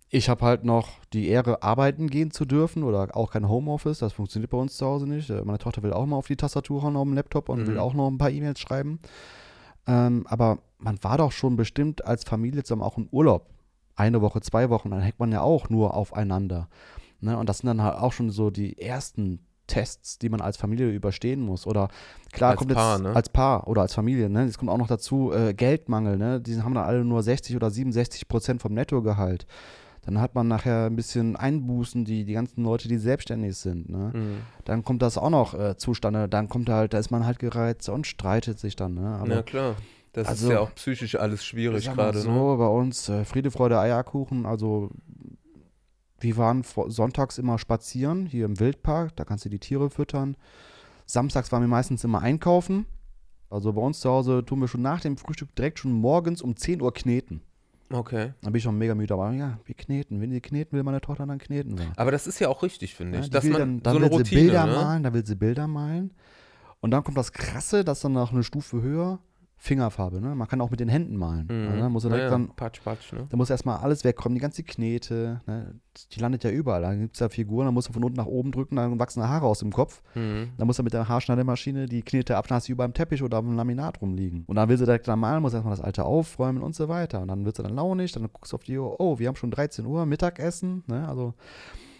Ich 0.09 0.29
habe 0.29 0.45
halt 0.45 0.65
noch 0.65 0.89
die 1.13 1.29
Ehre, 1.29 1.63
arbeiten 1.65 2.09
gehen 2.09 2.31
zu 2.31 2.45
dürfen 2.45 2.85
oder 2.85 3.17
auch 3.17 3.33
kein 3.33 3.49
Homeoffice. 3.49 3.99
Das 3.99 4.13
funktioniert 4.13 4.51
bei 4.53 4.59
uns 4.59 4.77
zu 4.77 4.87
Hause 4.87 5.07
nicht. 5.09 5.31
Äh, 5.31 5.43
Meine 5.45 5.59
Tochter 5.59 5.83
will 5.83 5.93
auch 5.93 6.07
mal 6.07 6.17
auf 6.17 6.29
die 6.29 6.37
Tastatur 6.37 6.83
hauen 6.83 6.97
auf 6.97 7.03
dem 7.05 7.15
Laptop 7.15 7.49
und 7.49 7.61
Mhm. 7.63 7.67
will 7.67 7.79
auch 7.79 7.93
noch 7.95 8.09
ein 8.09 8.19
paar 8.19 8.31
E-Mails 8.31 8.61
schreiben. 8.61 9.01
Ähm, 9.87 10.25
aber 10.29 10.59
man 10.79 10.99
war 11.03 11.19
doch 11.19 11.33
schon 11.33 11.57
bestimmt 11.57 12.05
als 12.05 12.25
Familie 12.25 12.63
zusammen 12.63 12.83
auch 12.83 12.99
im 12.99 13.09
Urlaub. 13.11 13.49
Eine 13.95 14.21
Woche, 14.21 14.41
zwei 14.43 14.69
Wochen, 14.71 14.91
dann 14.91 15.01
hängt 15.01 15.19
man 15.19 15.33
ja 15.33 15.41
auch 15.43 15.71
nur 15.71 15.95
aufeinander. 15.95 16.69
Ne? 17.21 17.37
Und 17.39 17.49
das 17.49 17.59
sind 17.59 17.67
dann 17.69 17.83
halt 17.83 17.97
auch 17.99 18.13
schon 18.13 18.31
so 18.31 18.51
die 18.51 18.81
ersten 18.81 19.41
Tests, 19.67 20.19
die 20.19 20.29
man 20.29 20.41
als 20.41 20.57
Familie 20.57 20.91
überstehen 20.91 21.41
muss. 21.41 21.67
Oder 21.67 21.89
klar 22.33 22.51
Als 22.53 22.59
kommt 22.59 22.75
Paar, 22.75 22.97
jetzt 22.99 23.03
ne? 23.05 23.15
als 23.17 23.29
Paar 23.29 23.67
oder 23.69 23.83
als 23.83 23.95
Familie, 23.95 24.29
ne? 24.29 24.45
Es 24.45 24.59
kommt 24.59 24.71
auch 24.71 24.79
noch 24.79 24.87
dazu 24.89 25.33
äh, 25.33 25.55
Geldmangel, 25.55 26.17
ne? 26.17 26.41
Die 26.41 26.61
haben 26.63 26.75
dann 26.75 26.85
alle 26.85 27.05
nur 27.05 27.23
60 27.23 27.57
oder 27.57 27.71
67 27.71 28.29
Prozent 28.29 28.63
vom 28.63 28.73
Nettogehalt. 28.75 29.47
Dann 30.05 30.21
hat 30.21 30.37
man 30.37 30.47
nachher 30.47 30.87
ein 30.87 30.95
bisschen 30.95 31.35
Einbußen, 31.35 32.05
die, 32.05 32.25
die 32.25 32.35
ganzen 32.35 32.63
Leute, 32.63 32.87
die 32.87 32.97
selbstständig 32.99 33.57
sind, 33.57 33.89
ne? 33.89 34.13
Mhm. 34.15 34.37
Dann 34.65 34.85
kommt 34.85 35.03
das 35.03 35.19
auch 35.19 35.31
noch 35.31 35.55
äh, 35.55 35.77
zustande. 35.77 36.29
Dann 36.29 36.49
kommt 36.49 36.69
halt, 36.69 36.95
da 36.95 36.99
ist 36.99 37.11
man 37.11 37.27
halt 37.27 37.41
gereizt 37.41 37.89
und 37.89 38.07
streitet 38.07 38.59
sich 38.61 38.77
dann, 38.77 38.95
ne? 38.95 39.19
Aber 39.21 39.35
ja, 39.35 39.43
klar. 39.43 39.75
Das 40.13 40.29
Also, 40.29 40.47
ist 40.47 40.53
ja 40.53 40.61
auch 40.61 40.75
psychisch 40.77 41.17
alles 41.17 41.45
schwierig 41.45 41.93
gerade. 41.93 42.21
so, 42.21 42.31
Ne? 42.31 42.57
bei 42.57 42.69
uns 42.69 43.09
äh, 43.11 43.25
Friede, 43.27 43.51
Freude, 43.51 43.79
Eierkuchen. 43.79 44.47
Also 44.47 44.91
wir 46.19 46.37
waren 46.37 46.65
vor, 46.65 46.91
sonntags 46.91 47.39
immer 47.39 47.59
spazieren, 47.59 48.27
hier 48.27 48.47
im 48.47 48.59
Wildpark. 48.59 49.15
Da 49.17 49.25
kannst 49.25 49.45
du 49.45 49.49
die 49.49 49.59
Tiere 49.59 49.91
füttern. 49.91 50.37
Samstags 51.07 51.53
waren 51.53 51.63
wir 51.63 51.69
meistens 51.69 52.05
immer 52.05 52.23
einkaufen. 52.23 52.87
Also 53.51 53.73
bei 53.73 53.81
uns 53.83 54.01
zu 54.01 54.11
Hause 54.11 54.45
tun 54.45 54.61
wir 54.61 54.69
schon 54.69 54.83
nach 54.83 55.01
dem 55.01 55.17
Frühstück 55.17 55.55
direkt 55.55 55.79
schon 55.79 55.93
morgens 55.93 56.43
um 56.43 56.57
10 56.57 56.81
Uhr 56.81 56.93
kneten. 56.93 57.43
Okay. 57.91 58.33
Da 58.43 58.51
bin 58.51 58.57
ich 58.57 58.65
schon 58.65 58.77
mega 58.77 58.95
müde, 58.97 59.15
aber 59.15 59.31
ja, 59.33 59.59
wir 59.65 59.75
kneten. 59.77 60.21
Wenn 60.21 60.33
sie 60.33 60.41
kneten 60.41 60.77
will, 60.77 60.83
meine 60.83 61.01
Tochter 61.01 61.27
dann 61.27 61.39
kneten 61.39 61.79
wir. 61.79 61.87
Aber 61.97 62.11
das 62.11 62.27
ist 62.27 62.41
ja 62.41 62.49
auch 62.49 62.63
richtig, 62.65 62.97
finde 62.97 63.19
Ja, 63.19 63.25
ich. 63.25 63.31
dass 63.31 63.45
will 63.45 63.53
man 63.53 63.61
dann, 63.61 63.83
dann 63.83 63.95
so 63.95 64.01
will 64.01 64.09
Routine, 64.09 64.29
sie 64.29 64.35
Bilder 64.35 64.67
ne? 64.67 64.73
malen, 64.73 65.03
dann 65.05 65.15
will 65.15 65.25
sie 65.25 65.37
Bilder 65.37 65.69
malen. 65.69 66.13
Und 66.81 66.91
dann 66.91 67.05
kommt 67.05 67.17
das 67.17 67.33
Krasse, 67.33 67.85
dass 67.85 68.01
dann 68.01 68.13
noch 68.13 68.33
eine 68.33 68.43
Stufe 68.43 68.83
höher 68.83 69.21
Fingerfarbe, 69.67 70.21
ne? 70.21 70.35
Man 70.35 70.49
kann 70.49 70.61
auch 70.61 70.71
mit 70.71 70.81
den 70.81 70.89
Händen 70.89 71.17
malen. 71.17 71.47
Mhm. 71.51 71.81
Ne? 71.81 71.89
Muss 71.89 72.05
er 72.05 72.11
direkt 72.11 72.25
ja, 72.25 72.31
dann, 72.31 72.49
patsch, 72.55 72.81
patsch, 72.83 73.13
ne? 73.13 73.27
da 73.29 73.37
muss 73.37 73.51
erstmal 73.51 73.79
alles 73.79 74.05
wegkommen, 74.05 74.35
die 74.35 74.41
ganze 74.41 74.63
Knete, 74.63 75.41
ne? 75.47 75.75
Die 76.13 76.21
landet 76.21 76.45
ja 76.45 76.51
überall. 76.51 76.83
Da 76.83 76.95
gibt 76.95 77.15
es 77.15 77.21
ja 77.21 77.29
Figuren, 77.29 77.67
da 77.67 77.73
muss 77.73 77.89
er 77.89 77.95
von 77.95 78.05
unten 78.05 78.17
nach 78.17 78.27
oben 78.27 78.53
drücken, 78.53 78.77
dann 78.77 78.99
wachsen 78.99 79.27
Haare 79.27 79.47
aus 79.47 79.61
dem 79.61 79.73
Kopf. 79.73 80.03
Mhm. 80.15 80.51
Dann 80.59 80.67
muss 80.67 80.79
er 80.79 80.85
mit 80.85 80.93
der 80.93 81.09
Haarschneidemaschine 81.09 81.87
die 81.87 82.03
Knete 82.03 82.37
abschneiden, 82.37 82.63
sie 82.63 82.73
über 82.73 82.87
dem 82.87 82.93
Teppich 82.93 83.23
oder 83.23 83.39
am 83.39 83.57
Laminat 83.57 84.01
rumliegen. 84.01 84.45
Und 84.47 84.57
dann 84.57 84.69
will 84.69 84.77
sie 84.77 84.85
direkt 84.85 85.09
dann 85.09 85.19
malen, 85.19 85.43
muss 85.43 85.55
erstmal 85.55 85.75
das 85.75 85.85
alte 85.85 86.05
aufräumen 86.05 86.63
und 86.63 86.75
so 86.75 86.89
weiter. 86.89 87.23
Und 87.23 87.29
dann 87.29 87.45
wird 87.45 87.57
sie 87.57 87.63
dann 87.63 87.75
launig, 87.75 88.13
dann 88.13 88.29
guckst 88.33 88.53
du 88.53 88.57
auf 88.57 88.65
die 88.65 88.79
Uhr, 88.79 89.01
oh, 89.01 89.19
wir 89.19 89.29
haben 89.29 89.37
schon 89.37 89.51
13 89.51 89.87
Uhr, 89.87 90.05
Mittagessen, 90.07 90.85
ne? 90.87 91.09
Also 91.09 91.35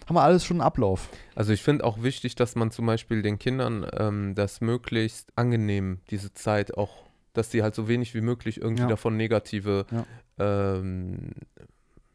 haben 0.07 0.15
wir 0.15 0.23
alles 0.23 0.45
schon 0.45 0.57
einen 0.57 0.67
Ablauf. 0.67 1.09
Also 1.35 1.51
ich 1.51 1.61
finde 1.61 1.83
auch 1.83 2.01
wichtig, 2.01 2.35
dass 2.35 2.55
man 2.55 2.71
zum 2.71 2.85
Beispiel 2.85 3.21
den 3.21 3.39
Kindern 3.39 3.85
ähm, 3.97 4.35
das 4.35 4.61
möglichst 4.61 5.33
angenehm, 5.35 5.99
diese 6.09 6.33
Zeit 6.33 6.77
auch, 6.77 7.03
dass 7.37 7.49
die 7.49 7.63
halt 7.63 7.75
so 7.75 7.87
wenig 7.87 8.13
wie 8.15 8.21
möglich 8.21 8.59
irgendwie 8.61 8.83
Ja. 8.83 8.87
davon 8.89 9.15
negative, 9.17 9.85
Ja. 9.91 10.05
ähm, 10.39 11.31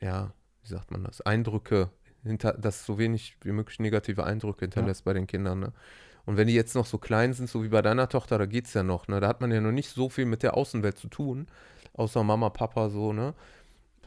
ja, 0.01 0.33
wie 0.63 0.69
sagt 0.69 0.91
man 0.91 1.05
das, 1.05 1.21
Eindrücke, 1.21 1.91
hinter, 2.25 2.53
dass 2.53 2.85
so 2.87 2.99
wenig 2.99 3.37
wie 3.43 3.53
möglich 3.53 3.81
negative 3.81 4.25
Eindrücke 4.25 4.61
hinterlässt 4.67 5.05
bei 5.05 5.13
den 5.13 5.27
Kindern, 5.27 5.61
ne? 5.61 5.73
Und 6.25 6.37
wenn 6.37 6.47
die 6.47 6.55
jetzt 6.55 6.77
noch 6.77 6.87
so 6.87 6.99
klein 6.99 7.33
sind, 7.33 7.49
so 7.51 7.65
wie 7.65 7.69
bei 7.69 7.83
deiner 7.83 8.09
Tochter, 8.09 8.39
da 8.39 8.47
geht 8.47 8.67
es 8.67 8.75
ja 8.75 8.85
noch, 8.85 9.09
ne? 9.09 9.19
Da 9.19 9.27
hat 9.27 9.41
man 9.41 9.51
ja 9.51 9.61
noch 9.61 9.73
nicht 9.73 9.89
so 9.91 10.09
viel 10.09 10.25
mit 10.25 10.45
der 10.45 10.57
Außenwelt 10.57 10.97
zu 10.97 11.09
tun, 11.09 11.49
außer 11.95 12.23
Mama, 12.23 12.51
Papa, 12.51 12.91
so, 12.91 13.13
ne? 13.13 13.35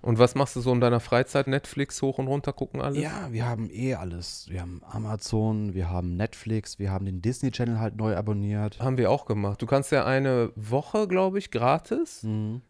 Und 0.06 0.20
was 0.20 0.36
machst 0.36 0.56
du 0.56 0.62
so 0.62 0.72
in 0.72 0.80
deiner 0.82 1.00
Freizeit? 1.00 1.48
Netflix 1.48 2.00
hoch 2.04 2.20
und 2.20 2.28
runter 2.28 2.54
gucken 2.54 2.80
alles? 2.80 3.02
Ja, 3.02 3.30
wir 3.32 3.48
haben 3.48 3.72
eh 3.72 3.96
alles. 3.96 4.46
Wir 4.48 4.62
haben 4.62 4.84
Amazon, 4.88 5.74
wir 5.74 5.90
haben 5.90 6.16
Netflix, 6.16 6.78
wir 6.78 6.92
haben 6.92 7.06
den 7.06 7.24
Disney 7.24 7.50
Channel 7.50 7.80
halt 7.80 7.96
neu 7.96 8.16
abonniert. 8.16 8.80
Haben 8.80 9.00
wir 9.00 9.10
auch 9.10 9.26
gemacht. 9.26 9.64
Du 9.64 9.66
kannst 9.66 9.92
ja 9.92 10.06
eine 10.06 10.52
Woche, 10.56 11.08
glaube 11.08 11.40
ich, 11.40 11.50
gratis. 11.50 12.22
Mhm. 12.22 12.62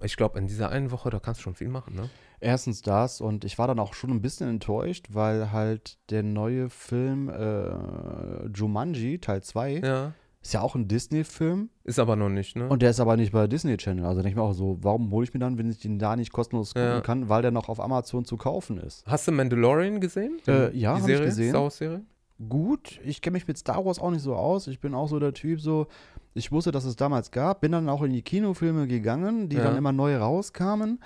Ich 0.00 0.16
glaube, 0.16 0.38
in 0.38 0.46
dieser 0.46 0.70
einen 0.70 0.90
Woche, 0.90 1.10
da 1.10 1.18
kannst 1.18 1.40
du 1.40 1.42
schon 1.42 1.56
viel 1.56 1.68
machen, 1.68 1.94
ne? 1.94 2.08
Erstens 2.40 2.80
das 2.80 3.20
und 3.20 3.44
ich 3.44 3.58
war 3.58 3.66
dann 3.66 3.80
auch 3.80 3.92
schon 3.92 4.10
ein 4.10 4.22
bisschen 4.22 4.48
enttäuscht, 4.48 5.08
weil 5.10 5.52
halt 5.52 5.98
der 6.08 6.22
neue 6.22 6.70
Film 6.70 7.28
äh, 7.28 8.46
Jumanji 8.54 9.18
Teil 9.18 9.42
2 9.42 9.80
Ja. 9.84 10.12
Ist 10.42 10.54
ja 10.54 10.60
auch 10.60 10.74
ein 10.76 10.86
Disney-Film 10.88 11.68
Ist 11.84 11.98
aber 11.98 12.14
noch 12.16 12.28
nicht, 12.28 12.56
ne? 12.56 12.68
und 12.68 12.80
der 12.82 12.90
ist 12.90 13.00
aber 13.00 13.16
nicht 13.16 13.32
bei 13.32 13.46
Disney 13.46 13.76
Channel. 13.76 14.04
Also 14.04 14.22
denke 14.22 14.30
ich 14.30 14.36
mir 14.36 14.42
auch 14.42 14.52
so, 14.52 14.78
warum 14.82 15.10
hole 15.10 15.24
ich 15.24 15.34
mir 15.34 15.40
dann, 15.40 15.58
wenn 15.58 15.68
ich 15.70 15.80
den 15.80 15.98
da 15.98 16.14
nicht 16.16 16.32
kostenlos 16.32 16.74
gucken 16.74 16.88
Ja. 16.88 17.00
kann, 17.00 17.28
weil 17.28 17.42
der 17.42 17.50
noch 17.50 17.68
auf 17.68 17.80
Amazon 17.80 18.24
zu 18.24 18.36
kaufen 18.36 18.78
ist. 18.78 19.04
Hast 19.06 19.26
du 19.26 19.32
Mandalorian 19.32 20.00
gesehen? 20.00 20.38
Äh, 20.46 20.66
ja, 20.66 20.70
Die 20.70 20.86
hab 20.86 20.98
ich 20.98 21.04
Serie, 21.04 21.26
gesehen. 21.26 21.50
Star 21.50 21.62
Wars 21.62 21.76
Serie? 21.78 22.02
gut. 22.48 23.00
Ich 23.04 23.20
kenne 23.20 23.32
mich 23.34 23.48
mit 23.48 23.58
Star 23.58 23.84
Wars 23.84 23.98
auch 23.98 24.10
nicht 24.10 24.22
so 24.22 24.34
aus. 24.36 24.68
Ich 24.68 24.80
bin 24.80 24.94
auch 24.94 25.08
so 25.08 25.18
der 25.18 25.34
Typ, 25.34 25.60
so, 25.60 25.88
ich 26.34 26.52
wusste, 26.52 26.70
dass 26.70 26.84
es 26.84 26.94
damals 26.94 27.32
gab, 27.32 27.60
bin 27.60 27.72
dann 27.72 27.88
auch 27.88 28.02
in 28.02 28.12
die 28.12 28.22
Kinofilme 28.22 28.86
gegangen, 28.86 29.48
die 29.48 29.56
Ja. 29.56 29.64
dann 29.64 29.76
immer 29.76 29.90
neu 29.92 30.16
rauskamen 30.16 31.00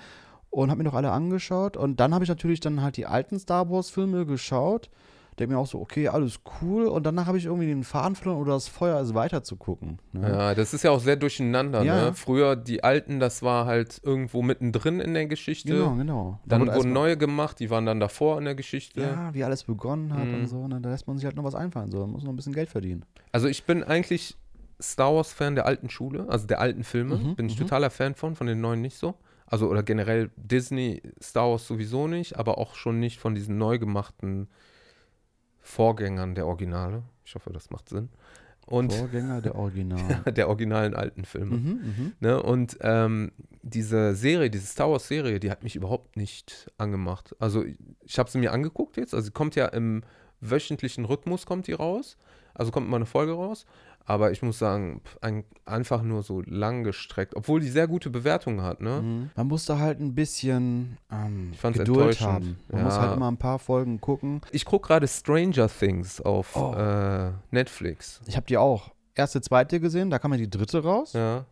und 0.51 0.69
habe 0.69 0.77
mir 0.77 0.83
noch 0.83 0.93
alle 0.93 1.11
angeschaut. 1.11 1.75
Und 1.75 1.99
dann 1.99 2.13
habe 2.13 2.23
ich 2.23 2.29
natürlich 2.29 2.59
dann 2.59 2.83
halt 2.83 2.97
die 2.97 3.07
alten 3.07 3.39
Star 3.39 3.67
Wars-Filme 3.71 4.27
geschaut. 4.27 4.91
Denke 5.39 5.53
mir 5.55 5.59
auch 5.59 5.67
so, 5.67 5.79
okay, 5.79 6.07
alles 6.07 6.39
cool. 6.61 6.85
Und 6.85 7.03
danach 7.05 7.25
habe 7.25 7.37
ich 7.37 7.45
irgendwie 7.45 7.65
den 7.67 7.83
Faden 7.83 8.15
verloren 8.15 8.39
oder 8.41 8.53
das 8.53 8.67
Feuer 8.67 8.99
ist 9.01 9.13
weiter 9.13 9.43
zu 9.43 9.55
gucken. 9.55 9.99
Ne? 10.11 10.29
Ja, 10.29 10.55
das 10.55 10.73
ist 10.73 10.83
ja 10.83 10.91
auch 10.91 10.99
sehr 10.99 11.15
durcheinander, 11.15 11.83
Ja. 11.83 12.05
ne? 12.05 12.13
Früher, 12.13 12.55
die 12.55 12.83
alten, 12.83 13.19
das 13.19 13.41
war 13.41 13.65
halt 13.65 13.99
irgendwo 14.03 14.41
mittendrin 14.41 14.99
in 14.99 15.13
der 15.13 15.25
Geschichte. 15.25 15.73
Genau, 15.73 15.95
genau. 15.95 16.39
Da 16.45 16.57
Dann 16.57 16.67
wurde 16.67 16.77
wurden 16.77 16.93
neue 16.93 17.17
gemacht, 17.17 17.59
die 17.59 17.69
waren 17.69 17.85
dann 17.85 17.99
davor 17.99 18.37
in 18.37 18.45
der 18.45 18.55
Geschichte. 18.55 19.01
Ja, 19.01 19.33
wie 19.33 19.43
alles 19.43 19.63
begonnen 19.63 20.13
hat 20.13 20.27
Mhm. 20.27 20.33
und 20.35 20.47
so. 20.47 20.57
Und 20.59 20.81
da 20.83 20.89
lässt 20.89 21.07
man 21.07 21.17
sich 21.17 21.25
halt 21.25 21.35
noch 21.35 21.43
was 21.43 21.55
einfallen. 21.55 21.91
So, 21.91 21.99
man 22.01 22.11
muss 22.11 22.23
noch 22.23 22.31
ein 22.31 22.35
bisschen 22.35 22.53
Geld 22.53 22.69
verdienen. 22.69 23.03
Also 23.31 23.47
ich 23.47 23.63
bin 23.65 23.83
eigentlich 23.83 24.37
Star 24.81 25.13
Wars-Fan 25.15 25.55
der 25.55 25.65
alten 25.65 25.89
Schule, 25.89 26.25
also 26.29 26.45
der 26.47 26.59
alten 26.59 26.83
Filme. 26.83 27.15
Mhm, 27.15 27.35
bin 27.35 27.47
ich 27.47 27.55
mhm. 27.57 27.63
totaler 27.63 27.89
Fan 27.89 28.15
von, 28.15 28.35
von 28.35 28.47
den 28.47 28.61
neuen 28.61 28.81
nicht 28.81 28.97
so. 28.97 29.15
Also 29.45 29.67
oder 29.69 29.83
generell 29.83 30.31
Disney, 30.35 31.01
Star 31.21 31.49
Wars 31.51 31.67
sowieso 31.67 32.07
nicht, 32.07 32.37
aber 32.39 32.57
auch 32.57 32.75
schon 32.75 32.99
nicht 32.99 33.19
von 33.19 33.35
diesen 33.35 33.57
neu 33.57 33.77
gemachten 33.77 34.47
Vorgängern 35.63 36.35
der 36.35 36.45
Originale. 36.45 37.03
Ich 37.25 37.33
hoffe, 37.33 37.51
das 37.51 37.71
macht 37.71 37.89
Sinn. 37.89 38.09
Und 38.65 38.93
Vorgänger 38.93 39.41
der 39.41 39.55
Original. 39.55 40.23
der 40.31 40.47
originalen 40.47 40.93
alten 40.93 41.25
Filme. 41.25 41.57
mhm, 41.57 41.69
mhm. 41.69 42.13
Ne? 42.19 42.41
Und 42.41 42.77
ähm, 42.81 43.31
diese 43.61 44.15
Serie, 44.15 44.49
diese 44.49 44.67
Star 44.67 44.91
Wars 44.91 45.07
Serie, 45.07 45.39
die 45.39 45.51
hat 45.51 45.63
mich 45.63 45.75
überhaupt 45.75 46.15
nicht 46.15 46.71
angemacht. 46.77 47.35
Also 47.39 47.63
ich, 47.63 47.75
ich 48.01 48.19
habe 48.19 48.29
sie 48.29 48.37
mir 48.37 48.53
angeguckt 48.53 48.97
jetzt. 48.97 49.13
Also 49.13 49.25
sie 49.25 49.31
kommt 49.31 49.55
ja 49.55 49.67
im 49.67 50.03
wöchentlichen 50.39 51.05
Rhythmus 51.05 51.45
kommt 51.45 51.67
die 51.67 51.73
raus. 51.73 52.17
Also 52.53 52.71
kommt 52.71 52.87
immer 52.87 52.97
eine 52.97 53.05
Folge 53.05 53.33
raus. 53.33 53.65
Aber 54.05 54.31
ich 54.31 54.41
muss 54.41 54.59
sagen, 54.59 55.01
ein, 55.21 55.45
einfach 55.65 56.01
nur 56.01 56.23
so 56.23 56.41
lang 56.45 56.83
gestreckt, 56.83 57.35
obwohl 57.37 57.61
die 57.61 57.69
sehr 57.69 57.87
gute 57.87 58.09
Bewertungen 58.09 58.61
hat, 58.61 58.81
ne? 58.81 59.01
Mhm. 59.01 59.29
Man 59.35 59.47
muss 59.47 59.65
da 59.65 59.79
halt 59.79 60.01
ein 60.01 60.13
bisschen 60.13 60.97
ähm, 61.09 61.53
Geduld 61.71 62.19
haben. 62.19 62.57
Man 62.67 62.79
Ja. 62.79 62.83
muss 62.85 62.99
halt 62.99 63.15
immer 63.15 63.31
ein 63.31 63.37
paar 63.37 63.59
Folgen 63.59 64.01
gucken. 64.01 64.41
Ich 64.51 64.65
gucke 64.65 64.87
gerade 64.87 65.07
Stranger 65.07 65.69
Things 65.69 66.19
auf 66.19 66.55
Oh. 66.55 66.73
äh, 66.75 67.31
Netflix. 67.51 68.19
Ich 68.25 68.35
habe 68.35 68.45
die 68.45 68.57
auch 68.57 68.91
erste, 69.15 69.39
zweite 69.39 69.79
gesehen, 69.79 70.09
da 70.09 70.19
kam 70.19 70.31
ja 70.33 70.37
die 70.37 70.49
dritte 70.49 70.83
raus. 70.83 71.13
Ja. 71.13 71.45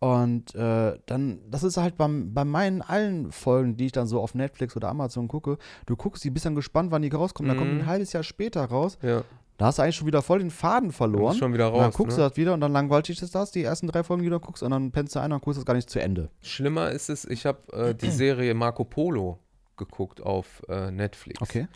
Und 0.00 0.54
äh, 0.54 0.98
dann, 1.06 1.38
das 1.50 1.62
ist 1.64 1.76
halt 1.78 1.96
beim, 1.96 2.34
bei 2.34 2.44
meinen 2.44 2.82
allen 2.82 3.32
Folgen, 3.32 3.76
die 3.76 3.86
ich 3.86 3.92
dann 3.92 4.06
so 4.06 4.20
auf 4.20 4.34
Netflix 4.34 4.76
oder 4.76 4.88
Amazon 4.88 5.28
gucke, 5.28 5.56
du 5.86 5.96
guckst 5.96 6.22
die, 6.24 6.30
bist 6.30 6.44
dann 6.44 6.54
gespannt, 6.54 6.90
wann 6.90 7.00
die 7.02 7.08
rauskommen. 7.08 7.48
Dann 7.48 7.58
kommt 7.58 7.72
Mhm. 7.72 7.80
ein 7.80 7.86
halbes 7.86 8.12
Jahr 8.12 8.22
später 8.22 8.64
raus. 8.64 8.98
Ja. 9.02 9.22
Da 9.56 9.66
hast 9.66 9.78
du 9.78 9.82
eigentlich 9.82 9.96
schon 9.96 10.06
wieder 10.08 10.22
voll 10.22 10.40
den 10.40 10.50
Faden 10.50 10.88
Du 10.88 10.94
verloren. 10.94 11.36
schon 11.36 11.52
wieder 11.54 11.68
Und 11.68 11.74
dann 11.78 11.84
raus. 11.86 11.94
guckst 11.94 12.16
ne? 12.18 12.24
du 12.24 12.28
das 12.28 12.36
wieder 12.36 12.54
und 12.54 12.60
dann 12.60 12.72
langweilt 12.72 13.06
dich 13.08 13.20
das, 13.20 13.50
die 13.52 13.62
ersten 13.62 13.86
drei 13.86 14.02
Folgen, 14.02 14.22
die 14.24 14.28
du 14.30 14.40
guckst, 14.40 14.62
und 14.62 14.70
dann 14.72 14.90
pennst 14.90 15.14
du 15.14 15.20
ein 15.20 15.32
und 15.32 15.42
guckst 15.42 15.58
das 15.58 15.64
gar 15.64 15.74
nicht 15.74 15.88
zu 15.88 16.00
Ende. 16.00 16.30
Schlimmer 16.42 16.90
ist 16.90 17.08
es, 17.08 17.24
ich 17.24 17.46
habe 17.46 17.72
äh, 17.72 17.94
die 17.94 18.10
Serie 18.10 18.52
Marco 18.54 18.84
Polo 18.84 19.38
geguckt 19.76 20.20
auf 20.22 20.62
äh, 20.68 20.90
Netflix. 20.90 21.40
Okay. 21.40 21.68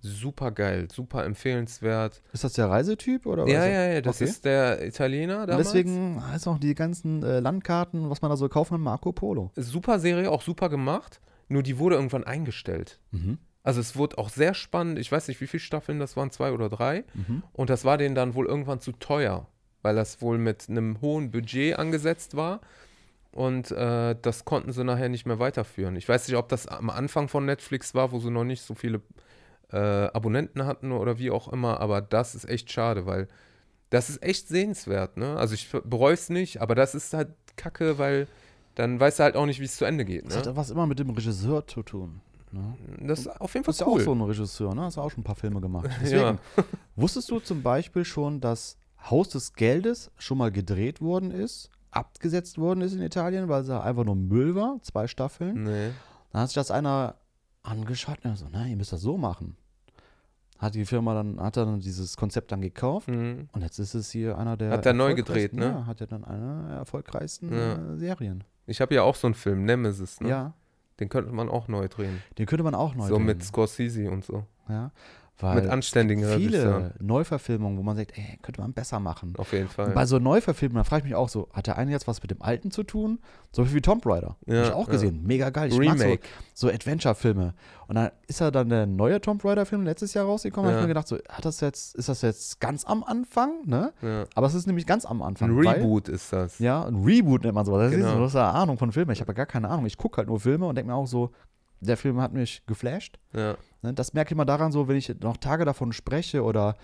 Super 0.00 0.50
geil, 0.52 0.88
super 0.92 1.24
empfehlenswert. 1.24 2.22
Ist 2.32 2.44
das 2.44 2.52
der 2.52 2.68
Reisetyp 2.70 3.26
oder 3.26 3.44
was? 3.44 3.50
Ja, 3.52 3.66
ja, 3.66 3.86
ja, 3.94 4.00
das 4.00 4.16
Okay. 4.16 4.24
ist 4.30 4.44
der 4.44 4.86
Italiener 4.86 5.40
Und 5.42 5.48
damals. 5.48 5.68
deswegen 5.68 6.22
heißt 6.30 6.46
auch 6.48 6.58
die 6.58 6.74
ganzen 6.74 7.22
äh, 7.22 7.40
Landkarten, 7.40 8.08
was 8.08 8.22
man 8.22 8.30
da 8.30 8.36
so 8.36 8.48
kaufen 8.48 8.74
kann, 8.74 8.82
Marco 8.82 9.12
Polo. 9.12 9.50
Super 9.56 9.98
Serie, 9.98 10.30
auch 10.30 10.42
super 10.42 10.68
gemacht, 10.68 11.20
nur 11.48 11.62
die 11.62 11.78
wurde 11.78 11.96
irgendwann 11.96 12.24
eingestellt. 12.24 13.00
Mhm. 13.10 13.38
Also 13.66 13.80
es 13.80 13.96
wurde 13.96 14.16
auch 14.18 14.28
sehr 14.28 14.54
spannend, 14.54 14.96
ich 14.98 15.10
weiß 15.10 15.26
nicht, 15.26 15.40
wie 15.40 15.48
viele 15.48 15.60
Staffeln 15.60 15.98
das 15.98 16.16
waren, 16.16 16.30
zwei 16.30 16.52
oder 16.52 16.68
drei. 16.68 17.02
Mhm. 17.14 17.42
Und 17.52 17.68
das 17.68 17.84
war 17.84 17.98
denen 17.98 18.14
dann 18.14 18.34
wohl 18.36 18.46
irgendwann 18.46 18.78
zu 18.78 18.92
teuer, 18.92 19.48
weil 19.82 19.96
das 19.96 20.22
wohl 20.22 20.38
mit 20.38 20.68
einem 20.68 21.00
hohen 21.00 21.32
Budget 21.32 21.76
angesetzt 21.76 22.36
war. 22.36 22.60
Und 23.32 23.72
äh, 23.72 24.14
das 24.22 24.44
konnten 24.44 24.70
sie 24.72 24.84
nachher 24.84 25.08
nicht 25.08 25.26
mehr 25.26 25.40
weiterführen. 25.40 25.96
Ich 25.96 26.08
weiß 26.08 26.28
nicht, 26.28 26.36
ob 26.36 26.48
das 26.48 26.68
am 26.68 26.90
Anfang 26.90 27.26
von 27.26 27.44
Netflix 27.44 27.92
war, 27.92 28.12
wo 28.12 28.20
sie 28.20 28.30
noch 28.30 28.44
nicht 28.44 28.62
so 28.62 28.74
viele 28.74 29.00
äh, 29.72 29.76
Abonnenten 29.76 30.64
hatten 30.64 30.92
oder 30.92 31.18
wie 31.18 31.32
auch 31.32 31.52
immer, 31.52 31.80
aber 31.80 32.00
das 32.00 32.36
ist 32.36 32.48
echt 32.48 32.70
schade, 32.70 33.04
weil 33.04 33.26
das 33.90 34.08
ist 34.08 34.22
echt 34.22 34.46
sehenswert. 34.46 35.16
Ne? 35.16 35.36
Also 35.36 35.54
ich 35.54 35.68
bereue 35.72 36.14
es 36.14 36.30
nicht, 36.30 36.60
aber 36.62 36.76
das 36.76 36.94
ist 36.94 37.12
halt 37.14 37.30
kacke, 37.56 37.98
weil 37.98 38.28
dann 38.76 39.00
weißt 39.00 39.18
du 39.18 39.24
halt 39.24 39.34
auch 39.36 39.46
nicht, 39.46 39.58
wie 39.60 39.64
es 39.64 39.76
zu 39.76 39.84
Ende 39.84 40.04
geht. 40.04 40.24
Das 40.26 40.36
hat 40.36 40.46
Ne? 40.46 40.56
was 40.56 40.70
immer 40.70 40.86
mit 40.86 41.00
dem 41.00 41.10
Regisseur 41.10 41.66
zu 41.66 41.82
tun. 41.82 42.20
Ne? 42.56 42.74
Das 43.06 43.20
ist 43.20 43.40
auf 43.40 43.52
jeden 43.54 43.64
Du 43.64 43.72
Fall 43.72 43.72
bist 43.72 43.80
ja 43.80 43.86
cool. 43.86 44.00
auch 44.00 44.04
so 44.04 44.12
ein 44.12 44.20
Regisseur, 44.22 44.74
ne? 44.74 44.82
Hast 44.82 44.96
du 44.96 45.00
auch 45.00 45.10
schon 45.10 45.20
ein 45.20 45.24
paar 45.24 45.34
Filme 45.36 45.60
gemacht. 45.60 45.88
Deswegen, 46.02 46.20
Ja. 46.22 46.38
wusstest 46.96 47.30
du 47.30 47.38
zum 47.40 47.62
Beispiel 47.62 48.04
schon, 48.04 48.40
dass 48.40 48.76
Haus 49.10 49.28
des 49.28 49.52
Geldes 49.52 50.10
schon 50.18 50.38
mal 50.38 50.50
gedreht 50.50 51.00
worden 51.00 51.30
ist, 51.30 51.70
abgesetzt 51.90 52.58
worden 52.58 52.80
ist 52.80 52.92
in 52.94 53.02
Italien, 53.02 53.48
weil 53.48 53.62
es 53.62 53.70
einfach 53.70 54.04
nur 54.04 54.16
Müll 54.16 54.54
war, 54.54 54.78
zwei 54.82 55.06
Staffeln. 55.06 55.62
Nee. 55.64 55.90
Dann 56.32 56.42
hat 56.42 56.48
sich 56.48 56.54
das 56.56 56.70
einer 56.70 57.14
angeschaut 57.62 58.18
und 58.24 58.30
er 58.30 58.36
so, 58.36 58.46
nein, 58.50 58.70
ihr 58.70 58.76
müsst 58.76 58.92
das 58.92 59.00
so 59.00 59.16
machen. 59.16 59.56
Hat 60.58 60.74
die 60.74 60.86
Firma 60.86 61.12
dann, 61.14 61.38
hat 61.38 61.56
dann 61.58 61.80
dieses 61.80 62.16
Konzept 62.16 62.50
dann 62.50 62.62
gekauft 62.62 63.08
Mhm. 63.08 63.48
und 63.52 63.60
jetzt 63.62 63.78
ist 63.78 63.94
es 63.94 64.10
hier 64.10 64.38
einer 64.38 64.56
der 64.56 64.70
Hat 64.70 64.86
er 64.86 64.94
neu 64.94 65.14
gedreht, 65.14 65.52
ne? 65.52 65.66
Ja, 65.66 65.86
hat 65.86 66.00
er 66.00 66.06
dann 66.06 66.24
eine 66.24 66.68
der 66.68 66.76
erfolgreichsten 66.78 67.52
Ja. 67.52 67.96
Serien. 67.96 68.42
Ich 68.66 68.80
habe 68.80 68.94
ja 68.94 69.02
auch 69.02 69.14
so 69.14 69.26
einen 69.26 69.34
Film, 69.34 69.64
Nemesis, 69.64 70.20
ne? 70.20 70.28
Ja, 70.30 70.54
Den 71.00 71.08
könnte 71.08 71.32
man 71.32 71.48
auch 71.48 71.68
neu 71.68 71.88
drehen. 71.88 72.22
den 72.38 72.46
könnte 72.46 72.62
man 72.64 72.74
auch 72.74 72.94
neu 72.94 73.08
so 73.08 73.16
drehen. 73.16 73.26
mit 73.26 73.44
Scorsese 73.44 74.10
und 74.10 74.24
so. 74.24 74.44
ja, 74.68 74.90
weil 75.38 75.56
mit 75.62 75.70
anständigen 75.70 76.24
Regisseuren. 76.24 76.92
viele 76.96 77.06
Neuverfilmungen, 77.06 77.76
wo 77.78 77.82
man 77.82 77.96
sagt, 77.96 78.16
ey, 78.16 78.38
könnte 78.42 78.60
man 78.60 78.72
besser 78.72 79.00
machen. 79.00 79.34
Auf 79.36 79.52
jeden 79.52 79.68
Fall. 79.68 79.86
Und 79.88 79.94
bei 79.94 80.06
so 80.06 80.18
Neuverfilmungen, 80.18 80.80
da 80.80 80.84
frage 80.84 81.00
ich 81.00 81.04
mich 81.04 81.14
auch 81.14 81.28
so, 81.28 81.48
hat 81.52 81.66
der 81.66 81.76
eine 81.76 81.90
jetzt 81.90 82.06
was 82.08 82.22
mit 82.22 82.30
dem 82.30 82.40
Alten 82.42 82.70
zu 82.70 82.82
tun? 82.84 83.18
So 83.52 83.72
wie 83.74 83.80
Tomb 83.80 84.04
Raider. 84.06 84.36
Ja, 84.46 84.56
Hab 84.60 84.64
ich 84.66 84.72
auch 84.72 84.86
ja. 84.86 84.92
gesehen. 84.92 85.22
Mega 85.24 85.50
geil. 85.50 85.68
Ich 85.70 85.78
mag 85.78 85.98
so, 85.98 86.04
Remake. 86.04 86.22
so 86.54 86.68
Adventure-Filme. 86.68 87.54
Und 87.88 87.94
dann 87.96 88.10
ist 88.26 88.40
ja 88.40 88.50
dann 88.50 88.68
der 88.68 88.86
neue 88.86 89.20
Tomb 89.20 89.44
Raider-Film 89.44 89.84
letztes 89.84 90.14
Jahr 90.14 90.24
rausgekommen. 90.26 90.68
Da 90.68 90.72
Ja. 90.72 90.76
habe 90.82 90.84
ich 90.84 90.88
mir 90.88 90.94
gedacht, 91.00 91.08
so, 91.08 91.16
hat 91.28 91.44
das 91.44 91.60
jetzt, 91.60 91.94
ist 91.96 92.08
das 92.08 92.22
jetzt 92.22 92.60
ganz 92.60 92.84
am 92.84 93.04
Anfang? 93.04 93.50
Ne? 93.66 93.92
Ja. 94.02 94.24
Aber 94.34 94.46
es 94.46 94.54
ist 94.54 94.66
nämlich 94.66 94.86
ganz 94.86 95.04
am 95.04 95.22
Anfang. 95.22 95.50
Ein 95.50 95.64
weil- 95.64 95.76
Reboot 95.76 96.08
ist 96.08 96.32
das. 96.32 96.58
Ja, 96.58 96.84
ein 96.84 96.96
Reboot 97.04 97.44
nennt 97.44 97.54
man 97.54 97.64
sowas. 97.66 97.90
Das 97.92 98.00
Genau. 98.00 98.24
ist, 98.24 98.34
ja 98.34 98.50
Ahnung 98.50 98.78
von 98.78 98.90
Filmen. 98.92 99.10
Ich 99.12 99.20
habe 99.20 99.30
ja 99.32 99.34
gar 99.36 99.46
keine 99.46 99.68
Ahnung. 99.68 99.86
Ich 99.86 99.96
gucke 99.98 100.16
halt 100.16 100.28
nur 100.28 100.40
Filme 100.40 100.66
und 100.66 100.74
denke 100.76 100.90
mir 100.90 100.96
auch 100.96 101.06
so, 101.06 101.30
der 101.80 101.96
Film 101.96 102.20
hat 102.20 102.32
mich 102.32 102.62
geflasht. 102.66 103.18
Ja. 103.32 103.56
Ne, 103.82 103.94
Das 103.94 104.12
merke 104.12 104.32
ich 104.32 104.36
mal 104.36 104.44
daran 104.44 104.72
so, 104.72 104.88
wenn 104.88 104.96
ich 104.96 105.14
noch 105.20 105.36
Tage 105.36 105.64
davon 105.64 105.92
spreche 105.92 106.42
oder 106.42 106.76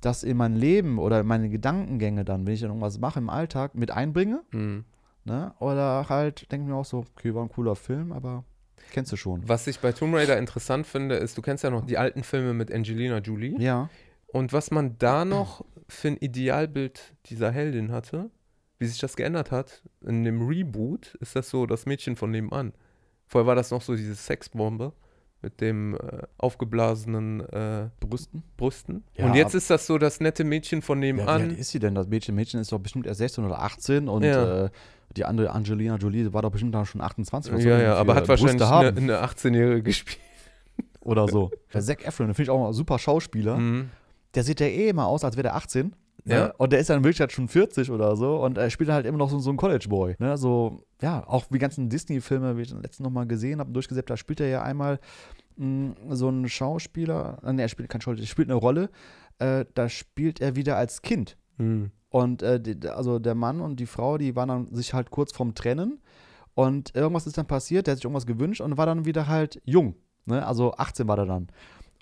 das 0.00 0.22
in 0.22 0.36
mein 0.36 0.56
Leben 0.56 0.98
oder 0.98 1.20
in 1.20 1.26
meine 1.26 1.48
Gedankengänge 1.48 2.24
dann, 2.24 2.46
wenn 2.46 2.54
ich 2.54 2.60
dann 2.60 2.70
irgendwas 2.70 2.98
mache 2.98 3.18
im 3.18 3.30
Alltag, 3.30 3.74
mit 3.74 3.90
einbringe. 3.90 4.42
Hm. 4.50 4.84
Ne? 5.24 5.52
Oder 5.58 6.08
halt 6.08 6.50
denke 6.50 6.68
mir 6.68 6.74
auch 6.74 6.84
so, 6.84 7.04
okay, 7.16 7.34
war 7.34 7.42
ein 7.42 7.50
cooler 7.50 7.76
Film, 7.76 8.12
aber 8.12 8.44
kennst 8.90 9.12
du 9.12 9.16
schon. 9.16 9.46
Was 9.46 9.66
ich 9.66 9.80
bei 9.80 9.92
Tomb 9.92 10.14
Raider 10.14 10.38
interessant 10.38 10.86
finde, 10.86 11.16
ist, 11.16 11.36
du 11.36 11.42
kennst 11.42 11.62
ja 11.64 11.70
noch 11.70 11.84
die 11.84 11.98
alten 11.98 12.22
Filme 12.22 12.54
mit 12.54 12.72
Angelina 12.72 13.18
Jolie. 13.18 13.56
Ja. 13.58 13.90
Und 14.28 14.52
was 14.52 14.70
man 14.70 14.96
da 14.98 15.24
noch 15.24 15.64
für 15.88 16.08
ein 16.08 16.16
Idealbild 16.16 17.14
dieser 17.26 17.50
Heldin 17.50 17.92
hatte, 17.92 18.30
wie 18.78 18.86
sich 18.86 18.98
das 18.98 19.16
geändert 19.16 19.50
hat, 19.50 19.82
in 20.00 20.24
dem 20.24 20.46
Reboot 20.46 21.14
ist 21.20 21.36
das 21.36 21.50
so 21.50 21.66
das 21.66 21.84
Mädchen 21.84 22.16
von 22.16 22.30
nebenan. 22.30 22.72
Vorher 23.30 23.46
war 23.46 23.54
das 23.54 23.70
noch 23.70 23.80
so 23.80 23.94
diese 23.94 24.16
Sexbombe 24.16 24.92
mit 25.40 25.60
dem 25.60 25.94
äh, 25.94 25.98
aufgeblasenen 26.36 27.40
äh, 27.48 27.88
Brüsten. 28.00 28.42
Brüsten. 28.56 29.04
Ja, 29.16 29.26
Und 29.26 29.34
jetzt 29.34 29.54
ist 29.54 29.70
das 29.70 29.86
so 29.86 29.98
das 29.98 30.18
nette 30.18 30.42
Mädchen 30.42 30.82
von 30.82 30.98
Ja, 30.98 31.02
wie 31.08 31.12
nebenan. 31.12 31.42
alt 31.42 31.52
ist 31.58 31.70
sie 31.70 31.78
denn? 31.78 31.94
Das 31.94 32.08
Mädchen, 32.08 32.34
Mädchen 32.34 32.60
ist 32.60 32.72
doch 32.72 32.80
bestimmt 32.80 33.06
erst 33.06 33.18
16 33.18 33.44
oder 33.44 33.60
18 33.62 34.08
und 34.08 34.24
Ja. 34.24 34.64
äh, 34.64 34.70
die 35.16 35.24
andere 35.24 35.50
Angelina 35.50 35.94
Jolie 35.96 36.32
war 36.32 36.42
doch 36.42 36.50
bestimmt 36.50 36.74
dann 36.74 36.84
schon 36.86 37.00
28. 37.00 37.52
Was 37.52 37.62
ja, 37.64 37.80
ja, 37.80 37.94
aber 37.94 38.16
hat 38.16 38.26
Brüste 38.26 38.42
wahrscheinlich 38.42 38.68
haben? 38.68 38.88
eine, 38.98 39.14
eine 39.18 39.24
18-Jährige 39.24 39.82
gespielt. 39.84 40.18
Oder 41.00 41.28
so. 41.28 41.52
Der 41.72 41.82
Zac 41.82 42.04
Efron, 42.04 42.26
den 42.26 42.34
finde 42.34 42.42
ich 42.44 42.50
auch 42.50 42.66
ein 42.66 42.72
super 42.72 42.98
Schauspieler. 42.98 43.56
Mhm. 43.56 43.90
Der 44.34 44.42
sieht 44.42 44.58
ja 44.60 44.66
eh 44.66 44.88
immer 44.88 45.06
aus, 45.06 45.24
als 45.24 45.36
wäre 45.36 45.44
der 45.44 45.54
18. 45.56 45.94
Ne? 46.24 46.34
Ja. 46.34 46.54
Und 46.58 46.72
der 46.72 46.80
ist 46.80 46.90
dann 46.90 46.98
in 46.98 47.04
Wirklichkeit 47.04 47.32
schon 47.32 47.48
40 47.48 47.90
oder 47.90 48.16
so 48.16 48.42
und 48.42 48.58
er 48.58 48.70
spielt 48.70 48.90
halt 48.90 49.06
immer 49.06 49.18
noch 49.18 49.30
so, 49.30 49.38
so 49.38 49.50
ein 49.50 49.56
College-Boy. 49.56 50.16
Ne? 50.18 50.36
So, 50.36 50.84
ja, 51.00 51.26
auch 51.26 51.46
wie 51.50 51.58
ganzen 51.58 51.88
Disney-Filme, 51.88 52.56
wie 52.56 52.62
ich 52.62 52.70
letztens 52.70 53.00
noch 53.00 53.10
mal 53.10 53.26
gesehen 53.26 53.60
habe, 53.60 53.72
durchgesetzt, 53.72 54.10
da 54.10 54.16
spielt 54.16 54.40
er 54.40 54.48
ja 54.48 54.62
einmal 54.62 54.98
mh, 55.56 55.94
so 56.10 56.28
einen 56.28 56.48
Schauspieler, 56.48 57.38
äh, 57.44 57.52
ne, 57.52 57.62
er 57.62 57.68
spielt 57.68 57.88
kein 57.88 58.00
Schauspieler, 58.00 58.24
er 58.24 58.30
spielt 58.30 58.48
eine 58.48 58.58
Rolle, 58.58 58.90
äh, 59.38 59.64
da 59.74 59.88
spielt 59.88 60.40
er 60.40 60.56
wieder 60.56 60.76
als 60.76 61.02
Kind. 61.02 61.36
Mhm. 61.58 61.90
Und 62.08 62.42
äh, 62.42 62.60
die, 62.60 62.88
also 62.88 63.18
der 63.18 63.34
Mann 63.34 63.60
und 63.60 63.78
die 63.78 63.86
Frau, 63.86 64.18
die 64.18 64.34
waren 64.34 64.48
dann 64.48 64.74
sich 64.74 64.94
halt 64.94 65.10
kurz 65.10 65.32
vorm 65.32 65.54
Trennen. 65.54 66.00
Und 66.54 66.94
irgendwas 66.96 67.26
ist 67.26 67.38
dann 67.38 67.46
passiert, 67.46 67.86
der 67.86 67.92
hat 67.92 67.98
sich 67.98 68.04
irgendwas 68.04 68.26
gewünscht 68.26 68.60
und 68.60 68.76
war 68.76 68.86
dann 68.86 69.04
wieder 69.04 69.28
halt 69.28 69.62
jung. 69.64 69.94
Ne? 70.26 70.44
Also 70.44 70.74
18 70.74 71.06
war 71.06 71.18
er 71.18 71.26
dann. 71.26 71.46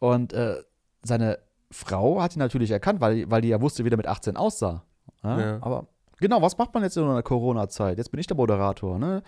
Und 0.01 0.33
äh, 0.33 0.57
seine 1.03 1.39
Frau 1.71 2.21
hat 2.23 2.35
ihn 2.37 2.39
natürlich 2.39 2.71
erkannt, 2.71 3.01
weil, 3.01 3.31
weil 3.31 3.43
die 3.43 3.49
ja 3.49 3.61
wusste, 3.61 3.85
wie 3.85 3.91
der 3.91 3.97
mit 3.99 4.07
18 4.07 4.37
aussah. 4.37 4.85
Ja? 5.23 5.41
Ja. 5.41 5.59
Aber 5.61 5.87
genau, 6.19 6.41
was 6.43 6.57
macht 6.59 6.73
man 6.75 6.83
jetzt 6.83 6.97
in 6.97 7.07
der 7.07 7.23
Corona-Zeit? 7.23 7.99
Jetzt 7.99 8.11
bin 8.11 8.21
ich 8.21 8.27
der 8.27 8.37
Moderator. 8.37 8.99
Ne? 8.99 9.23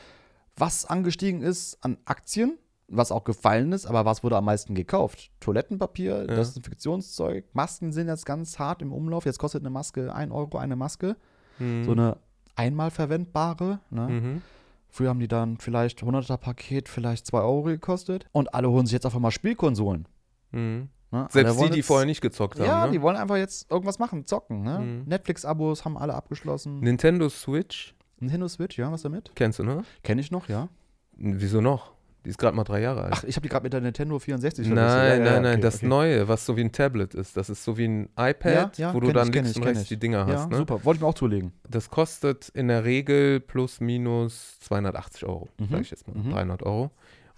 Was 0.57 0.85
angestiegen 0.85 1.42
ist 1.42 1.79
an 1.85 1.98
Aktien, 2.05 2.59
was 2.88 3.12
auch 3.12 3.24
gefallen 3.24 3.72
ist, 3.72 3.87
aber 3.87 4.05
was 4.05 4.22
wurde 4.24 4.37
am 4.37 4.44
meisten 4.44 4.74
gekauft? 4.74 5.31
Toilettenpapier, 5.40 6.26
Ja. 6.29 6.35
Desinfektionszeug, 6.35 7.44
Masken 7.53 7.92
sind 7.92 8.09
jetzt 8.09 8.26
ganz 8.26 8.59
hart 8.59 8.83
im 8.83 8.92
Umlauf. 8.92 9.26
Jetzt 9.26 9.38
kostet 9.38 9.62
eine 9.62 9.70
Maske 9.70 10.12
1 10.14 10.33
Euro 10.33 10.59
eine 10.59 10.76
Maske. 10.76 11.16
Mhm. 11.59 11.85
So 11.85 11.92
eine 11.92 12.16
einmal 12.57 12.90
verwendbare. 12.90 13.81
Ne? 13.90 14.09
Mhm. 14.09 14.42
Früher 14.88 15.11
haben 15.11 15.20
die 15.20 15.29
dann 15.29 15.59
vielleicht 15.59 16.03
100er 16.03 16.37
Paket 16.37 16.88
vielleicht 16.88 17.26
2 17.26 17.38
Euro 17.40 17.62
gekostet. 17.62 18.26
Und 18.33 18.55
alle 18.55 18.70
holen 18.70 18.87
sich 18.87 18.92
jetzt 18.94 19.07
auf 19.07 19.14
einmal 19.14 19.31
Spielkonsolen. 19.31 20.09
Mhm. 20.50 20.88
Ne? 21.12 21.27
Selbst 21.31 21.61
die, 21.61 21.70
die 21.70 21.77
jetzt- 21.79 21.87
vorher 21.87 22.07
nicht 22.07 22.20
gezockt 22.20 22.59
haben. 22.61 22.66
Ja, 22.66 22.87
ne? 22.87 22.92
die 22.92 23.03
wollen 23.03 23.16
einfach 23.16 23.37
jetzt 23.37 23.70
irgendwas 23.70 23.99
machen, 23.99 24.27
zocken. 24.27 24.62
Ne? 24.62 24.79
Mhm. 24.79 25.03
Netflix-Abos 25.09 25.85
haben 25.85 25.96
alle 25.99 26.14
abgeschlossen. 26.14 26.81
Nintendo 26.81 27.29
Switch, 27.29 27.94
Nintendo 28.20 28.46
Switch, 28.49 28.79
ja, 28.79 28.90
was 28.92 29.03
damit? 29.03 29.33
kennst 29.35 29.59
du, 29.59 29.64
ne? 29.64 29.83
Kenne 30.03 30.20
ich 30.20 30.31
noch, 30.31 30.49
ja. 30.49 30.68
Wieso 31.16 31.61
noch? 31.61 31.92
Die 32.25 32.29
ist 32.29 32.38
gerade 32.38 32.55
mal 32.55 32.64
drei 32.64 32.83
Jahre 32.83 33.05
alt. 33.05 33.14
Ach, 33.16 33.25
ich 33.25 33.35
habe 33.37 33.44
die 33.44 33.49
gerade 33.49 33.62
mit 33.62 33.73
der 33.73 33.81
Nintendo 33.81 34.18
64 34.18 34.68
nein. 34.68 34.77
Ja, 34.77 34.85
ja, 34.85 35.16
nein, 35.16 35.25
ja, 35.25 35.40
nein, 35.40 35.53
okay, 35.55 35.61
das 35.62 35.77
okay. 35.77 35.87
Neue, 35.87 36.29
was 36.29 36.44
so 36.44 36.55
wie 36.55 36.61
ein 36.61 36.70
Tablet 36.70 37.14
ist. 37.14 37.35
Das 37.38 37.49
ist 37.49 37.64
so 37.64 37.79
wie 37.79 37.87
ein 37.88 38.11
iPad, 38.18 38.79
wo 38.92 39.01
du 39.01 39.07
kenn 39.07 39.14
dann 39.14 39.27
ich, 39.29 39.33
kenn 39.33 39.44
links 39.44 39.57
und 39.57 39.62
kenn 39.64 39.73
rechts 39.75 39.88
die 39.88 39.96
Dinger 39.96 40.27
hast. 40.27 40.51
Ne? 40.51 40.59
super. 40.59 40.85
Wollte 40.85 40.99
ich 40.99 41.03
mir 41.03 41.09
auch 41.09 41.14
zulegen. 41.14 41.53
Das 41.66 41.88
kostet 41.88 42.51
in 42.51 42.68
der 42.68 42.85
Regel 42.85 43.41
plus 43.41 43.80
minus 43.80 44.59
280 44.61 45.24
Euro, 45.24 45.49
Mhm, 45.59 45.68
sag 45.70 45.80
ich 45.80 45.91
jetzt 45.91 46.07
mal, 46.09 46.14
mhm. 46.14 46.30
300 46.30 46.62
Euro. 46.62 46.91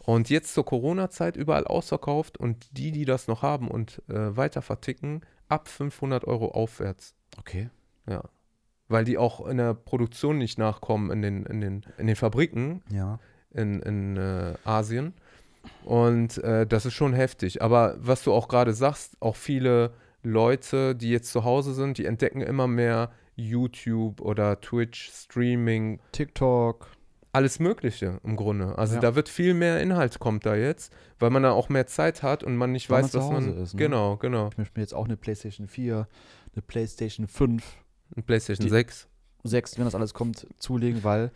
Und 0.05 0.31
jetzt 0.31 0.55
zur 0.55 0.65
Corona-Zeit 0.65 1.37
überall 1.37 1.67
ausverkauft 1.67 2.37
und 2.39 2.77
die, 2.77 2.91
die 2.93 3.05
das 3.05 3.29
noch 3.29 3.43
haben 3.43 3.69
und 3.69 4.03
äh, 4.09 4.37
weiter 4.37 4.63
verticken, 4.63 5.21
ab 5.49 5.69
500 5.69 6.25
Euro 6.27 6.49
aufwärts. 6.49 7.15
Okay. 7.39 7.71
Ja. 8.09 8.23
Weil 8.89 9.05
die 9.05 9.17
auch 9.17 9.47
in 9.47 9.59
der 9.59 9.75
Produktion 9.75 10.39
nicht 10.39 10.59
nachkommen 10.59 11.11
in 11.11 11.23
den, 11.23 11.47
in 11.47 11.61
den, 11.61 11.87
in 11.99 12.07
den 12.09 12.17
Fabriken 12.17 12.83
Ja. 12.91 13.21
in, 13.53 13.81
in 13.81 14.17
äh, 14.17 14.55
Asien. 14.65 15.15
Und 15.85 16.39
äh, 16.39 16.67
das 16.67 16.85
ist 16.87 16.95
schon 16.95 17.13
heftig. 17.13 17.63
Aber 17.63 17.97
was 17.99 18.25
du 18.25 18.33
auch 18.33 18.49
gerade 18.49 18.75
sagst, 18.75 19.17
auch 19.21 19.37
viele 19.37 19.93
Leute, 20.25 20.95
die 20.97 21.11
jetzt 21.11 21.31
zu 21.31 21.45
Hause 21.45 21.75
sind, 21.75 21.99
die 21.99 22.07
entdecken 22.07 22.41
immer 22.41 22.67
mehr 22.67 23.13
YouTube 23.37 24.21
oder 24.21 24.61
Twitch, 24.61 25.11
Streaming, 25.13 26.01
TikTok. 26.13 26.89
Alles 27.33 27.59
Mögliche 27.59 28.21
im 28.25 28.37
Grunde. 28.37 28.77
Also 28.79 28.97
Ja. 28.97 29.01
da 29.01 29.15
wird 29.15 29.29
viel 29.29 29.55
mehr 29.55 29.81
Inhalt 29.81 30.19
kommt 30.19 30.45
da 30.45 30.55
jetzt, 30.55 30.93
weil 31.19 31.31
man 31.31 31.43
da 31.43 31.53
auch 31.53 31.69
mehr 31.71 31.87
Zeit 31.87 32.23
hat 32.23 32.45
und 32.45 32.57
man 32.57 32.73
nicht 32.73 32.91
Weil 32.91 32.99
man 32.99 33.05
weiß, 33.05 33.11
zu 33.13 33.19
was 33.19 33.31
man. 33.31 33.57
Ist, 33.63 33.75
ne? 33.75 33.79
Genau, 33.79 34.17
genau. 34.19 34.49
Ich 34.51 34.59
möchte 34.59 34.79
mir 34.79 34.83
jetzt 34.83 34.95
auch 34.95 35.07
eine 35.07 35.17
PlayStation 35.17 35.67
4, 35.67 36.07
eine 36.55 36.63
PlayStation 36.63 37.27
5, 37.27 37.65
Ein 38.17 38.23
PlayStation 38.25 38.67
Die- 38.67 38.71
6. 38.71 39.09
6, 39.45 39.79
wenn 39.79 39.87
das 39.87 39.95
alles 39.95 40.13
kommt, 40.15 40.47
zulegen, 40.59 41.03
weil 41.05 41.31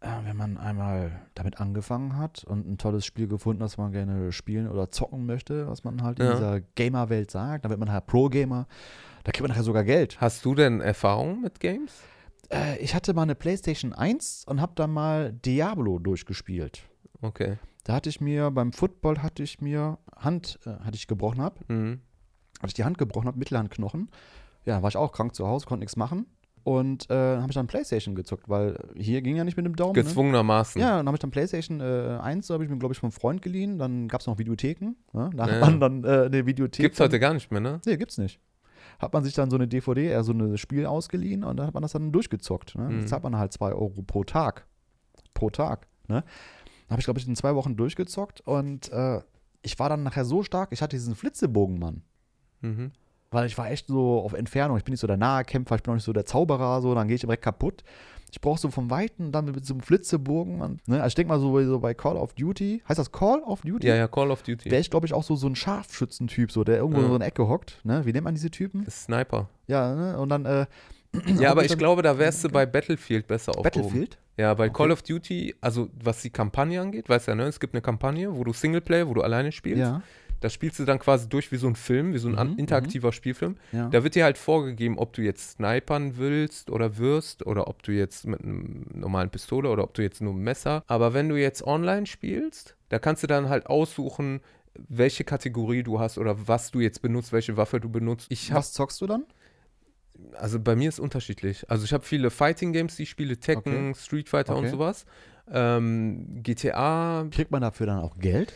äh, 0.00 0.08
wenn 0.24 0.36
man 0.36 0.58
einmal 0.58 1.12
damit 1.34 1.58
angefangen 1.58 2.18
hat 2.18 2.44
und 2.44 2.68
ein 2.68 2.76
tolles 2.76 3.06
Spiel 3.06 3.28
gefunden, 3.28 3.60
das 3.60 3.78
man 3.78 3.92
gerne 3.92 4.30
spielen 4.32 4.68
oder 4.68 4.90
zocken 4.90 5.24
möchte, 5.24 5.66
was 5.68 5.84
man 5.84 6.02
halt 6.02 6.18
in 6.18 6.26
Ja. 6.26 6.32
dieser 6.34 6.60
Gamer-Welt 6.60 7.30
sagt, 7.30 7.64
dann 7.64 7.70
wird 7.70 7.80
man 7.80 7.90
halt 7.90 8.06
Pro-Gamer, 8.06 8.66
da 9.24 9.32
kriegt 9.32 9.40
man 9.40 9.50
nachher 9.50 9.62
sogar 9.62 9.84
Geld. 9.84 10.20
Hast 10.20 10.44
du 10.44 10.54
denn 10.54 10.80
Erfahrung 10.82 11.40
mit 11.40 11.60
Games? 11.60 11.92
Äh, 12.50 12.78
ich 12.78 12.94
hatte 12.94 13.14
mal 13.14 13.22
eine 13.22 13.34
PlayStation 13.34 13.92
1 13.92 14.44
und 14.46 14.60
habe 14.60 14.72
da 14.74 14.86
mal 14.86 15.32
Diablo 15.32 15.98
durchgespielt. 15.98 16.82
Okay. 17.22 17.58
Da 17.84 17.94
hatte 17.94 18.08
ich 18.08 18.20
mir 18.20 18.50
beim 18.50 18.72
Football 18.72 19.22
hatte 19.22 19.42
ich 19.42 19.60
mir 19.60 19.98
Hand 20.16 20.58
äh, 20.66 20.70
hatte 20.84 20.96
ich 20.96 21.06
gebrochen 21.06 21.40
hab, 21.40 21.68
Mhm. 21.68 22.00
hatte 22.58 22.68
ich 22.68 22.74
die 22.74 22.84
Hand 22.84 22.98
gebrochen 22.98 23.26
habe, 23.26 23.38
Mittelhandknochen. 23.38 24.10
Ja, 24.64 24.82
war 24.82 24.88
ich 24.88 24.96
auch 24.96 25.12
krank 25.12 25.34
zu 25.34 25.46
Hause, 25.46 25.66
konnte 25.66 25.80
nichts 25.80 25.96
machen 25.96 26.26
und 26.64 27.08
äh, 27.10 27.14
habe 27.14 27.46
ich 27.48 27.54
dann 27.54 27.68
PlayStation 27.68 28.16
gezockt, 28.16 28.48
weil 28.48 28.76
hier 28.96 29.22
ging 29.22 29.36
ja 29.36 29.44
nicht 29.44 29.56
mit 29.56 29.64
dem 29.66 29.76
Daumen. 29.76 29.94
Ne? 29.96 30.02
Gezwungenermaßen. 30.02 30.80
Ja, 30.80 30.96
dann 30.96 31.06
habe 31.06 31.14
ich 31.16 31.20
dann 31.20 31.30
PlayStation 31.30 31.80
äh, 31.80 32.18
1, 32.20 32.46
so 32.48 32.54
habe 32.54 32.64
ich 32.64 32.70
mir, 32.70 32.76
glaube 32.76 32.92
ich, 32.92 32.98
vom 32.98 33.12
Freund 33.12 33.40
geliehen. 33.40 33.78
Dann 33.78 34.08
gab 34.08 34.20
es 34.22 34.26
noch 34.26 34.38
Videotheken. 34.38 34.96
Ne? 35.12 35.30
Da 35.36 35.46
Ja. 35.46 35.52
hat 35.52 35.60
man 35.80 35.80
dann 35.80 36.02
äh, 36.04 36.24
eine 36.26 36.44
Videothek. 36.46 36.82
Gibt's 36.82 36.98
heute 36.98 37.20
gar 37.20 37.34
nicht 37.34 37.52
mehr, 37.52 37.60
ne? 37.60 37.80
Nee, 37.86 37.96
gibt's 37.96 38.18
nicht. 38.18 38.40
Hat 38.98 39.12
man 39.12 39.24
sich 39.24 39.34
dann 39.34 39.50
so 39.50 39.56
eine 39.56 39.68
DVD, 39.68 40.12
äh, 40.12 40.22
so 40.22 40.32
ein 40.32 40.56
Spiel 40.58 40.86
ausgeliehen 40.86 41.44
und 41.44 41.56
dann 41.56 41.66
hat 41.66 41.74
man 41.74 41.82
das 41.82 41.92
dann 41.92 42.12
durchgezockt. 42.12 42.74
Ne? 42.76 42.88
Mhm. 42.88 43.00
Jetzt 43.00 43.10
zahlt 43.10 43.22
man 43.22 43.36
halt 43.36 43.52
2 43.52 43.72
Euro 43.72 44.02
pro 44.06 44.24
Tag. 44.24 44.66
Pro 45.34 45.50
Tag. 45.50 45.86
Ne? 46.08 46.24
Habe 46.88 47.00
ich, 47.00 47.04
glaube 47.04 47.18
ich, 47.18 47.26
in 47.26 47.34
zwei 47.36 47.54
Wochen 47.54 47.76
durchgezockt 47.76 48.40
und 48.42 48.92
äh, 48.92 49.20
ich 49.62 49.78
war 49.78 49.88
dann 49.88 50.04
nachher 50.04 50.24
so 50.24 50.42
stark, 50.42 50.72
ich 50.72 50.82
hatte 50.82 50.96
diesen 50.96 51.16
Flitzebogenmann. 51.16 52.02
Mhm. 52.60 52.92
Weil 53.36 53.46
ich 53.48 53.58
war 53.58 53.70
echt 53.70 53.88
so 53.88 54.20
auf 54.20 54.32
Entfernung. 54.32 54.78
Ich 54.78 54.84
bin 54.84 54.92
nicht 54.92 55.00
so 55.00 55.06
der 55.06 55.18
Nahkämpfer, 55.18 55.76
ich 55.76 55.82
bin 55.82 55.90
auch 55.92 55.96
nicht 55.96 56.04
so 56.04 56.14
der 56.14 56.24
Zauberer, 56.24 56.80
so, 56.80 56.94
dann 56.94 57.06
gehe 57.06 57.16
ich 57.16 57.20
direkt 57.20 57.42
kaputt. 57.44 57.84
Ich 58.32 58.40
brauche 58.40 58.58
so 58.58 58.70
vom 58.70 58.88
Weiten 58.90 59.30
dann 59.30 59.44
mit 59.44 59.66
so 59.66 59.74
einem 59.74 59.82
Flitzebogen. 59.82 60.62
Und, 60.62 60.88
ne? 60.88 60.96
Also 61.02 61.08
ich 61.08 61.14
denke 61.16 61.28
mal 61.34 61.38
so, 61.38 61.62
so 61.64 61.78
bei 61.80 61.92
Call 61.92 62.16
of 62.16 62.32
Duty. 62.32 62.82
Heißt 62.88 62.98
das 62.98 63.12
Call 63.12 63.40
of 63.42 63.60
Duty? 63.60 63.86
Ja, 63.88 63.94
ja, 63.94 64.08
Call 64.08 64.30
of 64.30 64.42
Duty. 64.42 64.70
Wäre 64.70 64.80
ich, 64.80 64.88
glaube 64.90 65.04
ich, 65.06 65.12
auch 65.12 65.22
so, 65.22 65.36
so 65.36 65.46
ein 65.48 65.54
Scharfschützentyp, 65.54 66.50
so, 66.50 66.64
der 66.64 66.78
irgendwo 66.78 67.00
Ja. 67.00 67.04
in 67.04 67.10
so 67.10 67.14
einer 67.16 67.26
Ecke 67.26 67.46
hockt. 67.46 67.78
Ne? 67.84 68.06
Wie 68.06 68.12
nennt 68.14 68.24
man 68.24 68.34
diese 68.34 68.50
Typen? 68.50 68.86
Sniper. 68.90 69.48
Ja, 69.66 69.94
ne? 69.94 70.18
Und 70.18 70.30
dann, 70.30 70.46
äh, 70.46 70.66
Ja, 71.38 71.50
aber 71.50 71.62
ich 71.62 71.68
dann- 71.68 71.78
glaube, 71.78 72.00
da 72.02 72.18
wärst 72.18 72.42
du 72.44 72.48
bei 72.48 72.64
Battlefield 72.66 73.26
besser 73.26 73.50
aufgehoben. 73.52 73.82
Battlefield? 73.82 74.18
Ja, 74.38 74.54
bei 74.54 74.66
Okay. 74.68 74.74
Call 74.76 74.92
of 74.92 75.02
Duty, 75.02 75.54
also 75.60 75.88
was 76.02 76.22
die 76.22 76.30
Kampagne 76.30 76.80
angeht, 76.80 77.08
weißt 77.08 77.26
du 77.28 77.32
ja, 77.32 77.36
ne? 77.36 77.44
Es 77.44 77.60
gibt 77.60 77.74
eine 77.74 77.80
Kampagne, 77.82 78.34
wo 78.34 78.44
du 78.44 78.52
Singleplayer, 78.54 79.08
wo 79.08 79.14
du 79.14 79.20
alleine 79.22 79.52
spielst. 79.52 79.80
Ja. 79.80 80.02
Da 80.40 80.50
spielst 80.50 80.78
du 80.78 80.84
dann 80.84 80.98
quasi 80.98 81.28
durch 81.28 81.50
wie 81.52 81.56
so 81.56 81.66
ein 81.66 81.76
Film, 81.76 82.12
wie 82.12 82.18
so 82.18 82.28
ein 82.28 82.32
Mhm, 82.32 82.38
an- 82.38 82.58
interaktiver 82.58 83.12
Spielfilm. 83.12 83.56
ja. 83.72 83.88
Da 83.88 84.04
wird 84.04 84.14
dir 84.14 84.24
halt 84.24 84.38
vorgegeben, 84.38 84.98
ob 84.98 85.12
du 85.12 85.22
jetzt 85.22 85.52
snipern 85.52 86.16
willst 86.18 86.70
oder 86.70 86.98
wirst 86.98 87.46
oder 87.46 87.68
ob 87.68 87.82
du 87.82 87.92
jetzt 87.92 88.26
mit 88.26 88.40
einem 88.42 88.86
normalen 88.94 89.30
Pistole 89.30 89.70
oder 89.70 89.84
ob 89.84 89.94
du 89.94 90.02
jetzt 90.02 90.20
nur 90.20 90.34
ein 90.34 90.38
Messer. 90.42 90.82
Aber 90.86 91.14
wenn 91.14 91.28
du 91.28 91.36
jetzt 91.36 91.62
online 91.66 92.06
spielst, 92.06 92.76
da 92.88 92.98
kannst 92.98 93.22
du 93.22 93.26
dann 93.26 93.48
halt 93.48 93.66
aussuchen, 93.66 94.40
welche 94.88 95.24
Kategorie 95.24 95.82
du 95.82 95.98
hast 96.00 96.18
oder 96.18 96.48
was 96.48 96.70
du 96.70 96.80
jetzt 96.80 97.00
benutzt, 97.00 97.32
welche 97.32 97.56
Waffe 97.56 97.80
du 97.80 97.88
benutzt. 97.88 98.26
Ich 98.30 98.52
Was 98.52 98.72
zockst 98.72 99.00
du 99.00 99.06
dann? 99.06 99.24
also 100.34 100.58
bei 100.60 100.76
mir 100.76 100.88
ist 100.88 100.98
unterschiedlich. 100.98 101.68
Also 101.70 101.84
ich 101.84 101.92
habe 101.92 102.04
viele 102.04 102.30
Fighting 102.30 102.72
Games, 102.72 102.96
die 102.96 103.02
ich 103.04 103.10
spiele, 103.10 103.36
Tekken, 103.38 103.94
Street 103.94 104.28
Fighter 104.28 104.54
und 104.56 104.64
Okay. 104.64 104.70
sowas. 104.70 105.06
Ähm, 105.50 106.42
GTA, 106.42 107.26
Kriegt 107.30 107.50
man 107.50 107.62
dafür 107.62 107.86
dann 107.86 108.00
auch 108.00 108.18
Geld? 108.18 108.52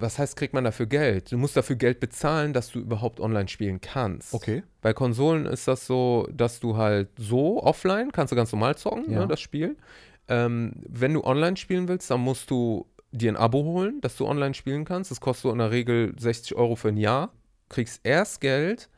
Was 0.00 0.18
heißt, 0.18 0.36
kriegt 0.36 0.54
man 0.54 0.64
dafür 0.64 0.86
Geld? 0.86 1.30
Du 1.32 1.38
musst 1.38 1.56
dafür 1.56 1.76
Geld 1.76 2.00
bezahlen, 2.00 2.52
dass 2.52 2.70
du 2.70 2.80
überhaupt 2.80 3.20
online 3.20 3.48
spielen 3.48 3.80
kannst. 3.80 4.34
Okay. 4.34 4.62
Bei 4.80 4.92
Konsolen 4.92 5.46
ist 5.46 5.68
das 5.68 5.86
so, 5.86 6.28
dass 6.32 6.60
du 6.60 6.76
halt 6.76 7.08
so 7.18 7.62
offline 7.62 8.10
kannst 8.12 8.32
du 8.32 8.36
ganz 8.36 8.52
normal 8.52 8.76
zocken, 8.76 9.10
Ja. 9.10 9.20
ne, 9.20 9.28
das 9.28 9.40
Spiel. 9.40 9.76
Ähm, 10.28 10.72
wenn 10.88 11.14
du 11.14 11.24
online 11.24 11.56
spielen 11.56 11.88
willst, 11.88 12.10
dann 12.10 12.20
musst 12.20 12.50
du 12.50 12.86
dir 13.12 13.32
ein 13.32 13.36
Abo 13.36 13.64
holen, 13.64 14.00
dass 14.00 14.16
du 14.16 14.26
online 14.26 14.54
spielen 14.54 14.84
kannst. 14.84 15.10
Das 15.10 15.20
kostet 15.20 15.42
so 15.42 15.52
in 15.52 15.58
der 15.58 15.70
Regel 15.72 16.14
60 16.18 16.54
Euro 16.56 16.76
für 16.76 16.88
ein 16.88 16.96
Jahr. 16.96 17.32
Kriegst 17.68 18.00
erst 18.04 18.40
Geld 18.40 18.88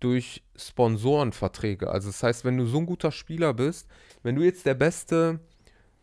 durch 0.00 0.42
Sponsorenverträge. 0.56 1.88
Also 1.90 2.08
das 2.08 2.22
heißt, 2.22 2.44
wenn 2.44 2.56
du 2.58 2.66
so 2.66 2.78
ein 2.78 2.86
guter 2.86 3.10
Spieler 3.12 3.54
bist, 3.54 3.88
wenn 4.22 4.34
du 4.36 4.42
jetzt 4.42 4.66
der 4.66 4.74
beste 4.74 5.40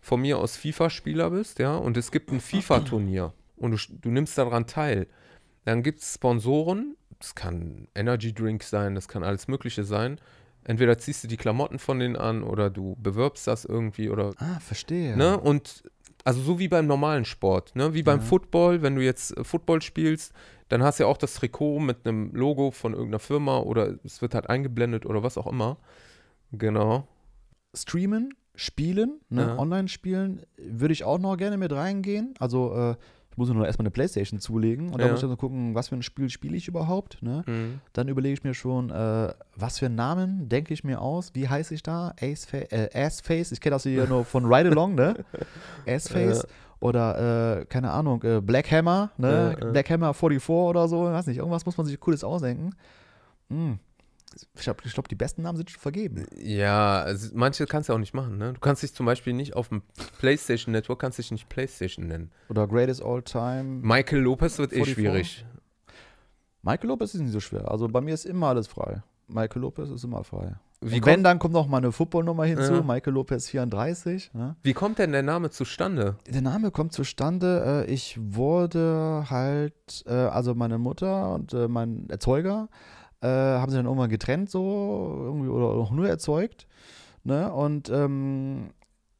von 0.02 0.22
mir 0.22 0.38
aus 0.38 0.56
FIFA-Spieler 0.58 1.30
bist, 1.32 1.60
ja, 1.60 1.76
und 1.76 1.98
es 1.98 2.12
gibt 2.12 2.32
ein 2.32 2.40
FIFA-Turnier 2.40 3.34
und 3.60 3.72
du, 3.72 3.94
du 4.02 4.10
nimmst 4.10 4.38
daran 4.38 4.66
teil, 4.68 5.08
dann 5.66 5.84
gibt 5.84 6.00
es 6.02 6.16
Sponsoren, 6.16 6.96
das 7.20 7.36
kann 7.36 7.88
Energy 7.96 8.34
Drink 8.34 8.64
sein, 8.64 8.96
das 8.96 9.08
kann 9.08 9.24
alles 9.24 9.48
Mögliche 9.48 9.84
sein. 9.84 10.20
Entweder 10.64 10.98
ziehst 10.98 11.24
du 11.24 11.28
die 11.28 11.38
Klamotten 11.38 11.80
von 11.80 12.00
denen 12.00 12.16
an 12.16 12.44
oder 12.44 12.70
du 12.70 12.96
bewirbst 13.02 13.48
das 13.48 13.66
irgendwie 13.66 14.10
oder 14.10 14.34
Ah, 14.38 14.60
verstehe. 14.60 15.16
Ne? 15.18 15.40
Und 15.40 15.84
also 16.26 16.42
so 16.42 16.60
wie 16.60 16.68
beim 16.68 16.86
normalen 16.86 17.24
Sport, 17.26 17.76
ne? 17.76 17.94
Wie 17.94 18.04
beim 18.04 18.20
Ja. 18.20 18.26
Football, 18.26 18.82
wenn 18.82 18.96
du 18.96 19.02
jetzt 19.04 19.36
äh, 19.38 19.44
Football 19.44 19.82
spielst, 19.82 20.34
dann 20.68 20.84
hast 20.84 21.00
du 21.00 21.04
ja 21.04 21.08
auch 21.10 21.18
das 21.18 21.34
Trikot 21.36 21.80
mit 21.80 22.06
einem 22.06 22.32
Logo 22.36 22.72
von 22.72 22.94
irgendeiner 22.94 23.20
Firma 23.20 23.60
oder 23.60 23.96
es 24.04 24.22
wird 24.22 24.36
halt 24.36 24.50
eingeblendet 24.50 25.06
oder 25.06 25.24
was 25.24 25.38
auch 25.38 25.48
immer. 25.48 25.78
Genau. 26.52 27.08
Streamen, 27.74 28.34
spielen, 28.56 29.22
ne? 29.30 29.42
Ja. 29.42 29.58
online 29.58 29.88
spielen, 29.88 30.42
würde 30.58 30.92
ich 30.94 31.04
auch 31.04 31.20
noch 31.20 31.38
gerne 31.38 31.58
mit 31.58 31.72
reingehen. 31.72 32.34
Also, 32.40 32.76
äh, 32.76 32.96
ich 33.32 33.38
muss 33.38 33.48
mir 33.50 33.56
nur 33.56 33.66
erstmal 33.66 33.84
eine 33.86 33.92
Playstation 33.92 34.40
zulegen 34.40 34.88
und 34.90 35.00
dann 35.00 35.08
Ja. 35.08 35.12
muss 35.12 35.20
ich 35.20 35.22
dann 35.22 35.30
so 35.30 35.38
gucken, 35.38 35.76
was 35.76 35.90
für 35.90 35.96
ein 35.96 36.02
Spiel 36.04 36.30
spiele 36.30 36.58
ich 36.58 36.68
überhaupt. 36.68 37.22
Ne? 37.22 37.44
Mhm. 37.48 37.80
Dann 37.94 38.08
überlege 38.08 38.34
ich 38.34 38.44
mir 38.44 38.54
schon, 38.54 38.90
äh, 38.90 39.34
was 39.56 39.80
für 39.80 39.86
einen 39.86 39.96
Namen 39.96 40.50
denke 40.50 40.74
ich 40.74 40.84
mir 40.84 41.00
aus, 41.02 41.32
wie 41.36 41.48
heiße 41.48 41.74
ich 41.74 41.84
da? 41.84 42.14
Ace 42.22 42.46
Fa 42.46 42.58
äh, 42.58 42.90
Assface, 42.94 43.52
ich 43.52 43.62
kenne 43.62 43.76
das 43.76 43.84
hier 43.84 44.08
nur 44.08 44.26
von 44.26 44.46
Ride 44.46 44.70
Along, 44.72 44.96
ne? 44.96 45.14
Assface. 45.88 46.46
Oder, 46.82 47.60
äh, 47.62 47.66
keine 47.66 47.92
Ahnung, 47.92 48.24
äh, 48.24 48.40
Black 48.42 48.72
Hammer, 48.72 49.12
ne? 49.18 49.56
Ja, 49.60 49.66
ja. 49.66 49.72
Black 49.72 49.90
Hammer 49.90 50.14
44 50.14 50.50
oder 50.50 50.88
so, 50.88 51.04
weiß 51.04 51.28
nicht, 51.28 51.38
irgendwas 51.38 51.66
muss 51.66 51.78
man 51.78 51.86
sich 51.86 52.00
Cooles 52.00 52.24
ausdenken. 52.24 52.72
Hm. 53.50 53.80
Ich 54.56 54.62
glaube, 54.62 54.84
glaub, 54.84 55.08
die 55.08 55.16
besten 55.16 55.42
Namen 55.42 55.58
sind 55.58 55.72
schon 55.72 55.82
vergeben. 55.82 56.26
Ja, 56.38 57.02
also 57.02 57.30
manche 57.34 57.66
kannst 57.66 57.90
du 57.90 57.94
auch 57.94 57.98
nicht 57.98 58.14
machen, 58.14 58.38
ne? 58.38 58.54
Du 58.54 58.60
kannst 58.60 58.84
dich 58.84 58.94
zum 58.94 59.06
Beispiel 59.06 59.34
nicht 59.34 59.56
auf 59.56 59.70
dem 59.70 59.82
PlayStation 60.20 60.72
Network, 60.72 61.00
kannst 61.00 61.18
dich 61.18 61.32
nicht 61.32 61.50
PlayStation 61.50 62.08
nennen. 62.08 62.32
Oder 62.50 62.68
Greatest 62.68 63.04
All 63.04 63.24
Time. 63.24 63.80
Michael 63.82 64.22
Lopez 64.22 64.58
wird 64.58 64.72
eh 64.72 64.84
44. 64.84 64.94
schwierig. 64.94 65.46
Michael 66.62 66.90
Lopez 66.90 67.14
ist 67.16 67.22
nicht 67.22 67.32
so 67.32 67.40
schwer. 67.40 67.72
Also 67.72 67.88
bei 67.88 68.02
mir 68.02 68.14
ist 68.14 68.26
immer 68.26 68.48
alles 68.48 68.68
frei. 68.68 69.02
Michael 69.28 69.62
Lopez 69.62 69.90
ist 69.90 70.04
immer 70.04 70.24
frei. 70.24 70.56
Wie 70.82 71.04
wenn, 71.04 71.24
dann 71.24 71.40
kommt 71.40 71.54
noch 71.54 71.68
mal 71.68 71.78
eine 71.78 71.92
Footballnummer 71.92 72.46
hinzu. 72.46 72.74
Ja. 72.74 72.82
Michael 72.82 73.14
Lopez 73.14 73.50
34. 73.50 74.34
Ne? 74.34 74.56
wie 74.64 74.74
kommt 74.74 74.98
denn 74.98 75.12
der 75.12 75.24
Name 75.24 75.50
zustande? 75.50 76.16
Der 76.26 76.42
Name 76.42 76.72
kommt 76.72 76.94
zustande. 76.94 77.86
Äh, 77.86 77.92
ich 77.92 78.18
wurde 78.22 79.26
halt, 79.30 79.74
äh, 80.06 80.14
also 80.14 80.56
meine 80.56 80.78
Mutter 80.78 81.34
und 81.34 81.54
äh, 81.54 81.68
mein 81.68 82.10
Erzeuger 82.10 82.70
äh, 83.22 83.28
haben 83.28 83.70
sich 83.70 83.78
dann 83.78 83.86
irgendwann 83.86 84.10
getrennt, 84.10 84.50
so 84.50 85.14
irgendwie 85.26 85.48
oder 85.50 85.66
auch 85.68 85.92
nur 85.92 86.08
erzeugt. 86.08 86.68
Ne? 87.24 87.52
Und 87.52 87.90
ähm, 87.90 88.70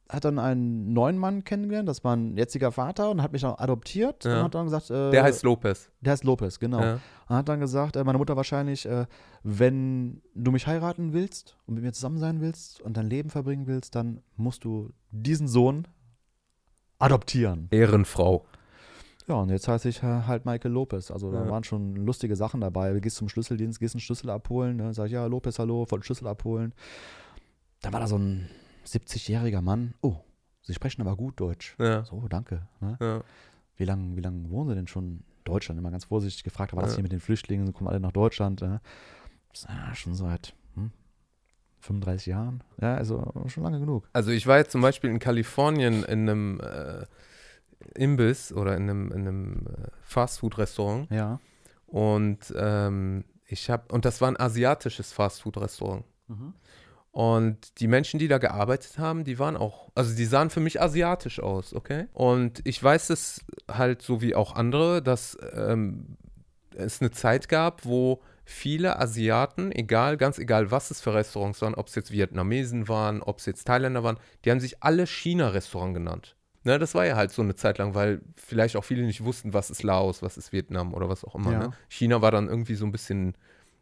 hat 0.08 0.24
dann 0.24 0.38
einen 0.40 0.92
neuen 0.92 1.18
Mann 1.18 1.44
kennengelernt, 1.44 1.88
das 1.88 2.02
war 2.02 2.16
ein 2.16 2.36
jetziger 2.36 2.72
Vater 2.72 3.10
und 3.10 3.22
hat 3.22 3.30
mich 3.32 3.42
dann 3.42 3.54
adoptiert 3.54 4.24
Ja. 4.24 4.38
und 4.38 4.44
hat 4.44 4.54
dann 4.56 4.64
gesagt, 4.64 4.90
äh, 4.90 5.10
Der 5.12 5.22
heißt 5.22 5.44
Lopez. 5.44 5.88
der 6.00 6.12
heißt 6.12 6.24
Lopez, 6.24 6.58
genau. 6.58 6.80
Ja. 6.80 6.98
Und 7.28 7.36
hat 7.36 7.48
dann 7.48 7.60
gesagt, 7.60 7.94
äh, 7.94 8.02
meine 8.02 8.18
Mutter 8.18 8.34
wahrscheinlich, 8.36 8.86
äh, 8.86 9.06
wenn 9.44 10.20
du 10.34 10.50
mich 10.50 10.66
heiraten 10.66 11.12
willst 11.12 11.56
und 11.66 11.74
mit 11.74 11.84
mir 11.84 11.92
zusammen 11.92 12.18
sein 12.18 12.40
willst 12.40 12.80
und 12.80 12.96
dein 12.96 13.06
Leben 13.08 13.30
verbringen 13.30 13.68
willst, 13.68 13.94
dann 13.94 14.20
musst 14.36 14.64
du 14.64 14.90
diesen 15.12 15.46
Sohn 15.46 15.86
adoptieren. 16.98 17.68
Ehrenfrau. 17.70 18.44
Ja, 19.30 19.36
und 19.36 19.48
jetzt 19.48 19.68
heiße 19.68 19.88
ich 19.88 20.02
äh, 20.02 20.22
halt 20.26 20.44
Michael 20.44 20.72
Lopez. 20.72 21.12
Also 21.12 21.30
da 21.30 21.44
Ja. 21.44 21.48
waren 21.50 21.62
schon 21.62 21.94
lustige 21.94 22.34
Sachen 22.34 22.60
dabei. 22.60 22.92
Du 22.92 23.00
gehst 23.00 23.14
zum 23.14 23.28
Schlüsseldienst, 23.28 23.78
gehst 23.78 23.94
einen 23.94 24.00
Schlüssel 24.00 24.28
abholen, 24.28 24.76
ne? 24.76 24.92
sag 24.92 25.06
ich, 25.06 25.12
ja, 25.12 25.24
Lopez, 25.26 25.60
hallo, 25.60 25.84
voll 25.84 26.02
Schlüssel 26.02 26.26
abholen. 26.26 26.74
Da 27.80 27.92
war 27.92 28.00
da 28.00 28.08
so 28.08 28.18
ein 28.18 28.50
70-jähriger 28.84 29.60
Mann. 29.60 29.94
Oh, 30.02 30.16
sie 30.62 30.74
sprechen 30.74 31.00
aber 31.00 31.14
gut 31.14 31.38
Deutsch. 31.38 31.76
Ja. 31.78 32.02
So, 32.02 32.26
danke. 32.28 32.66
Ne? 32.80 32.96
ja. 33.00 33.22
Wie 33.76 33.84
lange 33.84 34.16
wie 34.16 34.20
lang 34.20 34.50
wohnen 34.50 34.70
sie 34.70 34.74
denn 34.74 34.88
schon 34.88 35.04
in 35.04 35.24
Deutschland? 35.44 35.78
Immer 35.78 35.92
ganz 35.92 36.06
vorsichtig 36.06 36.42
gefragt, 36.42 36.74
war 36.74 36.82
das 36.82 36.96
hier 36.96 37.04
mit 37.04 37.12
den 37.12 37.20
Flüchtlingen, 37.20 37.68
sie 37.68 37.72
kommen 37.72 37.86
alle 37.86 38.00
nach 38.00 38.10
Deutschland. 38.10 38.62
Ne? 38.62 38.80
Ja, 39.68 39.94
schon 39.94 40.14
seit 40.16 40.54
hm, 40.74 40.90
35 41.78 42.26
Jahren. 42.26 42.64
Ja, 42.82 42.96
also 42.96 43.32
schon 43.46 43.62
lange 43.62 43.78
genug. 43.78 44.08
Also 44.12 44.32
ich 44.32 44.48
war 44.48 44.58
jetzt 44.58 44.72
zum 44.72 44.80
Beispiel 44.80 45.08
in 45.08 45.20
Kalifornien 45.20 46.02
in 46.02 46.28
einem 46.28 46.60
äh, 46.60 47.06
Imbiss 47.94 48.52
oder 48.52 48.76
in 48.76 48.88
einem, 48.90 49.12
in 49.12 49.28
einem 49.28 49.66
äh, 49.66 49.88
Fastfood-Restaurant 50.02 51.10
Ja. 51.10 51.40
und 51.86 52.52
ähm, 52.56 53.24
ich 53.46 53.68
habe 53.70 53.92
und 53.92 54.04
das 54.04 54.20
war 54.20 54.28
ein 54.28 54.38
asiatisches 54.38 55.12
Fastfood-Restaurant 55.12 56.04
Und 57.12 57.80
die 57.80 57.88
Menschen, 57.88 58.20
die 58.20 58.28
da 58.28 58.38
gearbeitet 58.38 58.98
haben, 58.98 59.24
die 59.24 59.40
waren 59.40 59.56
auch, 59.56 59.90
also 59.96 60.14
die 60.14 60.24
sahen 60.26 60.50
für 60.50 60.60
mich 60.60 60.80
asiatisch 60.80 61.40
aus, 61.40 61.74
okay? 61.74 62.06
Und 62.12 62.60
ich 62.64 62.80
weiß 62.80 63.10
es 63.10 63.44
halt 63.68 64.00
so 64.02 64.22
wie 64.22 64.36
auch 64.36 64.54
andere, 64.54 65.02
dass 65.02 65.36
ähm, 65.54 66.16
es 66.76 67.00
eine 67.00 67.10
Zeit 67.10 67.48
gab, 67.48 67.84
wo 67.84 68.22
viele 68.44 69.00
Asiaten, 69.00 69.72
egal, 69.72 70.16
ganz 70.16 70.38
egal, 70.38 70.70
was 70.70 70.92
es 70.92 71.00
für 71.00 71.12
Restaurants 71.12 71.60
waren, 71.62 71.74
ob 71.74 71.88
es 71.88 71.96
jetzt 71.96 72.12
Vietnamesen 72.12 72.86
waren, 72.86 73.22
ob 73.22 73.38
es 73.38 73.46
jetzt 73.46 73.64
Thailänder 73.66 74.04
waren, 74.04 74.18
die 74.44 74.52
haben 74.52 74.60
sich 74.60 74.80
alle 74.82 75.06
China-Restaurant 75.06 75.94
genannt. 75.94 76.36
Ne, 76.64 76.78
das 76.78 76.94
war 76.94 77.06
ja 77.06 77.16
halt 77.16 77.30
so 77.32 77.40
eine 77.42 77.54
Zeit 77.54 77.78
lang, 77.78 77.94
weil 77.94 78.20
vielleicht 78.36 78.76
auch 78.76 78.84
viele 78.84 79.02
nicht 79.04 79.24
wussten, 79.24 79.54
was 79.54 79.70
ist 79.70 79.82
Laos, 79.82 80.22
was 80.22 80.36
ist 80.36 80.52
Vietnam 80.52 80.92
oder 80.94 81.08
was 81.08 81.24
auch 81.24 81.34
immer. 81.34 81.52
Ja. 81.52 81.58
Ne? 81.58 81.70
China 81.88 82.20
war 82.20 82.30
dann 82.30 82.48
irgendwie 82.48 82.74
so 82.74 82.84
ein 82.84 82.92
bisschen, 82.92 83.34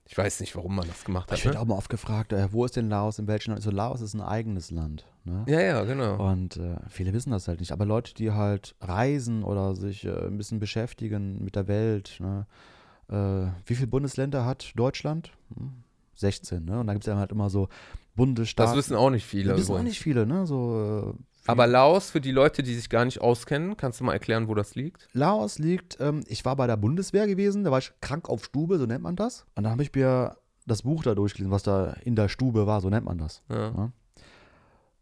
ich 0.04 0.16
weiß 0.16 0.38
nicht, 0.40 0.54
warum 0.54 0.76
man 0.76 0.86
das 0.86 1.04
gemacht 1.04 1.30
hat. 1.30 1.38
Ich 1.38 1.44
werde 1.44 1.58
Ne? 1.58 1.62
auch 1.62 1.66
mal 1.66 1.74
oft 1.76 1.90
gefragt, 1.90 2.32
äh, 2.32 2.52
wo 2.52 2.64
ist 2.64 2.76
denn 2.76 2.88
Laos, 2.88 3.18
in 3.18 3.26
welchem 3.26 3.50
Land? 3.50 3.58
Also 3.58 3.70
Laos 3.72 4.00
ist 4.00 4.14
ein 4.14 4.20
eigenes 4.20 4.70
Land. 4.70 5.06
Ne? 5.24 5.44
Ja, 5.48 5.60
ja, 5.60 5.82
genau. 5.84 6.24
Und 6.30 6.56
äh, 6.56 6.76
viele 6.88 7.12
wissen 7.12 7.30
das 7.32 7.48
halt 7.48 7.58
nicht. 7.60 7.72
Aber 7.72 7.84
Leute, 7.84 8.14
die 8.14 8.30
halt 8.30 8.76
reisen 8.80 9.42
oder 9.42 9.74
sich 9.74 10.04
äh, 10.04 10.26
ein 10.26 10.38
bisschen 10.38 10.60
beschäftigen 10.60 11.42
mit 11.42 11.56
der 11.56 11.66
Welt, 11.66 12.16
ne? 12.20 12.46
äh, 13.10 13.50
wie 13.66 13.74
viele 13.74 13.88
Bundesländer 13.88 14.44
hat 14.44 14.72
Deutschland? 14.76 15.32
Hm? 15.56 15.82
16, 16.14 16.64
ne? 16.64 16.80
Und 16.80 16.86
da 16.88 16.92
gibt 16.94 17.04
es 17.06 17.12
ja 17.12 17.16
halt 17.16 17.30
immer 17.30 17.48
so 17.48 17.68
Bundesstaaten. 18.16 18.70
Das 18.70 18.76
wissen 18.76 18.96
auch 18.96 19.10
nicht 19.10 19.24
viele. 19.24 19.50
Das 19.50 19.58
wissen 19.60 19.70
auch 19.70 19.74
übrigens. 19.76 19.90
nicht 19.90 20.00
viele, 20.00 20.26
ne? 20.26 20.46
So, 20.46 21.14
äh, 21.16 21.22
Aber 21.48 21.66
Laos, 21.66 22.10
für 22.10 22.20
die 22.20 22.30
Leute, 22.30 22.62
die 22.62 22.74
sich 22.74 22.90
gar 22.90 23.06
nicht 23.06 23.22
auskennen, 23.22 23.76
kannst 23.78 24.00
du 24.00 24.04
mal 24.04 24.12
erklären, 24.12 24.48
wo 24.48 24.54
das 24.54 24.74
liegt? 24.74 25.08
Laos 25.14 25.58
liegt, 25.58 25.98
ähm, 25.98 26.22
ich 26.26 26.44
war 26.44 26.56
bei 26.56 26.66
der 26.66 26.76
Bundeswehr 26.76 27.26
gewesen, 27.26 27.64
da 27.64 27.70
war 27.70 27.78
ich 27.78 27.92
krank 28.02 28.28
auf 28.28 28.44
Stube, 28.44 28.78
so 28.78 28.84
nennt 28.84 29.02
man 29.02 29.16
das. 29.16 29.46
Und 29.54 29.64
da 29.64 29.70
habe 29.70 29.82
ich 29.82 29.94
mir 29.94 30.36
das 30.66 30.82
Buch 30.82 31.02
da 31.02 31.14
durchgelesen, 31.14 31.50
was 31.50 31.62
da 31.62 31.94
in 32.04 32.16
der 32.16 32.28
Stube 32.28 32.66
war, 32.66 32.82
so 32.82 32.90
nennt 32.90 33.06
man 33.06 33.16
das. 33.16 33.42
Ja. 33.48 33.90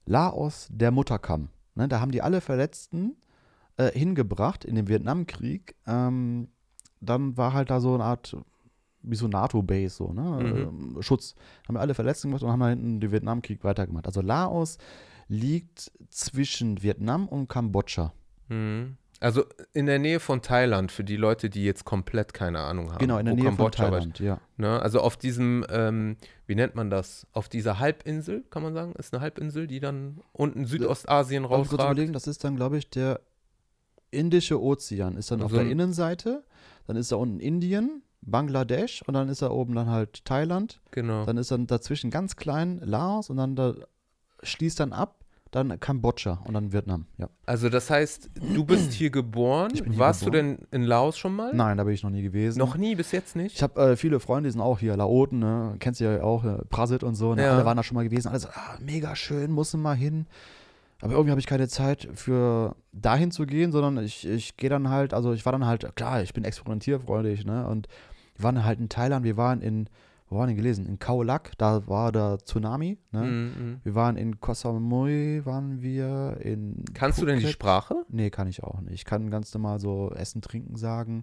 Laos, 0.07 0.69
der 0.71 0.93
Mutterkamm. 0.93 1.49
Ne, 1.75 1.89
da 1.89 2.01
haben 2.01 2.13
die 2.13 2.23
alle 2.23 2.41
Verletzten 2.41 3.17
äh, 3.77 3.91
hingebracht 3.91 4.65
in 4.65 4.77
den 4.77 4.87
Vietnamkrieg. 4.87 5.75
Ähm, 5.87 6.49
dann 7.01 7.37
war 7.37 7.55
halt 7.55 7.71
da 7.71 7.81
so 7.81 7.95
eine 7.95 8.05
Art, 8.05 8.37
wie 9.03 9.17
so 9.17 9.27
NATO-Base, 9.27 9.97
so, 9.97 10.13
ne? 10.13 10.39
Ähm, 10.41 10.97
Schutz. 11.01 11.35
Haben 11.67 11.75
wir 11.75 11.81
alle 11.81 11.95
Verletzten 11.95 12.29
gemacht 12.29 12.45
und 12.45 12.51
haben 12.51 12.61
da 12.61 12.69
hinten 12.69 13.01
den 13.01 13.11
Vietnamkrieg 13.11 13.65
weitergemacht. 13.65 14.07
Also 14.07 14.21
Laos 14.21 14.79
liegt 15.29 15.91
zwischen 16.11 16.83
Vietnam 16.83 17.29
und 17.29 17.49
Kambodscha. 17.49 18.13
Mhm. 18.49 18.97
Also 19.19 19.45
in 19.73 19.87
der 19.87 19.99
Nähe 19.99 20.21
von 20.21 20.43
Thailand, 20.43 20.93
für 20.93 21.03
die 21.03 21.17
Leute, 21.17 21.49
die 21.49 21.65
jetzt 21.65 21.87
komplett 21.87 22.35
keine 22.35 22.61
Ahnung 22.61 22.91
haben. 22.91 22.99
Genau, 22.99 23.19
in 23.19 23.25
der 23.25 23.35
Nähe 23.35 23.45
von 23.45 23.57
Kambodscha 23.57 23.85
war. 23.85 23.91
Thailand, 23.93 24.21
ja. 24.21 24.41
Ne? 24.59 24.81
Also 24.81 25.01
auf 25.01 25.17
diesem, 25.17 25.65
ähm, 25.71 26.17
wie 26.47 26.55
nennt 26.55 26.75
man 26.75 26.91
das? 26.91 27.27
Auf 27.33 27.49
dieser 27.49 27.79
Halbinsel, 27.79 28.45
kann 28.51 28.63
man 28.63 28.75
sagen? 28.75 28.93
Ist 28.97 29.15
eine 29.15 29.23
Halbinsel, 29.23 29.67
die 29.67 29.81
dann 29.81 30.21
unten 30.33 30.67
Südostasien 30.67 31.45
Darf 31.45 31.53
ich 31.53 31.57
kurz 31.57 31.73
rausragt. 31.73 31.93
überlegen, 31.93 32.13
das 32.13 32.27
ist 32.27 32.45
dann, 32.45 32.57
glaube 32.57 32.77
ich, 32.77 32.91
der 32.91 33.21
Indische 34.11 34.63
Ozean. 34.63 35.17
Ist 35.17 35.31
dann 35.31 35.43
auf 35.43 35.51
So 35.51 35.57
der 35.57 35.67
Innenseite, 35.67 36.45
dann 36.87 36.97
ist 36.97 37.11
da 37.11 37.17
unten 37.17 37.41
Indien, 37.41 38.03
Bangladesch 38.21 39.03
und 39.07 39.15
dann 39.15 39.29
ist 39.29 39.41
da 39.41 39.51
oben 39.51 39.75
dann 39.75 39.89
halt 39.89 40.25
Thailand. 40.27 40.81
Genau. 40.91 41.25
Dann 41.25 41.39
ist 41.39 41.51
dann 41.51 41.67
dazwischen 41.67 42.11
ganz 42.11 42.37
klein 42.37 42.81
Laos 42.85 43.31
und 43.31 43.39
dann 43.39 43.57
da 43.57 43.75
schließt 44.47 44.81
dann 44.81 44.93
ab, 44.93 45.17
dann 45.51 45.79
Kambodscha 45.81 46.41
und 46.45 46.55
dann 46.55 46.73
Vietnam. 46.73 47.07
Ja. 47.19 47.29
Also 47.47 47.69
das 47.69 47.89
heißt, 47.89 48.31
du 48.55 48.65
bist 48.65 48.93
hier 48.93 49.11
geboren. 49.11 49.71
Ich 49.75 49.83
bin 49.83 49.93
hier 49.93 50.01
Warst 50.01 50.25
geboren. 50.25 50.57
du 50.57 50.57
denn 50.57 50.83
in 50.83 50.83
Laos 50.83 51.17
schon 51.17 51.35
mal? 51.35 51.55
Nein, 51.55 51.79
da 51.79 51.85
bin 51.85 51.95
ich 51.95 52.03
noch 52.03 52.11
nie 52.11 52.23
gewesen. 52.23 52.59
Noch 52.59 52.77
nie, 52.77 52.95
bis 52.95 53.13
jetzt 53.13 53.37
nicht? 53.37 53.55
Ich 53.57 53.63
habe 53.63 53.81
äh, 53.93 53.97
viele 53.97 54.21
Freunde, 54.21 54.49
die 54.49 54.53
sind 54.53 54.61
auch 54.61 54.79
hier, 54.79 54.97
Laoten, 54.97 55.39
ne? 55.39 55.77
kennst 55.79 56.01
du 56.01 56.05
ja 56.05 56.23
auch, 56.23 56.45
äh, 56.45 56.59
Prasit 56.69 57.03
und 57.03 57.15
so, 57.15 57.35
ne? 57.35 57.43
Ja. 57.43 57.53
alle 57.53 57.65
waren 57.65 57.77
da 57.77 57.83
schon 57.83 57.95
mal 57.95 58.05
gewesen, 58.05 58.29
alle 58.29 58.41
so, 58.41 58.49
ah, 58.49 58.77
mega 58.81 59.17
schön, 59.17 59.51
muss 59.53 59.73
mal 59.75 59.95
hin. 59.97 60.27
Aber 61.01 61.13
irgendwie 61.13 61.31
habe 61.31 61.41
ich 61.41 61.47
keine 61.47 61.69
Zeit 61.69 62.09
für 62.15 62.75
dahin 62.93 63.31
zu 63.31 63.47
gehen, 63.47 63.71
sondern 63.71 64.03
ich, 64.03 64.27
ich 64.27 64.57
gehe 64.57 64.71
dann 64.71 64.89
halt, 64.89 65.13
also 65.13 65.33
ich 65.33 65.45
war 65.45 65.53
dann 65.53 65.67
halt, 65.67 65.95
klar, 65.95 66.23
ich 66.23 66.33
bin 66.33 66.45
experimentierfreudig, 66.45 67.45
ne? 67.45 67.67
Und 67.67 67.87
wir 68.37 68.45
waren 68.45 68.65
halt 68.65 68.81
in 68.81 68.89
Thailand, 68.89 69.25
wir 69.25 69.37
waren 69.37 69.61
in, 69.61 69.89
wo 70.29 70.39
waren 70.39 70.49
die 70.49 70.55
gelesen? 70.57 70.87
In 70.87 70.99
Khao 70.99 71.23
Lak, 71.23 71.53
da 71.59 71.87
war 71.87 72.11
der 72.13 72.39
Tsunami, 72.39 72.99
ne? 73.13 73.23
Mhm, 73.23 73.53
mhm. 73.67 73.81
Wir 73.85 73.95
waren 73.95 74.17
in 74.17 74.41
Koh 74.41 74.55
Samui, 74.55 75.43
waren 75.45 75.81
wir 75.83 76.39
in 76.41 76.85
Kannst 76.95 77.21
du 77.21 77.27
denn 77.27 77.37
die 77.37 77.43
Phuket. 77.43 77.55
Sprache? 77.55 77.95
Nee, 78.09 78.31
kann 78.31 78.49
ich 78.49 78.63
auch 78.65 78.81
nicht. 78.81 78.95
Ich 78.95 79.05
kann 79.05 79.31
ganz 79.31 79.55
normal 79.55 79.79
so 79.79 80.11
Essen, 80.11 80.43
Trinken 80.43 80.77
sagen. 80.77 81.23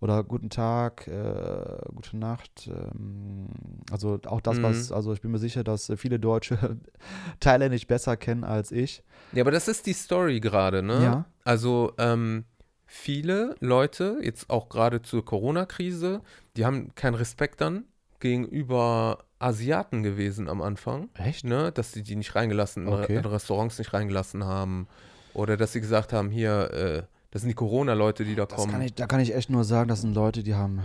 Oder 0.00 0.22
guten 0.24 0.50
Tag, 0.50 1.06
äh, 1.08 1.78
gute 1.94 2.18
Nacht. 2.18 2.68
Ähm, 2.68 3.46
also 3.90 4.18
auch 4.26 4.42
das, 4.42 4.58
Mhm. 4.58 4.62
was, 4.64 4.92
also 4.92 5.14
ich 5.14 5.22
bin 5.22 5.30
mir 5.30 5.38
sicher, 5.38 5.64
dass 5.64 5.90
viele 5.96 6.18
Deutsche 6.20 6.76
Thailändisch 7.40 7.86
besser 7.86 8.16
kennen 8.18 8.44
als 8.44 8.70
ich. 8.72 9.02
Ja, 9.32 9.42
aber 9.42 9.50
das 9.52 9.68
ist 9.68 9.86
die 9.86 9.94
Story 9.94 10.40
gerade, 10.40 10.82
ne? 10.82 11.02
Ja. 11.02 11.24
Also 11.44 11.92
ähm, 11.96 12.44
viele 12.84 13.54
Leute, 13.60 14.18
jetzt 14.20 14.50
auch 14.50 14.68
gerade 14.68 15.00
zur 15.00 15.24
Corona-Krise, 15.24 16.20
die 16.56 16.66
haben 16.66 16.94
keinen 16.94 17.14
Respekt 17.14 17.62
dann 17.62 17.84
gegenüber 18.24 19.24
Asiaten 19.38 20.02
gewesen 20.02 20.48
am 20.48 20.62
Anfang. 20.62 21.08
Echt? 21.14 21.44
Ne? 21.44 21.70
Dass 21.72 21.92
sie 21.92 22.02
die 22.02 22.16
nicht 22.16 22.34
reingelassen, 22.34 22.86
in 22.86 22.92
Re- 22.92 23.02
Okay. 23.04 23.16
in 23.16 23.24
Restaurants 23.24 23.78
nicht 23.78 23.92
reingelassen 23.92 24.44
haben. 24.44 24.88
Oder 25.34 25.56
dass 25.56 25.72
sie 25.72 25.80
gesagt 25.80 26.12
haben, 26.12 26.30
hier, 26.30 26.70
äh, 26.72 27.02
das 27.30 27.42
sind 27.42 27.48
die 27.50 27.54
Corona-Leute, 27.54 28.24
die 28.24 28.34
da 28.34 28.46
Das 28.46 28.56
kommen. 28.58 28.72
kann 28.72 28.82
ich, 28.82 28.94
da 28.94 29.06
kann 29.06 29.20
ich 29.20 29.34
echt 29.34 29.50
nur 29.50 29.64
sagen, 29.64 29.88
das 29.88 30.00
sind 30.00 30.14
Leute, 30.14 30.42
die 30.42 30.54
haben 30.54 30.80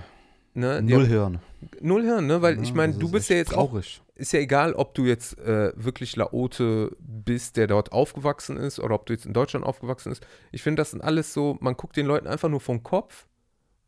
ne? 0.55 0.81
die 0.83 0.93
null 0.93 1.03
haben 1.03 1.09
Hirn. 1.09 1.39
null 1.81 2.03
Hirn, 2.03 2.27
ne? 2.27 2.41
Weil 2.41 2.61
ich 2.61 2.69
Ja, 2.69 2.75
meine, 2.75 2.93
das 2.93 2.99
du 2.99 3.05
ist 3.07 3.11
bist 3.13 3.29
ja 3.29 3.35
jetzt 3.37 3.53
auch 3.55 3.69
traurig. 3.69 4.01
ist 4.15 4.33
ja 4.33 4.39
egal, 4.39 4.73
ob 4.73 4.95
du 4.95 5.05
jetzt 5.05 5.37
äh, 5.39 5.71
wirklich 5.75 6.15
Laote 6.15 6.91
bist, 6.99 7.55
der 7.55 7.67
dort 7.67 7.91
aufgewachsen 7.91 8.57
ist, 8.57 8.79
oder 8.79 8.95
ob 8.95 9.05
du 9.05 9.13
jetzt 9.13 9.25
in 9.27 9.33
Deutschland 9.33 9.65
aufgewachsen 9.65 10.09
bist. 10.09 10.25
Ich 10.51 10.63
finde, 10.63 10.81
das 10.81 10.91
sind 10.91 11.01
alles 11.01 11.33
so, 11.33 11.57
man 11.61 11.75
guckt 11.75 11.95
den 11.95 12.07
Leuten 12.07 12.27
einfach 12.27 12.49
nur 12.49 12.59
vom 12.59 12.81
Kopf 12.83 13.27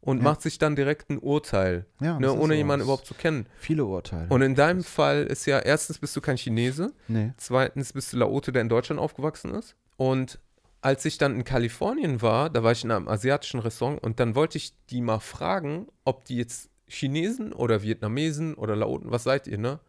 und 0.01 0.17
Ja. 0.17 0.23
macht 0.23 0.41
sich 0.41 0.57
dann 0.57 0.75
direkt 0.75 1.09
ein 1.09 1.19
Urteil, 1.19 1.85
Ja, 2.01 2.19
ne, 2.19 2.33
ohne 2.33 2.55
jemanden 2.55 2.83
überhaupt 2.85 3.05
zu 3.05 3.13
kennen. 3.13 3.45
Viele 3.59 3.85
Urteile. 3.85 4.27
Und 4.29 4.41
in 4.41 4.55
deinem 4.55 4.83
Fall 4.83 5.23
ist 5.23 5.45
ja, 5.45 5.59
erstens 5.59 5.99
bist 5.99 6.15
du 6.15 6.21
kein 6.21 6.37
Chinese, 6.37 6.91
nee. 7.07 7.33
zweitens 7.37 7.93
bist 7.93 8.11
du 8.13 8.17
Laote, 8.17 8.51
der 8.51 8.61
in 8.63 8.69
Deutschland 8.69 8.99
aufgewachsen 8.99 9.53
ist. 9.53 9.75
Und 9.97 10.39
als 10.81 11.05
ich 11.05 11.19
dann 11.19 11.35
in 11.35 11.43
Kalifornien 11.43 12.21
war, 12.23 12.49
da 12.49 12.63
war 12.63 12.71
ich 12.71 12.83
in 12.83 12.89
einem 12.91 13.07
asiatischen 13.07 13.59
Restaurant 13.59 14.01
und 14.03 14.19
dann 14.19 14.33
wollte 14.33 14.57
ich 14.57 14.73
die 14.89 15.01
mal 15.01 15.19
fragen, 15.19 15.87
ob 16.05 16.25
die 16.25 16.37
jetzt 16.37 16.69
Chinesen 16.87 17.53
oder 17.53 17.83
Vietnamesen 17.83 18.55
oder 18.55 18.75
Laoten, 18.75 19.11
was 19.11 19.23
seid 19.23 19.45
ihr, 19.47 19.59
ne? 19.59 19.79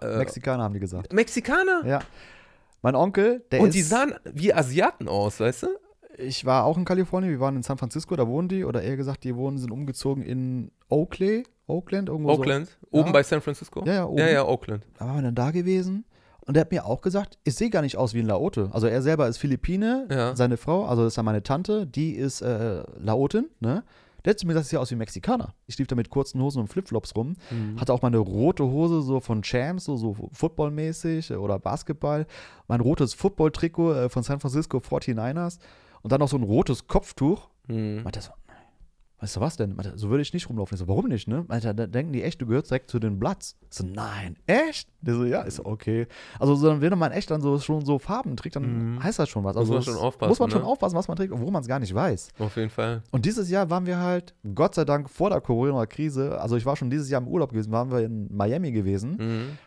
Äh, 0.00 0.18
Mexikaner 0.18 0.64
haben 0.64 0.74
die 0.74 0.80
gesagt. 0.80 1.12
Mexikaner. 1.12 1.82
Ja. 1.86 2.00
Mein 2.82 2.96
Onkel, 2.96 3.44
der 3.52 3.60
Und 3.60 3.68
ist. 3.68 3.74
die 3.76 3.82
sahen 3.82 4.14
wie 4.24 4.52
Asiaten 4.52 5.06
aus, 5.08 5.38
weißt 5.38 5.62
du? 5.62 5.68
Ich 6.18 6.44
war 6.44 6.64
auch 6.64 6.76
in 6.76 6.84
Kalifornien, 6.84 7.32
wir 7.32 7.40
waren 7.40 7.56
in 7.56 7.62
San 7.62 7.78
Francisco, 7.78 8.14
da 8.16 8.26
wohnen 8.26 8.48
die, 8.48 8.64
oder 8.64 8.82
eher 8.82 8.96
gesagt, 8.96 9.24
die 9.24 9.34
wohnen, 9.36 9.58
sind 9.58 9.70
umgezogen 9.70 10.22
in 10.22 10.70
Oakley, 10.88 11.44
Oakland, 11.66 12.08
irgendwo 12.08 12.30
Oakland. 12.32 12.68
so. 12.68 12.98
Oben 12.98 13.06
Ja. 13.08 13.12
bei 13.12 13.22
San 13.22 13.40
Francisco? 13.40 13.82
Ja, 13.86 13.92
ja, 13.94 14.06
oben. 14.06 14.18
Ja, 14.18 14.28
ja, 14.28 14.46
Oakland. 14.46 14.84
Da 14.98 15.06
waren 15.06 15.16
wir 15.16 15.22
dann 15.22 15.34
da 15.34 15.50
gewesen 15.50 16.04
und 16.46 16.54
der 16.54 16.62
hat 16.62 16.70
mir 16.72 16.84
auch 16.84 17.00
gesagt, 17.00 17.38
ich 17.44 17.54
sehe 17.54 17.70
gar 17.70 17.82
nicht 17.82 17.96
aus 17.96 18.14
wie 18.14 18.20
ein 18.20 18.26
Laote. 18.26 18.68
Also 18.72 18.86
er 18.88 19.00
selber 19.02 19.28
ist 19.28 19.38
Philippine, 19.38 20.06
Ja. 20.10 20.36
seine 20.36 20.56
Frau, 20.56 20.84
also 20.86 21.04
das 21.04 21.12
ist 21.14 21.16
ja 21.16 21.22
meine 21.22 21.42
Tante, 21.42 21.86
die 21.86 22.12
ist 22.14 22.40
äh, 22.42 22.82
Laotin, 22.98 23.46
ne? 23.60 23.84
Der 24.24 24.30
hat 24.34 24.38
zu 24.38 24.46
mir 24.46 24.52
gesagt, 24.52 24.66
ich 24.66 24.70
sehe 24.70 24.78
aus 24.78 24.88
wie 24.92 24.94
ein 24.94 24.98
Mexikaner. 24.98 25.52
Ich 25.66 25.76
lief 25.78 25.88
da 25.88 25.96
mit 25.96 26.08
kurzen 26.08 26.40
Hosen 26.40 26.60
und 26.60 26.68
Flipflops 26.68 27.16
rum. 27.16 27.34
Mhm. 27.50 27.80
Hatte 27.80 27.92
auch 27.92 28.02
meine 28.02 28.18
rote 28.18 28.62
Hose 28.62 29.02
so 29.02 29.18
von 29.18 29.42
Champs, 29.42 29.86
so, 29.86 29.96
so 29.96 30.14
footballmäßig 30.30 31.32
oder 31.32 31.58
Basketball. 31.58 32.26
Mein 32.68 32.80
rotes 32.80 33.14
Football-Trikot 33.14 33.92
äh, 33.94 34.08
von 34.08 34.22
San 34.22 34.38
Francisco 34.38 34.78
49ers. 34.78 35.58
Und 36.02 36.12
dann 36.12 36.20
noch 36.20 36.28
so 36.28 36.36
ein 36.36 36.42
rotes 36.42 36.86
Kopftuch. 36.86 37.48
Mhm. 37.68 38.02
Meinte 38.02 38.18
er 38.18 38.22
so, 38.22 38.32
weißt 39.20 39.36
du 39.36 39.40
was 39.40 39.56
denn? 39.56 39.76
Meinte, 39.76 39.92
so 39.96 40.10
würde 40.10 40.22
ich 40.22 40.32
nicht 40.34 40.48
rumlaufen. 40.48 40.74
Ich 40.74 40.80
so, 40.80 40.88
warum 40.88 41.06
nicht, 41.06 41.28
ne? 41.28 41.44
Meinte, 41.46 41.72
da 41.72 41.86
denken 41.86 42.12
die 42.12 42.24
echt, 42.24 42.40
du 42.42 42.46
gehörst 42.46 42.70
direkt 42.70 42.90
zu 42.90 42.98
den 42.98 43.20
Bloods. 43.20 43.56
Ich 43.70 43.76
so, 43.78 43.86
nein, 43.86 44.36
echt? 44.46 44.88
Der 45.00 45.14
so, 45.14 45.24
ja, 45.24 45.42
ist 45.42 45.56
so, 45.56 45.64
okay. 45.64 46.08
Also, 46.40 46.56
so, 46.56 46.80
wenn 46.80 46.98
man 46.98 47.12
echt 47.12 47.30
dann 47.30 47.40
so 47.40 47.56
schon 47.60 47.84
so 47.84 48.00
Farben 48.00 48.36
trägt, 48.36 48.56
dann 48.56 48.94
Mhm. 48.96 49.02
heißt 49.04 49.20
das 49.20 49.28
schon 49.28 49.44
was. 49.44 49.54
Muss 49.54 49.60
Also, 49.60 49.72
man 49.74 49.78
es- 49.80 49.84
schon 49.86 49.96
aufpassen, 49.96 50.28
Muss 50.28 50.40
man 50.40 50.50
schon 50.50 50.62
ne? 50.62 50.66
aufpassen, 50.66 50.96
was 50.96 51.06
man 51.06 51.16
trägt, 51.16 51.32
obwohl 51.32 51.52
man 51.52 51.62
es 51.62 51.68
gar 51.68 51.78
nicht 51.78 51.94
weiß. 51.94 52.30
Auf 52.40 52.56
jeden 52.56 52.70
Fall. 52.70 53.02
Und 53.12 53.24
dieses 53.24 53.48
Jahr 53.48 53.70
waren 53.70 53.86
wir 53.86 53.98
halt, 53.98 54.34
Gott 54.56 54.74
sei 54.74 54.84
Dank, 54.84 55.08
vor 55.08 55.30
der 55.30 55.40
Corona-Krise, 55.40 56.40
also 56.40 56.56
ich 56.56 56.66
war 56.66 56.74
schon 56.74 56.90
dieses 56.90 57.08
Jahr 57.08 57.20
im 57.22 57.28
Urlaub 57.28 57.50
gewesen, 57.50 57.70
waren 57.70 57.92
wir 57.92 58.00
in 58.00 58.26
Miami 58.34 58.72
gewesen. 58.72 59.16
Mhm. 59.20 59.58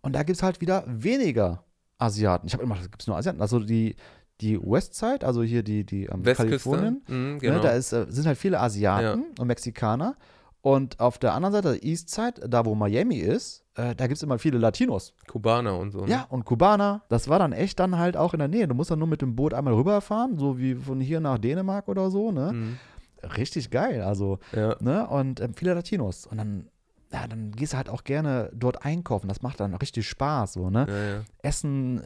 Und 0.00 0.14
da 0.14 0.22
gibt 0.22 0.36
es 0.38 0.42
halt 0.42 0.60
wieder 0.62 0.84
weniger 0.86 1.62
Asiaten. 1.98 2.46
Ich 2.46 2.54
habe 2.54 2.62
immer, 2.64 2.76
gibt 2.76 3.02
es 3.02 3.06
nur 3.06 3.16
Asiaten. 3.16 3.40
Also 3.42 3.60
die, 3.60 3.94
die 4.42 4.60
Westside, 4.60 5.24
also 5.26 5.42
hier 5.42 5.62
die, 5.62 5.84
die 5.84 6.04
ähm, 6.04 6.24
Westküste. 6.24 6.70
Kalifornien, 6.70 7.02
Mhm, 7.08 7.32
Ne, 7.34 7.38
genau. 7.38 7.60
da 7.60 7.70
ist, 7.70 7.92
äh, 7.92 8.06
sind 8.08 8.26
halt 8.26 8.36
viele 8.38 8.60
Asiaten 8.60 9.24
und 9.38 9.46
Mexikaner. 9.46 10.16
Und 10.60 11.00
auf 11.00 11.18
der 11.18 11.34
anderen 11.34 11.52
Seite, 11.54 11.72
der 11.72 11.82
Eastside, 11.82 12.48
da 12.48 12.64
wo 12.64 12.74
Miami 12.76 13.16
ist, 13.16 13.64
äh, 13.74 13.96
da 13.96 14.06
gibt 14.06 14.16
es 14.18 14.22
immer 14.22 14.38
viele 14.38 14.58
Latinos. 14.58 15.12
Kubaner 15.26 15.76
und 15.76 15.90
so. 15.90 16.02
Ne? 16.04 16.10
Ja, 16.10 16.26
und 16.28 16.44
Kubaner. 16.44 17.02
Das 17.08 17.28
war 17.28 17.38
dann 17.40 17.52
echt 17.52 17.80
dann 17.80 17.98
halt 17.98 18.16
auch 18.16 18.32
in 18.32 18.38
der 18.38 18.46
Nähe. 18.48 18.68
Du 18.68 18.74
musst 18.74 18.90
dann 18.92 18.98
nur 19.00 19.08
mit 19.08 19.22
dem 19.22 19.34
Boot 19.34 19.54
einmal 19.54 19.74
rüberfahren, 19.74 20.38
so 20.38 20.58
wie 20.58 20.74
von 20.76 21.00
hier 21.00 21.18
nach 21.20 21.38
Dänemark 21.38 21.88
oder 21.88 22.10
so, 22.10 22.30
ne? 22.30 22.52
Mhm. 22.52 22.78
Richtig 23.36 23.70
geil, 23.70 24.02
also, 24.02 24.38
Ja. 24.54 24.76
ne? 24.80 25.06
Und 25.08 25.40
ähm, 25.40 25.54
viele 25.54 25.74
Latinos. 25.74 26.26
Und 26.26 26.38
dann, 26.38 26.68
ja, 27.12 27.26
dann 27.26 27.50
gehst 27.52 27.72
du 27.72 27.76
halt 27.76 27.88
auch 27.88 28.04
gerne 28.04 28.50
dort 28.54 28.84
einkaufen. 28.84 29.26
Das 29.28 29.42
macht 29.42 29.58
dann 29.60 29.74
richtig 29.74 30.08
Spaß, 30.08 30.52
so, 30.52 30.70
ne? 30.70 30.86
Ja, 30.88 30.94
ja. 31.14 31.20
Essen 31.42 32.02
äh, 32.02 32.04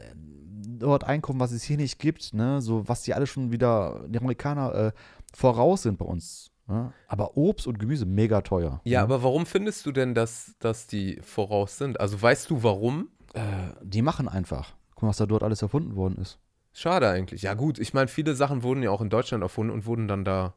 dort 0.79 1.03
einkaufen, 1.03 1.39
was 1.39 1.51
es 1.51 1.63
hier 1.63 1.77
nicht 1.77 1.99
gibt, 1.99 2.33
ne? 2.33 2.61
So, 2.61 2.87
was 2.87 3.03
die 3.03 3.13
alle 3.13 3.27
schon 3.27 3.51
wieder, 3.51 4.05
die 4.07 4.19
Amerikaner 4.19 4.73
äh, 4.73 4.91
voraus 5.33 5.83
sind 5.83 5.97
bei 5.97 6.05
uns. 6.05 6.51
Ne? 6.67 6.91
Aber 7.07 7.37
Obst 7.37 7.67
und 7.67 7.79
Gemüse 7.79 8.05
mega 8.05 8.41
teuer. 8.41 8.81
Ja, 8.83 8.99
ne? 8.99 9.03
aber 9.03 9.23
warum 9.23 9.45
findest 9.45 9.85
du 9.85 9.91
denn, 9.91 10.13
dass, 10.13 10.55
dass 10.59 10.87
die 10.87 11.19
voraus 11.21 11.77
sind? 11.77 11.99
Also 11.99 12.21
weißt 12.21 12.49
du 12.49 12.63
warum? 12.63 13.09
äh, 13.37 13.73
die 13.81 14.01
machen 14.01 14.27
einfach. 14.27 14.73
Guck 14.95 15.03
mal, 15.03 15.09
was 15.09 15.17
da 15.17 15.25
dort 15.25 15.43
alles 15.43 15.61
erfunden 15.61 15.95
worden 15.95 16.17
ist. 16.17 16.39
Schade 16.73 17.09
eigentlich. 17.09 17.43
Ja, 17.43 17.53
gut, 17.53 17.79
ich 17.79 17.93
meine, 17.93 18.07
viele 18.07 18.35
Sachen 18.35 18.63
wurden 18.63 18.83
ja 18.83 18.91
auch 18.91 19.01
in 19.01 19.09
Deutschland 19.09 19.43
erfunden 19.43 19.73
und 19.73 19.85
wurden 19.85 20.07
dann 20.07 20.25
da. 20.25 20.53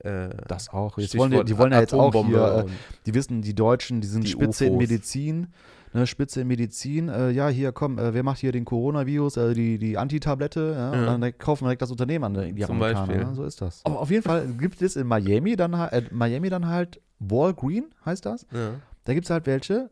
Äh, 0.00 0.28
Das 0.48 0.68
auch. 0.68 0.98
Jetzt 0.98 1.08
Stichwort 1.10 1.30
wollen 1.32 1.46
die, 1.46 1.52
die 1.52 1.58
wollen 1.58 1.72
ja 1.72 1.80
jetzt 1.80 1.94
auch 1.94 2.12
hier, 2.26 2.66
äh, 2.66 2.70
die 3.06 3.14
wissen, 3.14 3.42
die 3.42 3.54
Deutschen, 3.54 4.00
die 4.00 4.06
sind 4.08 4.24
Die 4.24 4.28
Spitze 4.28 4.66
in. 4.66 4.76
Medizin. 4.76 5.48
Ne, 5.92 6.06
Spitze 6.06 6.42
in 6.42 6.48
Medizin, 6.48 7.08
äh, 7.08 7.30
ja, 7.30 7.48
hier, 7.48 7.72
komm, 7.72 7.98
äh, 7.98 8.12
wer 8.12 8.22
macht 8.22 8.38
hier 8.38 8.52
den 8.52 8.66
Coronavirus, 8.66 9.38
äh, 9.38 9.54
die, 9.54 9.78
die 9.78 9.96
Antitablette, 9.96 10.72
ja, 10.76 10.94
Ja. 10.94 11.14
und 11.14 11.20
dann 11.22 11.38
kaufen 11.38 11.62
wir 11.64 11.68
direkt 11.68 11.82
das 11.82 11.90
Unternehmen 11.90 12.24
an, 12.36 12.54
die 12.54 12.62
Zum 12.62 12.76
Amerikaner. 12.76 13.06
Beispiel. 13.06 13.24
Ne? 13.24 13.34
So 13.34 13.44
ist 13.44 13.62
das. 13.62 13.82
Aber 13.84 14.00
auf 14.00 14.10
jeden 14.10 14.22
Fall 14.22 14.46
gibt 14.58 14.82
es 14.82 14.96
in 14.96 15.06
Miami 15.06 15.56
dann, 15.56 15.78
halt- 15.78 15.92
äh, 15.92 16.14
Miami 16.14 16.50
dann 16.50 16.66
halt 16.66 17.00
Walgreen, 17.18 17.86
heißt 18.04 18.26
das. 18.26 18.46
ja. 18.52 18.72
Da 19.04 19.14
gibt 19.14 19.24
es 19.26 19.30
halt 19.30 19.46
welche, 19.46 19.88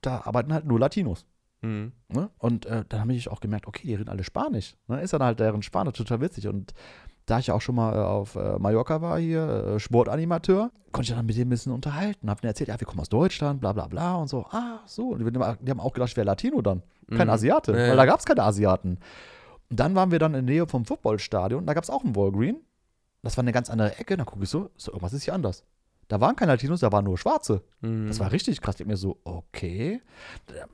da 0.00 0.22
arbeiten 0.24 0.52
halt 0.54 0.64
nur 0.64 0.78
Latinos. 0.78 1.26
Mhm. 1.60 1.92
Ne? 2.08 2.30
Und 2.38 2.66
äh, 2.66 2.84
dann 2.88 3.00
habe 3.00 3.12
ich 3.14 3.28
auch 3.28 3.40
gemerkt, 3.40 3.66
okay, 3.66 3.86
die 3.88 3.94
reden 3.96 4.08
alle 4.08 4.22
Spanisch. 4.22 4.76
Ne? 4.86 5.00
Ist 5.02 5.12
dann 5.12 5.22
halt 5.22 5.40
deren 5.40 5.62
Spanisch 5.62 5.94
total 5.98 6.20
witzig. 6.20 6.46
Und 6.46 6.72
da 7.26 7.38
ich 7.38 7.46
ja 7.48 7.54
auch 7.54 7.60
schon 7.60 7.74
mal 7.74 7.94
äh, 7.94 7.98
auf 7.98 8.36
äh, 8.36 8.58
Mallorca 8.58 9.00
war 9.00 9.18
hier, 9.18 9.74
äh, 9.76 9.80
Sportanimateur, 9.80 10.70
konnte 10.92 11.10
ich 11.10 11.16
dann 11.16 11.26
mit 11.26 11.36
dem 11.36 11.46
ein 11.48 11.50
bisschen 11.50 11.72
unterhalten. 11.72 12.28
Hab 12.30 12.40
denen 12.40 12.50
erzählt, 12.50 12.68
ja, 12.68 12.78
wir 12.78 12.86
kommen 12.86 13.00
aus 13.00 13.08
Deutschland, 13.08 13.60
bla 13.60 13.72
bla 13.72 13.86
bla 13.86 14.16
und 14.16 14.28
so. 14.28 14.44
Ah, 14.50 14.80
so. 14.86 15.08
Und 15.08 15.20
die, 15.24 15.30
die 15.32 15.70
haben 15.70 15.80
auch 15.80 15.92
gedacht, 15.92 16.10
ich 16.10 16.16
wäre 16.16 16.26
Latino 16.26 16.60
dann. 16.62 16.82
Kein 17.10 17.26
Mhm. 17.28 17.34
Asiate, 17.34 17.72
Ja, 17.72 17.88
weil 17.88 17.96
da 17.96 18.06
gab 18.06 18.18
es 18.20 18.24
keine 18.26 18.42
Asiaten. 18.42 18.98
Und 19.70 19.80
dann 19.80 19.94
waren 19.94 20.10
wir 20.10 20.18
dann 20.18 20.34
in 20.34 20.46
der 20.46 20.54
Nähe 20.54 20.66
vom 20.66 20.84
Footballstadion, 20.84 21.66
da 21.66 21.74
gab 21.74 21.84
es 21.84 21.90
auch 21.90 22.04
einen 22.04 22.14
Walgreen. 22.14 22.58
Das 23.22 23.36
war 23.38 23.42
eine 23.42 23.52
ganz 23.52 23.70
andere 23.70 23.98
Ecke. 23.98 24.16
Dann 24.16 24.26
gucke 24.26 24.42
ich 24.44 24.50
so, 24.50 24.70
so, 24.76 24.92
irgendwas 24.92 25.14
ist 25.14 25.24
hier 25.24 25.34
anders. 25.34 25.64
Da 26.08 26.20
waren 26.20 26.36
keine 26.36 26.52
Latinos, 26.52 26.80
da 26.80 26.92
waren 26.92 27.06
nur 27.06 27.16
Schwarze. 27.16 27.62
Mhm. 27.80 28.08
Das 28.08 28.20
war 28.20 28.30
richtig 28.30 28.60
krass. 28.60 28.74
Ich 28.74 28.78
denk 28.78 28.88
mir 28.90 28.98
so, 28.98 29.16
okay. 29.24 30.02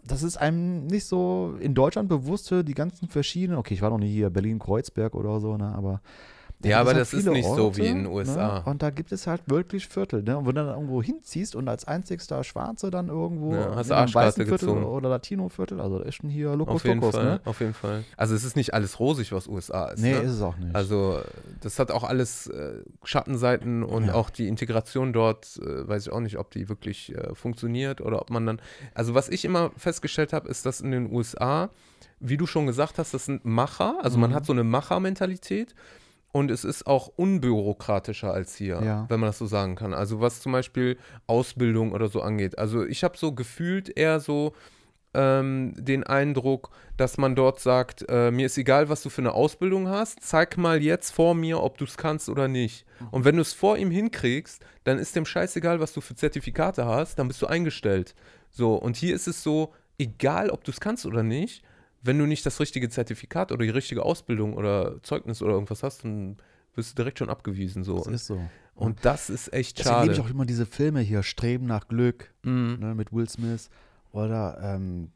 Das 0.04 0.24
ist 0.24 0.36
einem 0.36 0.86
nicht 0.88 1.06
so 1.06 1.54
in 1.60 1.74
Deutschland 1.74 2.08
bewusst 2.08 2.50
die 2.50 2.74
ganzen 2.74 3.08
verschiedenen. 3.08 3.58
Okay, 3.58 3.74
ich 3.74 3.82
war 3.82 3.90
noch 3.90 3.98
nie 3.98 4.10
hier 4.12 4.30
Berlin-Kreuzberg 4.30 5.14
oder 5.14 5.40
so, 5.40 5.56
ne? 5.56 5.72
Aber. 5.74 6.00
Da 6.62 6.68
Ja, 6.68 6.80
aber 6.80 6.92
es 6.92 7.10
das 7.10 7.14
ist 7.14 7.26
nicht 7.30 7.46
so 7.48 7.76
wie 7.76 7.86
in 7.88 8.04
den 8.04 8.06
USA. 8.06 8.58
Ne? 8.58 8.62
Und 8.66 8.82
da 8.82 8.90
gibt 8.90 9.12
es 9.12 9.26
halt 9.26 9.42
wirklich 9.46 9.88
Viertel, 9.88 10.22
ne? 10.22 10.36
Und 10.36 10.46
wenn 10.46 10.54
du 10.54 10.64
dann 10.64 10.74
irgendwo 10.74 11.02
hinziehst 11.02 11.54
und 11.56 11.68
als 11.68 11.86
einzigster 11.86 12.44
Schwarze 12.44 12.90
dann 12.90 13.08
irgendwo 13.08 13.54
Ja, 13.54 13.74
hast 13.76 13.86
in 13.86 13.90
du 13.90 13.96
einem 13.96 14.14
weißen 14.14 14.44
Viertel 14.46 14.66
gezogen. 14.66 14.84
oder 14.84 15.08
Latino-Viertel, 15.08 15.80
also 15.80 15.98
da 15.98 16.04
ist 16.04 16.16
schon 16.16 16.28
hier 16.30 16.54
Lokus 16.54 16.74
auf 16.76 16.84
jeden 16.84 17.00
Locus, 17.00 17.14
Fall, 17.16 17.24
ne? 17.24 17.40
auf 17.44 17.60
jeden 17.60 17.74
Fall. 17.74 18.04
Also 18.16 18.34
es 18.34 18.44
ist 18.44 18.56
nicht 18.56 18.74
alles 18.74 19.00
rosig, 19.00 19.32
was 19.32 19.46
USA 19.48 19.88
ist. 19.88 20.00
Nee, 20.00 20.12
ne? 20.12 20.20
ist 20.20 20.32
es 20.32 20.42
auch 20.42 20.56
nicht. 20.58 20.74
Also 20.76 21.22
das 21.60 21.78
hat 21.78 21.90
auch 21.90 22.04
alles 22.04 22.46
äh, 22.48 22.82
Schattenseiten 23.04 23.82
und 23.82 24.08
Ja. 24.08 24.14
auch 24.14 24.28
die 24.30 24.46
Integration 24.48 25.12
dort, 25.12 25.58
äh, 25.62 25.88
weiß 25.88 26.06
ich 26.06 26.12
auch 26.12 26.20
nicht, 26.20 26.38
ob 26.38 26.50
die 26.50 26.68
wirklich 26.68 27.14
äh, 27.14 27.34
funktioniert 27.34 28.00
oder 28.00 28.20
ob 28.20 28.30
man 28.30 28.44
dann, 28.46 28.60
also 28.94 29.14
was 29.14 29.28
ich 29.28 29.44
immer 29.44 29.70
festgestellt 29.76 30.32
habe, 30.32 30.48
ist, 30.48 30.66
dass 30.66 30.80
in 30.80 30.90
den 30.90 31.10
USA, 31.12 31.70
wie 32.18 32.36
du 32.36 32.46
schon 32.46 32.66
gesagt 32.66 32.98
hast, 32.98 33.14
das 33.14 33.24
sind 33.24 33.44
Macher, 33.46 33.94
also 34.02 34.18
man 34.18 34.30
Mhm. 34.30 34.34
hat 34.34 34.44
so 34.46 34.52
eine 34.52 34.62
Machermentalität 34.64 35.74
und 36.32 36.50
es 36.50 36.64
ist 36.64 36.86
auch 36.86 37.08
unbürokratischer 37.16 38.32
als 38.32 38.54
hier, 38.54 38.80
Ja. 38.82 39.06
wenn 39.08 39.20
man 39.20 39.28
das 39.28 39.38
so 39.38 39.46
sagen 39.46 39.74
kann. 39.76 39.94
Also 39.94 40.20
was 40.20 40.40
zum 40.40 40.52
Beispiel 40.52 40.96
Ausbildung 41.26 41.92
oder 41.92 42.08
so 42.08 42.20
angeht. 42.22 42.58
Also 42.58 42.84
ich 42.84 43.02
habe 43.04 43.16
so 43.16 43.32
gefühlt 43.32 43.96
eher 43.96 44.20
so 44.20 44.52
ähm, 45.12 45.74
den 45.76 46.04
Eindruck, 46.04 46.70
dass 46.96 47.18
man 47.18 47.34
dort 47.34 47.58
sagt, 47.58 48.04
äh, 48.08 48.30
mir 48.30 48.46
ist 48.46 48.56
egal, 48.58 48.88
was 48.88 49.02
du 49.02 49.08
für 49.10 49.22
eine 49.22 49.32
Ausbildung 49.32 49.88
hast, 49.88 50.22
zeig 50.22 50.56
mal 50.56 50.80
jetzt 50.80 51.10
vor 51.10 51.34
mir, 51.34 51.60
ob 51.60 51.78
du 51.78 51.84
es 51.84 51.96
kannst 51.96 52.28
oder 52.28 52.46
nicht. 52.46 52.86
Und 53.10 53.24
wenn 53.24 53.34
du 53.34 53.42
es 53.42 53.52
vor 53.52 53.76
ihm 53.76 53.90
hinkriegst, 53.90 54.62
dann 54.84 54.98
ist 54.98 55.16
dem 55.16 55.24
scheißegal, 55.26 55.80
was 55.80 55.92
du 55.94 56.00
für 56.00 56.14
Zertifikate 56.14 56.84
hast, 56.86 57.18
dann 57.18 57.26
bist 57.26 57.42
du 57.42 57.46
eingestellt. 57.46 58.14
So, 58.50 58.74
und 58.76 58.96
hier 58.96 59.14
ist 59.16 59.26
es 59.26 59.42
so, 59.42 59.72
egal, 59.98 60.48
ob 60.50 60.62
du 60.62 60.70
es 60.70 60.78
kannst 60.80 61.04
oder 61.06 61.24
nicht, 61.24 61.64
wenn 62.02 62.18
du 62.18 62.26
nicht 62.26 62.44
das 62.46 62.60
richtige 62.60 62.88
Zertifikat 62.88 63.52
oder 63.52 63.64
die 63.64 63.70
richtige 63.70 64.02
Ausbildung 64.04 64.54
oder 64.54 65.02
Zeugnis 65.02 65.42
oder 65.42 65.52
irgendwas 65.52 65.82
hast, 65.82 66.04
dann 66.04 66.36
wirst 66.74 66.92
du 66.92 66.96
direkt 67.02 67.18
schon 67.18 67.28
abgewiesen. 67.30 67.84
So. 67.84 67.96
das 67.98 68.06
ist 68.08 68.26
so. 68.26 68.40
Und 68.74 69.04
das 69.04 69.28
ist 69.28 69.52
echt 69.52 69.78
Deswegen 69.78 70.00
liebe 70.00 70.12
ich 70.12 70.16
schade. 70.18 70.26
auch 70.28 70.30
immer 70.32 70.46
diese 70.46 70.64
Filme 70.64 71.00
hier, 71.00 71.22
Streben 71.22 71.66
nach 71.66 71.88
Glück, 71.88 72.32
Mhm. 72.44 72.76
ne, 72.80 72.94
mit 72.94 73.12
Will 73.12 73.28
Smith 73.28 73.68
oder 74.12 74.58
ähm, 74.62 75.10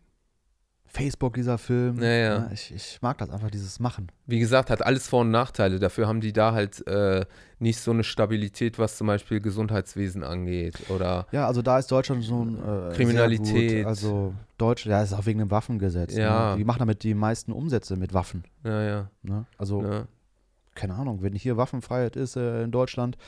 Facebook, 0.95 1.35
dieser 1.35 1.59
Film. 1.59 2.01
Ja, 2.01 2.09
ja. 2.09 2.39
Ne, 2.39 2.51
ich, 2.55 2.73
ich 2.73 2.99
mag 3.03 3.19
das 3.19 3.29
einfach, 3.29 3.51
dieses 3.51 3.81
Machen. 3.81 4.13
Wie 4.27 4.39
gesagt, 4.39 4.71
hat 4.71 4.81
alles 4.87 5.09
Vor- 5.09 5.23
und 5.23 5.33
Nachteile. 5.33 5.81
Dafür 5.81 6.07
haben 6.07 6.21
die 6.21 6.33
da 6.33 6.53
halt 6.53 6.87
äh, 6.87 7.27
nicht 7.59 7.81
so 7.81 7.91
eine 7.91 8.05
Stabilität, 8.05 8.79
was 8.79 8.97
zum 8.97 9.09
Beispiel 9.09 9.41
Gesundheitswesen 9.41 10.23
angeht. 10.23 10.89
Oder 10.91 11.27
Ja, 11.33 11.47
also 11.49 11.63
da 11.63 11.79
ist 11.81 11.91
Deutschland 11.91 12.25
schon 12.25 12.59
äh, 12.59 12.95
Kriminalität. 12.95 13.85
Also 13.87 14.35
Deutsch, 14.57 14.87
ja, 14.87 15.03
ist 15.03 15.13
auch 15.13 15.27
wegen 15.27 15.41
dem 15.41 15.51
Waffengesetz. 15.51 16.15
Ja. 16.15 16.53
Ne? 16.53 16.59
Die 16.59 16.65
machen 16.65 16.79
damit 16.79 17.03
die 17.03 17.15
meisten 17.15 17.51
Umsätze 17.51 17.97
mit 17.97 18.15
Waffen. 18.15 18.45
ja, 18.63 18.83
ja. 18.83 19.11
Ne? 19.23 19.47
Also, 19.59 19.83
ja. 19.83 20.05
keine 20.77 20.95
Ahnung, 20.95 21.23
wenn 21.23 21.35
hier 21.35 21.57
Waffenfreiheit 21.57 22.15
ist 22.15 22.37
äh, 22.37 22.63
in 22.63 22.71
Deutschland, 22.71 23.19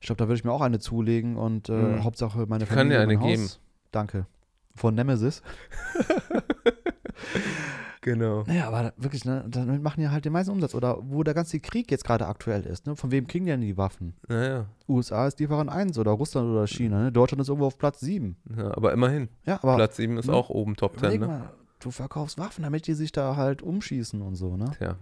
ich 0.00 0.06
glaube, 0.06 0.18
da 0.18 0.24
würde 0.28 0.36
ich 0.38 0.44
mir 0.44 0.52
auch 0.52 0.62
eine 0.62 0.78
zulegen 0.78 1.36
und 1.36 1.68
äh, 1.68 1.72
Mhm. 1.72 2.04
Hauptsache 2.04 2.46
meine 2.48 2.64
Ich 2.64 2.70
kann 2.70 2.78
Familie. 2.78 2.98
dir 2.98 3.02
eine 3.02 3.18
geben. 3.18 3.48
Danke. 3.92 4.26
Von 4.74 4.94
Nemesis. 4.94 5.42
Genau. 8.04 8.44
Naja, 8.46 8.68
aber 8.68 8.92
wirklich, 8.98 9.24
ne, 9.24 9.46
damit 9.48 9.82
machen 9.82 9.98
die 9.98 10.08
halt 10.10 10.26
den 10.26 10.32
meisten 10.34 10.52
Umsatz. 10.52 10.74
Oder 10.74 10.98
wo 11.00 11.22
der 11.22 11.32
ganze 11.32 11.58
Krieg 11.58 11.90
jetzt 11.90 12.04
gerade 12.04 12.26
aktuell 12.26 12.62
ist, 12.64 12.86
ne? 12.86 12.96
Von 12.96 13.10
wem 13.10 13.26
kriegen 13.26 13.46
die 13.46 13.50
denn 13.50 13.62
die 13.62 13.78
Waffen? 13.78 14.12
Naja. 14.28 14.66
USA 14.86 15.26
ist 15.26 15.40
Lieferant 15.40 15.70
1 15.70 15.98
oder 15.98 16.10
Russland 16.10 16.50
oder 16.50 16.66
China, 16.66 17.04
ne? 17.04 17.12
Deutschland 17.12 17.40
ist 17.40 17.48
irgendwo 17.48 17.66
auf 17.66 17.78
Platz 17.78 18.00
7. 18.00 18.36
Ja, 18.58 18.76
aber 18.76 18.92
immerhin. 18.92 19.30
Ja, 19.46 19.58
aber 19.62 19.76
Platz 19.76 19.96
7 19.96 20.18
ist 20.18 20.26
ne? 20.26 20.34
auch 20.34 20.50
oben 20.50 20.76
Top 20.76 20.92
10, 20.92 20.98
überleg 20.98 21.20
ne? 21.20 21.26
mal, 21.26 21.52
du 21.80 21.90
verkaufst 21.90 22.36
Waffen, 22.36 22.62
damit 22.62 22.86
die 22.86 22.92
sich 22.92 23.10
da 23.10 23.36
halt 23.36 23.62
umschießen 23.62 24.20
und 24.20 24.34
so, 24.34 24.58
ne? 24.58 24.70
Tja, 24.76 24.98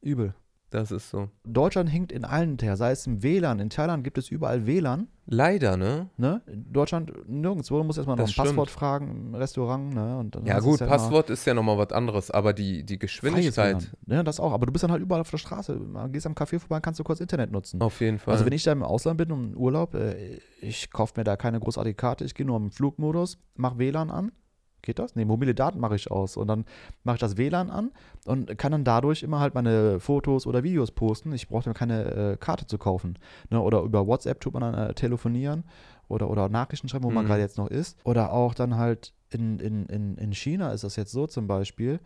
Übel. 0.00 0.34
Das 0.74 0.90
ist 0.90 1.10
so. 1.10 1.28
Deutschland 1.44 1.88
hinkt 1.88 2.12
in 2.12 2.24
allen 2.24 2.50
hinterher, 2.50 2.76
sei 2.76 2.90
es 2.90 3.06
im 3.06 3.22
WLAN. 3.22 3.58
In 3.60 3.70
Thailand 3.70 4.04
gibt 4.04 4.18
es 4.18 4.28
überall 4.30 4.66
WLAN, 4.66 5.08
Leider, 5.26 5.78
ne? 5.78 6.10
ne? 6.18 6.42
In 6.46 6.70
Deutschland 6.70 7.10
nirgendwo. 7.26 7.78
Du 7.78 7.84
musst 7.84 7.98
erstmal 7.98 8.16
noch 8.16 8.24
ein 8.24 8.28
stimmt. 8.28 8.48
Passwort 8.48 8.68
fragen 8.68 9.28
im 9.28 9.34
Restaurant, 9.34 9.94
ne? 9.94 10.18
Und 10.18 10.34
dann 10.34 10.44
Ja 10.44 10.58
gut, 10.60 10.80
halt 10.80 10.90
Passwort 10.90 11.30
ist 11.30 11.46
ja 11.46 11.54
nochmal 11.54 11.78
was 11.78 11.92
anderes, 11.92 12.30
aber 12.30 12.52
die, 12.52 12.84
die 12.84 12.98
Geschwindigkeit. 12.98 13.90
Ja, 14.06 14.22
das 14.22 14.38
auch. 14.38 14.52
Aber 14.52 14.66
du 14.66 14.72
bist 14.72 14.82
dann 14.84 14.92
halt 14.92 15.00
überall 15.00 15.22
auf 15.22 15.30
der 15.30 15.38
Straße. 15.38 15.80
Gehst 16.12 16.26
am 16.26 16.34
Café 16.34 16.58
vorbei, 16.58 16.80
kannst 16.80 17.00
du 17.00 17.04
kurz 17.04 17.20
Internet 17.20 17.52
nutzen. 17.52 17.80
auf 17.80 18.00
jeden 18.00 18.18
Fall. 18.18 18.32
Also 18.32 18.44
wenn 18.44 18.52
ich 18.52 18.64
da 18.64 18.72
im 18.72 18.82
Ausland 18.82 19.16
bin 19.16 19.32
und 19.32 19.52
im 19.52 19.56
Urlaub, 19.56 19.94
äh, 19.94 20.40
ich 20.60 20.90
kaufe 20.90 21.14
mir 21.16 21.24
da 21.24 21.36
keine 21.36 21.58
großartige 21.58 21.94
Karte, 21.94 22.24
ich 22.24 22.34
gehe 22.34 22.44
nur 22.44 22.58
im 22.58 22.70
Flugmodus, 22.70 23.38
mache 23.56 23.78
WLAN 23.78 24.10
an. 24.10 24.32
Geht 24.84 24.98
das? 24.98 25.16
Nee, 25.16 25.24
mobile 25.24 25.54
Daten 25.54 25.80
mache 25.80 25.96
ich 25.96 26.10
aus. 26.10 26.36
Und 26.36 26.46
dann 26.46 26.64
mache 27.02 27.16
ich 27.16 27.20
das 27.20 27.36
WLAN 27.38 27.70
an 27.70 27.90
und 28.26 28.56
kann 28.58 28.72
dann 28.72 28.84
dadurch 28.84 29.22
immer 29.22 29.40
halt 29.40 29.54
meine 29.54 29.98
Fotos 29.98 30.46
oder 30.46 30.62
Videos 30.62 30.90
posten. 30.90 31.32
Ich 31.32 31.48
brauche 31.48 31.68
mir 31.68 31.74
keine 31.74 32.04
äh, 32.04 32.36
Karte 32.36 32.66
zu 32.66 32.76
kaufen. 32.76 33.18
Ne? 33.50 33.60
Oder 33.60 33.80
über 33.80 34.06
WhatsApp 34.06 34.40
tut 34.40 34.52
man 34.52 34.60
dann 34.62 34.90
äh, 34.90 34.94
telefonieren 34.94 35.64
oder, 36.08 36.28
oder 36.28 36.48
Nachrichten 36.50 36.88
schreiben, 36.88 37.04
wo 37.04 37.10
man 37.10 37.24
Mhm. 37.24 37.28
gerade 37.28 37.40
jetzt 37.40 37.56
noch 37.56 37.68
ist. 37.68 37.98
Oder 38.04 38.32
auch 38.32 38.52
dann 38.52 38.76
halt 38.76 39.14
in, 39.30 39.58
in, 39.58 39.86
in, 39.86 40.16
in 40.16 40.32
China 40.32 40.72
ist 40.72 40.84
das 40.84 40.96
jetzt 40.96 41.12
so 41.12 41.26
zum 41.26 41.46
Beispiel, 41.46 41.98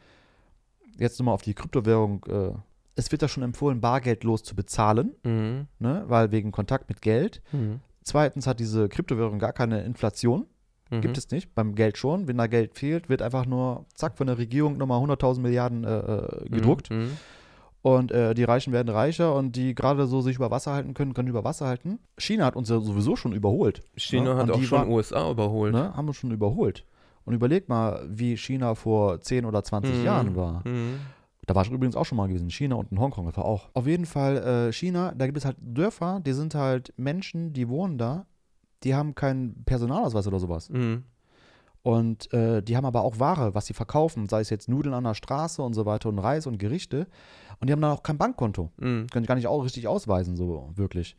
jetzt 0.98 1.18
nochmal 1.18 1.34
auf 1.34 1.42
die 1.42 1.54
Kryptowährung, 1.54 2.24
äh, 2.28 2.52
es 2.94 3.10
wird 3.12 3.22
da 3.22 3.28
schon 3.28 3.42
empfohlen, 3.42 3.80
bargeldlos 3.80 4.42
zu 4.42 4.54
bezahlen 4.56 5.14
mhm. 5.24 5.66
ne? 5.78 6.04
weil 6.06 6.30
wegen 6.32 6.52
Kontakt 6.52 6.88
mit 6.88 7.02
Geld. 7.02 7.42
Mhm. 7.52 7.80
Zweitens 8.02 8.46
hat 8.46 8.58
diese 8.60 8.88
Kryptowährung 8.88 9.38
gar 9.38 9.52
keine 9.52 9.82
Inflation. 9.82 10.46
Mhm. 10.91 11.01
Gibt 11.03 11.18
es 11.18 11.30
nicht. 11.30 11.55
Beim 11.55 11.74
Geld 11.74 11.99
schon. 11.99 12.28
Wenn 12.28 12.39
da 12.39 12.47
Geld 12.47 12.74
fehlt, 12.74 13.09
wird 13.09 13.22
einfach 13.22 13.47
nur, 13.47 13.84
zack, 13.95 14.16
von 14.16 14.26
der 14.26 14.39
Regierung 14.39 14.76
nochmal 14.78 15.01
100.000 15.03 15.41
Milliarden 15.41 15.84
äh, 15.84 15.99
äh, 15.99 16.49
gedruckt. 16.49 16.91
Mhm. 16.91 17.11
Und 17.80 18.11
äh, 18.11 18.34
die 18.34 18.45
Reichen 18.45 18.72
werden 18.72 18.89
reicher 18.89 19.34
und 19.34 19.55
die 19.55 19.74
gerade 19.74 20.07
so 20.07 20.20
sich 20.20 20.36
über 20.36 20.51
Wasser 20.51 20.72
halten 20.72 20.95
können, 20.95 21.14
können 21.14 21.28
über 21.28 21.45
Wasser 21.45 21.66
halten. 21.66 22.01
China 22.18 22.45
hat 22.45 22.57
uns 22.57 22.68
ja 22.68 22.80
sowieso 22.80 23.14
schon 23.16 23.32
überholt. 23.32 23.82
China 23.97 24.34
ne? 24.34 24.41
hat 24.43 24.51
auch 24.51 24.59
die 24.59 24.64
schon 24.66 24.80
war- 24.80 24.89
USA 24.89 25.30
überholt. 25.30 25.72
Ne? 25.72 25.97
Haben 25.97 26.09
uns 26.09 26.16
schon 26.16 26.32
überholt. 26.32 26.84
Und 27.24 27.34
überleg 27.34 27.68
mal, 27.68 28.03
wie 28.11 28.36
China 28.36 28.74
vor 28.74 29.20
10 29.20 29.45
oder 29.45 29.62
20 29.62 29.99
Mhm. 29.99 30.05
Jahren 30.05 30.34
war. 30.36 30.66
Mhm. 30.66 30.95
Da 31.47 31.55
war 31.55 31.62
ich 31.64 31.70
übrigens 31.70 31.95
auch 31.97 32.05
schon 32.05 32.16
mal 32.18 32.26
gewesen. 32.26 32.51
China 32.51 32.74
und 32.76 32.91
in 32.91 32.99
Hongkong, 33.01 33.26
das 33.26 33.36
war 33.36 33.45
auch. 33.45 33.68
Auf 33.74 33.86
jeden 33.86 34.07
Fall 34.07 34.68
äh, 34.68 34.72
China, 34.72 35.12
da 35.16 35.26
gibt 35.26 35.39
es 35.39 35.45
halt 35.45 35.57
Dörfer, 35.61 36.20
die 36.24 36.32
sind 36.32 36.55
halt 36.55 36.93
Menschen, 36.97 37.53
die 37.53 37.68
wohnen 37.68 37.97
da, 37.97 38.26
die 38.84 38.94
haben 38.94 39.14
keinen 39.14 39.64
Personalausweis 39.64 40.26
oder 40.26 40.38
sowas. 40.38 40.70
Mhm. 40.70 41.04
Und 41.82 42.32
äh, 42.32 42.62
die 42.62 42.76
haben 42.76 42.84
aber 42.84 43.02
auch 43.02 43.18
Ware, 43.18 43.54
was 43.54 43.66
sie 43.66 43.74
verkaufen, 43.74 44.28
sei 44.28 44.40
es 44.40 44.50
jetzt 44.50 44.68
Nudeln 44.68 44.94
an 44.94 45.04
der 45.04 45.14
Straße 45.14 45.62
und 45.62 45.74
so 45.74 45.86
weiter 45.86 46.08
und 46.08 46.18
Reis 46.18 46.46
und 46.46 46.58
Gerichte. 46.58 47.06
Und 47.60 47.68
die 47.68 47.72
haben 47.72 47.80
dann 47.80 47.92
auch 47.92 48.02
kein 48.02 48.18
Bankkonto. 48.18 48.70
Mhm. 48.78 49.06
Können 49.08 49.26
gar 49.26 49.36
nicht 49.36 49.46
auch 49.46 49.64
richtig 49.64 49.86
ausweisen, 49.86 50.36
so 50.36 50.70
wirklich. 50.74 51.16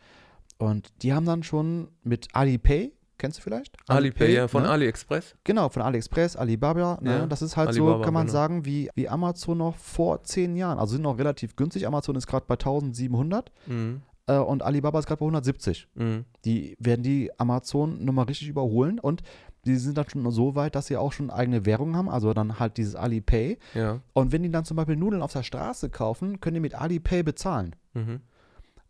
Und 0.57 0.89
die 1.01 1.13
haben 1.13 1.25
dann 1.25 1.43
schon 1.43 1.87
mit 2.03 2.27
Alipay 2.33 2.93
kennst 3.19 3.37
du 3.37 3.43
vielleicht? 3.43 3.77
Alipay, 3.87 4.33
ja, 4.33 4.47
von 4.47 4.63
ne? 4.63 4.69
AliExpress. 4.69 5.35
Genau, 5.43 5.69
von 5.69 5.83
AliExpress, 5.83 6.35
Alibaba. 6.35 6.97
Ne? 7.01 7.11
Ja, 7.11 7.25
das 7.27 7.43
ist 7.43 7.55
halt 7.55 7.69
Alibaba, 7.69 7.97
so, 7.97 8.01
kann 8.01 8.13
man 8.13 8.25
genau. 8.25 8.33
sagen, 8.33 8.65
wie, 8.65 8.89
wie 8.95 9.07
Amazon 9.07 9.59
noch 9.59 9.75
vor 9.75 10.23
zehn 10.23 10.55
Jahren. 10.55 10.79
Also 10.79 10.93
sind 10.93 11.03
noch 11.03 11.19
relativ 11.19 11.55
günstig. 11.55 11.85
Amazon 11.85 12.15
ist 12.15 12.25
gerade 12.25 12.45
bei 12.47 12.55
1700 12.55 13.51
Mhm. 13.67 14.01
Äh, 14.29 14.37
und 14.37 14.63
Alibaba 14.63 14.99
ist 14.99 15.07
gerade 15.07 15.19
bei 15.19 15.25
170. 15.25 15.87
Mhm. 15.95 16.25
Die 16.45 16.77
werden 16.79 17.03
die 17.03 17.31
Amazon 17.37 18.03
nochmal 18.05 18.25
richtig 18.25 18.47
überholen 18.47 18.99
und 18.99 19.23
die 19.65 19.75
sind 19.75 19.97
dann 19.97 20.09
schon 20.09 20.29
so 20.31 20.55
weit, 20.55 20.75
dass 20.75 20.87
sie 20.87 20.95
auch 20.95 21.11
schon 21.11 21.29
eigene 21.29 21.65
Währung 21.65 21.95
haben, 21.95 22.09
also 22.09 22.33
dann 22.33 22.59
halt 22.59 22.77
dieses 22.77 22.95
Alipay. 22.95 23.57
Ja. 23.73 23.99
Und 24.13 24.31
wenn 24.31 24.43
die 24.43 24.51
dann 24.51 24.63
zum 24.63 24.77
Beispiel 24.77 24.95
Nudeln 24.95 25.21
auf 25.21 25.33
der 25.33 25.43
Straße 25.43 25.89
kaufen, 25.89 26.39
können 26.39 26.55
die 26.55 26.61
mit 26.61 26.75
Alipay 26.75 27.23
bezahlen. 27.23 27.75
Mhm. 27.93 28.21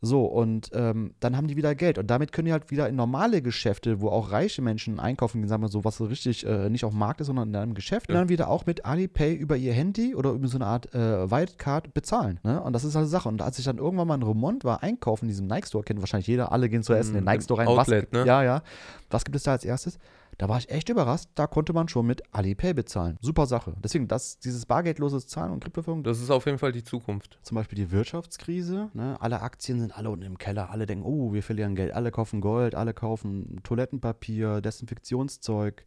So, 0.02 0.24
und 0.26 0.70
ähm, 0.74 1.14
dann 1.20 1.36
haben 1.36 1.48
die 1.48 1.58
wieder 1.58 1.76
Geld. 1.76 1.98
Und 1.98 2.08
damit 2.08 2.32
können 2.32 2.46
die 2.46 2.52
halt 2.54 2.72
wieder 2.72 2.88
in 2.88 2.96
normale 2.96 3.42
Geschäfte, 3.42 4.00
wo 4.00 4.08
auch 4.10 4.32
reiche 4.32 4.62
Menschen 4.62 4.98
einkaufen, 5.00 5.46
sagen 5.48 5.62
wir 5.62 5.68
so, 5.68 5.84
was 5.84 5.98
so 5.98 6.06
richtig 6.06 6.46
äh, 6.46 6.70
nicht 6.70 6.86
auf 6.86 6.92
dem 6.92 7.00
Markt 7.00 7.20
ist, 7.20 7.28
sondern 7.28 7.50
in 7.50 7.56
einem 7.58 7.74
Geschäft, 7.74 8.10
Ja. 8.10 8.16
dann 8.16 8.30
wieder 8.30 8.50
auch 8.50 8.66
mit 8.66 8.86
Alipay 8.86 9.34
über 9.34 9.58
ihr 9.58 9.74
Handy 9.74 10.16
oder 10.16 10.32
über 10.32 10.48
so 10.48 10.58
eine 10.58 10.68
Art 10.68 10.94
äh, 10.96 11.30
Wildcard 11.30 11.94
bezahlen. 11.94 12.40
Ne? 12.44 12.62
Und 12.62 12.72
das 12.74 12.86
ist 12.86 12.96
halt 12.96 13.04
eine 13.04 13.10
Sache. 13.10 13.28
Und 13.28 13.42
als 13.42 13.60
ich 13.60 13.66
dann 13.66 13.78
irgendwann 13.78 14.08
mal 14.08 14.16
in 14.16 14.24
Remont 14.24 14.64
war, 14.64 14.84
einkaufen 14.84 15.26
in 15.26 15.30
diesem 15.30 15.48
Nike-Store, 15.48 15.84
kennt 15.84 16.00
wahrscheinlich 16.00 16.28
jeder, 16.28 16.52
alle 16.54 16.70
gehen 16.70 16.82
zu 16.84 16.94
essen 16.94 17.16
in 17.16 17.22
den 17.22 17.26
Nike-Store 17.26 17.60
rein. 17.60 17.68
Outlet, 17.68 18.08
was, 18.12 18.20
ne? 18.22 18.26
Ja, 18.26 18.42
ja. 18.44 18.62
Was 19.10 19.26
gibt 19.26 19.36
es 19.36 19.44
da 19.44 19.52
als 19.52 19.66
erstes? 19.66 20.00
Da 20.40 20.48
war 20.48 20.58
ich 20.58 20.70
echt 20.70 20.88
überrascht. 20.88 21.28
Da 21.36 21.48
konnte 21.48 21.74
man 21.74 21.90
schon 21.90 22.08
mit 22.08 22.24
Alipay 22.34 22.74
bezahlen. 22.74 23.18
Super 23.22 23.46
Sache. 23.46 23.76
Deswegen, 23.84 24.08
das, 24.08 24.40
dieses 24.40 24.66
bargeldloses 24.66 25.28
Zahlen 25.28 25.52
und 25.52 25.62
Kryptowährung, 25.62 26.02
Das 26.02 26.22
ist 26.22 26.32
auf 26.32 26.46
jeden 26.46 26.58
Fall 26.58 26.72
die 26.72 26.84
Zukunft. 26.86 27.38
zum 27.44 27.56
Beispiel 27.56 27.76
die 27.76 27.92
Wirtschaftskrise. 27.92 28.90
Ne? 28.94 29.18
Alle 29.20 29.42
Aktien 29.42 29.82
sind 29.82 29.96
alle 29.98 30.10
unten 30.10 30.24
im 30.26 30.38
Keller. 30.38 30.70
Alle 30.70 30.86
denken, 30.86 31.04
oh, 31.04 31.34
wir 31.34 31.44
verlieren 31.44 31.76
Geld. 31.76 31.94
Alle 31.94 32.10
kaufen 32.10 32.40
Gold, 32.40 32.74
alle 32.74 32.94
kaufen 32.94 33.60
Toilettenpapier, 33.64 34.62
Desinfektionszeug. 34.62 35.86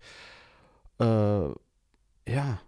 Äh, 1.00 1.04
ja, 2.28 2.60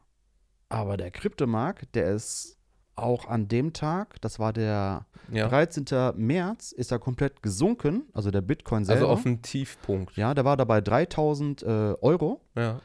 aber 0.70 0.96
der 0.96 1.10
Kryptomarkt, 1.10 1.94
der 1.94 2.14
ist 2.14 2.56
auch 2.96 3.26
an 3.28 3.48
dem 3.48 3.72
Tag, 3.72 4.20
das 4.20 4.38
war 4.38 4.52
der 4.52 5.06
Ja. 5.32 5.48
13. 5.48 5.84
März, 6.16 6.72
ist 6.72 6.92
er 6.92 6.98
komplett 6.98 7.42
gesunken. 7.42 8.04
Also 8.12 8.30
der 8.30 8.40
Bitcoin 8.42 8.84
selber. 8.84 9.02
Also 9.02 9.12
auf 9.12 9.22
dem 9.22 9.42
Tiefpunkt. 9.42 10.16
ja, 10.16 10.34
der 10.34 10.44
war 10.44 10.56
dabei 10.56 10.80
3000 10.80 11.62
äh, 11.62 11.66
Euro 12.00 12.40
Ja. 12.56 12.80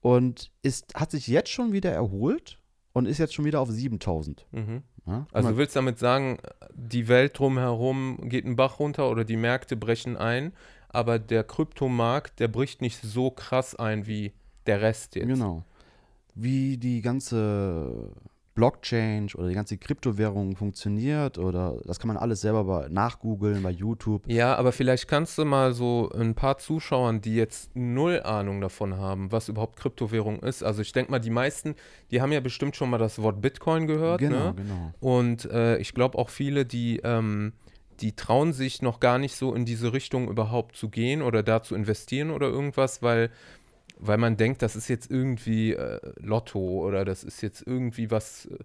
und 0.00 0.50
ist, 0.62 0.94
hat 0.94 1.10
sich 1.10 1.26
jetzt 1.26 1.50
schon 1.50 1.72
wieder 1.72 1.92
erholt 1.92 2.58
und 2.92 3.06
ist 3.06 3.18
jetzt 3.18 3.34
schon 3.34 3.44
wieder 3.44 3.60
auf 3.60 3.70
7000. 3.70 4.46
Mhm. 4.52 4.82
Ja? 5.06 5.26
Also 5.32 5.48
mal, 5.48 5.52
du 5.52 5.58
willst 5.58 5.76
damit 5.76 5.98
sagen, 5.98 6.38
die 6.74 7.08
Welt 7.08 7.38
drumherum 7.38 8.28
geht 8.28 8.44
einen 8.44 8.56
Bach 8.56 8.78
runter 8.78 9.10
oder 9.10 9.24
die 9.24 9.36
Märkte 9.36 9.76
brechen 9.76 10.16
ein, 10.16 10.52
aber 10.88 11.18
der 11.18 11.44
Kryptomarkt, 11.44 12.38
der 12.40 12.48
bricht 12.48 12.80
nicht 12.82 13.00
so 13.02 13.30
krass 13.30 13.74
ein 13.74 14.06
wie 14.06 14.32
der 14.66 14.80
Rest 14.80 15.14
jetzt. 15.16 15.26
Genau. 15.28 15.64
Wie 16.34 16.78
die 16.78 17.02
ganze 17.02 18.10
Blockchain 18.54 19.28
oder 19.34 19.48
die 19.48 19.54
ganze 19.54 19.78
Kryptowährung 19.78 20.56
funktioniert 20.56 21.38
oder 21.38 21.78
das 21.84 21.98
kann 21.98 22.08
man 22.08 22.16
alles 22.18 22.42
selber 22.42 22.64
bei, 22.64 22.88
nachgoogeln 22.88 23.62
bei 23.62 23.70
YouTube. 23.70 24.24
Ja, 24.26 24.54
aber 24.56 24.72
vielleicht 24.72 25.08
kannst 25.08 25.38
du 25.38 25.44
mal 25.44 25.72
so 25.72 26.10
ein 26.14 26.34
paar 26.34 26.58
Zuschauern, 26.58 27.22
die 27.22 27.34
jetzt 27.34 27.74
null 27.74 28.20
Ahnung 28.22 28.60
davon 28.60 28.98
haben, 28.98 29.32
was 29.32 29.48
überhaupt 29.48 29.78
Kryptowährung 29.78 30.40
ist. 30.40 30.62
Also 30.62 30.82
ich 30.82 30.92
denke 30.92 31.10
mal, 31.10 31.18
die 31.18 31.30
meisten, 31.30 31.76
die 32.10 32.20
haben 32.20 32.32
ja 32.32 32.40
bestimmt 32.40 32.76
schon 32.76 32.90
mal 32.90 32.98
das 32.98 33.20
Wort 33.22 33.40
Bitcoin 33.40 33.86
gehört. 33.86 34.18
genau, 34.20 34.48
ne? 34.48 34.54
genau. 34.54 34.92
Und 35.00 35.46
äh, 35.46 35.78
ich 35.78 35.94
glaube 35.94 36.18
auch 36.18 36.28
viele, 36.28 36.66
die, 36.66 37.00
ähm, 37.04 37.54
die 38.00 38.14
trauen 38.14 38.52
sich 38.52 38.82
noch 38.82 39.00
gar 39.00 39.18
nicht 39.18 39.34
so 39.34 39.54
in 39.54 39.64
diese 39.64 39.94
Richtung 39.94 40.28
überhaupt 40.28 40.76
zu 40.76 40.90
gehen 40.90 41.22
oder 41.22 41.42
da 41.42 41.62
zu 41.62 41.74
investieren 41.74 42.30
oder 42.30 42.48
irgendwas, 42.48 43.02
weil, 43.02 43.30
weil 44.04 44.18
man 44.18 44.36
denkt, 44.36 44.62
das 44.62 44.74
ist 44.76 44.88
jetzt 44.88 45.10
irgendwie 45.10 45.72
äh, 45.74 46.00
Lotto 46.20 46.58
oder 46.58 47.04
das 47.04 47.22
ist 47.22 47.40
jetzt 47.40 47.64
irgendwie 47.66 48.10
was 48.10 48.46
äh, 48.46 48.58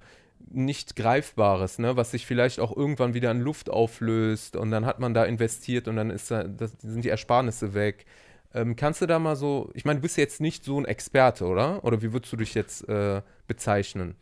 nicht 0.49 0.95
Greifbares, 0.95 1.77
ne? 1.79 1.95
was 1.95 2.11
sich 2.11 2.25
vielleicht 2.25 2.59
auch 2.59 2.75
irgendwann 2.75 3.13
wieder 3.13 3.31
in 3.31 3.41
Luft 3.41 3.69
auflöst 3.69 4.55
und 4.55 4.71
dann 4.71 4.85
hat 4.85 4.99
man 4.99 5.13
da 5.13 5.25
investiert 5.25 5.87
und 5.87 5.95
dann 5.95 6.09
ist 6.09 6.31
da, 6.31 6.43
das, 6.43 6.73
sind 6.79 7.03
die 7.03 7.09
Ersparnisse 7.09 7.73
weg. 7.73 8.05
Ähm, 8.53 8.75
kannst 8.75 9.01
du 9.01 9.05
da 9.05 9.19
mal 9.19 9.35
so, 9.35 9.69
ich 9.73 9.85
meine, 9.85 9.99
du 9.99 10.01
bist 10.01 10.17
jetzt 10.17 10.41
nicht 10.41 10.63
so 10.63 10.79
ein 10.79 10.85
Experte, 10.85 11.45
oder? 11.45 11.83
Oder 11.83 12.01
wie 12.01 12.13
würdest 12.13 12.31
du 12.33 12.37
dich 12.37 12.53
jetzt 12.55 12.87
äh, 12.89 13.21
bezeichnen? 13.47 14.15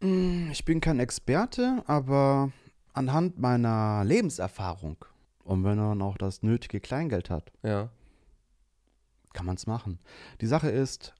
Mm, 0.00 0.50
Ich 0.52 0.64
bin 0.64 0.80
kein 0.80 1.00
Experte, 1.00 1.82
aber 1.86 2.50
anhand 2.94 3.38
meiner 3.38 4.04
Lebenserfahrung 4.04 5.04
und 5.44 5.64
wenn 5.64 5.76
man 5.76 6.00
auch 6.00 6.16
das 6.16 6.42
nötige 6.42 6.80
Kleingeld 6.80 7.28
hat, 7.28 7.52
Ja. 7.62 7.90
Kann 9.36 9.46
man 9.46 9.56
es 9.56 9.66
machen. 9.66 9.98
Die 10.40 10.46
Sache 10.46 10.70
ist, 10.70 11.14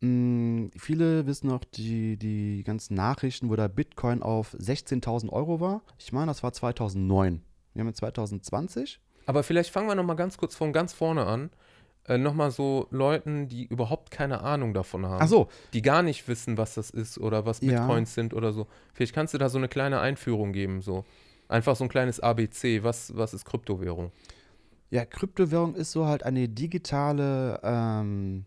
mh, 0.00 0.70
viele 0.76 1.26
wissen 1.26 1.48
noch 1.48 1.64
die, 1.64 2.16
die 2.16 2.62
ganzen 2.64 2.94
Nachrichten, 2.94 3.50
wo 3.50 3.56
der 3.56 3.68
Bitcoin 3.68 4.22
auf 4.22 4.54
16.000 4.54 5.28
Euro 5.30 5.60
war. 5.60 5.82
Ich 5.98 6.12
meine, 6.12 6.26
das 6.26 6.42
war 6.42 6.52
2009. 6.52 7.42
Wir 7.74 7.80
haben 7.80 7.88
jetzt 7.88 7.98
2020. 7.98 9.00
Aber 9.26 9.42
vielleicht 9.42 9.70
fangen 9.70 9.88
wir 9.88 9.94
noch 9.94 10.04
mal 10.04 10.14
ganz 10.14 10.38
kurz 10.38 10.56
von 10.56 10.72
ganz 10.72 10.92
vorne 10.92 11.26
an. 11.26 11.50
Äh, 12.04 12.16
noch 12.16 12.32
mal 12.32 12.50
so 12.50 12.86
Leuten, 12.90 13.48
die 13.48 13.66
überhaupt 13.66 14.10
keine 14.10 14.40
Ahnung 14.40 14.72
davon 14.72 15.04
haben. 15.04 15.20
Ach 15.22 15.28
so, 15.28 15.48
Die 15.74 15.82
gar 15.82 16.02
nicht 16.02 16.26
wissen, 16.26 16.56
was 16.56 16.74
das 16.74 16.88
ist 16.88 17.18
oder 17.18 17.44
was 17.44 17.60
Ja. 17.60 17.80
Bitcoins 17.80 18.14
sind 18.14 18.32
oder 18.32 18.52
so. 18.52 18.66
Vielleicht 18.94 19.14
kannst 19.14 19.34
du 19.34 19.38
da 19.38 19.50
so 19.50 19.58
eine 19.58 19.68
kleine 19.68 20.00
Einführung 20.00 20.52
geben, 20.52 20.80
so. 20.80 21.04
Einfach 21.48 21.76
so 21.76 21.84
ein 21.84 21.90
kleines 21.90 22.18
ABC. 22.20 22.82
Was, 22.82 23.14
was 23.16 23.34
ist 23.34 23.44
Kryptowährung? 23.44 24.10
Ja, 24.90 25.04
Kryptowährung 25.04 25.74
ist 25.74 25.92
so 25.92 26.06
halt 26.06 26.22
eine 26.22 26.48
digitale, 26.48 27.60
ähm, 27.62 28.46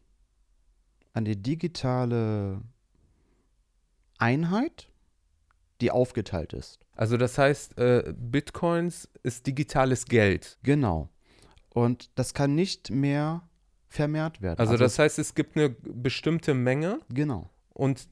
eine 1.14 1.36
digitale 1.36 2.62
Einheit, 4.18 4.90
die 5.82 5.92
aufgeteilt 5.92 6.54
ist. 6.54 6.80
Also 6.96 7.18
das 7.18 7.38
heißt, 7.38 7.78
äh, 7.78 8.14
Bitcoins 8.16 9.10
ist 9.24 9.48
digitales 9.48 10.06
Geld. 10.06 10.58
Genau. 10.64 11.10
Und 11.74 12.10
das 12.16 12.34
kann 12.34 12.54
nicht 12.56 12.92
mehr 12.92 13.48
vermehrt 13.88 14.42
werden. 14.42 14.60
Also, 14.60 14.78
das 14.78 15.00
heißt, 15.00 15.20
es 15.20 15.36
gibt 15.36 15.58
eine 15.58 15.70
bestimmte 15.70 16.54
Menge 16.54 17.00
Genau. 17.10 17.50
und 17.74 18.08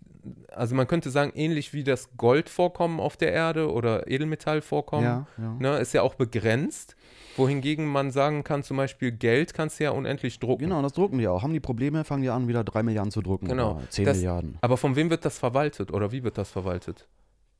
also 0.51 0.75
man 0.75 0.87
könnte 0.87 1.09
sagen, 1.09 1.31
ähnlich 1.35 1.73
wie 1.73 1.83
das 1.83 2.09
Goldvorkommen 2.17 2.99
auf 2.99 3.17
der 3.17 3.31
Erde 3.33 3.71
oder 3.71 4.07
Edelmetallvorkommen, 4.07 5.03
Ja, 5.05 5.27
ja. 5.37 5.53
ne, 5.59 5.77
ist 5.79 5.93
ja 5.93 6.01
auch 6.01 6.15
begrenzt. 6.15 6.95
Wohingegen 7.37 7.85
man 7.85 8.11
sagen 8.11 8.43
kann, 8.43 8.63
zum 8.63 8.75
Beispiel 8.77 9.11
Geld 9.11 9.53
kannst 9.53 9.79
du 9.79 9.85
ja 9.85 9.91
unendlich 9.91 10.39
drucken. 10.39 10.63
Genau, 10.63 10.81
das 10.81 10.93
drucken 10.93 11.19
die 11.19 11.27
auch. 11.27 11.41
Haben 11.43 11.53
die 11.53 11.59
Probleme, 11.61 12.03
fangen 12.03 12.21
die 12.23 12.29
an, 12.29 12.47
wieder 12.47 12.63
3 12.63 12.83
Milliarden 12.83 13.11
zu 13.11 13.21
drucken. 13.21 13.47
Genau. 13.47 13.75
Oder 13.77 13.89
10 13.89 14.05
Das- 14.05 14.17
Milliarden. 14.17 14.57
Aber 14.61 14.75
von 14.77 14.95
wem 14.95 15.09
wird 15.09 15.23
das 15.23 15.37
verwaltet 15.39 15.91
oder 15.93 16.11
wie 16.11 16.23
wird 16.23 16.37
das 16.37 16.49
verwaltet? 16.51 17.07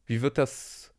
Wie 0.06 0.22
wird 0.22 0.38
das, 0.38 0.92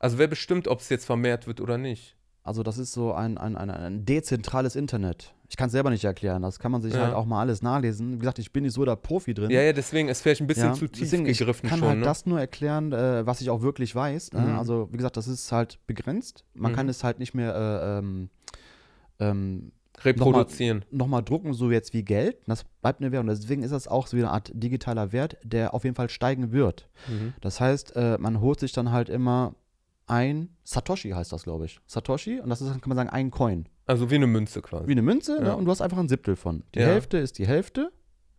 also 0.00 0.18
wer 0.18 0.26
bestimmt, 0.26 0.66
ob 0.68 0.80
es 0.80 0.88
jetzt 0.88 1.04
vermehrt 1.06 1.46
wird 1.46 1.60
oder 1.60 1.78
nicht? 1.78 2.15
Also 2.46 2.62
das 2.62 2.78
ist 2.78 2.92
so 2.92 3.12
ein, 3.12 3.36
ein, 3.38 3.56
ein, 3.56 3.70
ein 3.70 4.04
dezentrales 4.04 4.76
Internet. 4.76 5.34
Ich 5.48 5.56
kann 5.56 5.66
es 5.66 5.72
selber 5.72 5.90
nicht 5.90 6.04
erklären. 6.04 6.42
Das 6.42 6.58
kann 6.58 6.72
man 6.72 6.82
sich 6.82 6.92
Ja. 6.94 7.00
halt 7.04 7.14
auch 7.14 7.24
mal 7.26 7.40
alles 7.40 7.62
nachlesen. 7.62 8.14
Wie 8.14 8.18
gesagt, 8.18 8.38
ich 8.38 8.52
bin 8.52 8.64
nicht 8.64 8.72
so 8.72 8.84
der 8.84 8.96
Profi 8.96 9.32
drin. 9.34 9.50
Ja, 9.50 9.62
ja, 9.62 9.72
deswegen 9.72 10.08
ist 10.08 10.20
vielleicht 10.22 10.40
ein 10.40 10.46
bisschen 10.46 10.68
Ja, 10.68 10.72
zu 10.74 10.88
tief 10.88 11.04
deswegen, 11.10 11.24
gegriffen 11.24 11.66
ich 11.66 11.70
kann 11.70 11.78
schon. 11.78 11.88
halt 11.88 11.98
ne? 12.00 12.04
das 12.04 12.26
nur 12.26 12.40
erklären, 12.40 12.92
äh, 12.92 13.26
was 13.26 13.40
ich 13.40 13.50
auch 13.50 13.62
wirklich 13.62 13.94
weiß. 13.94 14.32
Ne? 14.32 14.40
Mhm. 14.40 14.58
Also 14.58 14.88
wie 14.92 14.96
gesagt, 14.96 15.16
das 15.16 15.28
ist 15.28 15.52
halt 15.52 15.78
begrenzt. 15.86 16.44
Man 16.54 16.72
kann 16.74 16.86
Mhm. 16.86 16.90
es 16.90 17.04
halt 17.04 17.18
nicht 17.18 17.34
mehr 17.34 17.54
äh, 17.54 17.98
ähm, 17.98 18.30
ähm, 19.20 19.72
Reproduzieren. 20.02 20.84
nochmal 20.90 21.22
drucken, 21.22 21.54
so 21.54 21.70
jetzt 21.70 21.94
wie 21.94 22.02
Geld. 22.04 22.36
Das 22.46 22.64
bleibt 22.82 23.00
eine 23.00 23.12
Währung. 23.12 23.26
Deswegen 23.28 23.62
ist 23.62 23.70
das 23.72 23.88
auch 23.88 24.06
so 24.06 24.16
wie 24.16 24.22
eine 24.22 24.30
Art 24.30 24.50
digitaler 24.54 25.12
Wert, 25.12 25.38
der 25.42 25.72
auf 25.74 25.84
jeden 25.84 25.96
Fall 25.96 26.10
steigen 26.10 26.52
wird. 26.52 26.88
Mhm. 27.08 27.32
Das 27.40 27.60
heißt, 27.60 27.96
äh, 27.96 28.18
man 28.18 28.40
holt 28.40 28.60
sich 28.60 28.72
dann 28.72 28.90
halt 28.92 29.08
immer 29.08 29.54
ein 30.06 30.50
Satoshi 30.64 31.10
heißt 31.10 31.32
das, 31.32 31.42
glaube 31.44 31.64
ich. 31.66 31.80
Satoshi 31.86 32.40
und 32.40 32.48
das 32.50 32.60
ist, 32.60 32.68
kann 32.80 32.88
man 32.88 32.96
sagen, 32.96 33.10
ein 33.10 33.30
Coin. 33.30 33.68
Also 33.86 34.10
wie 34.10 34.16
eine 34.16 34.26
Münze 34.26 34.62
quasi. 34.62 34.86
Wie 34.88 34.92
eine 34.92 35.02
Münze 35.02 35.36
Ja. 35.36 35.42
ne? 35.42 35.56
und 35.56 35.64
du 35.64 35.70
hast 35.70 35.80
einfach 35.80 35.98
ein 35.98 36.08
Siebtel 36.08 36.36
von. 36.36 36.64
Die 36.74 36.80
Ja. 36.80 36.86
Hälfte 36.86 37.18
ist 37.18 37.38
die 37.38 37.46
Hälfte. 37.46 37.92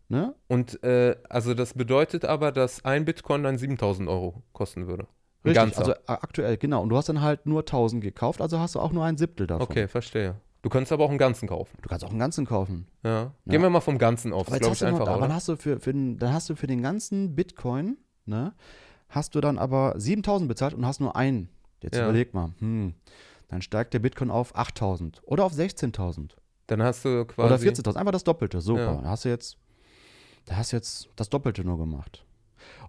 Ne? 0.10 0.36
Und 0.48 0.82
äh, 0.84 1.18
also 1.30 1.54
das 1.54 1.74
bedeutet 1.74 2.24
aber, 2.24 2.52
dass 2.54 2.86
ein 2.86 3.04
Bitcoin 3.06 3.44
dann 3.44 3.58
7000 3.58 4.08
Euro 4.08 4.44
kosten 4.54 4.88
würde. 4.88 5.04
Ein 5.44 5.50
Richtig, 5.50 5.56
ganzer. 5.56 5.80
also 5.80 5.92
äh, 5.92 5.98
aktuell, 6.06 6.58
genau. 6.58 6.82
Und 6.82 6.90
du 6.90 6.96
hast 6.98 7.10
dann 7.10 7.22
halt 7.22 7.46
nur 7.46 7.62
1000 7.62 8.02
gekauft, 8.02 8.42
also 8.42 8.60
hast 8.60 8.76
du 8.76 8.80
auch 8.80 8.92
nur 8.94 9.04
ein 9.04 9.18
Siebtel 9.18 9.48
davon. 9.48 9.64
okay, 9.68 9.88
verstehe. 9.90 10.36
Du 10.62 10.70
kannst 10.70 10.92
aber 10.92 11.04
auch 11.06 11.10
einen 11.10 11.18
ganzen 11.18 11.48
kaufen. 11.48 11.78
Du 11.82 11.88
kannst 11.90 12.04
auch 12.06 12.10
einen 12.10 12.20
ganzen 12.20 12.46
kaufen. 12.46 12.88
Ja. 13.04 13.32
Gehen 13.46 13.62
wir 13.62 13.70
mal 13.70 13.80
vom 13.82 13.98
Ganzen 13.98 14.34
auf. 14.34 14.48
Aber 14.48 14.58
Das 14.60 14.60
jetzt 14.60 14.62
glaube 14.62 14.72
hast 14.72 14.82
ich 14.82 14.86
du 14.88 14.92
noch, 14.92 15.00
einfacher, 15.00 15.12
aber 15.12 15.20
dann 15.22 15.30
oder? 15.30 15.36
hast 15.36 15.48
du 15.50 15.56
für, 15.58 15.80
für 15.80 15.94
den, 15.94 16.18
dann 16.18 16.34
hast 16.34 16.50
du 16.50 16.56
für 16.56 16.68
den 16.68 16.82
ganzen 16.82 17.36
Bitcoin, 17.36 17.98
ne, 18.26 18.54
hast 19.10 19.36
du 19.36 19.42
dann 19.42 19.58
aber 19.58 19.94
7000 19.98 20.48
bezahlt 20.50 20.74
und 20.74 20.86
hast 20.86 21.00
nur 21.00 21.16
einen. 21.16 21.50
Jetzt 21.82 21.96
Ja. 21.98 22.06
überleg 22.06 22.34
mal, 22.34 22.54
hm, 22.60 22.94
dann 23.50 23.62
steigt 23.62 23.94
der 23.94 24.00
Bitcoin 24.00 24.30
auf 24.32 24.56
8000 24.56 25.22
oder 25.26 25.44
auf 25.46 25.54
16.000 25.54 26.36
Dann 26.68 26.82
hast 26.82 27.06
du 27.06 27.26
quasi. 27.26 27.48
oder 27.48 27.58
14.000, 27.62 27.96
einfach 27.98 28.12
das 28.12 28.24
Doppelte, 28.24 28.62
super. 28.62 28.96
Ja. 28.96 29.02
Da 29.02 29.10
hast 29.10 29.26
du 29.26 29.30
jetzt, 29.30 29.58
da 30.46 30.56
hast 30.58 30.72
du 30.72 30.78
jetzt 30.78 31.10
das 31.16 31.30
Doppelte 31.30 31.64
nur 31.64 31.78
gemacht. 31.78 32.26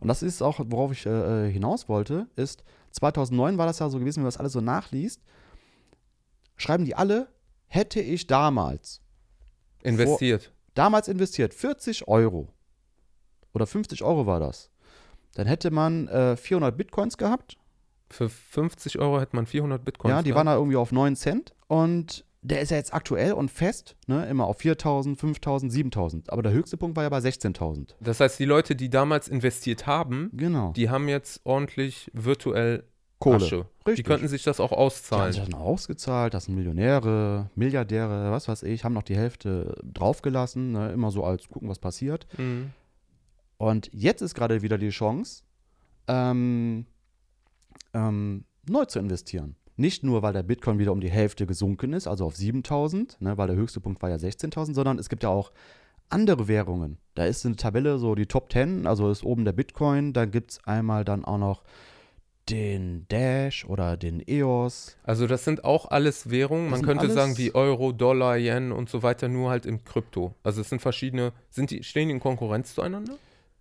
Und 0.00 0.08
das 0.08 0.22
ist 0.22 0.42
auch, 0.42 0.58
worauf 0.64 0.92
ich 0.92 1.06
äh, 1.06 1.50
hinaus 1.50 1.88
wollte, 1.88 2.26
ist, 2.36 2.64
2009 2.92 3.58
war 3.58 3.66
das 3.66 3.78
ja 3.78 3.88
so 3.90 3.98
gewesen, 3.98 4.16
wenn 4.16 4.22
man 4.24 4.28
das 4.28 4.38
alles 4.38 4.52
so 4.52 4.60
nachliest, 4.60 5.20
schreiben 6.56 6.84
die 6.84 6.94
alle, 6.96 7.28
hätte 7.66 8.00
ich 8.00 8.26
damals 8.26 9.00
Investiert. 9.82 10.52
damals 10.74 11.06
investiert 11.08 11.54
40 11.54 12.08
Euro 12.08 12.48
oder 13.52 13.66
50 13.66 14.02
Euro 14.02 14.26
war 14.26 14.40
das, 14.40 14.70
dann 15.34 15.46
hätte 15.46 15.70
man 15.70 16.08
äh, 16.08 16.36
400 16.36 16.76
Bitcoins 16.76 17.16
gehabt. 17.18 17.56
Für 18.10 18.28
50 18.28 18.98
Euro 18.98 19.20
hätte 19.20 19.36
man 19.36 19.46
400 19.46 19.84
Bitcoins. 19.84 20.10
ja, 20.10 20.22
die 20.22 20.30
gehabt. 20.30 20.36
waren 20.38 20.46
da 20.46 20.54
irgendwie 20.56 20.76
auf 20.76 20.92
9 20.92 21.14
Cent 21.16 21.54
und 21.66 22.24
der 22.40 22.60
ist 22.60 22.70
ja 22.70 22.76
jetzt 22.76 22.94
aktuell 22.94 23.32
und 23.32 23.50
fest, 23.50 23.96
ne, 24.06 24.26
immer 24.26 24.46
auf 24.46 24.60
4.000, 24.60 25.18
5.000, 25.18 25.70
7.000. 25.72 26.30
Aber 26.30 26.40
der 26.42 26.52
höchste 26.52 26.76
Punkt 26.76 26.96
war 26.96 27.02
ja 27.02 27.08
bei 27.10 27.18
16.000. 27.18 27.94
Das 28.00 28.20
heißt, 28.20 28.38
die 28.38 28.44
Leute, 28.44 28.76
die 28.76 28.88
damals 28.88 29.26
investiert 29.28 29.86
haben, 29.86 30.30
Genau. 30.32 30.72
die 30.72 30.88
haben 30.88 31.08
jetzt 31.08 31.40
ordentlich 31.44 32.10
virtuell 32.14 32.84
Kohle. 33.18 33.36
Asche. 33.36 33.66
Die 33.84 33.90
Richtig. 33.90 34.06
könnten 34.06 34.28
sich 34.28 34.44
das 34.44 34.60
auch 34.60 34.68
Die 34.68 34.76
haben 34.76 34.82
auszahlen. 34.82 35.32
sich 35.32 35.42
dann 35.42 35.54
ausgezahlt, 35.54 36.32
das 36.32 36.44
sind 36.44 36.54
Millionäre, 36.54 37.50
Milliardäre, 37.56 38.30
was 38.30 38.46
weiß 38.46 38.62
ich, 38.62 38.84
haben 38.84 38.94
noch 38.94 39.02
die 39.02 39.16
Hälfte 39.16 39.74
draufgelassen, 39.82 40.70
ne, 40.70 40.92
immer 40.92 41.10
so 41.10 41.24
als 41.24 41.48
gucken, 41.48 41.68
was 41.68 41.80
passiert. 41.80 42.28
Mhm. 42.38 42.70
Und 43.56 43.90
jetzt 43.92 44.22
ist 44.22 44.36
gerade 44.36 44.62
wieder 44.62 44.78
die 44.78 44.90
Chance, 44.90 45.42
ähm, 46.06 46.86
ähm, 47.94 48.44
neu 48.68 48.84
zu 48.84 48.98
investieren. 48.98 49.56
Nicht 49.76 50.02
nur, 50.02 50.22
weil 50.22 50.32
der 50.32 50.42
Bitcoin 50.42 50.78
wieder 50.78 50.92
um 50.92 51.00
die 51.00 51.10
Hälfte 51.10 51.46
gesunken 51.46 51.92
ist, 51.92 52.08
also 52.08 52.26
auf 52.26 52.36
7000, 52.36 53.20
ne, 53.20 53.38
weil 53.38 53.46
der 53.46 53.56
höchste 53.56 53.80
Punkt 53.80 54.02
war 54.02 54.10
ja 54.10 54.16
16.000, 54.16 54.74
sondern 54.74 54.98
es 54.98 55.08
gibt 55.08 55.22
ja 55.22 55.28
auch 55.28 55.52
andere 56.08 56.48
Währungen. 56.48 56.98
Da 57.14 57.26
ist 57.26 57.46
eine 57.46 57.56
Tabelle, 57.56 57.98
so 57.98 58.14
die 58.14 58.26
Top 58.26 58.50
10, 58.50 58.86
also 58.86 59.10
ist 59.10 59.24
oben 59.24 59.44
der 59.44 59.52
Bitcoin, 59.52 60.12
da 60.12 60.24
gibt 60.24 60.52
es 60.52 60.64
einmal 60.64 61.04
dann 61.04 61.24
auch 61.24 61.38
noch 61.38 61.62
den 62.50 63.06
Dash 63.08 63.64
oder 63.66 63.96
den 63.96 64.26
EOS. 64.26 64.96
Also 65.02 65.26
das 65.26 65.44
sind 65.44 65.64
auch 65.64 65.90
alles 65.90 66.30
Währungen. 66.30 66.70
Das 66.70 66.80
Man 66.80 66.86
könnte 66.86 67.10
sagen 67.10 67.36
wie 67.36 67.54
Euro, 67.54 67.92
Dollar, 67.92 68.36
Yen 68.38 68.72
und 68.72 68.88
so 68.88 69.02
weiter, 69.02 69.28
nur 69.28 69.50
halt 69.50 69.66
im 69.66 69.84
Krypto. 69.84 70.34
Also 70.42 70.62
es 70.62 70.70
sind 70.70 70.80
verschiedene, 70.80 71.32
sind 71.50 71.70
die, 71.70 71.82
stehen 71.82 72.08
die 72.08 72.14
in 72.14 72.20
Konkurrenz 72.20 72.74
zueinander? 72.74 73.14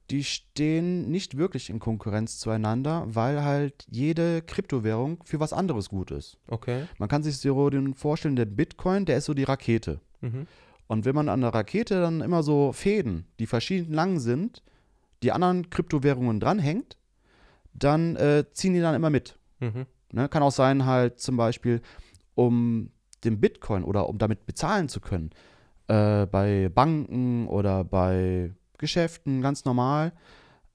Die 0.09 0.23
stehen 0.23 1.11
nicht 1.11 1.37
wirklich 1.37 1.69
in 1.69 1.79
Konkurrenz 1.79 2.39
zueinander, 2.39 3.03
weil 3.07 3.43
halt 3.43 3.85
jede 3.89 4.41
Kryptowährung 4.41 5.21
für 5.25 5.39
was 5.39 5.51
anderes 5.51 5.89
gut 5.89 6.11
ist. 6.11 6.37
Okay. 6.47 6.85
Man 6.97 7.09
kann 7.09 7.23
sich 7.23 7.37
so 7.37 7.69
den 7.69 7.93
vorstellen, 7.93 8.37
der 8.37 8.45
Bitcoin, 8.45 9.05
der 9.05 9.17
ist 9.17 9.25
so 9.25 9.33
die 9.33 9.43
Rakete. 9.43 9.99
Mhm. 10.21 10.47
Und 10.87 11.03
wenn 11.03 11.15
man 11.15 11.27
an 11.27 11.41
der 11.41 11.53
Rakete 11.53 11.99
dann 11.99 12.21
immer 12.21 12.41
so 12.41 12.71
Fäden, 12.71 13.25
die 13.39 13.47
verschieden 13.47 13.93
lang 13.93 14.19
sind, 14.19 14.63
die 15.23 15.31
anderen 15.31 15.69
Kryptowährungen 15.69 16.39
dranhängt, 16.39 16.97
dann 17.73 18.15
äh, 18.15 18.45
ziehen 18.53 18.73
die 18.73 18.79
dann 18.79 18.95
immer 18.95 19.09
mit. 19.09 19.37
Mhm. 19.59 19.85
Ne? 20.11 20.29
Kann 20.29 20.43
auch 20.43 20.51
sein, 20.51 20.85
halt 20.85 21.19
zum 21.19 21.37
Beispiel, 21.37 21.81
um 22.35 22.91
den 23.23 23.39
Bitcoin 23.39 23.83
oder 23.83 24.07
um 24.07 24.17
damit 24.17 24.45
bezahlen 24.45 24.89
zu 24.89 25.01
können, 25.01 25.31
äh, 25.87 26.25
bei 26.25 26.69
Banken 26.73 27.47
oder 27.47 27.83
bei 27.83 28.51
Geschäften 28.77 29.41
ganz 29.41 29.65
normal, 29.65 30.13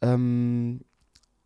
ähm, 0.01 0.81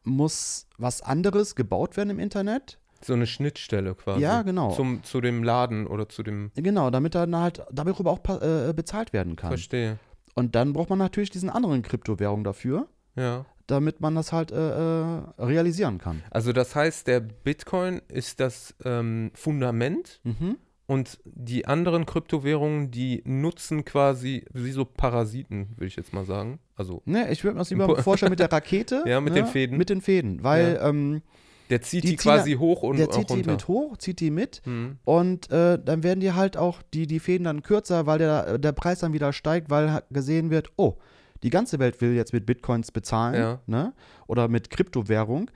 muss 0.04 0.66
was 0.78 1.02
anderes 1.02 1.54
gebaut 1.54 1.96
werden 1.96 2.10
im 2.10 2.18
Internet. 2.18 2.78
So 3.02 3.12
eine 3.12 3.26
Schnittstelle 3.26 3.94
quasi. 3.94 4.20
Ja, 4.22 4.42
genau. 4.42 4.72
Zum, 4.72 5.02
zu 5.02 5.20
dem 5.20 5.42
Laden 5.42 5.86
oder 5.86 6.08
zu 6.08 6.22
dem. 6.22 6.50
Genau, 6.54 6.90
damit 6.90 7.14
dann 7.14 7.36
halt 7.36 7.62
darüber 7.70 8.10
auch 8.10 8.20
äh, 8.40 8.72
bezahlt 8.74 9.12
werden 9.12 9.36
kann. 9.36 9.50
Verstehe. 9.50 9.98
Und 10.34 10.54
dann 10.54 10.72
braucht 10.72 10.90
man 10.90 10.98
natürlich 10.98 11.30
diesen 11.30 11.50
anderen 11.50 11.82
Kryptowährung 11.82 12.42
dafür, 12.44 12.88
Ja. 13.16 13.44
damit 13.66 14.00
man 14.00 14.14
das 14.14 14.32
halt 14.32 14.50
äh, 14.50 14.56
äh, 14.56 15.20
realisieren 15.38 15.98
kann. 15.98 16.22
Also 16.30 16.52
das 16.52 16.74
heißt, 16.74 17.06
der 17.06 17.20
Bitcoin 17.20 18.00
ist 18.08 18.40
das 18.40 18.74
ähm, 18.84 19.30
Fundament 19.34 20.20
Mhm. 20.24 20.56
Und 20.86 21.18
die 21.24 21.66
anderen 21.66 22.06
Kryptowährungen, 22.06 22.90
die 22.90 23.22
nutzen 23.24 23.84
quasi 23.84 24.44
wie 24.52 24.70
so 24.70 24.84
Parasiten, 24.84 25.70
würde 25.76 25.86
ich 25.86 25.96
jetzt 25.96 26.12
mal 26.12 26.24
sagen. 26.24 26.58
Also 26.76 27.02
Ne, 27.04 27.30
ich 27.32 27.42
würde 27.42 27.54
mir 27.54 27.60
das 27.60 27.70
lieber 27.70 28.02
vorstellen 28.02 28.30
mit 28.30 28.38
der 28.40 28.52
Rakete. 28.52 29.02
Ja, 29.06 29.20
mit 29.20 29.34
ne? 29.34 29.40
den 29.42 29.46
Fäden. 29.48 29.76
Mit 29.78 29.90
den 29.90 30.00
Fäden, 30.00 30.42
weil 30.44 30.78
ähm, 30.82 31.22
der 31.70 31.82
zieht 31.82 32.04
Die 32.04 32.10
die, 32.10 32.16
ziehen 32.16 32.30
quasi 32.32 32.52
hoch 32.52 32.84
und 32.84 32.96
der 32.98 33.10
zieht 33.10 33.28
die 33.28 33.32
runter. 33.34 33.50
mit 33.50 33.66
hoch, 33.66 33.96
zieht 33.96 34.20
die 34.20 34.30
mit 34.30 34.62
Mhm. 34.64 34.98
und 35.04 35.50
äh, 35.50 35.78
dann 35.84 36.04
werden 36.04 36.20
die 36.20 36.32
halt 36.32 36.56
auch, 36.56 36.80
die, 36.94 37.08
die 37.08 37.18
Fäden 37.18 37.44
dann 37.44 37.62
kürzer, 37.64 38.06
weil 38.06 38.18
der, 38.18 38.58
der 38.58 38.70
Preis 38.72 39.00
dann 39.00 39.12
wieder 39.12 39.32
steigt, 39.32 39.68
weil 39.70 40.02
gesehen 40.12 40.50
wird, 40.50 40.70
oh, 40.76 40.98
die 41.42 41.50
ganze 41.50 41.80
Welt 41.80 42.00
will 42.00 42.14
jetzt 42.14 42.32
mit 42.32 42.46
Bitcoins 42.46 42.92
bezahlen 42.92 43.34
Ja. 43.34 43.60
ne? 43.66 43.92
oder 44.28 44.46
mit 44.46 44.70
Kryptowährung. 44.70 45.50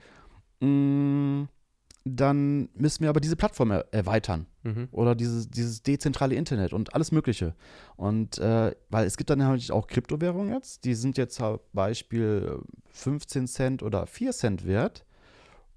Mm, 0.59 1.43
dann 2.03 2.69
müssen 2.73 3.03
wir 3.03 3.09
aber 3.09 3.19
diese 3.19 3.35
Plattform 3.35 3.71
er 3.71 3.93
erweitern. 3.93 4.47
Mhm. 4.63 4.89
oder 4.91 5.15
dieses, 5.15 5.49
dieses 5.49 5.81
dezentrale 5.81 6.35
Internet 6.35 6.71
und 6.73 6.93
alles 6.93 7.11
Mögliche. 7.11 7.55
Und 7.95 8.37
äh, 8.37 8.75
weil 8.89 9.07
es 9.07 9.17
gibt 9.17 9.29
dann 9.31 9.39
natürlich 9.39 9.71
auch 9.71 9.87
Kryptowährungen 9.87 10.53
jetzt, 10.53 10.85
die 10.85 10.93
sind 10.93 11.17
jetzt 11.17 11.35
zum 11.35 11.59
Beispiel 11.73 12.59
15 12.91 13.47
Cent 13.47 13.83
oder 13.83 14.05
4 14.05 14.31
Cent 14.31 14.65
wert. 14.65 15.03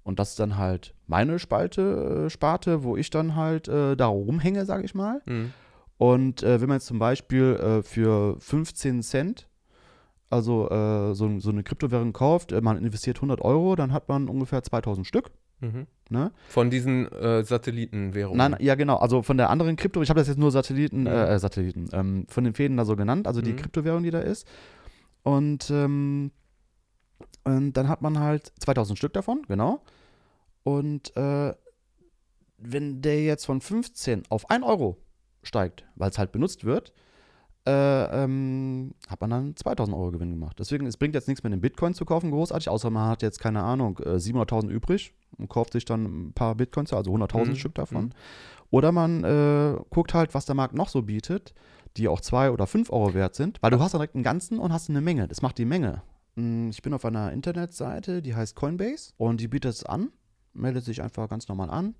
Und 0.03 0.19
das 0.19 0.31
ist 0.31 0.39
dann 0.39 0.57
halt 0.57 0.93
meine 1.07 1.39
Spalte, 1.39 2.25
äh, 2.25 2.29
Sparte, 2.29 2.83
wo 2.83 2.95
ich 2.95 3.09
dann 3.09 3.35
halt 3.35 3.67
äh, 3.67 3.95
da 3.95 4.05
rumhänge, 4.05 4.65
sage 4.65 4.85
ich 4.85 4.93
mal. 4.93 5.21
Mhm. 5.25 5.51
Und 5.97 6.43
äh, 6.43 6.61
wenn 6.61 6.67
man 6.67 6.77
jetzt 6.77 6.85
zum 6.85 6.99
Beispiel 6.99 7.55
äh, 7.55 7.81
für 7.81 8.39
15 8.39 9.01
Cent, 9.01 9.47
also 10.29 10.69
äh, 10.69 11.15
so, 11.15 11.39
so 11.39 11.49
eine 11.49 11.63
Kryptowährung 11.63 12.13
kauft, 12.13 12.51
äh, 12.51 12.61
man 12.61 12.77
investiert 12.77 13.17
100 13.17 13.41
Euro, 13.41 13.75
dann 13.75 13.93
hat 13.93 14.07
man 14.07 14.29
ungefähr 14.29 14.61
2000 14.61 15.07
Stück. 15.07 15.31
Mhm. 15.59 15.87
Ne? 16.09 16.31
Von 16.49 16.69
diesen 16.69 17.11
äh, 17.11 17.43
Satellitenwährungen. 17.43 18.37
Nein, 18.37 18.55
ja 18.59 18.75
genau. 18.75 18.97
Also 18.97 19.23
von 19.23 19.37
der 19.37 19.49
anderen 19.49 19.75
Krypto, 19.75 20.01
ich 20.03 20.09
habe 20.09 20.19
das 20.19 20.27
jetzt 20.27 20.37
nur 20.37 20.51
Satelliten, 20.51 21.01
Mhm. 21.01 21.07
äh, 21.07 21.33
äh, 21.33 21.39
Satelliten, 21.39 21.89
ähm, 21.93 22.25
von 22.29 22.43
den 22.43 22.53
Fäden 22.53 22.77
da 22.77 22.85
so 22.85 22.95
genannt, 22.95 23.25
also 23.27 23.41
die 23.41 23.53
Mhm. 23.53 23.57
Kryptowährung, 23.57 24.03
die 24.03 24.11
da 24.11 24.19
ist. 24.19 24.47
Und, 25.23 25.69
ähm, 25.71 26.31
und 27.43 27.73
dann 27.73 27.87
hat 27.89 28.01
man 28.03 28.19
halt 28.19 28.51
2000 28.59 28.97
Stück 28.99 29.13
davon, 29.13 29.41
genau. 29.47 29.81
Und 30.63 31.15
äh, 31.17 31.53
wenn 32.57 33.01
der 33.01 33.23
jetzt 33.23 33.45
von 33.45 33.59
15 33.61 34.23
auf 34.29 34.49
1 34.49 34.63
Euro 34.63 34.97
steigt, 35.43 35.85
weil 35.95 36.09
es 36.11 36.17
halt 36.19 36.31
benutzt 36.31 36.65
wird, 36.65 36.93
äh, 37.67 38.23
ähm, 38.23 38.93
hat 39.07 39.21
man 39.21 39.29
dann 39.29 39.55
2000 39.55 39.95
Euro 39.97 40.11
Gewinn 40.11 40.29
gemacht. 40.31 40.57
Deswegen, 40.59 40.85
es 40.85 40.97
bringt 40.97 41.15
jetzt 41.15 41.27
nichts 41.27 41.43
mehr, 41.43 41.49
den 41.49 41.61
Bitcoin 41.61 41.93
zu 41.93 42.05
kaufen, 42.05 42.31
großartig, 42.31 42.69
außer 42.69 42.89
man 42.89 43.09
hat 43.09 43.21
jetzt, 43.23 43.39
keine 43.39 43.63
Ahnung, 43.63 43.99
äh, 43.99 44.19
700.000 44.19 44.69
übrig 44.69 45.13
und 45.37 45.49
kauft 45.49 45.73
sich 45.73 45.85
dann 45.85 46.03
ein 46.27 46.33
paar 46.33 46.55
Bitcoins, 46.55 46.93
also 46.93 47.11
100.000 47.11 47.49
Mhm. 47.51 47.55
Stück 47.55 47.75
davon. 47.75 48.05
Mhm. 48.05 48.11
Oder 48.71 48.91
man 48.91 49.23
äh, 49.23 49.75
guckt 49.89 50.13
halt, 50.13 50.33
was 50.33 50.45
der 50.45 50.55
Markt 50.55 50.75
noch 50.75 50.89
so 50.89 51.01
bietet, 51.03 51.53
die 51.97 52.07
auch 52.07 52.19
2 52.21 52.51
oder 52.51 52.67
5 52.67 52.91
Euro 52.91 53.13
wert 53.13 53.35
sind, 53.35 53.61
weil 53.61 53.71
du 53.71 53.79
hast 53.79 53.93
dann 53.93 53.99
direkt 53.99 54.15
einen 54.15 54.23
ganzen 54.23 54.59
und 54.59 54.73
hast 54.73 54.89
eine 54.89 55.01
Menge. 55.01 55.27
Das 55.27 55.41
macht 55.41 55.57
die 55.57 55.65
Menge. 55.65 56.01
Mm, 56.35 56.69
Ich 56.69 56.81
bin 56.81 56.93
auf 56.93 57.05
einer 57.05 57.31
Internetseite, 57.31 58.21
die 58.21 58.35
heißt 58.35 58.55
Coinbase 58.55 59.13
und 59.17 59.39
die 59.39 59.47
bietet 59.47 59.71
es 59.71 59.83
an, 59.85 60.09
meldet 60.53 60.83
sich 60.83 61.01
einfach 61.01 61.29
ganz 61.29 61.47
normal 61.47 61.69
an. 61.69 61.95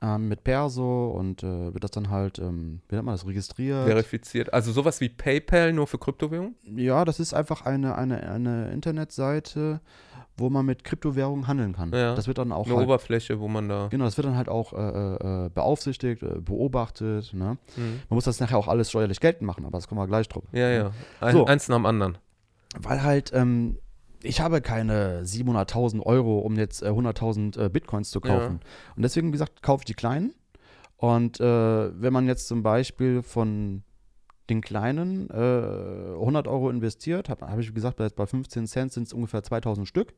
Ähm, 0.00 0.28
mit 0.28 0.42
Perso 0.42 1.10
und 1.10 1.44
äh, 1.44 1.72
wird 1.72 1.84
das 1.84 1.92
dann 1.92 2.10
halt, 2.10 2.38
ähm, 2.40 2.80
wie 2.88 2.96
nennt 2.96 3.06
man 3.06 3.14
das, 3.14 3.26
registriert. 3.26 3.86
Verifiziert. 3.86 4.52
Also 4.52 4.72
sowas 4.72 5.00
wie 5.00 5.08
PayPal 5.08 5.72
nur 5.72 5.86
für 5.86 5.98
Kryptowährungen? 5.98 6.56
Ja, 6.64 7.04
das 7.04 7.20
ist 7.20 7.34
einfach 7.34 7.64
eine, 7.66 7.94
eine, 7.96 8.20
eine 8.28 8.72
Internetseite, 8.72 9.80
wo 10.36 10.50
man 10.50 10.66
mit 10.66 10.82
Kryptowährungen 10.82 11.46
handeln 11.46 11.74
kann. 11.74 11.92
Ja. 11.92 12.14
Das 12.16 12.26
wird 12.26 12.38
dann 12.38 12.50
auch 12.50 12.66
Eine 12.66 12.76
halt, 12.76 12.86
Oberfläche, 12.86 13.38
wo 13.38 13.46
man 13.46 13.68
da. 13.68 13.88
genau, 13.90 14.04
das 14.04 14.16
wird 14.16 14.26
dann 14.26 14.36
halt 14.36 14.48
auch 14.48 14.72
äh, 14.72 15.46
äh, 15.46 15.50
beaufsichtigt, 15.50 16.22
äh, 16.22 16.40
beobachtet. 16.40 17.32
Ne? 17.32 17.58
Mhm. 17.76 18.00
Man 18.08 18.16
muss 18.16 18.24
das 18.24 18.40
nachher 18.40 18.58
auch 18.58 18.66
alles 18.68 18.90
steuerlich 18.90 19.20
geltend 19.20 19.46
machen, 19.46 19.64
aber 19.64 19.78
das 19.78 19.86
kommen 19.86 20.00
wir 20.00 20.08
gleich 20.08 20.28
drauf. 20.28 20.44
Ja, 20.52 20.68
ja. 20.68 20.90
Ein, 21.20 21.32
So. 21.34 21.46
Eins 21.46 21.68
nach 21.68 21.76
dem 21.76 21.86
anderen. 21.86 22.18
Weil 22.80 23.02
halt, 23.02 23.30
ähm, 23.34 23.78
ich 24.22 24.40
habe 24.40 24.60
keine 24.60 25.22
700.000 25.22 26.00
Euro, 26.00 26.38
um 26.38 26.56
jetzt 26.56 26.82
äh, 26.82 26.86
100.000 26.88 27.58
äh, 27.58 27.68
Bitcoins 27.68 28.10
zu 28.10 28.20
kaufen. 28.20 28.60
Und 28.96 29.02
deswegen, 29.02 29.28
wie 29.28 29.32
gesagt, 29.32 29.62
kaufe 29.62 29.82
ich 29.82 29.86
die 29.86 29.94
kleinen. 29.94 30.34
Und 30.96 31.40
äh, 31.40 32.00
wenn 32.00 32.12
man 32.12 32.26
jetzt 32.26 32.46
zum 32.46 32.62
Beispiel 32.62 33.22
von 33.22 33.82
den 34.50 34.60
kleinen 34.60 35.30
äh, 35.30 36.14
100 36.14 36.46
Euro 36.46 36.70
investiert, 36.70 37.28
habe 37.28 37.48
hab 37.48 37.58
ich 37.58 37.72
gesagt, 37.74 37.96
bei, 37.96 38.08
bei 38.08 38.26
15 38.26 38.66
Cent 38.66 38.92
sind 38.92 39.06
es 39.08 39.12
ungefähr 39.12 39.42
2000 39.42 39.86
Stück. 39.88 40.14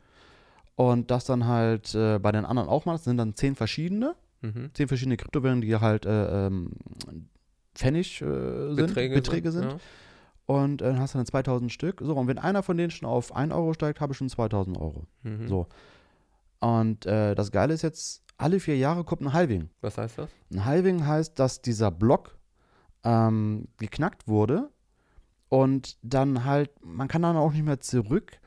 Und 0.76 1.10
das 1.10 1.24
dann 1.24 1.46
halt 1.46 1.94
äh, 1.94 2.18
bei 2.18 2.32
den 2.32 2.44
anderen 2.44 2.68
auch 2.68 2.84
mal, 2.84 2.92
das 2.92 3.04
sind 3.04 3.16
dann 3.16 3.34
10 3.34 3.54
verschiedene, 3.54 4.14
Mhm. 4.44 4.70
10 4.74 4.88
verschiedene 4.88 5.16
Kryptowährungen, 5.16 5.62
die 5.62 5.74
halt 5.74 6.04
äh, 6.04 6.46
ähm, 6.46 6.72
Pfennig 7.74 8.20
äh, 8.20 8.24
sind, 8.74 8.76
Beträge, 8.76 9.14
Beträge 9.14 9.50
sind. 9.50 9.64
Ja. 9.64 9.78
Und 10.46 10.82
äh, 10.82 10.86
dann 10.86 11.00
hast 11.00 11.14
du 11.14 11.18
dann 11.18 11.26
2000 11.26 11.72
Stück. 11.72 12.00
So, 12.04 12.14
und 12.14 12.28
wenn 12.28 12.38
einer 12.38 12.62
von 12.62 12.76
denen 12.76 12.90
schon 12.90 13.08
auf 13.08 13.34
1 13.34 13.52
Euro 13.52 13.72
steigt, 13.72 14.00
habe 14.00 14.12
ich 14.12 14.18
schon 14.18 14.28
2000 14.28 14.78
Euro. 14.78 15.06
Mhm. 15.22 15.48
So. 15.48 15.68
Und 16.60 17.06
äh, 17.06 17.34
das 17.34 17.50
Geile 17.50 17.74
ist 17.74 17.82
jetzt, 17.82 18.22
alle 18.36 18.60
vier 18.60 18.76
Jahre 18.76 19.04
kommt 19.04 19.22
ein 19.22 19.32
Halving. 19.32 19.70
Was 19.80 19.98
heißt 19.98 20.18
das? 20.18 20.30
Ein 20.52 20.64
Halving 20.64 21.06
heißt, 21.06 21.38
dass 21.38 21.62
dieser 21.62 21.90
Block 21.90 22.36
ähm, 23.04 23.68
geknackt 23.78 24.28
wurde 24.28 24.70
und 25.48 25.98
dann 26.02 26.44
halt, 26.44 26.70
man 26.84 27.08
kann 27.08 27.22
dann 27.22 27.36
auch 27.36 27.52
nicht 27.52 27.64
mehr 27.64 27.80
zurück 27.80 28.38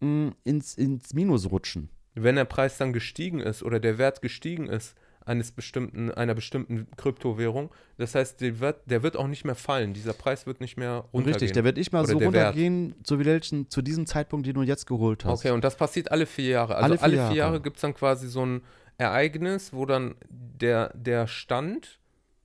mh, 0.00 0.32
ins, 0.44 0.74
ins 0.74 1.12
Minus 1.14 1.50
rutschen. 1.50 1.90
Wenn 2.14 2.36
der 2.36 2.44
Preis 2.44 2.78
dann 2.78 2.92
gestiegen 2.92 3.40
ist 3.40 3.62
oder 3.62 3.80
der 3.80 3.98
Wert 3.98 4.22
gestiegen 4.22 4.68
ist, 4.68 4.94
eines 5.26 5.52
bestimmten, 5.52 6.10
einer 6.10 6.34
bestimmten 6.34 6.86
Kryptowährung. 6.96 7.70
Das 7.96 8.14
heißt, 8.14 8.40
der 8.40 8.60
wird, 8.60 8.80
der 8.86 9.02
wird 9.02 9.16
auch 9.16 9.26
nicht 9.26 9.44
mehr 9.44 9.54
fallen. 9.54 9.94
Dieser 9.94 10.12
Preis 10.12 10.46
wird 10.46 10.60
nicht 10.60 10.76
mehr 10.76 11.04
runtergehen. 11.12 11.34
Richtig, 11.34 11.52
der 11.52 11.64
wird 11.64 11.76
nicht 11.78 11.92
mal 11.92 12.04
so 12.06 12.20
Wert. 12.20 12.26
runtergehen, 12.26 12.94
zu, 13.04 13.18
welchen, 13.24 13.70
zu 13.70 13.80
diesem 13.82 14.06
Zeitpunkt, 14.06 14.46
den 14.46 14.54
du 14.54 14.62
jetzt 14.62 14.86
geholt 14.86 15.24
hast. 15.24 15.40
Okay, 15.40 15.50
und 15.52 15.64
das 15.64 15.76
passiert 15.76 16.10
alle 16.10 16.26
vier 16.26 16.48
Jahre. 16.50 16.76
Also 16.76 16.84
Alle 16.94 17.02
alle 17.02 17.12
vier 17.12 17.26
vier, 17.28 17.36
Jahre. 17.36 17.36
Jahre 17.54 17.60
gibt 17.62 17.76
es 17.76 17.80
dann 17.82 17.94
quasi 17.94 18.28
so 18.28 18.44
ein 18.44 18.62
Ereignis, 18.98 19.72
wo 19.72 19.86
dann 19.86 20.14
der, 20.28 20.92
der 20.94 21.26
Stand 21.26 21.98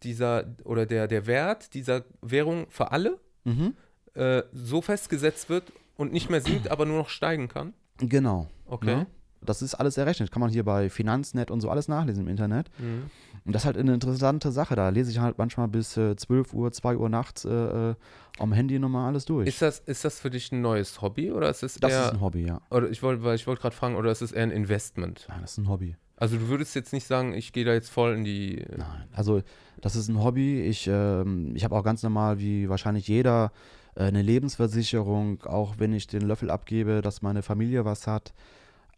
dieser 0.04 0.46
oder 0.64 0.86
der, 0.86 1.08
der 1.08 1.28
Wert 1.28 1.74
dieser 1.74 2.06
Währung 2.22 2.68
für 2.70 2.92
alle 2.92 3.20
Mhm. 3.44 3.74
äh, 4.16 4.44
so 4.52 4.82
festgesetzt 4.82 5.50
wird 5.50 5.72
und 5.98 6.12
nicht 6.14 6.30
mehr 6.30 6.42
sinkt, 6.42 6.70
aber 6.72 6.86
nur 6.86 6.98
noch 6.98 7.10
steigen 7.10 7.48
kann. 7.48 7.74
Genau. 7.98 8.48
Okay. 8.66 8.86
Ne? 8.96 9.08
Das 9.42 9.62
ist 9.62 9.76
alles 9.76 9.98
errechnet. 9.98 10.32
Kann 10.32 10.42
man 10.42 10.50
hier 10.50 10.64
bei 10.64 10.90
Finanznet 10.90 11.52
und 11.52 11.62
so 11.62 11.70
alles 11.70 11.88
nachlesen 11.88 12.24
im 12.24 12.28
Internet. 12.28 12.70
Mhm. 12.78 13.10
Und 13.46 13.54
das 13.54 13.64
ist 13.64 13.66
halt 13.68 13.78
eine 13.78 13.94
interessante 13.94 14.52
Sache. 14.52 14.76
Da 14.76 14.90
lese 14.90 15.12
ich 15.12 15.20
halt 15.20 15.38
manchmal 15.38 15.68
bis 15.68 15.98
äh, 15.98 16.16
12 16.16 16.54
Uhr, 16.54 16.72
2 16.72 16.98
Uhr 16.98 17.10
nachts 17.10 17.46
äh, 17.46 17.50
äh, 17.50 17.96
am 18.38 18.54
Handy 18.54 18.80
nochmal 18.80 19.08
alles 19.08 19.26
durch. 19.26 19.48
Ist, 19.48 19.62
das, 19.62 19.80
ist 19.80 20.06
das 20.06 20.20
für 20.20 20.30
dich 20.30 20.52
ein 20.52 20.62
neues 20.62 21.02
Hobby 21.02 21.32
oder 21.32 21.50
ist 21.50 21.64
es 21.64 21.76
das 21.76 21.92
eher, 21.92 22.06
ist 22.06 22.14
ein 22.14 22.22
Hobby, 22.22 22.46
ja. 22.46 22.62
oder 22.70 22.90
ich 22.90 23.04
wollte, 23.04 23.34
ich 23.34 23.48
wollte 23.48 23.62
gerade 23.62 23.76
fragen, 23.76 23.96
oder 23.96 24.12
ist 24.12 24.22
es 24.22 24.32
eher 24.32 24.44
ein 24.44 24.52
Investment? 24.52 25.26
Nein, 25.30 25.40
das 25.42 25.54
ist 25.54 25.58
ein 25.58 25.70
Hobby. 25.70 25.96
Also 26.16 26.38
du 26.38 26.48
würdest 26.50 26.76
jetzt 26.76 26.92
nicht 26.92 27.08
sagen, 27.08 27.34
ich 27.34 27.54
gehe 27.54 27.64
da 27.64 27.74
jetzt 27.74 27.90
voll 27.90 28.14
in 28.14 28.24
die. 28.26 28.66
Nein, 28.76 29.08
also 29.14 29.42
das 29.80 29.96
ist 29.96 30.10
ein 30.10 30.22
Hobby. 30.22 30.62
Ich, 30.62 30.88
ähm, 30.88 31.56
ich 31.56 31.64
habe 31.64 31.76
auch 31.76 31.84
ganz 31.84 32.04
normal, 32.04 32.40
wie 32.40 32.68
wahrscheinlich 32.68 33.08
jeder, 33.08 33.52
äh, 33.96 34.04
eine 34.04 34.22
Lebensversicherung, 34.22 35.44
auch 35.44 35.76
wenn 35.78 35.94
ich 35.94 36.08
den 36.08 36.22
Löffel 36.22 36.52
abgebe, 36.52 37.02
dass 37.02 37.22
meine 37.22 37.42
Familie 37.42 37.86
was 37.86 38.08
hat. 38.08 38.34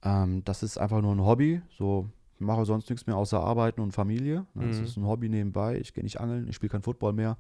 Ähm, 0.04 0.44
das 0.46 0.64
ist 0.64 0.78
einfach 0.78 1.02
nur 1.02 1.14
ein 1.14 1.22
Hobby. 1.24 1.62
So, 1.78 2.10
ich 2.36 2.42
mache 2.42 2.66
sonst 2.66 2.90
nichts 2.90 3.06
mehr 3.06 3.16
außer 3.18 3.40
Arbeiten 3.40 3.82
und 3.82 3.92
Familie. 3.92 4.46
Ne? 4.56 4.68
Das 4.68 4.80
Mhm. 4.80 4.84
ist 4.86 4.98
ein 4.98 5.06
Hobby 5.06 5.30
nebenbei. 5.30 5.78
Ich 5.78 5.94
gehe 5.94 6.04
nicht 6.04 6.20
angeln, 6.20 6.48
ich 6.48 6.56
spiele 6.56 6.72
kein 6.72 6.82
Football 6.82 7.14
mehr. 7.14 7.38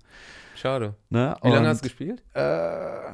Schade. 0.55 0.95
Ne? 1.09 1.36
Wie 1.41 1.47
lange 1.49 1.62
Und, 1.62 1.68
hast 1.68 1.80
du 1.80 1.84
gespielt? 1.89 2.24
Äh, 2.34 3.12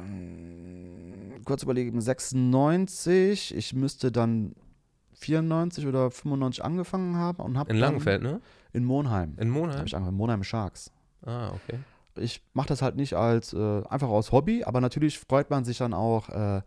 kurz 1.44 1.62
überlegen, 1.62 2.00
96. 2.00 3.54
Ich 3.56 3.74
müsste 3.74 4.12
dann 4.12 4.54
94 5.14 5.86
oder 5.86 6.10
95 6.10 6.64
angefangen 6.64 7.16
haben 7.16 7.42
und 7.42 7.58
habe 7.58 7.70
In 7.70 7.78
Langenfeld, 7.78 8.22
ne? 8.22 8.40
In 8.72 8.84
Monheim. 8.84 9.30
In 9.38 9.48
Habe 9.48 9.60
Monheim? 9.60 9.86
ich 9.86 9.94
angefangen, 9.96 10.16
Monheim 10.16 10.44
Sharks. 10.44 10.92
Ah, 11.24 11.48
okay. 11.48 11.78
Ich 12.16 12.42
mache 12.52 12.68
das 12.68 12.82
halt 12.82 12.96
nicht 12.96 13.14
als 13.14 13.52
äh, 13.52 13.82
einfach 13.88 14.08
aus 14.08 14.32
Hobby, 14.32 14.64
aber 14.64 14.80
natürlich 14.80 15.18
freut 15.18 15.50
man 15.50 15.64
sich 15.64 15.78
dann 15.78 15.94
auch, 15.94 16.28
äh, 16.28 16.62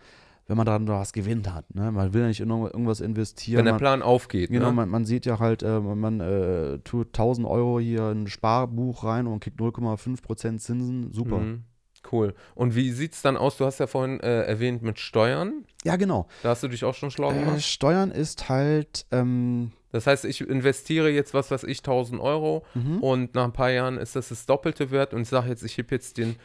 wenn 0.47 0.57
man 0.57 0.65
dann 0.65 0.87
was 0.87 1.13
gewinnt 1.13 1.51
hat. 1.53 1.73
Ne? 1.75 1.91
Man 1.91 2.13
will 2.13 2.21
ja 2.21 2.27
nicht 2.27 2.39
in 2.41 2.49
irgend- 2.49 2.73
irgendwas 2.73 2.99
investieren. 2.99 3.59
Wenn 3.59 3.65
der 3.65 3.73
man, 3.75 3.79
Plan 3.79 4.01
aufgeht, 4.01 4.49
genau, 4.49 4.67
ne? 4.67 4.73
man, 4.73 4.89
man 4.89 5.05
sieht 5.05 5.25
ja 5.25 5.39
halt, 5.39 5.63
äh, 5.63 5.79
man 5.79 6.19
äh, 6.19 6.79
tut 6.79 7.07
1000 7.09 7.47
Euro 7.47 7.79
hier 7.79 8.11
in 8.11 8.23
ein 8.23 8.27
Sparbuch 8.27 9.03
rein 9.03 9.27
und 9.27 9.39
kriegt 9.41 9.59
0,5% 9.59 10.57
Zinsen. 10.59 11.11
Super. 11.13 11.37
Mhm. 11.39 11.63
Cool. 12.11 12.33
Und 12.55 12.75
wie 12.75 12.91
sieht 12.91 13.13
es 13.13 13.21
dann 13.21 13.37
aus? 13.37 13.57
Du 13.57 13.65
hast 13.65 13.79
ja 13.79 13.85
vorhin 13.85 14.19
äh, 14.21 14.41
erwähnt 14.41 14.81
mit 14.81 14.97
Steuern. 14.99 15.65
Ja, 15.83 15.95
genau. 15.97 16.27
Da 16.41 16.49
hast 16.49 16.63
du 16.63 16.67
dich 16.67 16.83
auch 16.83 16.95
schon 16.95 17.11
schlau 17.11 17.31
Äh, 17.31 17.39
gemacht. 17.39 17.61
Steuern 17.61 18.09
ist 18.09 18.49
halt, 18.49 19.05
ähm, 19.11 19.71
Das 19.91 20.07
heißt, 20.07 20.25
ich 20.25 20.41
investiere 20.41 21.09
jetzt, 21.11 21.35
was 21.35 21.51
weiß 21.51 21.63
ich, 21.65 21.79
1000 21.79 22.19
Euro 22.19 22.65
mhm. 22.73 22.97
und 23.03 23.35
nach 23.35 23.43
ein 23.43 23.53
paar 23.53 23.69
Jahren 23.69 23.97
ist 23.99 24.15
das 24.15 24.29
das 24.29 24.47
Doppelte 24.47 24.89
wert 24.89 25.13
und 25.13 25.21
ich 25.21 25.29
sage 25.29 25.49
jetzt, 25.49 25.63
ich 25.63 25.77
heb 25.77 25.91
jetzt 25.91 26.17
den, 26.17 26.37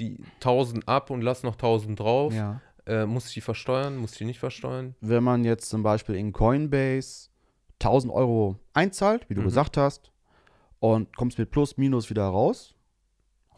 die 0.00 0.16
1000 0.40 0.88
ab 0.88 1.10
und 1.10 1.22
lass 1.22 1.44
noch 1.44 1.54
1000 1.54 2.00
drauf. 2.00 2.34
ja. 2.34 2.60
Äh, 2.86 3.06
muss 3.06 3.28
ich 3.28 3.34
die 3.34 3.40
versteuern? 3.40 3.96
Muss 3.96 4.12
ich 4.12 4.18
die 4.18 4.24
nicht 4.24 4.38
versteuern? 4.40 4.94
wenn 5.00 5.22
man 5.24 5.44
jetzt 5.44 5.68
zum 5.70 5.82
Beispiel 5.82 6.14
in 6.16 6.32
Coinbase 6.32 7.28
1000 7.80 8.12
Euro 8.12 8.56
einzahlt, 8.72 9.28
wie 9.28 9.34
du 9.34 9.40
Mhm. 9.40 9.46
gesagt 9.46 9.76
hast, 9.76 10.10
und 10.80 11.16
kommst 11.16 11.38
mit 11.38 11.50
Plus, 11.50 11.76
Minus 11.78 12.10
wieder 12.10 12.24
raus, 12.24 12.74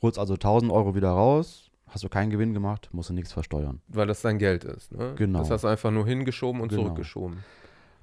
holst 0.03 0.19
also 0.19 0.37
1000 0.37 0.71
Euro 0.71 0.95
wieder 0.95 1.11
raus, 1.11 1.71
hast 1.89 2.05
du 2.05 2.09
keinen 2.09 2.31
Gewinn 2.31 2.55
gemacht, 2.55 2.89
musst 2.93 3.11
du 3.11 3.15
nichts 3.15 3.33
versteuern. 3.33 3.81
Weil 3.89 4.07
das 4.07 4.23
dein 4.23 4.39
Geld 4.39 4.65
ist. 4.65 4.93
Ne? 4.93 5.15
Genau. 5.17 5.41
Das 5.41 5.51
hast 5.51 5.65
du 5.65 5.69
einfach 5.69 5.91
nur 5.91 6.07
hingeschoben 6.07 6.61
und 6.61 6.69
Genau. 6.69 6.83
zurückgeschoben. 6.83 7.39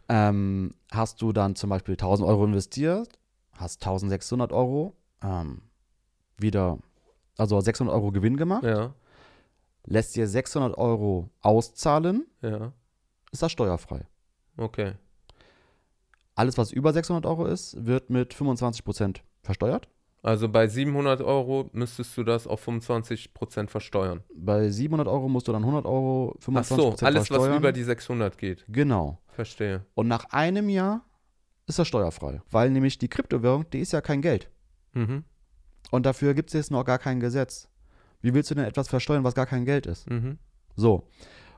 Ähm, 0.10 0.74
hast 0.92 1.22
du 1.22 1.32
dann 1.32 1.56
zum 1.56 1.70
Beispiel 1.70 1.96
1000 1.96 2.28
Euro 2.28 2.44
investiert, 2.46 3.08
hast 3.54 3.82
1600 3.82 4.52
Euro 4.52 4.96
ähm, 5.24 5.62
wieder, 6.38 6.80
also 7.38 7.60
600 7.62 7.94
Euro 7.96 8.12
Gewinn 8.12 8.36
gemacht, 8.36 8.64
Ja, 8.64 8.94
lässt 9.86 10.16
dir 10.16 10.28
600 10.28 10.78
Euro 10.78 11.30
auszahlen, 11.42 12.26
ja. 12.42 12.74
ist 13.32 13.42
das 13.42 13.52
steuerfrei. 13.52 14.08
Okay. 14.58 14.94
Alles, 16.36 16.58
was 16.58 16.72
über 16.72 16.94
600 16.94 17.26
Euro 17.26 17.46
ist, 17.46 17.86
wird 17.86 18.10
mit 18.10 18.34
25% 18.34 19.18
versteuert. 19.42 19.88
Also 20.24 20.48
bei 20.48 20.68
700 20.68 21.22
Euro 21.22 21.70
müsstest 21.74 22.18
du 22.18 22.24
das 22.24 22.48
auf 22.48 22.66
25% 22.66 23.68
versteuern. 23.68 24.24
Bei 24.34 24.70
700 24.70 25.08
Euro 25.08 25.28
musst 25.28 25.50
du 25.50 25.52
dann 25.52 25.64
100 25.64 25.86
Euro, 25.86 26.34
Ach 26.38 26.44
25 26.44 27.00
so, 27.00 27.06
alles, 27.06 27.22
was 27.24 27.28
versteuern. 27.28 27.58
über 27.58 27.72
die 27.74 27.84
600 27.84 28.38
geht. 28.38 28.66
Genau. 28.70 29.20
Verstehe. 29.28 29.86
Und 29.96 30.08
nach 30.08 30.26
einem 30.32 30.70
Jahr 30.70 31.06
ist 31.68 31.78
das 31.78 31.90
steuerfrei. 31.90 32.42
Weil 32.50 32.72
nämlich 32.72 32.98
die 32.98 33.10
Kryptowährung, 33.10 33.70
die 33.72 33.80
ist 33.80 33.92
ja 33.92 34.00
kein 34.00 34.22
Geld. 34.22 34.50
Mhm. 34.94 35.26
Und 35.92 36.06
dafür 36.06 36.34
gibt 36.34 36.50
es 36.50 36.54
jetzt 36.54 36.72
noch 36.72 36.86
gar 36.86 37.00
kein 37.00 37.20
Gesetz. 37.20 37.70
Wie 38.24 38.34
willst 38.34 38.50
du 38.50 38.56
denn 38.56 38.66
etwas 38.66 38.88
versteuern, 38.88 39.24
was 39.24 39.36
gar 39.36 39.46
kein 39.46 39.66
Geld 39.66 39.86
ist? 39.86 40.10
Mhm. 40.10 40.40
So. 40.76 41.08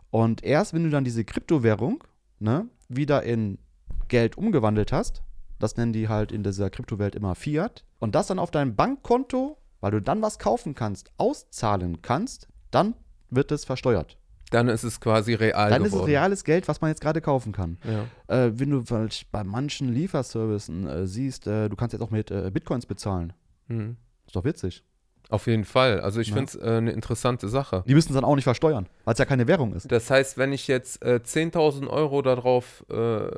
Und 0.10 0.44
erst 0.44 0.74
wenn 0.74 0.84
du 0.84 0.90
dann 0.90 1.04
diese 1.06 1.24
Kryptowährung 1.24 2.04
ne, 2.40 2.68
wieder 2.90 3.24
in 3.24 3.60
Geld 4.08 4.38
umgewandelt 4.38 4.92
hast, 4.92 5.24
das 5.60 5.78
nennen 5.78 5.94
die 5.94 6.10
halt 6.10 6.32
in 6.32 6.44
dieser 6.44 6.70
Kryptowelt 6.70 7.16
immer 7.16 7.36
Fiat, 7.36 7.86
und 8.00 8.16
das 8.16 8.28
dann 8.28 8.40
auf 8.40 8.52
deinem 8.52 8.76
Bankkonto, 8.76 9.58
weil 9.80 9.92
du 9.92 10.02
dann 10.02 10.22
was 10.22 10.40
kaufen 10.40 10.76
kannst, 10.76 11.12
auszahlen 11.18 12.02
kannst, 12.02 12.48
dann 12.72 12.96
wird 13.30 13.52
es 13.52 13.64
versteuert. 13.64 14.18
Dann 14.52 14.68
ist 14.68 14.84
es 14.84 15.00
quasi 15.00 15.34
real 15.34 15.70
Dann 15.70 15.82
ist 15.82 15.88
es 15.88 15.94
geworden. 15.94 16.10
reales 16.10 16.44
Geld, 16.44 16.68
was 16.68 16.82
man 16.82 16.90
jetzt 16.90 17.02
gerade 17.02 17.22
kaufen 17.22 17.52
kann. 17.52 17.78
Ja. 17.84 18.46
Äh, 18.46 18.60
wenn 18.60 18.70
du 18.70 18.84
bei 19.32 19.44
manchen 19.44 19.92
Lieferservicen 19.92 20.88
äh, 20.88 21.08
siehst, 21.08 21.48
äh, 21.48 21.70
du 21.70 21.76
kannst 21.76 21.94
jetzt 21.94 22.02
auch 22.02 22.12
mit 22.12 22.32
äh, 22.32 22.52
Bitcoins 22.52 22.86
bezahlen. 22.86 23.34
Mhm. 23.68 23.98
Ist 24.28 24.36
doch 24.36 24.44
witzig. 24.44 24.84
Auf 25.30 25.48
jeden 25.48 25.66
Fall. 25.66 26.00
Also 26.02 26.20
ich 26.22 26.28
Ja. 26.30 26.36
finde 26.36 26.50
es 26.52 26.56
äh, 26.56 26.70
eine 26.78 26.92
interessante 26.92 27.50
Sache. 27.50 27.84
Die 27.88 27.94
müssen 27.96 28.10
es 28.10 28.16
dann 28.16 28.24
auch 28.24 28.36
nicht 28.36 28.44
versteuern, 28.44 28.88
weil 29.06 29.14
es 29.14 29.20
ja 29.20 29.26
keine 29.26 29.48
Währung 29.48 29.74
ist. 29.74 29.92
Das 29.92 30.10
heißt, 30.12 30.38
wenn 30.38 30.54
ich 30.54 30.68
jetzt 30.68 31.04
äh, 31.04 31.20
10.000 31.24 31.88
Euro 31.88 32.22
darauf 32.22 32.86
äh, 32.90 33.30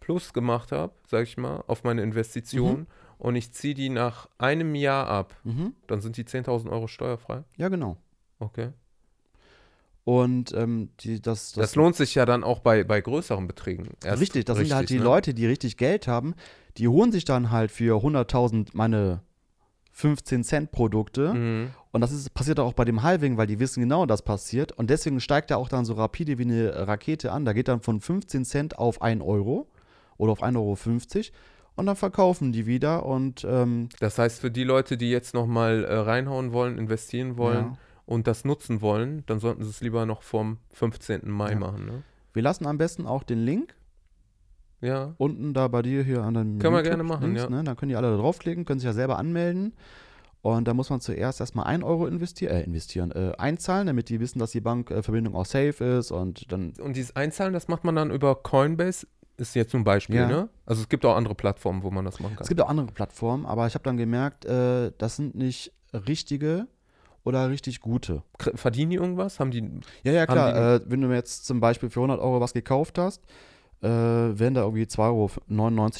plus 0.00 0.32
gemacht 0.32 0.72
habe, 0.72 0.92
sag 1.10 1.24
ich 1.24 1.36
mal, 1.36 1.62
auf 1.66 1.84
meine 1.84 2.02
Investition 2.02 2.80
Mhm. 2.80 2.86
und 3.18 3.36
ich 3.36 3.52
ziehe 3.52 3.74
die 3.74 3.88
nach 3.90 4.28
einem 4.38 4.74
Jahr 4.74 5.06
ab, 5.08 5.34
Mhm. 5.44 5.74
dann 5.88 6.00
sind 6.00 6.16
die 6.16 6.24
10.000 6.24 6.70
Euro 6.70 6.86
steuerfrei. 6.86 7.42
Ja, 7.56 7.68
genau. 7.68 7.96
Okay. 8.38 8.70
Und 10.04 10.52
ähm, 10.54 10.90
die, 11.00 11.20
das, 11.20 11.52
Das, 11.52 11.74
lohnt 11.74 11.96
sich 11.96 12.14
ja 12.14 12.24
dann 12.26 12.44
auch 12.44 12.60
bei, 12.60 12.84
bei 12.84 13.00
größeren 13.00 13.48
Beträgen. 13.48 13.88
Erst 14.04 14.22
richtig, 14.22 14.44
das 14.44 14.58
sind 14.58 14.72
halt 14.72 14.88
die 14.88 14.98
ne? 14.98 15.04
Leute, 15.04 15.34
die 15.34 15.46
richtig 15.46 15.76
Geld 15.76 16.06
haben, 16.06 16.34
die 16.76 16.86
holen 16.86 17.10
sich 17.10 17.24
dann 17.24 17.50
halt 17.50 17.72
für 17.72 18.00
100.000 18.00 18.68
meine 18.74 19.20
15 19.96 20.44
Cent 20.44 20.72
Produkte. 20.72 21.32
Mhm. 21.32 21.70
Und 21.90 22.02
das 22.02 22.12
ist, 22.12 22.34
passiert 22.34 22.60
auch 22.60 22.74
bei 22.74 22.84
dem 22.84 23.02
Halving, 23.02 23.38
weil 23.38 23.46
die 23.46 23.58
wissen 23.58 23.80
genau, 23.80 24.04
dass 24.04 24.20
passiert. 24.20 24.72
Und 24.72 24.90
deswegen 24.90 25.20
steigt 25.20 25.50
er 25.50 25.56
auch 25.56 25.70
dann 25.70 25.86
so 25.86 25.94
rapide 25.94 26.36
wie 26.36 26.42
eine 26.42 26.86
Rakete 26.86 27.32
an. 27.32 27.46
Da 27.46 27.54
geht 27.54 27.68
dann 27.68 27.80
von 27.80 28.02
15 28.02 28.44
Cent 28.44 28.78
auf 28.78 29.00
1 29.00 29.22
Euro 29.22 29.66
oder 30.18 30.32
auf 30.32 30.42
1,50 30.42 30.56
Euro. 30.58 30.76
Und 31.76 31.86
dann 31.86 31.96
verkaufen 31.96 32.52
die 32.52 32.66
wieder 32.66 33.06
und 33.06 33.46
ähm, 33.48 33.88
Das 33.98 34.18
heißt, 34.18 34.40
für 34.40 34.50
die 34.50 34.64
Leute, 34.64 34.98
die 34.98 35.10
jetzt 35.10 35.32
nochmal 35.32 35.84
äh, 35.84 35.94
reinhauen 35.94 36.52
wollen, 36.52 36.76
investieren 36.76 37.38
wollen 37.38 37.64
ja. 37.64 37.78
und 38.04 38.26
das 38.26 38.44
nutzen 38.44 38.82
wollen, 38.82 39.22
dann 39.26 39.40
sollten 39.40 39.64
sie 39.64 39.70
es 39.70 39.80
lieber 39.80 40.04
noch 40.04 40.20
vom 40.22 40.58
15. 40.74 41.22
Mai 41.30 41.52
Ja. 41.52 41.58
machen. 41.58 41.86
Ne? 41.86 42.02
wir 42.34 42.42
lassen 42.42 42.66
am 42.66 42.76
besten 42.76 43.06
auch 43.06 43.22
den 43.22 43.38
Link 43.38 43.74
Ja. 44.80 45.14
unten 45.18 45.54
da 45.54 45.68
bei 45.68 45.82
dir 45.82 46.02
hier 46.02 46.22
an 46.22 46.34
den 46.34 46.58
Können 46.58 46.74
wir 46.74 46.82
gerne 46.82 47.02
machen, 47.02 47.26
Links, 47.28 47.42
ja. 47.42 47.50
Ne? 47.50 47.64
Dann 47.64 47.76
können 47.76 47.88
die 47.90 47.96
alle 47.96 48.10
da 48.10 48.16
draufklicken, 48.16 48.64
können 48.64 48.78
sich 48.80 48.86
ja 48.86 48.92
selber 48.92 49.18
anmelden. 49.18 49.72
Und 50.42 50.68
da 50.68 50.74
muss 50.74 50.90
man 50.90 51.00
zuerst 51.00 51.40
erstmal 51.40 51.66
1 51.66 51.82
Euro 51.82 52.06
investieren, 52.06 52.52
äh, 52.54 52.62
investieren, 52.62 53.10
äh, 53.10 53.32
einzahlen, 53.36 53.86
damit 53.88 54.08
die 54.10 54.20
wissen, 54.20 54.38
dass 54.38 54.52
die 54.52 54.60
Bankverbindung 54.60 55.34
auch 55.34 55.46
safe 55.46 55.82
ist 55.82 56.12
und 56.12 56.52
dann 56.52 56.72
Und 56.80 56.94
dieses 56.96 57.16
Einzahlen, 57.16 57.52
das 57.52 57.66
macht 57.68 57.82
man 57.84 57.96
dann 57.96 58.10
über 58.12 58.34
Coinbase, 58.36 59.08
ist 59.38 59.56
jetzt 59.56 59.70
zum 59.72 59.82
Beispiel, 59.82 60.16
Ja. 60.16 60.28
ne? 60.28 60.48
Also 60.64 60.82
es 60.82 60.88
gibt 60.88 61.04
auch 61.04 61.16
andere 61.16 61.34
Plattformen, 61.34 61.82
wo 61.82 61.90
man 61.90 62.04
das 62.04 62.20
machen 62.20 62.36
kann. 62.36 62.42
Es 62.42 62.48
gibt 62.48 62.60
auch 62.60 62.68
andere 62.68 62.86
Plattformen, 62.86 63.44
aber 63.44 63.66
ich 63.66 63.74
habe 63.74 63.82
dann 63.82 63.96
gemerkt, 63.96 64.44
äh, 64.44 64.92
das 64.98 65.16
sind 65.16 65.34
nicht 65.34 65.72
richtige 65.92 66.68
oder 67.24 67.50
richtig 67.50 67.80
gute. 67.80 68.22
Verdienen 68.38 68.90
die 68.90 68.96
irgendwas? 68.96 69.40
Haben 69.40 69.50
die. 69.50 69.68
Ja, 70.04 70.12
ja, 70.12 70.26
klar. 70.26 70.74
Äh, 70.76 70.80
wenn 70.86 71.00
du 71.00 71.08
mir 71.08 71.16
jetzt 71.16 71.44
zum 71.44 71.58
Beispiel 71.58 71.90
für 71.90 72.00
100 72.00 72.20
Euro 72.20 72.40
was 72.40 72.52
gekauft 72.54 72.98
hast, 72.98 73.20
äh, 73.86 74.38
werden 74.38 74.54
da 74.54 74.62
irgendwie 74.62 74.82
2,99 74.82 74.98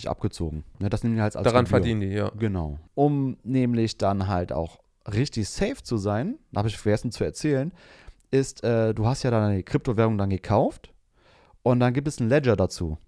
Euro 0.05 0.11
abgezogen. 0.11 0.64
Ne, 0.80 0.91
das 0.91 1.05
nehmen 1.05 1.14
die 1.14 1.22
halt 1.22 1.37
als 1.37 1.45
daran 1.45 1.64
Gebühr. 1.64 1.78
verdienen 1.78 2.01
die, 2.01 2.09
ja. 2.09 2.30
Genau. 2.37 2.78
Um 2.95 3.37
nämlich 3.45 3.97
dann 3.97 4.26
halt 4.26 4.53
auch 4.53 4.80
richtig 5.12 5.49
safe 5.49 5.82
zu 5.82 5.97
sein, 5.97 6.39
habe 6.55 6.68
ich 6.68 6.76
vergessen 6.76 7.12
zu 7.12 7.22
erzählen, 7.22 7.72
ist, 8.30 8.64
äh, 8.64 8.93
du 8.93 9.07
hast 9.07 9.22
ja 9.22 9.30
dann 9.30 9.45
eine 9.45 9.62
Kryptowährung 9.62 10.18
dann 10.18 10.30
gekauft 10.30 10.93
und 11.62 11.78
dann 11.78 11.95
gibt 11.95 12.09
es 12.09 12.18
einen 12.18 12.28
Ledger 12.28 12.57
dazu. 12.57 12.99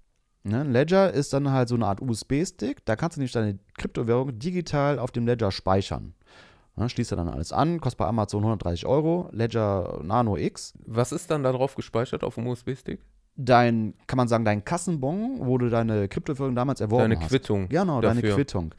Ne? 0.45 0.61
Ein 0.61 0.73
Ledger 0.73 1.13
ist 1.13 1.33
dann 1.33 1.51
halt 1.51 1.69
so 1.69 1.75
eine 1.75 1.87
Art 1.87 2.01
USB-Stick. 2.01 2.85
Da 2.85 2.95
kannst 2.95 3.17
du 3.17 3.21
nicht 3.21 3.35
deine 3.35 3.59
Kryptowährung 3.77 4.39
digital 4.39 5.01
auf 5.01 5.11
dem 5.11 5.27
Ledger 5.27 5.51
speichern. 5.51 6.15
Ne? 6.77 6.89
Schließt 6.89 7.11
du 7.11 7.17
dann 7.17 7.29
alles 7.29 7.53
an, 7.53 7.81
kostet 7.81 7.99
bei 7.99 8.07
Amazon 8.07 8.45
130 8.45 8.87
Euro. 8.87 9.29
Ledger 9.33 10.01
Nano 10.05 10.37
X. 10.37 10.75
Was 10.87 11.11
ist 11.11 11.31
dann 11.33 11.43
da 11.43 11.51
drauf 11.51 11.75
gespeichert 11.75 12.23
auf 12.23 12.37
dem 12.37 12.47
USB-Stick? 12.47 13.01
Dein, 13.41 13.95
kann 14.09 14.17
man 14.17 14.27
sagen, 14.27 14.45
dein 14.45 14.65
Kassenbon, 14.65 15.39
wo 15.41 15.59
du 15.59 15.71
deine 15.71 16.09
Kryptowährung 16.09 16.57
damals 16.57 16.81
erworben 16.81 17.11
Deine 17.11 17.21
hast. 17.21 17.29
Quittung. 17.29 17.69
Genau, 17.69 18.01
deine 18.01 18.21
dafür. 18.21 18.35
Quittung. 18.35 18.75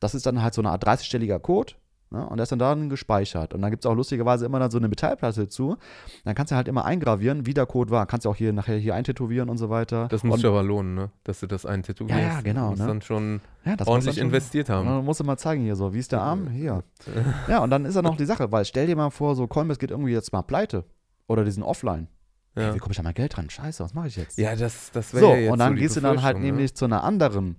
Das 0.00 0.16
ist 0.16 0.26
dann 0.26 0.42
halt 0.42 0.52
so 0.52 0.62
eine 0.62 0.70
Art 0.70 0.84
30-stelliger 0.84 1.38
Code. 1.38 1.74
Ne? 2.12 2.26
Und 2.28 2.38
der 2.38 2.42
ist 2.42 2.50
dann 2.50 2.58
darin 2.58 2.88
gespeichert. 2.88 3.54
Und 3.54 3.62
dann 3.62 3.70
gibt 3.70 3.84
es 3.84 3.88
auch 3.88 3.94
lustigerweise 3.94 4.44
immer 4.44 4.58
dann 4.58 4.72
so 4.72 4.78
eine 4.78 4.88
Metallplatte 4.88 5.46
zu. 5.48 5.76
Dann 6.24 6.34
kannst 6.34 6.50
du 6.50 6.56
halt 6.56 6.66
immer 6.66 6.84
eingravieren, 6.84 7.46
wie 7.46 7.54
der 7.54 7.66
Code 7.66 7.92
war. 7.92 8.04
Kannst 8.06 8.24
du 8.24 8.30
auch 8.30 8.34
hier 8.34 8.52
nachher 8.52 8.78
hier 8.78 8.96
eintätowieren 8.96 9.48
und 9.48 9.58
so 9.58 9.70
weiter. 9.70 10.08
Das 10.08 10.24
muss 10.24 10.38
sich 10.40 10.46
aber 10.46 10.64
lohnen, 10.64 10.96
ne? 10.96 11.10
Dass 11.22 11.38
du 11.38 11.46
das 11.46 11.64
eintätowierst. 11.64 12.18
Ja, 12.20 12.26
ja, 12.26 12.40
genau, 12.40 12.64
Du 12.64 12.70
musst 12.70 12.82
ne? 12.82 12.88
dann 12.88 13.02
schon 13.02 13.40
ja, 13.64 13.76
ordentlich 13.86 14.06
dann 14.06 14.14
schon- 14.14 14.24
investiert 14.24 14.68
haben. 14.70 14.88
Dann 14.88 15.04
musst 15.04 15.20
du 15.20 15.24
mal 15.24 15.36
zeigen 15.36 15.62
hier 15.62 15.76
so, 15.76 15.94
wie 15.94 16.00
ist 16.00 16.10
der 16.10 16.22
Arm? 16.22 16.48
Hier. 16.48 16.82
Ja, 17.48 17.62
und 17.62 17.70
dann 17.70 17.84
ist 17.84 17.94
ja 17.94 18.02
noch 18.02 18.16
die 18.16 18.26
Sache, 18.26 18.50
weil 18.50 18.64
stell 18.64 18.88
dir 18.88 18.96
mal 18.96 19.10
vor, 19.10 19.36
so 19.36 19.46
Coinbase 19.46 19.78
geht 19.78 19.92
irgendwie 19.92 20.12
jetzt 20.12 20.32
mal 20.32 20.42
pleite. 20.42 20.84
Oder 21.28 21.44
diesen 21.44 21.62
Offline. 21.62 22.08
Ja, 22.56 22.68
Ey, 22.68 22.74
wie 22.74 22.78
komme 22.78 22.92
ich 22.92 22.98
an 22.98 23.04
mein 23.04 23.14
Geld 23.14 23.38
ran? 23.38 23.48
Scheiße, 23.48 23.84
was 23.84 23.94
mache 23.94 24.08
ich 24.08 24.16
jetzt? 24.16 24.36
ja 24.38 24.56
das, 24.56 24.90
das 24.90 25.14
wäre 25.14 25.24
so, 25.24 25.30
ja 25.32 25.36
jetzt 25.38 25.52
und 25.52 25.58
dann 25.60 25.74
so 25.74 25.80
gehst 25.80 25.96
du 25.96 26.00
dann 26.00 26.22
halt 26.22 26.38
ne? 26.38 26.44
nämlich 26.44 26.74
zu 26.74 26.84
einer 26.84 27.04
anderen 27.04 27.56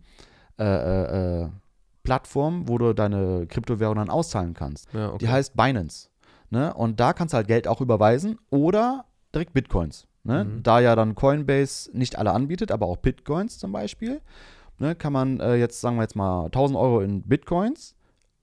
äh, 0.60 0.64
äh, 0.64 1.44
äh, 1.44 1.50
Plattform, 2.04 2.68
wo 2.68 2.78
du 2.78 2.94
deine 2.94 3.46
Kryptowährung 3.48 3.96
dann 3.96 4.10
auszahlen 4.10 4.54
kannst. 4.54 4.92
Ja, 4.94 5.10
okay. 5.10 5.18
Die 5.20 5.30
heißt 5.30 5.56
Binance. 5.56 6.10
Ne? 6.50 6.74
Und 6.74 7.00
da 7.00 7.14
kannst 7.14 7.34
du 7.34 7.38
halt 7.38 7.48
Geld 7.48 7.68
auch 7.68 7.80
überweisen 7.80 8.38
oder 8.50 9.06
direkt 9.34 9.54
Bitcoins. 9.54 10.08
Ne? 10.24 10.44
Mhm. 10.44 10.64
Da 10.64 10.80
ja 10.80 10.96
dann 10.96 11.16
Coinbase 11.16 11.90
nicht 11.94 12.18
alle 12.18 12.32
anbietet, 12.32 12.72
aber 12.72 12.88
auch 12.88 12.98
Bitcoins 12.98 13.58
zum 13.58 13.72
Beispiel, 13.72 14.22
ne, 14.78 14.96
kann 14.96 15.14
man 15.14 15.40
äh, 15.40 15.56
jetzt, 15.56 15.82
sagen 15.82 15.96
wir 15.96 16.04
jetzt 16.04 16.16
mal, 16.16 16.46
1000 16.46 16.78
Euro 16.78 17.02
in 17.02 17.24
Bitcoins 17.24 17.96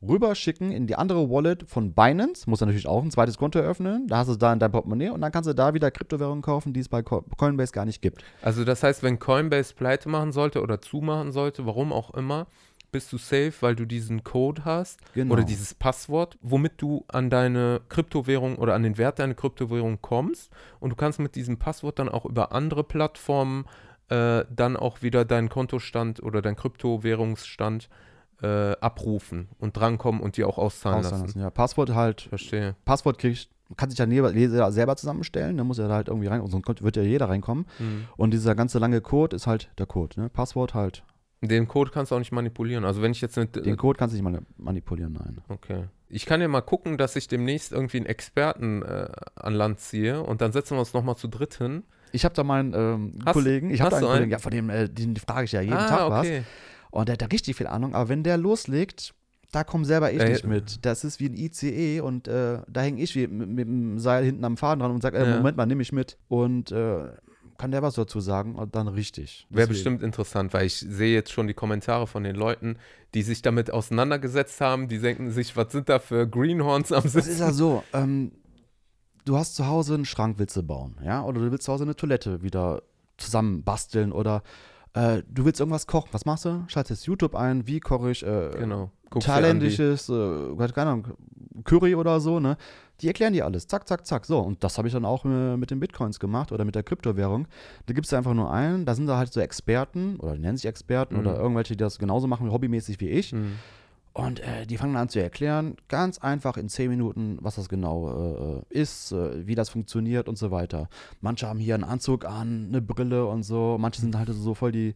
rüberschicken 0.02 0.70
in 0.70 0.86
die 0.86 0.96
andere 0.96 1.28
Wallet 1.30 1.68
von 1.68 1.92
Binance. 1.92 2.48
Muss 2.48 2.60
natürlich 2.60 2.86
auch 2.86 3.02
ein 3.02 3.10
zweites 3.10 3.36
Konto 3.38 3.58
eröffnen. 3.58 4.06
Da 4.06 4.18
hast 4.18 4.28
du 4.28 4.32
es 4.32 4.38
da 4.38 4.52
in 4.52 4.58
deinem 4.58 4.72
Portemonnaie 4.72 5.10
und 5.10 5.20
dann 5.20 5.32
kannst 5.32 5.48
du 5.48 5.54
da 5.54 5.74
wieder 5.74 5.90
Kryptowährungen 5.90 6.42
kaufen, 6.42 6.72
die 6.72 6.80
es 6.80 6.88
bei 6.88 7.02
Co 7.02 7.24
Coinbase 7.36 7.72
gar 7.72 7.84
nicht 7.84 8.00
gibt. 8.00 8.22
Also 8.42 8.64
das 8.64 8.82
heißt, 8.82 9.02
wenn 9.02 9.18
Coinbase 9.18 9.74
pleite 9.74 10.08
machen 10.08 10.32
sollte 10.32 10.62
oder 10.62 10.80
zumachen 10.80 11.32
sollte, 11.32 11.66
warum 11.66 11.92
auch 11.92 12.14
immer, 12.14 12.46
bist 12.90 13.12
du 13.12 13.18
safe, 13.18 13.52
weil 13.60 13.76
du 13.76 13.84
diesen 13.84 14.24
Code 14.24 14.64
hast 14.64 14.98
Genau. 15.14 15.34
oder 15.34 15.44
dieses 15.44 15.74
Passwort, 15.74 16.38
womit 16.40 16.80
du 16.80 17.04
an 17.08 17.28
deine 17.28 17.82
Kryptowährung 17.90 18.56
oder 18.56 18.74
an 18.74 18.82
den 18.82 18.96
Wert 18.96 19.18
deiner 19.18 19.34
Kryptowährung 19.34 20.00
kommst 20.00 20.50
und 20.80 20.90
du 20.90 20.96
kannst 20.96 21.18
mit 21.18 21.34
diesem 21.34 21.58
Passwort 21.58 21.98
dann 21.98 22.08
auch 22.08 22.24
über 22.24 22.52
andere 22.52 22.84
Plattformen 22.84 23.66
äh, 24.08 24.44
dann 24.50 24.76
auch 24.78 25.02
wieder 25.02 25.26
deinen 25.26 25.50
Kontostand 25.50 26.22
oder 26.22 26.40
deinen 26.40 26.56
Kryptowährungsstand 26.56 27.90
äh, 28.42 28.72
abrufen 28.80 29.48
und 29.58 29.76
drankommen 29.76 30.20
und 30.20 30.36
dir 30.36 30.48
auch 30.48 30.58
auszahlen 30.58 30.98
Auszahlen 30.98 31.22
lassen. 31.22 31.26
lassen. 31.28 31.40
Ja, 31.40 31.50
Passwort 31.50 31.94
halt 31.94 32.22
Verstehe. 32.22 32.76
Passwort 32.84 33.18
kriegt, 33.18 33.48
kann 33.76 33.90
sich 33.90 33.98
ja 33.98 34.06
jeder 34.06 34.70
selber 34.72 34.96
zusammenstellen, 34.96 35.56
da 35.56 35.64
muss 35.64 35.78
er 35.78 35.88
da 35.88 35.94
halt 35.94 36.08
irgendwie 36.08 36.28
rein, 36.28 36.40
und 36.40 36.50
sonst 36.50 36.82
wird 36.82 36.96
ja 36.96 37.02
jeder 37.02 37.28
reinkommen. 37.28 37.66
Mhm. 37.78 38.04
Und 38.16 38.32
dieser 38.32 38.54
ganze 38.54 38.78
lange 38.78 39.00
Code 39.00 39.34
ist 39.36 39.46
halt 39.46 39.70
der 39.78 39.86
Code, 39.86 40.20
ne? 40.20 40.28
Passwort 40.28 40.74
halt. 40.74 41.02
Den 41.40 41.68
Code 41.68 41.90
kannst 41.92 42.10
du 42.10 42.16
auch 42.16 42.18
nicht 42.18 42.32
manipulieren. 42.32 42.84
Also 42.84 43.00
wenn 43.00 43.12
ich 43.12 43.20
jetzt 43.20 43.38
eine, 43.38 43.46
Den 43.46 43.76
Code 43.76 43.96
kannst 43.98 44.12
du 44.16 44.20
nicht 44.20 44.24
mani- 44.28 44.44
manipulieren, 44.56 45.12
nein. 45.12 45.38
Okay. 45.48 45.84
Ich 46.08 46.26
kann 46.26 46.40
ja 46.40 46.48
mal 46.48 46.62
gucken, 46.62 46.96
dass 46.98 47.14
ich 47.14 47.28
demnächst 47.28 47.70
irgendwie 47.70 47.98
einen 47.98 48.06
Experten 48.06 48.82
äh, 48.82 49.08
an 49.36 49.54
Land 49.54 49.78
ziehe 49.78 50.22
und 50.22 50.40
dann 50.40 50.50
setzen 50.52 50.74
wir 50.76 50.80
uns 50.80 50.94
nochmal 50.94 51.16
zu 51.16 51.28
dritt 51.28 51.54
hin. 51.54 51.84
Ich 52.12 52.24
habe 52.24 52.34
da 52.34 52.42
meinen 52.42 52.72
ähm, 52.74 53.18
Hast- 53.24 53.34
Kollegen, 53.34 53.70
ich 53.70 53.80
habe 53.82 53.94
einen? 53.96 54.06
Kollegen, 54.06 54.30
ja, 54.30 54.38
von 54.38 54.50
dem, 54.50 54.70
äh, 54.70 54.88
den 54.88 55.14
frage 55.16 55.44
ich 55.44 55.52
ja 55.52 55.60
jeden 55.60 55.76
ah, 55.76 55.86
Tag 55.86 56.10
was. 56.10 56.26
Und 56.90 57.08
der 57.08 57.14
hat 57.14 57.22
da 57.22 57.26
richtig 57.26 57.56
viel 57.56 57.66
Ahnung, 57.66 57.94
aber 57.94 58.08
wenn 58.08 58.22
der 58.22 58.36
loslegt, 58.36 59.14
da 59.52 59.64
kommen 59.64 59.84
selber 59.84 60.12
ich 60.12 60.20
Ey. 60.20 60.30
nicht 60.30 60.44
mit. 60.44 60.84
Das 60.84 61.04
ist 61.04 61.20
wie 61.20 61.26
ein 61.26 61.34
ICE 61.34 62.00
und 62.00 62.28
äh, 62.28 62.58
da 62.68 62.80
hänge 62.82 63.00
ich 63.00 63.14
wie 63.14 63.26
mit, 63.26 63.48
mit 63.48 63.66
dem 63.66 63.98
Seil 63.98 64.24
hinten 64.24 64.44
am 64.44 64.56
Faden 64.56 64.80
dran 64.80 64.90
und 64.90 65.02
sage, 65.02 65.18
äh. 65.18 65.36
Moment 65.36 65.56
mal, 65.56 65.66
nimm 65.66 65.78
mich 65.78 65.92
mit. 65.92 66.18
Und 66.28 66.70
äh, 66.70 67.06
kann 67.56 67.72
der 67.72 67.82
was 67.82 67.94
dazu 67.94 68.20
sagen? 68.20 68.54
Und 68.54 68.76
dann 68.76 68.88
richtig. 68.88 69.46
Wäre 69.50 69.68
bestimmt 69.68 70.02
interessant, 70.02 70.52
weil 70.54 70.66
ich 70.66 70.78
sehe 70.78 71.12
jetzt 71.12 71.32
schon 71.32 71.48
die 71.48 71.54
Kommentare 71.54 72.06
von 72.06 72.22
den 72.24 72.36
Leuten, 72.36 72.76
die 73.14 73.22
sich 73.22 73.42
damit 73.42 73.72
auseinandergesetzt 73.72 74.60
haben. 74.60 74.86
Die 74.88 74.98
denken 74.98 75.30
sich, 75.30 75.56
was 75.56 75.72
sind 75.72 75.88
da 75.88 75.98
für 75.98 76.28
Greenhorns 76.28 76.92
am 76.92 77.02
Das 77.02 77.14
ist 77.14 77.40
ja 77.40 77.52
so, 77.52 77.82
ähm, 77.92 78.32
du 79.24 79.36
hast 79.36 79.56
zu 79.56 79.66
Hause 79.66 79.94
einen 79.94 80.04
Schrank, 80.04 80.38
willst 80.38 80.56
du 80.56 80.62
bauen, 80.62 80.96
ja? 81.02 81.24
Oder 81.24 81.40
du 81.40 81.50
willst 81.50 81.64
zu 81.64 81.72
Hause 81.72 81.84
eine 81.84 81.96
Toilette 81.96 82.42
wieder 82.42 82.82
zusammen 83.16 83.64
basteln 83.64 84.12
oder 84.12 84.42
äh, 84.98 85.22
du 85.30 85.44
willst 85.44 85.60
irgendwas 85.60 85.86
kochen. 85.86 86.08
Was 86.12 86.24
machst 86.24 86.44
du? 86.44 86.64
Schaltest 86.68 87.06
YouTube 87.06 87.34
ein, 87.34 87.66
wie 87.66 87.80
koche 87.80 88.10
ich 88.10 88.24
äh, 88.24 88.50
Genau. 88.58 88.90
Thailändisches, 89.20 90.08
äh, 90.08 90.56
keine 90.74 90.90
Ahnung, 90.90 91.06
Curry 91.64 91.94
oder 91.94 92.20
so, 92.20 92.40
ne? 92.40 92.56
Die 93.00 93.06
erklären 93.06 93.32
dir 93.32 93.44
alles. 93.44 93.66
Zack, 93.66 93.86
zack, 93.88 94.04
zack. 94.06 94.26
So, 94.26 94.38
und 94.40 94.62
das 94.64 94.76
habe 94.76 94.88
ich 94.88 94.94
dann 94.94 95.04
auch 95.04 95.24
äh, 95.24 95.56
mit 95.56 95.70
den 95.70 95.80
Bitcoins 95.80 96.18
gemacht 96.18 96.50
oder 96.52 96.64
mit 96.64 96.74
der 96.74 96.82
Kryptowährung. 96.82 97.46
Da 97.86 97.94
gibst 97.94 98.10
du 98.12 98.16
einfach 98.16 98.34
nur 98.34 98.52
einen, 98.52 98.84
da 98.84 98.94
sind 98.94 99.06
da 99.06 99.16
halt 99.16 99.32
so 99.32 99.40
Experten 99.40 100.16
oder 100.16 100.34
die 100.34 100.40
nennen 100.40 100.56
sich 100.56 100.66
Experten 100.66 101.14
Mhm. 101.14 101.20
oder 101.20 101.38
irgendwelche, 101.38 101.74
die 101.74 101.78
das 101.82 101.98
genauso 101.98 102.26
machen, 102.26 102.50
hobbymäßig 102.52 103.00
wie 103.00 103.08
ich. 103.08 103.32
Mhm. 103.32 103.52
Und 104.18 104.40
äh, 104.40 104.66
die 104.66 104.76
fangen 104.76 104.96
an 104.96 105.08
zu 105.08 105.22
erklären, 105.22 105.76
ganz 105.86 106.18
einfach 106.18 106.56
in 106.56 106.68
10 106.68 106.90
Minuten, 106.90 107.38
was 107.40 107.54
das 107.54 107.68
genau 107.68 108.64
äh, 108.68 108.74
ist, 108.76 109.12
äh, 109.12 109.46
wie 109.46 109.54
das 109.54 109.68
funktioniert 109.68 110.28
und 110.28 110.36
so 110.36 110.50
weiter. 110.50 110.88
Manche 111.20 111.46
haben 111.46 111.60
hier 111.60 111.76
einen 111.76 111.84
Anzug 111.84 112.24
an, 112.24 112.66
eine 112.68 112.82
Brille 112.82 113.26
und 113.26 113.44
so. 113.44 113.76
Manche 113.78 114.00
sind 114.00 114.16
halt 114.16 114.28
so 114.32 114.54
voll 114.54 114.72
die 114.72 114.94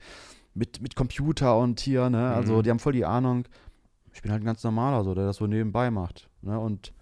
mit, 0.54 0.82
mit 0.82 0.96
Computer 0.96 1.56
und 1.56 1.78
hier, 1.78 2.10
ne? 2.10 2.30
Also 2.30 2.56
Mhm. 2.56 2.62
die 2.64 2.70
haben 2.70 2.78
voll 2.80 2.94
die 2.94 3.04
Ahnung. 3.04 3.44
Ich 4.12 4.22
bin 4.22 4.32
halt 4.32 4.42
ein 4.42 4.46
ganz 4.46 4.64
normaler, 4.64 5.04
so, 5.04 5.14
der 5.14 5.24
das 5.26 5.36
so 5.36 5.46
nebenbei 5.46 5.92
macht. 5.92 6.28
Ne? 6.42 6.58
Und 6.58 6.92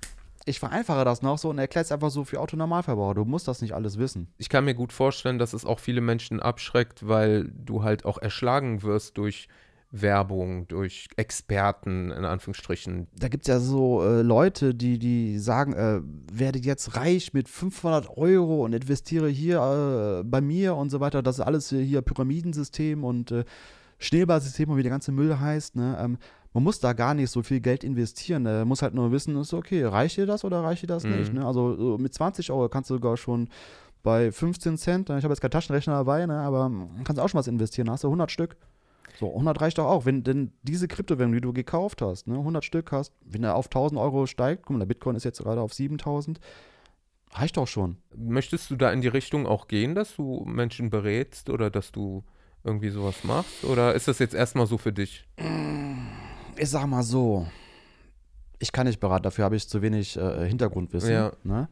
ich 0.44 0.60
vereinfache 0.60 1.06
das 1.06 1.22
noch 1.22 1.38
so 1.38 1.48
und 1.48 1.58
erkläre 1.58 1.84
es 1.84 1.90
einfach 1.90 2.10
so 2.10 2.24
für 2.24 2.38
Autonormalverbraucher. 2.40 3.14
Du 3.14 3.24
musst 3.24 3.48
das 3.48 3.62
nicht 3.62 3.72
alles 3.74 3.98
wissen. 3.98 4.28
Ich 4.36 4.50
kann 4.50 4.66
mir 4.66 4.74
gut 4.74 4.92
vorstellen, 4.92 5.38
dass 5.38 5.54
es 5.54 5.64
auch 5.64 5.78
viele 5.80 6.02
Menschen 6.02 6.38
abschreckt, 6.38 7.08
weil 7.08 7.50
du 7.50 7.82
halt 7.82 8.04
auch 8.04 8.18
erschlagen 8.18 8.82
wirst 8.82 9.16
durch 9.16 9.48
Werbung, 9.93 10.68
durch 10.68 11.09
Experten, 11.16 12.11
in 12.12 12.24
Anführungsstrichen. 12.24 13.09
da 13.18 13.28
gibt 13.28 13.49
es 13.49 13.53
ja 13.53 13.59
so 13.59 14.03
äh, 14.05 14.22
Leute, 14.22 14.74
die, 14.74 14.99
die 14.99 15.38
sagen, 15.38 15.72
äh, 15.72 16.01
werde 16.32 16.61
jetzt 16.61 16.97
reich 16.97 17.32
mit 17.32 17.49
500 17.49 18.09
Euro 18.16 18.64
und 18.64 18.72
investiere 18.72 19.28
hier 19.28 20.20
äh, 20.20 20.24
bei 20.24 20.41
mir 20.41 20.76
und 20.76 20.91
so 20.91 21.01
weiter. 21.01 21.22
Das 21.22 21.38
ist 21.38 21.45
alles 21.45 21.70
hier, 21.70 22.03
Pyramidensystem 22.03 23.03
und 23.03 23.32
äh, 23.32 23.45
Schneeballsystem 23.99 24.70
und 24.70 24.76
wie 24.76 24.82
der 24.82 24.91
ganze 24.93 25.12
Müll 25.12 25.38
heißt. 25.41 25.76
Ne? 25.76 25.99
Ähm, 26.01 26.18
man 26.53 26.62
muss 26.64 26.80
da 26.80 26.93
gar 26.93 27.14
nicht 27.14 27.30
so 27.30 27.43
viel 27.43 27.61
Geld 27.61 27.84
investieren. 27.84 28.43
Man 28.45 28.66
muss 28.66 28.82
halt 28.82 28.95
nur 28.95 29.12
wissen, 29.12 29.36
ist 29.36 29.53
okay, 29.55 29.84
reicht 29.84 30.16
dir 30.16 30.26
das 30.26 30.45
oder 30.45 30.62
reicht 30.62 30.82
dir 30.82 30.86
das 30.88 31.05
Mhm. 31.05 31.16
nicht? 31.18 31.32
Ne? 31.32 31.45
Also 31.47 31.76
so 31.76 31.99
mit 31.99 32.14
20 32.14 32.51
Euro 32.51 32.68
kannst 32.68 32.91
du 32.91 32.95
sogar 32.95 33.16
schon 33.16 33.49
bei 34.03 34.32
15 34.32 34.78
Cent, 34.78 35.11
ich 35.11 35.16
habe 35.24 35.28
jetzt 35.28 35.41
keinen 35.41 35.51
Taschenrechner 35.51 35.93
dabei, 35.93 36.24
ne? 36.26 36.38
aber 36.38 36.68
mm, 36.70 37.05
kannst 37.05 37.20
auch 37.20 37.28
schon 37.28 37.38
was 37.38 37.47
investieren. 37.49 37.86
Da 37.86 37.93
hast 37.93 38.05
du 38.05 38.09
100 38.09 38.30
Stück. 38.30 38.57
So, 39.20 39.28
100 39.28 39.60
reicht 39.60 39.76
doch 39.76 39.84
auch. 39.84 40.06
Wenn 40.06 40.24
denn 40.24 40.50
diese 40.62 40.88
Kryptowährung, 40.88 41.34
die 41.34 41.42
du 41.42 41.52
gekauft 41.52 42.00
hast, 42.00 42.26
ne, 42.26 42.38
100 42.38 42.64
Stück 42.64 42.90
hast, 42.90 43.12
wenn 43.20 43.44
er 43.44 43.54
auf 43.54 43.66
1000 43.66 44.00
Euro 44.00 44.24
steigt, 44.24 44.62
guck 44.62 44.70
mal, 44.70 44.78
der 44.78 44.86
Bitcoin 44.86 45.14
ist 45.14 45.24
jetzt 45.24 45.42
gerade 45.42 45.60
auf 45.60 45.74
7000, 45.74 46.40
reicht 47.32 47.59
doch 47.59 47.66
schon. 47.66 47.98
Möchtest 48.16 48.70
du 48.70 48.76
da 48.76 48.90
in 48.90 49.02
die 49.02 49.09
Richtung 49.09 49.47
auch 49.47 49.68
gehen, 49.68 49.94
dass 49.94 50.16
du 50.16 50.42
Menschen 50.47 50.88
berätst 50.88 51.51
oder 51.51 51.68
dass 51.68 51.92
du 51.92 52.24
irgendwie 52.64 52.88
sowas 52.88 53.22
machst? 53.22 53.62
Oder 53.64 53.94
ist 53.94 54.09
das 54.09 54.20
jetzt 54.20 54.34
erstmal 54.34 54.66
so 54.66 54.78
für 54.78 54.92
dich? 54.92 55.28
Ich 56.56 56.70
sag 56.70 56.86
mal 56.86 57.02
so, 57.02 57.47
ich 58.59 58.72
kann 58.72 58.86
nicht 58.86 59.01
beraten, 59.01 59.24
dafür 59.24 59.44
habe 59.44 59.55
ich 59.55 59.68
zu 59.68 59.82
wenig 59.82 60.16
äh, 60.16 60.48
Hintergrundwissen. 60.48 61.12
Ja. 61.12 61.32
Ne? 61.44 61.68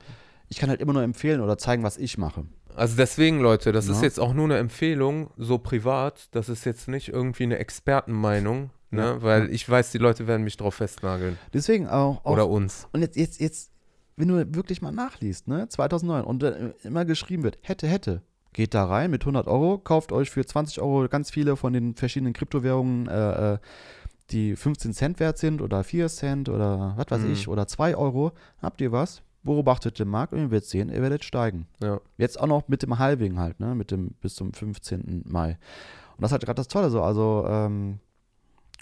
Ich 0.50 0.58
kann 0.58 0.68
halt 0.68 0.82
immer 0.82 0.92
nur 0.92 1.02
empfehlen 1.02 1.40
oder 1.40 1.56
zeigen, 1.56 1.82
was 1.82 1.96
ich 1.96 2.18
mache. 2.18 2.44
Also 2.78 2.96
deswegen, 2.96 3.40
Leute, 3.40 3.72
das 3.72 3.88
ist 3.88 3.98
Ja. 3.98 4.04
jetzt 4.04 4.20
auch 4.20 4.32
nur 4.34 4.44
eine 4.44 4.58
Empfehlung, 4.58 5.30
so 5.36 5.58
privat. 5.58 6.28
Das 6.32 6.48
ist 6.48 6.64
jetzt 6.64 6.88
nicht 6.88 7.08
irgendwie 7.08 7.42
eine 7.44 7.58
Expertenmeinung, 7.58 8.70
ne? 8.90 9.02
Ja. 9.02 9.22
Weil 9.22 9.50
ich 9.50 9.68
weiß, 9.68 9.90
die 9.92 9.98
Leute 9.98 10.26
werden 10.26 10.44
mich 10.44 10.56
drauf 10.56 10.76
festnageln. 10.76 11.38
Deswegen 11.52 11.88
auch, 11.88 12.24
auch 12.24 12.32
Oder 12.32 12.48
uns. 12.48 12.86
Und 12.92 13.00
jetzt, 13.02 13.16
jetzt, 13.16 13.40
jetzt, 13.40 13.70
wenn 14.16 14.28
du 14.28 14.54
wirklich 14.54 14.80
mal 14.82 14.92
nachliest, 14.92 15.48
ne, 15.48 15.68
2009 15.68 16.24
und 16.24 16.42
immer 16.82 17.04
geschrieben 17.04 17.42
wird, 17.42 17.58
hätte, 17.62 17.86
hätte, 17.86 18.22
geht 18.52 18.74
da 18.74 18.84
rein 18.86 19.10
mit 19.10 19.22
100 19.22 19.46
Euro, 19.46 19.78
kauft 19.78 20.10
euch 20.12 20.30
für 20.30 20.44
20 20.44 20.80
Euro 20.80 21.08
ganz 21.08 21.30
viele 21.30 21.56
von 21.56 21.72
den 21.72 21.94
verschiedenen 21.94 22.32
Kryptowährungen, 22.32 23.06
äh, 23.08 23.54
äh, 23.54 23.58
die 24.30 24.56
15 24.56 24.92
Cent 24.92 25.20
wert 25.20 25.38
sind 25.38 25.62
oder 25.62 25.84
4 25.84 26.08
Cent 26.08 26.48
oder 26.48 26.94
was 26.96 27.06
weiß 27.10 27.20
Mhm. 27.22 27.32
ich, 27.32 27.48
oder 27.48 27.66
2 27.66 27.96
Euro. 27.96 28.32
Habt 28.60 28.80
ihr 28.80 28.92
was? 28.92 29.22
Beobachtet 29.42 29.98
den 29.98 30.08
Markt 30.08 30.32
und 30.32 30.40
ihr 30.40 30.50
werdet 30.50 30.68
sehen, 30.68 30.90
ihr 30.90 31.00
werdet 31.00 31.24
steigen. 31.24 31.66
Ja. 31.82 32.00
Jetzt 32.16 32.40
auch 32.40 32.46
noch 32.46 32.68
mit 32.68 32.82
dem 32.82 32.98
Halving 32.98 33.38
halt, 33.38 33.60
ne, 33.60 33.74
mit 33.74 33.90
dem 33.90 34.10
bis 34.20 34.34
zum 34.34 34.52
15. 34.52 35.24
Mai. 35.26 35.58
Und 36.16 36.22
das 36.22 36.28
ist 36.28 36.32
halt 36.32 36.44
gerade 36.44 36.56
das 36.56 36.68
Tolle 36.68 36.90
so, 36.90 37.02
also, 37.02 37.44
ähm, 37.48 38.00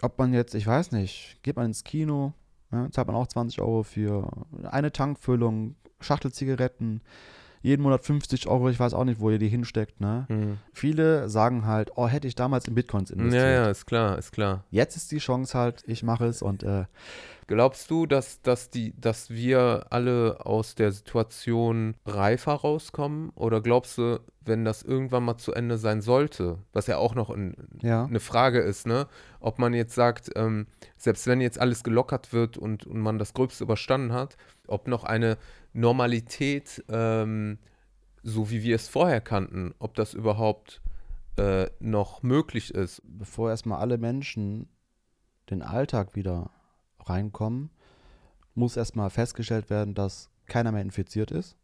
ob 0.03 0.19
man 0.19 0.33
jetzt, 0.33 0.55
ich 0.55 0.67
weiß 0.67 0.93
nicht, 0.93 1.39
geht 1.43 1.57
man 1.57 1.67
ins 1.67 1.85
Kino, 1.85 2.33
ja, 2.73 2.91
zahlt 2.91 3.07
man 3.07 3.17
auch 3.17 3.27
20 3.27 3.61
Euro 3.61 3.83
für 3.83 4.31
eine 4.65 4.93
Tankfüllung, 4.93 5.77
Schachtel 6.01 6.33
Zigaretten, 6.33 7.01
jeden 7.63 7.83
Monat 7.83 8.05
50 8.05 8.47
Euro, 8.49 8.69
ich 8.69 8.79
weiß 8.79 8.95
auch 8.95 9.05
nicht, 9.05 9.21
wo 9.21 9.31
ihr 9.31 9.39
die 9.39 9.49
hinsteckt, 9.49 10.01
ne? 10.01 10.27
Hm. 10.29 10.59
Viele 10.73 11.29
sagen 11.29 11.67
halt, 11.67 11.91
oh, 11.97 12.07
hätte 12.07 12.29
ich 12.29 12.35
damals 12.35 12.69
in 12.69 12.75
Bitcoins 12.75 13.11
investiert. 13.11 13.45
Ja, 13.45 13.51
ja, 13.51 13.71
ist 13.71 13.87
klar, 13.87 14.19
ist 14.19 14.33
klar. 14.33 14.65
Jetzt 14.71 14.97
ist 14.97 15.11
die 15.13 15.19
Chance 15.19 15.59
halt, 15.59 15.85
ich 15.87 16.03
mache 16.03 16.27
es 16.27 16.43
und 16.43 16.63
äh, 16.63 16.85
Glaubst 17.49 17.93
du, 17.93 18.07
dass, 18.07 18.43
dass, 18.43 18.71
die, 18.71 18.93
dass 19.01 19.31
wir 19.31 19.87
alle 19.91 20.45
aus 20.45 20.75
der 20.75 20.91
Situation 20.91 21.95
reifer 22.05 22.55
rauskommen? 22.55 23.31
Oder 23.37 23.61
glaubst 23.61 23.99
du, 23.99 24.19
wenn 24.45 24.65
das 24.65 24.83
irgendwann 24.83 25.25
mal 25.25 25.37
zu 25.37 25.53
Ende 25.53 25.79
sein 25.79 26.01
sollte, 26.01 26.59
was 26.73 26.89
ja 26.89 26.97
auch 26.97 27.15
noch 27.15 27.31
ein, 27.31 27.55
ja. 27.83 28.05
eine 28.05 28.19
Frage 28.19 28.59
ist, 28.59 28.87
ne? 28.87 29.07
ob 29.39 29.61
man 29.61 29.75
jetzt 29.75 29.95
sagt, 29.95 30.31
ähm, 30.35 30.67
selbst 30.97 31.29
wenn 31.29 31.41
jetzt 31.41 31.61
alles 31.61 31.85
gelockert 31.85 32.33
wird 32.33 32.59
und, 32.59 32.85
und 32.85 32.99
man 32.99 33.19
das 33.19 33.33
Gröbste 33.33 33.63
überstanden 33.63 34.13
hat, 34.13 34.37
ob 34.67 34.89
noch 34.89 35.05
eine 35.05 35.39
Normalität, 35.77 36.83
ähm, 36.89 37.59
so 38.23 38.51
wie 38.51 38.63
wir 38.63 38.77
es 38.77 38.89
vorher 38.89 39.21
kannten, 39.21 39.75
ob 39.79 39.95
das 39.95 40.15
überhaupt 40.15 40.81
äh, 41.37 41.67
noch 41.81 42.23
möglich 42.23 42.75
ist. 42.75 43.03
Bevor 43.05 43.51
erstmal 43.51 43.81
alle 43.81 43.99
Menschen 43.99 44.69
den 45.51 45.63
Alltag 45.63 46.17
wieder 46.17 46.51
reinkommen, 47.01 47.71
muss 48.55 48.77
erstmal 48.77 49.11
festgestellt 49.11 49.69
werden, 49.69 49.95
dass 49.95 50.31
keiner 50.47 50.73
mehr 50.73 50.83
infiziert 50.83 51.31
ist. 51.31 51.57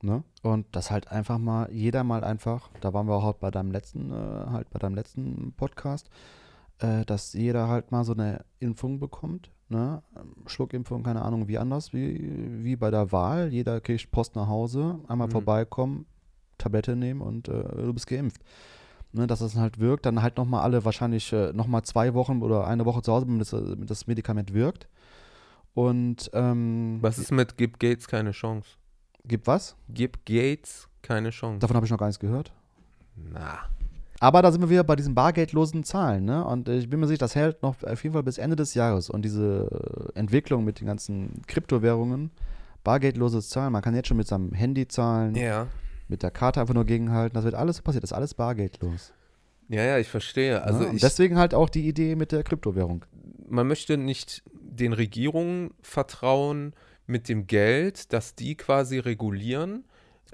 Ne? 0.00 0.24
Und 0.42 0.74
dass 0.74 0.90
halt 0.90 1.08
einfach 1.08 1.38
mal, 1.38 1.70
jeder 1.70 2.04
mal 2.04 2.24
einfach, 2.24 2.70
da 2.80 2.94
waren 2.94 3.06
wir 3.08 3.14
auch 3.14 3.24
halt 3.24 3.40
bei 3.40 3.50
deinem 3.50 3.72
letzten, 3.72 4.10
äh, 4.10 4.46
halt 4.50 4.70
bei 4.70 4.78
deinem 4.78 4.94
letzten 4.94 5.52
Podcast, 5.52 6.08
äh, 6.78 7.04
dass 7.04 7.34
jeder 7.34 7.68
halt 7.68 7.90
mal 7.92 8.04
so 8.04 8.12
eine 8.12 8.44
Impfung 8.58 9.00
bekommt. 9.00 9.50
Ne? 9.70 10.02
Schluckimpfung, 10.46 11.02
keine 11.02 11.22
Ahnung, 11.22 11.46
wie 11.48 11.58
anders, 11.58 11.92
wie, 11.92 12.64
wie 12.64 12.76
bei 12.76 12.90
der 12.90 13.12
Wahl. 13.12 13.48
Jeder 13.52 13.80
kriegt 13.80 14.10
Post 14.10 14.34
nach 14.36 14.48
Hause, 14.48 14.98
einmal 15.08 15.28
Mhm. 15.28 15.32
vorbeikommen, 15.32 16.06
Tablette 16.56 16.96
nehmen 16.96 17.20
und 17.20 17.48
äh, 17.48 17.62
du 17.62 17.92
bist 17.92 18.06
geimpft. 18.06 18.42
Ne, 19.12 19.26
dass 19.26 19.38
das 19.38 19.56
halt 19.56 19.78
wirkt, 19.78 20.04
dann 20.04 20.20
halt 20.20 20.36
nochmal 20.36 20.62
alle 20.62 20.84
wahrscheinlich 20.84 21.32
äh, 21.32 21.52
nochmal 21.54 21.82
zwei 21.82 22.12
Wochen 22.12 22.42
oder 22.42 22.66
eine 22.66 22.84
Woche 22.84 23.00
zu 23.00 23.10
Hause, 23.12 23.24
damit 23.26 23.40
das, 23.40 23.62
das 23.86 24.06
Medikament 24.06 24.52
wirkt. 24.52 24.86
Und 25.74 26.30
ähm, 26.34 26.98
Was 27.00 27.18
ist 27.18 27.30
mit 27.32 27.56
Gib 27.56 27.78
Gates 27.78 28.06
keine 28.08 28.32
Chance? 28.32 28.68
gibt 29.24 29.46
was? 29.46 29.76
Gib 29.88 30.24
Gates 30.26 30.88
keine 31.02 31.30
Chance. 31.30 31.60
Davon 31.60 31.76
habe 31.76 31.86
ich 31.86 31.90
noch 31.92 31.98
gar 31.98 32.06
nichts 32.06 32.20
gehört. 32.20 32.52
Na. 33.16 33.60
Aber 34.20 34.42
da 34.42 34.50
sind 34.50 34.60
wir 34.60 34.70
wieder 34.70 34.82
bei 34.84 34.96
diesen 34.96 35.14
bargeldlosen 35.14 35.84
Zahlen, 35.84 36.24
ne? 36.24 36.44
Und 36.44 36.68
ich 36.68 36.88
bin 36.90 36.98
mir 37.00 37.06
sicher, 37.06 37.18
das 37.20 37.34
hält 37.36 37.62
noch 37.62 37.82
auf 37.84 38.02
jeden 38.02 38.14
Fall 38.14 38.24
bis 38.24 38.38
Ende 38.38 38.56
des 38.56 38.74
Jahres. 38.74 39.10
Und 39.10 39.22
diese 39.22 40.10
äh, 40.14 40.18
Entwicklung 40.18 40.64
mit 40.64 40.80
den 40.80 40.86
ganzen 40.88 41.42
Kryptowährungen, 41.46 42.30
bargeldloses 42.82 43.48
Zahlen, 43.48 43.72
man 43.72 43.82
kann 43.82 43.94
jetzt 43.94 44.08
schon 44.08 44.16
mit 44.16 44.26
seinem 44.26 44.52
Handy 44.52 44.88
zahlen, 44.88 45.34
Ja. 45.36 45.68
mit 46.08 46.22
der 46.22 46.30
Karte 46.32 46.60
einfach 46.60 46.74
nur 46.74 46.84
gegenhalten, 46.84 47.34
das 47.34 47.44
wird 47.44 47.54
alles 47.54 47.80
passiert, 47.80 48.02
das 48.02 48.10
ist 48.10 48.16
alles 48.16 48.34
bargeldlos. 48.34 49.12
Ja, 49.68 49.82
ja, 49.82 49.98
ich 49.98 50.08
verstehe. 50.08 50.62
Also? 50.62 50.86
Und 50.86 50.96
ich, 50.96 51.00
deswegen 51.02 51.36
halt 51.36 51.54
auch 51.54 51.68
die 51.68 51.86
Idee 51.86 52.16
mit 52.16 52.32
der 52.32 52.42
Kryptowährung. 52.42 53.04
man 53.48 53.66
möchte 53.68 53.96
nicht 53.98 54.42
den 54.52 54.92
Regierungen 54.94 55.72
vertrauen 55.82 56.72
mit 57.06 57.28
dem 57.28 57.46
Geld, 57.46 58.12
dass 58.12 58.34
die 58.34 58.54
quasi 58.56 58.98
regulieren, 58.98 59.84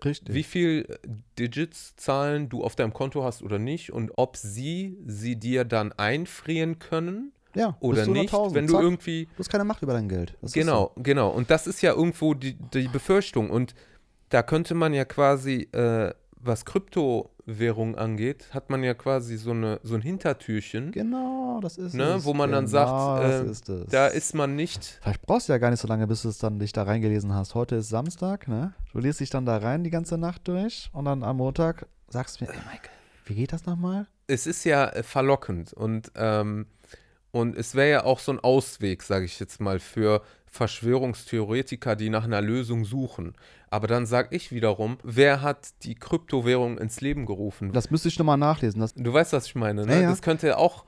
Richtig. 0.04 0.34
wie 0.34 0.42
viel 0.42 0.98
Digits-Zahlen 1.38 2.48
du 2.48 2.62
auf 2.64 2.76
deinem 2.76 2.92
Konto 2.92 3.24
hast 3.24 3.42
oder 3.42 3.58
nicht 3.58 3.92
und 3.92 4.12
ob 4.16 4.36
sie 4.36 4.98
sie 5.06 5.36
dir 5.36 5.64
dann 5.64 5.92
einfrieren 5.92 6.78
können 6.78 7.32
ja, 7.54 7.76
oder 7.80 8.06
nicht, 8.06 8.32
100.000, 8.32 8.54
wenn 8.54 8.66
du 8.66 8.72
zack. 8.74 8.82
irgendwie 8.82 9.24
Du 9.26 9.38
hast 9.38 9.48
keine 9.48 9.64
Macht 9.64 9.82
über 9.82 9.92
dein 9.92 10.08
Geld. 10.08 10.36
Das 10.42 10.52
Genau, 10.52 10.92
genau. 10.96 11.30
Und 11.30 11.50
das 11.50 11.66
ist 11.66 11.82
ja 11.82 11.92
irgendwo 11.92 12.34
die, 12.34 12.54
die 12.54 12.88
Befürchtung. 12.88 13.50
Und 13.50 13.74
da 14.30 14.42
könnte 14.42 14.74
man 14.74 14.92
ja 14.92 15.04
quasi, 15.04 15.68
äh, 15.72 16.12
was 16.46 16.64
Kryptowährung 16.64 17.96
angeht, 17.96 18.48
hat 18.52 18.70
man 18.70 18.82
ja 18.82 18.94
quasi 18.94 19.36
so, 19.36 19.52
eine, 19.52 19.80
so 19.82 19.94
ein 19.94 20.02
Hintertürchen. 20.02 20.92
Genau, 20.92 21.60
das 21.62 21.76
ist 21.78 21.94
Ne, 21.94 22.14
es. 22.14 22.24
wo 22.24 22.34
man 22.34 22.50
dann 22.52 22.66
genau, 22.66 23.18
sagt, 23.18 23.24
das 23.24 23.68
äh, 23.68 23.82
ist 23.82 23.92
da 23.94 24.06
ist 24.08 24.34
man 24.34 24.54
nicht. 24.56 24.98
Vielleicht 25.02 25.22
brauchst 25.22 25.48
du 25.48 25.52
ja 25.52 25.58
gar 25.58 25.70
nicht 25.70 25.80
so 25.80 25.88
lange, 25.88 26.06
bis 26.06 26.22
du 26.22 26.28
es 26.28 26.38
dann 26.38 26.58
dich 26.58 26.72
da 26.72 26.82
reingelesen 26.82 27.32
hast. 27.34 27.54
Heute 27.54 27.76
ist 27.76 27.88
Samstag, 27.88 28.48
ne? 28.48 28.74
Du 28.92 28.98
liest 28.98 29.20
dich 29.20 29.30
dann 29.30 29.46
da 29.46 29.56
rein 29.58 29.84
die 29.84 29.90
ganze 29.90 30.18
Nacht 30.18 30.46
durch 30.48 30.90
und 30.92 31.06
dann 31.06 31.22
am 31.22 31.36
Montag 31.38 31.86
sagst 32.08 32.40
du 32.40 32.44
mir, 32.44 32.50
ey 32.50 32.56
Michael, 32.58 32.90
wie 33.26 33.34
geht 33.34 33.52
das 33.52 33.66
nochmal? 33.66 34.06
Es 34.26 34.46
ist 34.46 34.64
ja 34.64 34.88
äh, 34.88 35.02
verlockend 35.02 35.72
und, 35.72 36.12
ähm, 36.16 36.66
und 37.30 37.56
es 37.56 37.74
wäre 37.74 37.90
ja 37.90 38.04
auch 38.04 38.18
so 38.20 38.32
ein 38.32 38.40
Ausweg, 38.40 39.02
sage 39.02 39.24
ich 39.24 39.40
jetzt 39.40 39.60
mal, 39.60 39.78
für 39.80 40.22
Verschwörungstheoretiker, 40.46 41.96
die 41.96 42.10
nach 42.10 42.24
einer 42.24 42.40
Lösung 42.40 42.84
suchen. 42.84 43.34
Aber 43.74 43.88
dann 43.88 44.06
sage 44.06 44.36
ich 44.36 44.52
wiederum, 44.52 44.98
wer 45.02 45.42
hat 45.42 45.82
die 45.82 45.96
Kryptowährung 45.96 46.78
ins 46.78 47.00
Leben 47.00 47.26
gerufen? 47.26 47.72
Das 47.72 47.90
müsste 47.90 48.06
ich 48.06 48.16
nochmal 48.20 48.36
nachlesen. 48.36 48.80
Das, 48.80 48.94
Du 48.94 49.12
weißt, 49.12 49.32
was 49.32 49.46
ich 49.46 49.56
meine, 49.56 49.84
ne? 49.84 49.94
Ja, 49.96 50.00
ja. 50.02 50.10
Das 50.10 50.22
könnte 50.22 50.46
ja 50.46 50.58
auch 50.58 50.84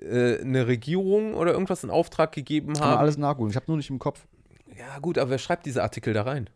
äh, 0.00 0.38
eine 0.40 0.68
Regierung 0.68 1.34
oder 1.34 1.50
irgendwas 1.52 1.82
in 1.82 1.90
Auftrag 1.90 2.30
gegeben 2.30 2.74
kann 2.74 2.80
man 2.82 2.90
haben. 2.90 2.98
alles 3.00 3.18
nachgucken. 3.18 3.50
Ich 3.50 3.56
habe 3.56 3.64
nur 3.66 3.76
nicht 3.76 3.90
im 3.90 3.98
Kopf. 3.98 4.24
Ja, 4.78 5.00
gut, 5.00 5.18
aber 5.18 5.30
wer 5.30 5.38
schreibt 5.38 5.66
diese 5.66 5.82
Artikel 5.82 6.14
da 6.14 6.22
rein? 6.22 6.48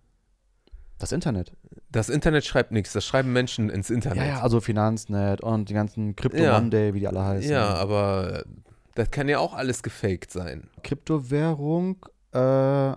Das 1.01 1.11
Internet. 1.11 1.51
Das 1.91 2.09
Internet 2.09 2.45
schreibt 2.45 2.71
nichts, 2.71 2.93
das 2.93 3.05
schreiben 3.05 3.33
Menschen 3.33 3.69
ins 3.69 3.91
Internet. 3.91 4.19
Ja, 4.19 4.25
ja, 4.37 4.41
also 4.41 4.61
Finanznet 4.61 5.41
und 5.41 5.69
die 5.69 5.75
ganzen 5.75 6.15
Crypto 6.15 6.39
Ja. 6.45 6.61
Monday, 6.61 6.95
wie 6.95 7.01
die 7.01 7.09
alle 7.09 7.25
heißen. 7.25 7.51
Ja, 7.51 7.75
aber 7.75 8.45
äh, 8.45 8.45
das 8.95 9.11
kann 9.11 9.29
ja 9.29 9.41
auch 9.41 9.55
alles 9.55 9.83
gefaked 9.83 10.31
sein. 10.31 10.69
Kryptowährung, 10.85 11.97
äh, 12.33 12.91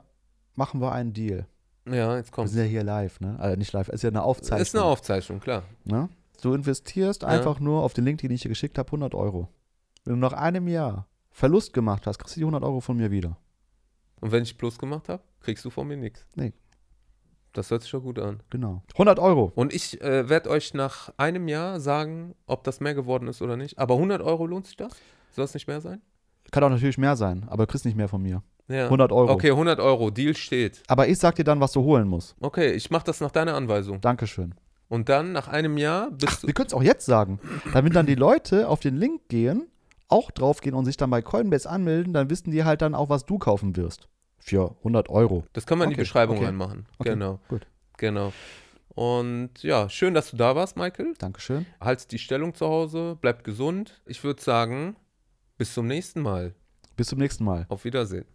machen 0.53 0.82
wir 0.82 0.91
einen 0.91 1.14
Deal. 1.14 1.48
Ja, 1.88 2.16
jetzt 2.18 2.30
Wir 2.30 2.32
kommt. 2.34 2.49
sind 2.49 2.60
ja 2.60 2.66
hier 2.66 2.84
live, 2.84 3.20
ne? 3.20 3.38
Also 3.40 3.57
nicht 3.57 3.72
live, 3.74 3.90
ist 3.90 4.03
ja 4.03 4.10
eine 4.10 4.24
Aufzeichnung. 4.24 4.62
Ist 4.62 4.76
eine 4.76 4.86
Aufzeichnung, 4.86 5.40
klar. 5.40 5.64
Ne? 5.84 6.10
Du 6.41 6.53
investierst 6.53 7.24
einfach 7.24 7.60
nur 7.60 7.84
auf 7.84 7.94
den 7.94 8.06
Link, 8.06 8.20
den 8.22 8.32
ich 8.32 8.41
dir 8.41 8.49
geschickt 8.49 8.78
habe, 8.78 8.88
100 8.88 9.14
Euro. 9.16 9.49
Wenn 10.03 10.14
du 10.16 10.20
nach 10.20 10.34
einem 10.34 10.68
Jahr 10.68 11.07
Verlust 11.32 11.74
gemacht 11.74 12.07
hast, 12.07 12.18
kriegst 12.20 12.36
du 12.36 12.40
die 12.40 12.45
100 12.45 12.64
Euro 12.64 12.82
von 12.82 12.98
mir 12.98 13.12
wieder. 13.12 13.38
Und 14.22 14.32
wenn 14.32 14.44
ich 14.44 14.57
Plus 14.57 14.78
gemacht 14.78 15.10
habe, 15.10 15.22
kriegst 15.41 15.64
du 15.66 15.70
von 15.70 15.88
mir 15.88 15.98
nichts. 15.98 16.26
Nee. 16.36 16.53
Das 17.53 17.72
hört 17.72 17.84
sich 17.84 17.90
schon 17.90 18.03
gut 18.03 18.20
an. 18.20 18.41
Genau. 18.49 18.84
100 18.94 19.20
Euro. 19.20 19.52
Und 19.56 19.74
ich 19.74 20.02
äh, 20.02 20.28
werde 20.28 20.49
euch 20.49 20.74
nach 20.74 21.14
einem 21.18 21.48
Jahr 21.48 21.80
sagen, 21.80 22.36
ob 22.48 22.64
das 22.64 22.80
mehr 22.80 22.94
geworden 22.95 23.28
ist 23.28 23.41
oder 23.41 23.56
nicht. 23.57 23.80
Aber 23.80 23.94
100 23.95 24.22
Euro 24.22 24.45
lohnt 24.45 24.66
sich 24.66 24.76
das? 24.76 24.91
Soll 25.32 25.45
es 25.45 25.53
nicht 25.53 25.68
mehr 25.68 25.82
sein? 25.82 26.02
Kann 26.52 26.64
auch 26.64 26.70
natürlich 26.70 26.98
mehr 26.98 27.16
sein, 27.16 27.45
aber 27.48 27.66
du 27.66 27.72
kriegst 27.72 27.86
nicht 27.86 27.95
mehr 27.98 28.07
von 28.10 28.22
mir. 28.22 28.44
Ja. 28.67 28.85
100 28.85 29.11
Euro. 29.11 29.31
Okay, 29.31 29.51
100 29.51 29.79
Euro. 29.79 30.09
Deal 30.09 30.35
steht. 30.35 30.81
Aber 30.87 31.07
ich 31.07 31.19
sag 31.19 31.35
dir 31.35 31.43
dann, 31.43 31.59
was 31.59 31.71
du 31.71 31.81
holen 31.83 32.07
musst. 32.07 32.35
Okay, 32.39 32.71
ich 32.71 32.89
mache 32.89 33.05
das 33.05 33.21
nach 33.21 33.31
deiner 33.31 33.53
Anweisung. 33.55 34.01
Dankeschön. 34.01 34.55
Und 34.87 35.09
dann, 35.09 35.31
nach 35.31 35.47
einem 35.47 35.77
Jahr, 35.77 36.11
bist 36.11 36.43
du. 36.43 36.47
Wir 36.47 36.53
können 36.53 36.67
es 36.67 36.73
auch 36.73 36.83
jetzt 36.83 37.05
sagen. 37.05 37.39
Damit 37.73 37.95
dann 37.95 38.05
die 38.05 38.15
Leute 38.15 38.67
auf 38.69 38.79
den 38.79 38.95
Link 38.97 39.27
gehen, 39.29 39.67
auch 40.07 40.31
draufgehen 40.31 40.75
und 40.75 40.85
sich 40.85 40.97
dann 40.97 41.09
bei 41.09 41.21
Coinbase 41.21 41.69
anmelden, 41.69 42.13
dann 42.13 42.29
wissen 42.29 42.51
die 42.51 42.63
halt 42.63 42.81
dann 42.81 42.93
auch, 42.95 43.09
was 43.09 43.25
du 43.25 43.37
kaufen 43.39 43.75
wirst. 43.75 44.07
Für 44.37 44.75
100 44.79 45.09
Euro. 45.09 45.43
Das 45.53 45.65
können 45.65 45.81
wir 45.81 45.85
in 45.85 45.89
die 45.91 45.95
Okay, 45.95 46.01
Beschreibung 46.03 46.37
okay. 46.37 46.45
reinmachen. 46.45 46.85
Okay, 46.99 47.09
Genau. 47.09 47.39
gut. 47.47 47.65
Genau. 47.97 48.31
Und 48.89 49.61
ja, 49.63 49.89
schön, 49.89 50.13
dass 50.13 50.31
du 50.31 50.37
da 50.37 50.55
warst, 50.55 50.77
Michael. 50.77 51.13
Dankeschön. 51.17 51.65
Halt 51.81 52.11
die 52.11 52.19
Stellung 52.19 52.53
zu 52.53 52.67
Hause, 52.67 53.17
bleib 53.19 53.43
gesund. 53.43 54.01
Ich 54.05 54.23
würde 54.23 54.41
sagen, 54.41 54.95
bis 55.57 55.73
zum 55.73 55.87
nächsten 55.87 56.21
Mal. 56.21 56.53
Bis 56.95 57.07
zum 57.07 57.19
nächsten 57.19 57.43
Mal. 57.43 57.65
Auf 57.69 57.83
Wiedersehen. 57.85 58.25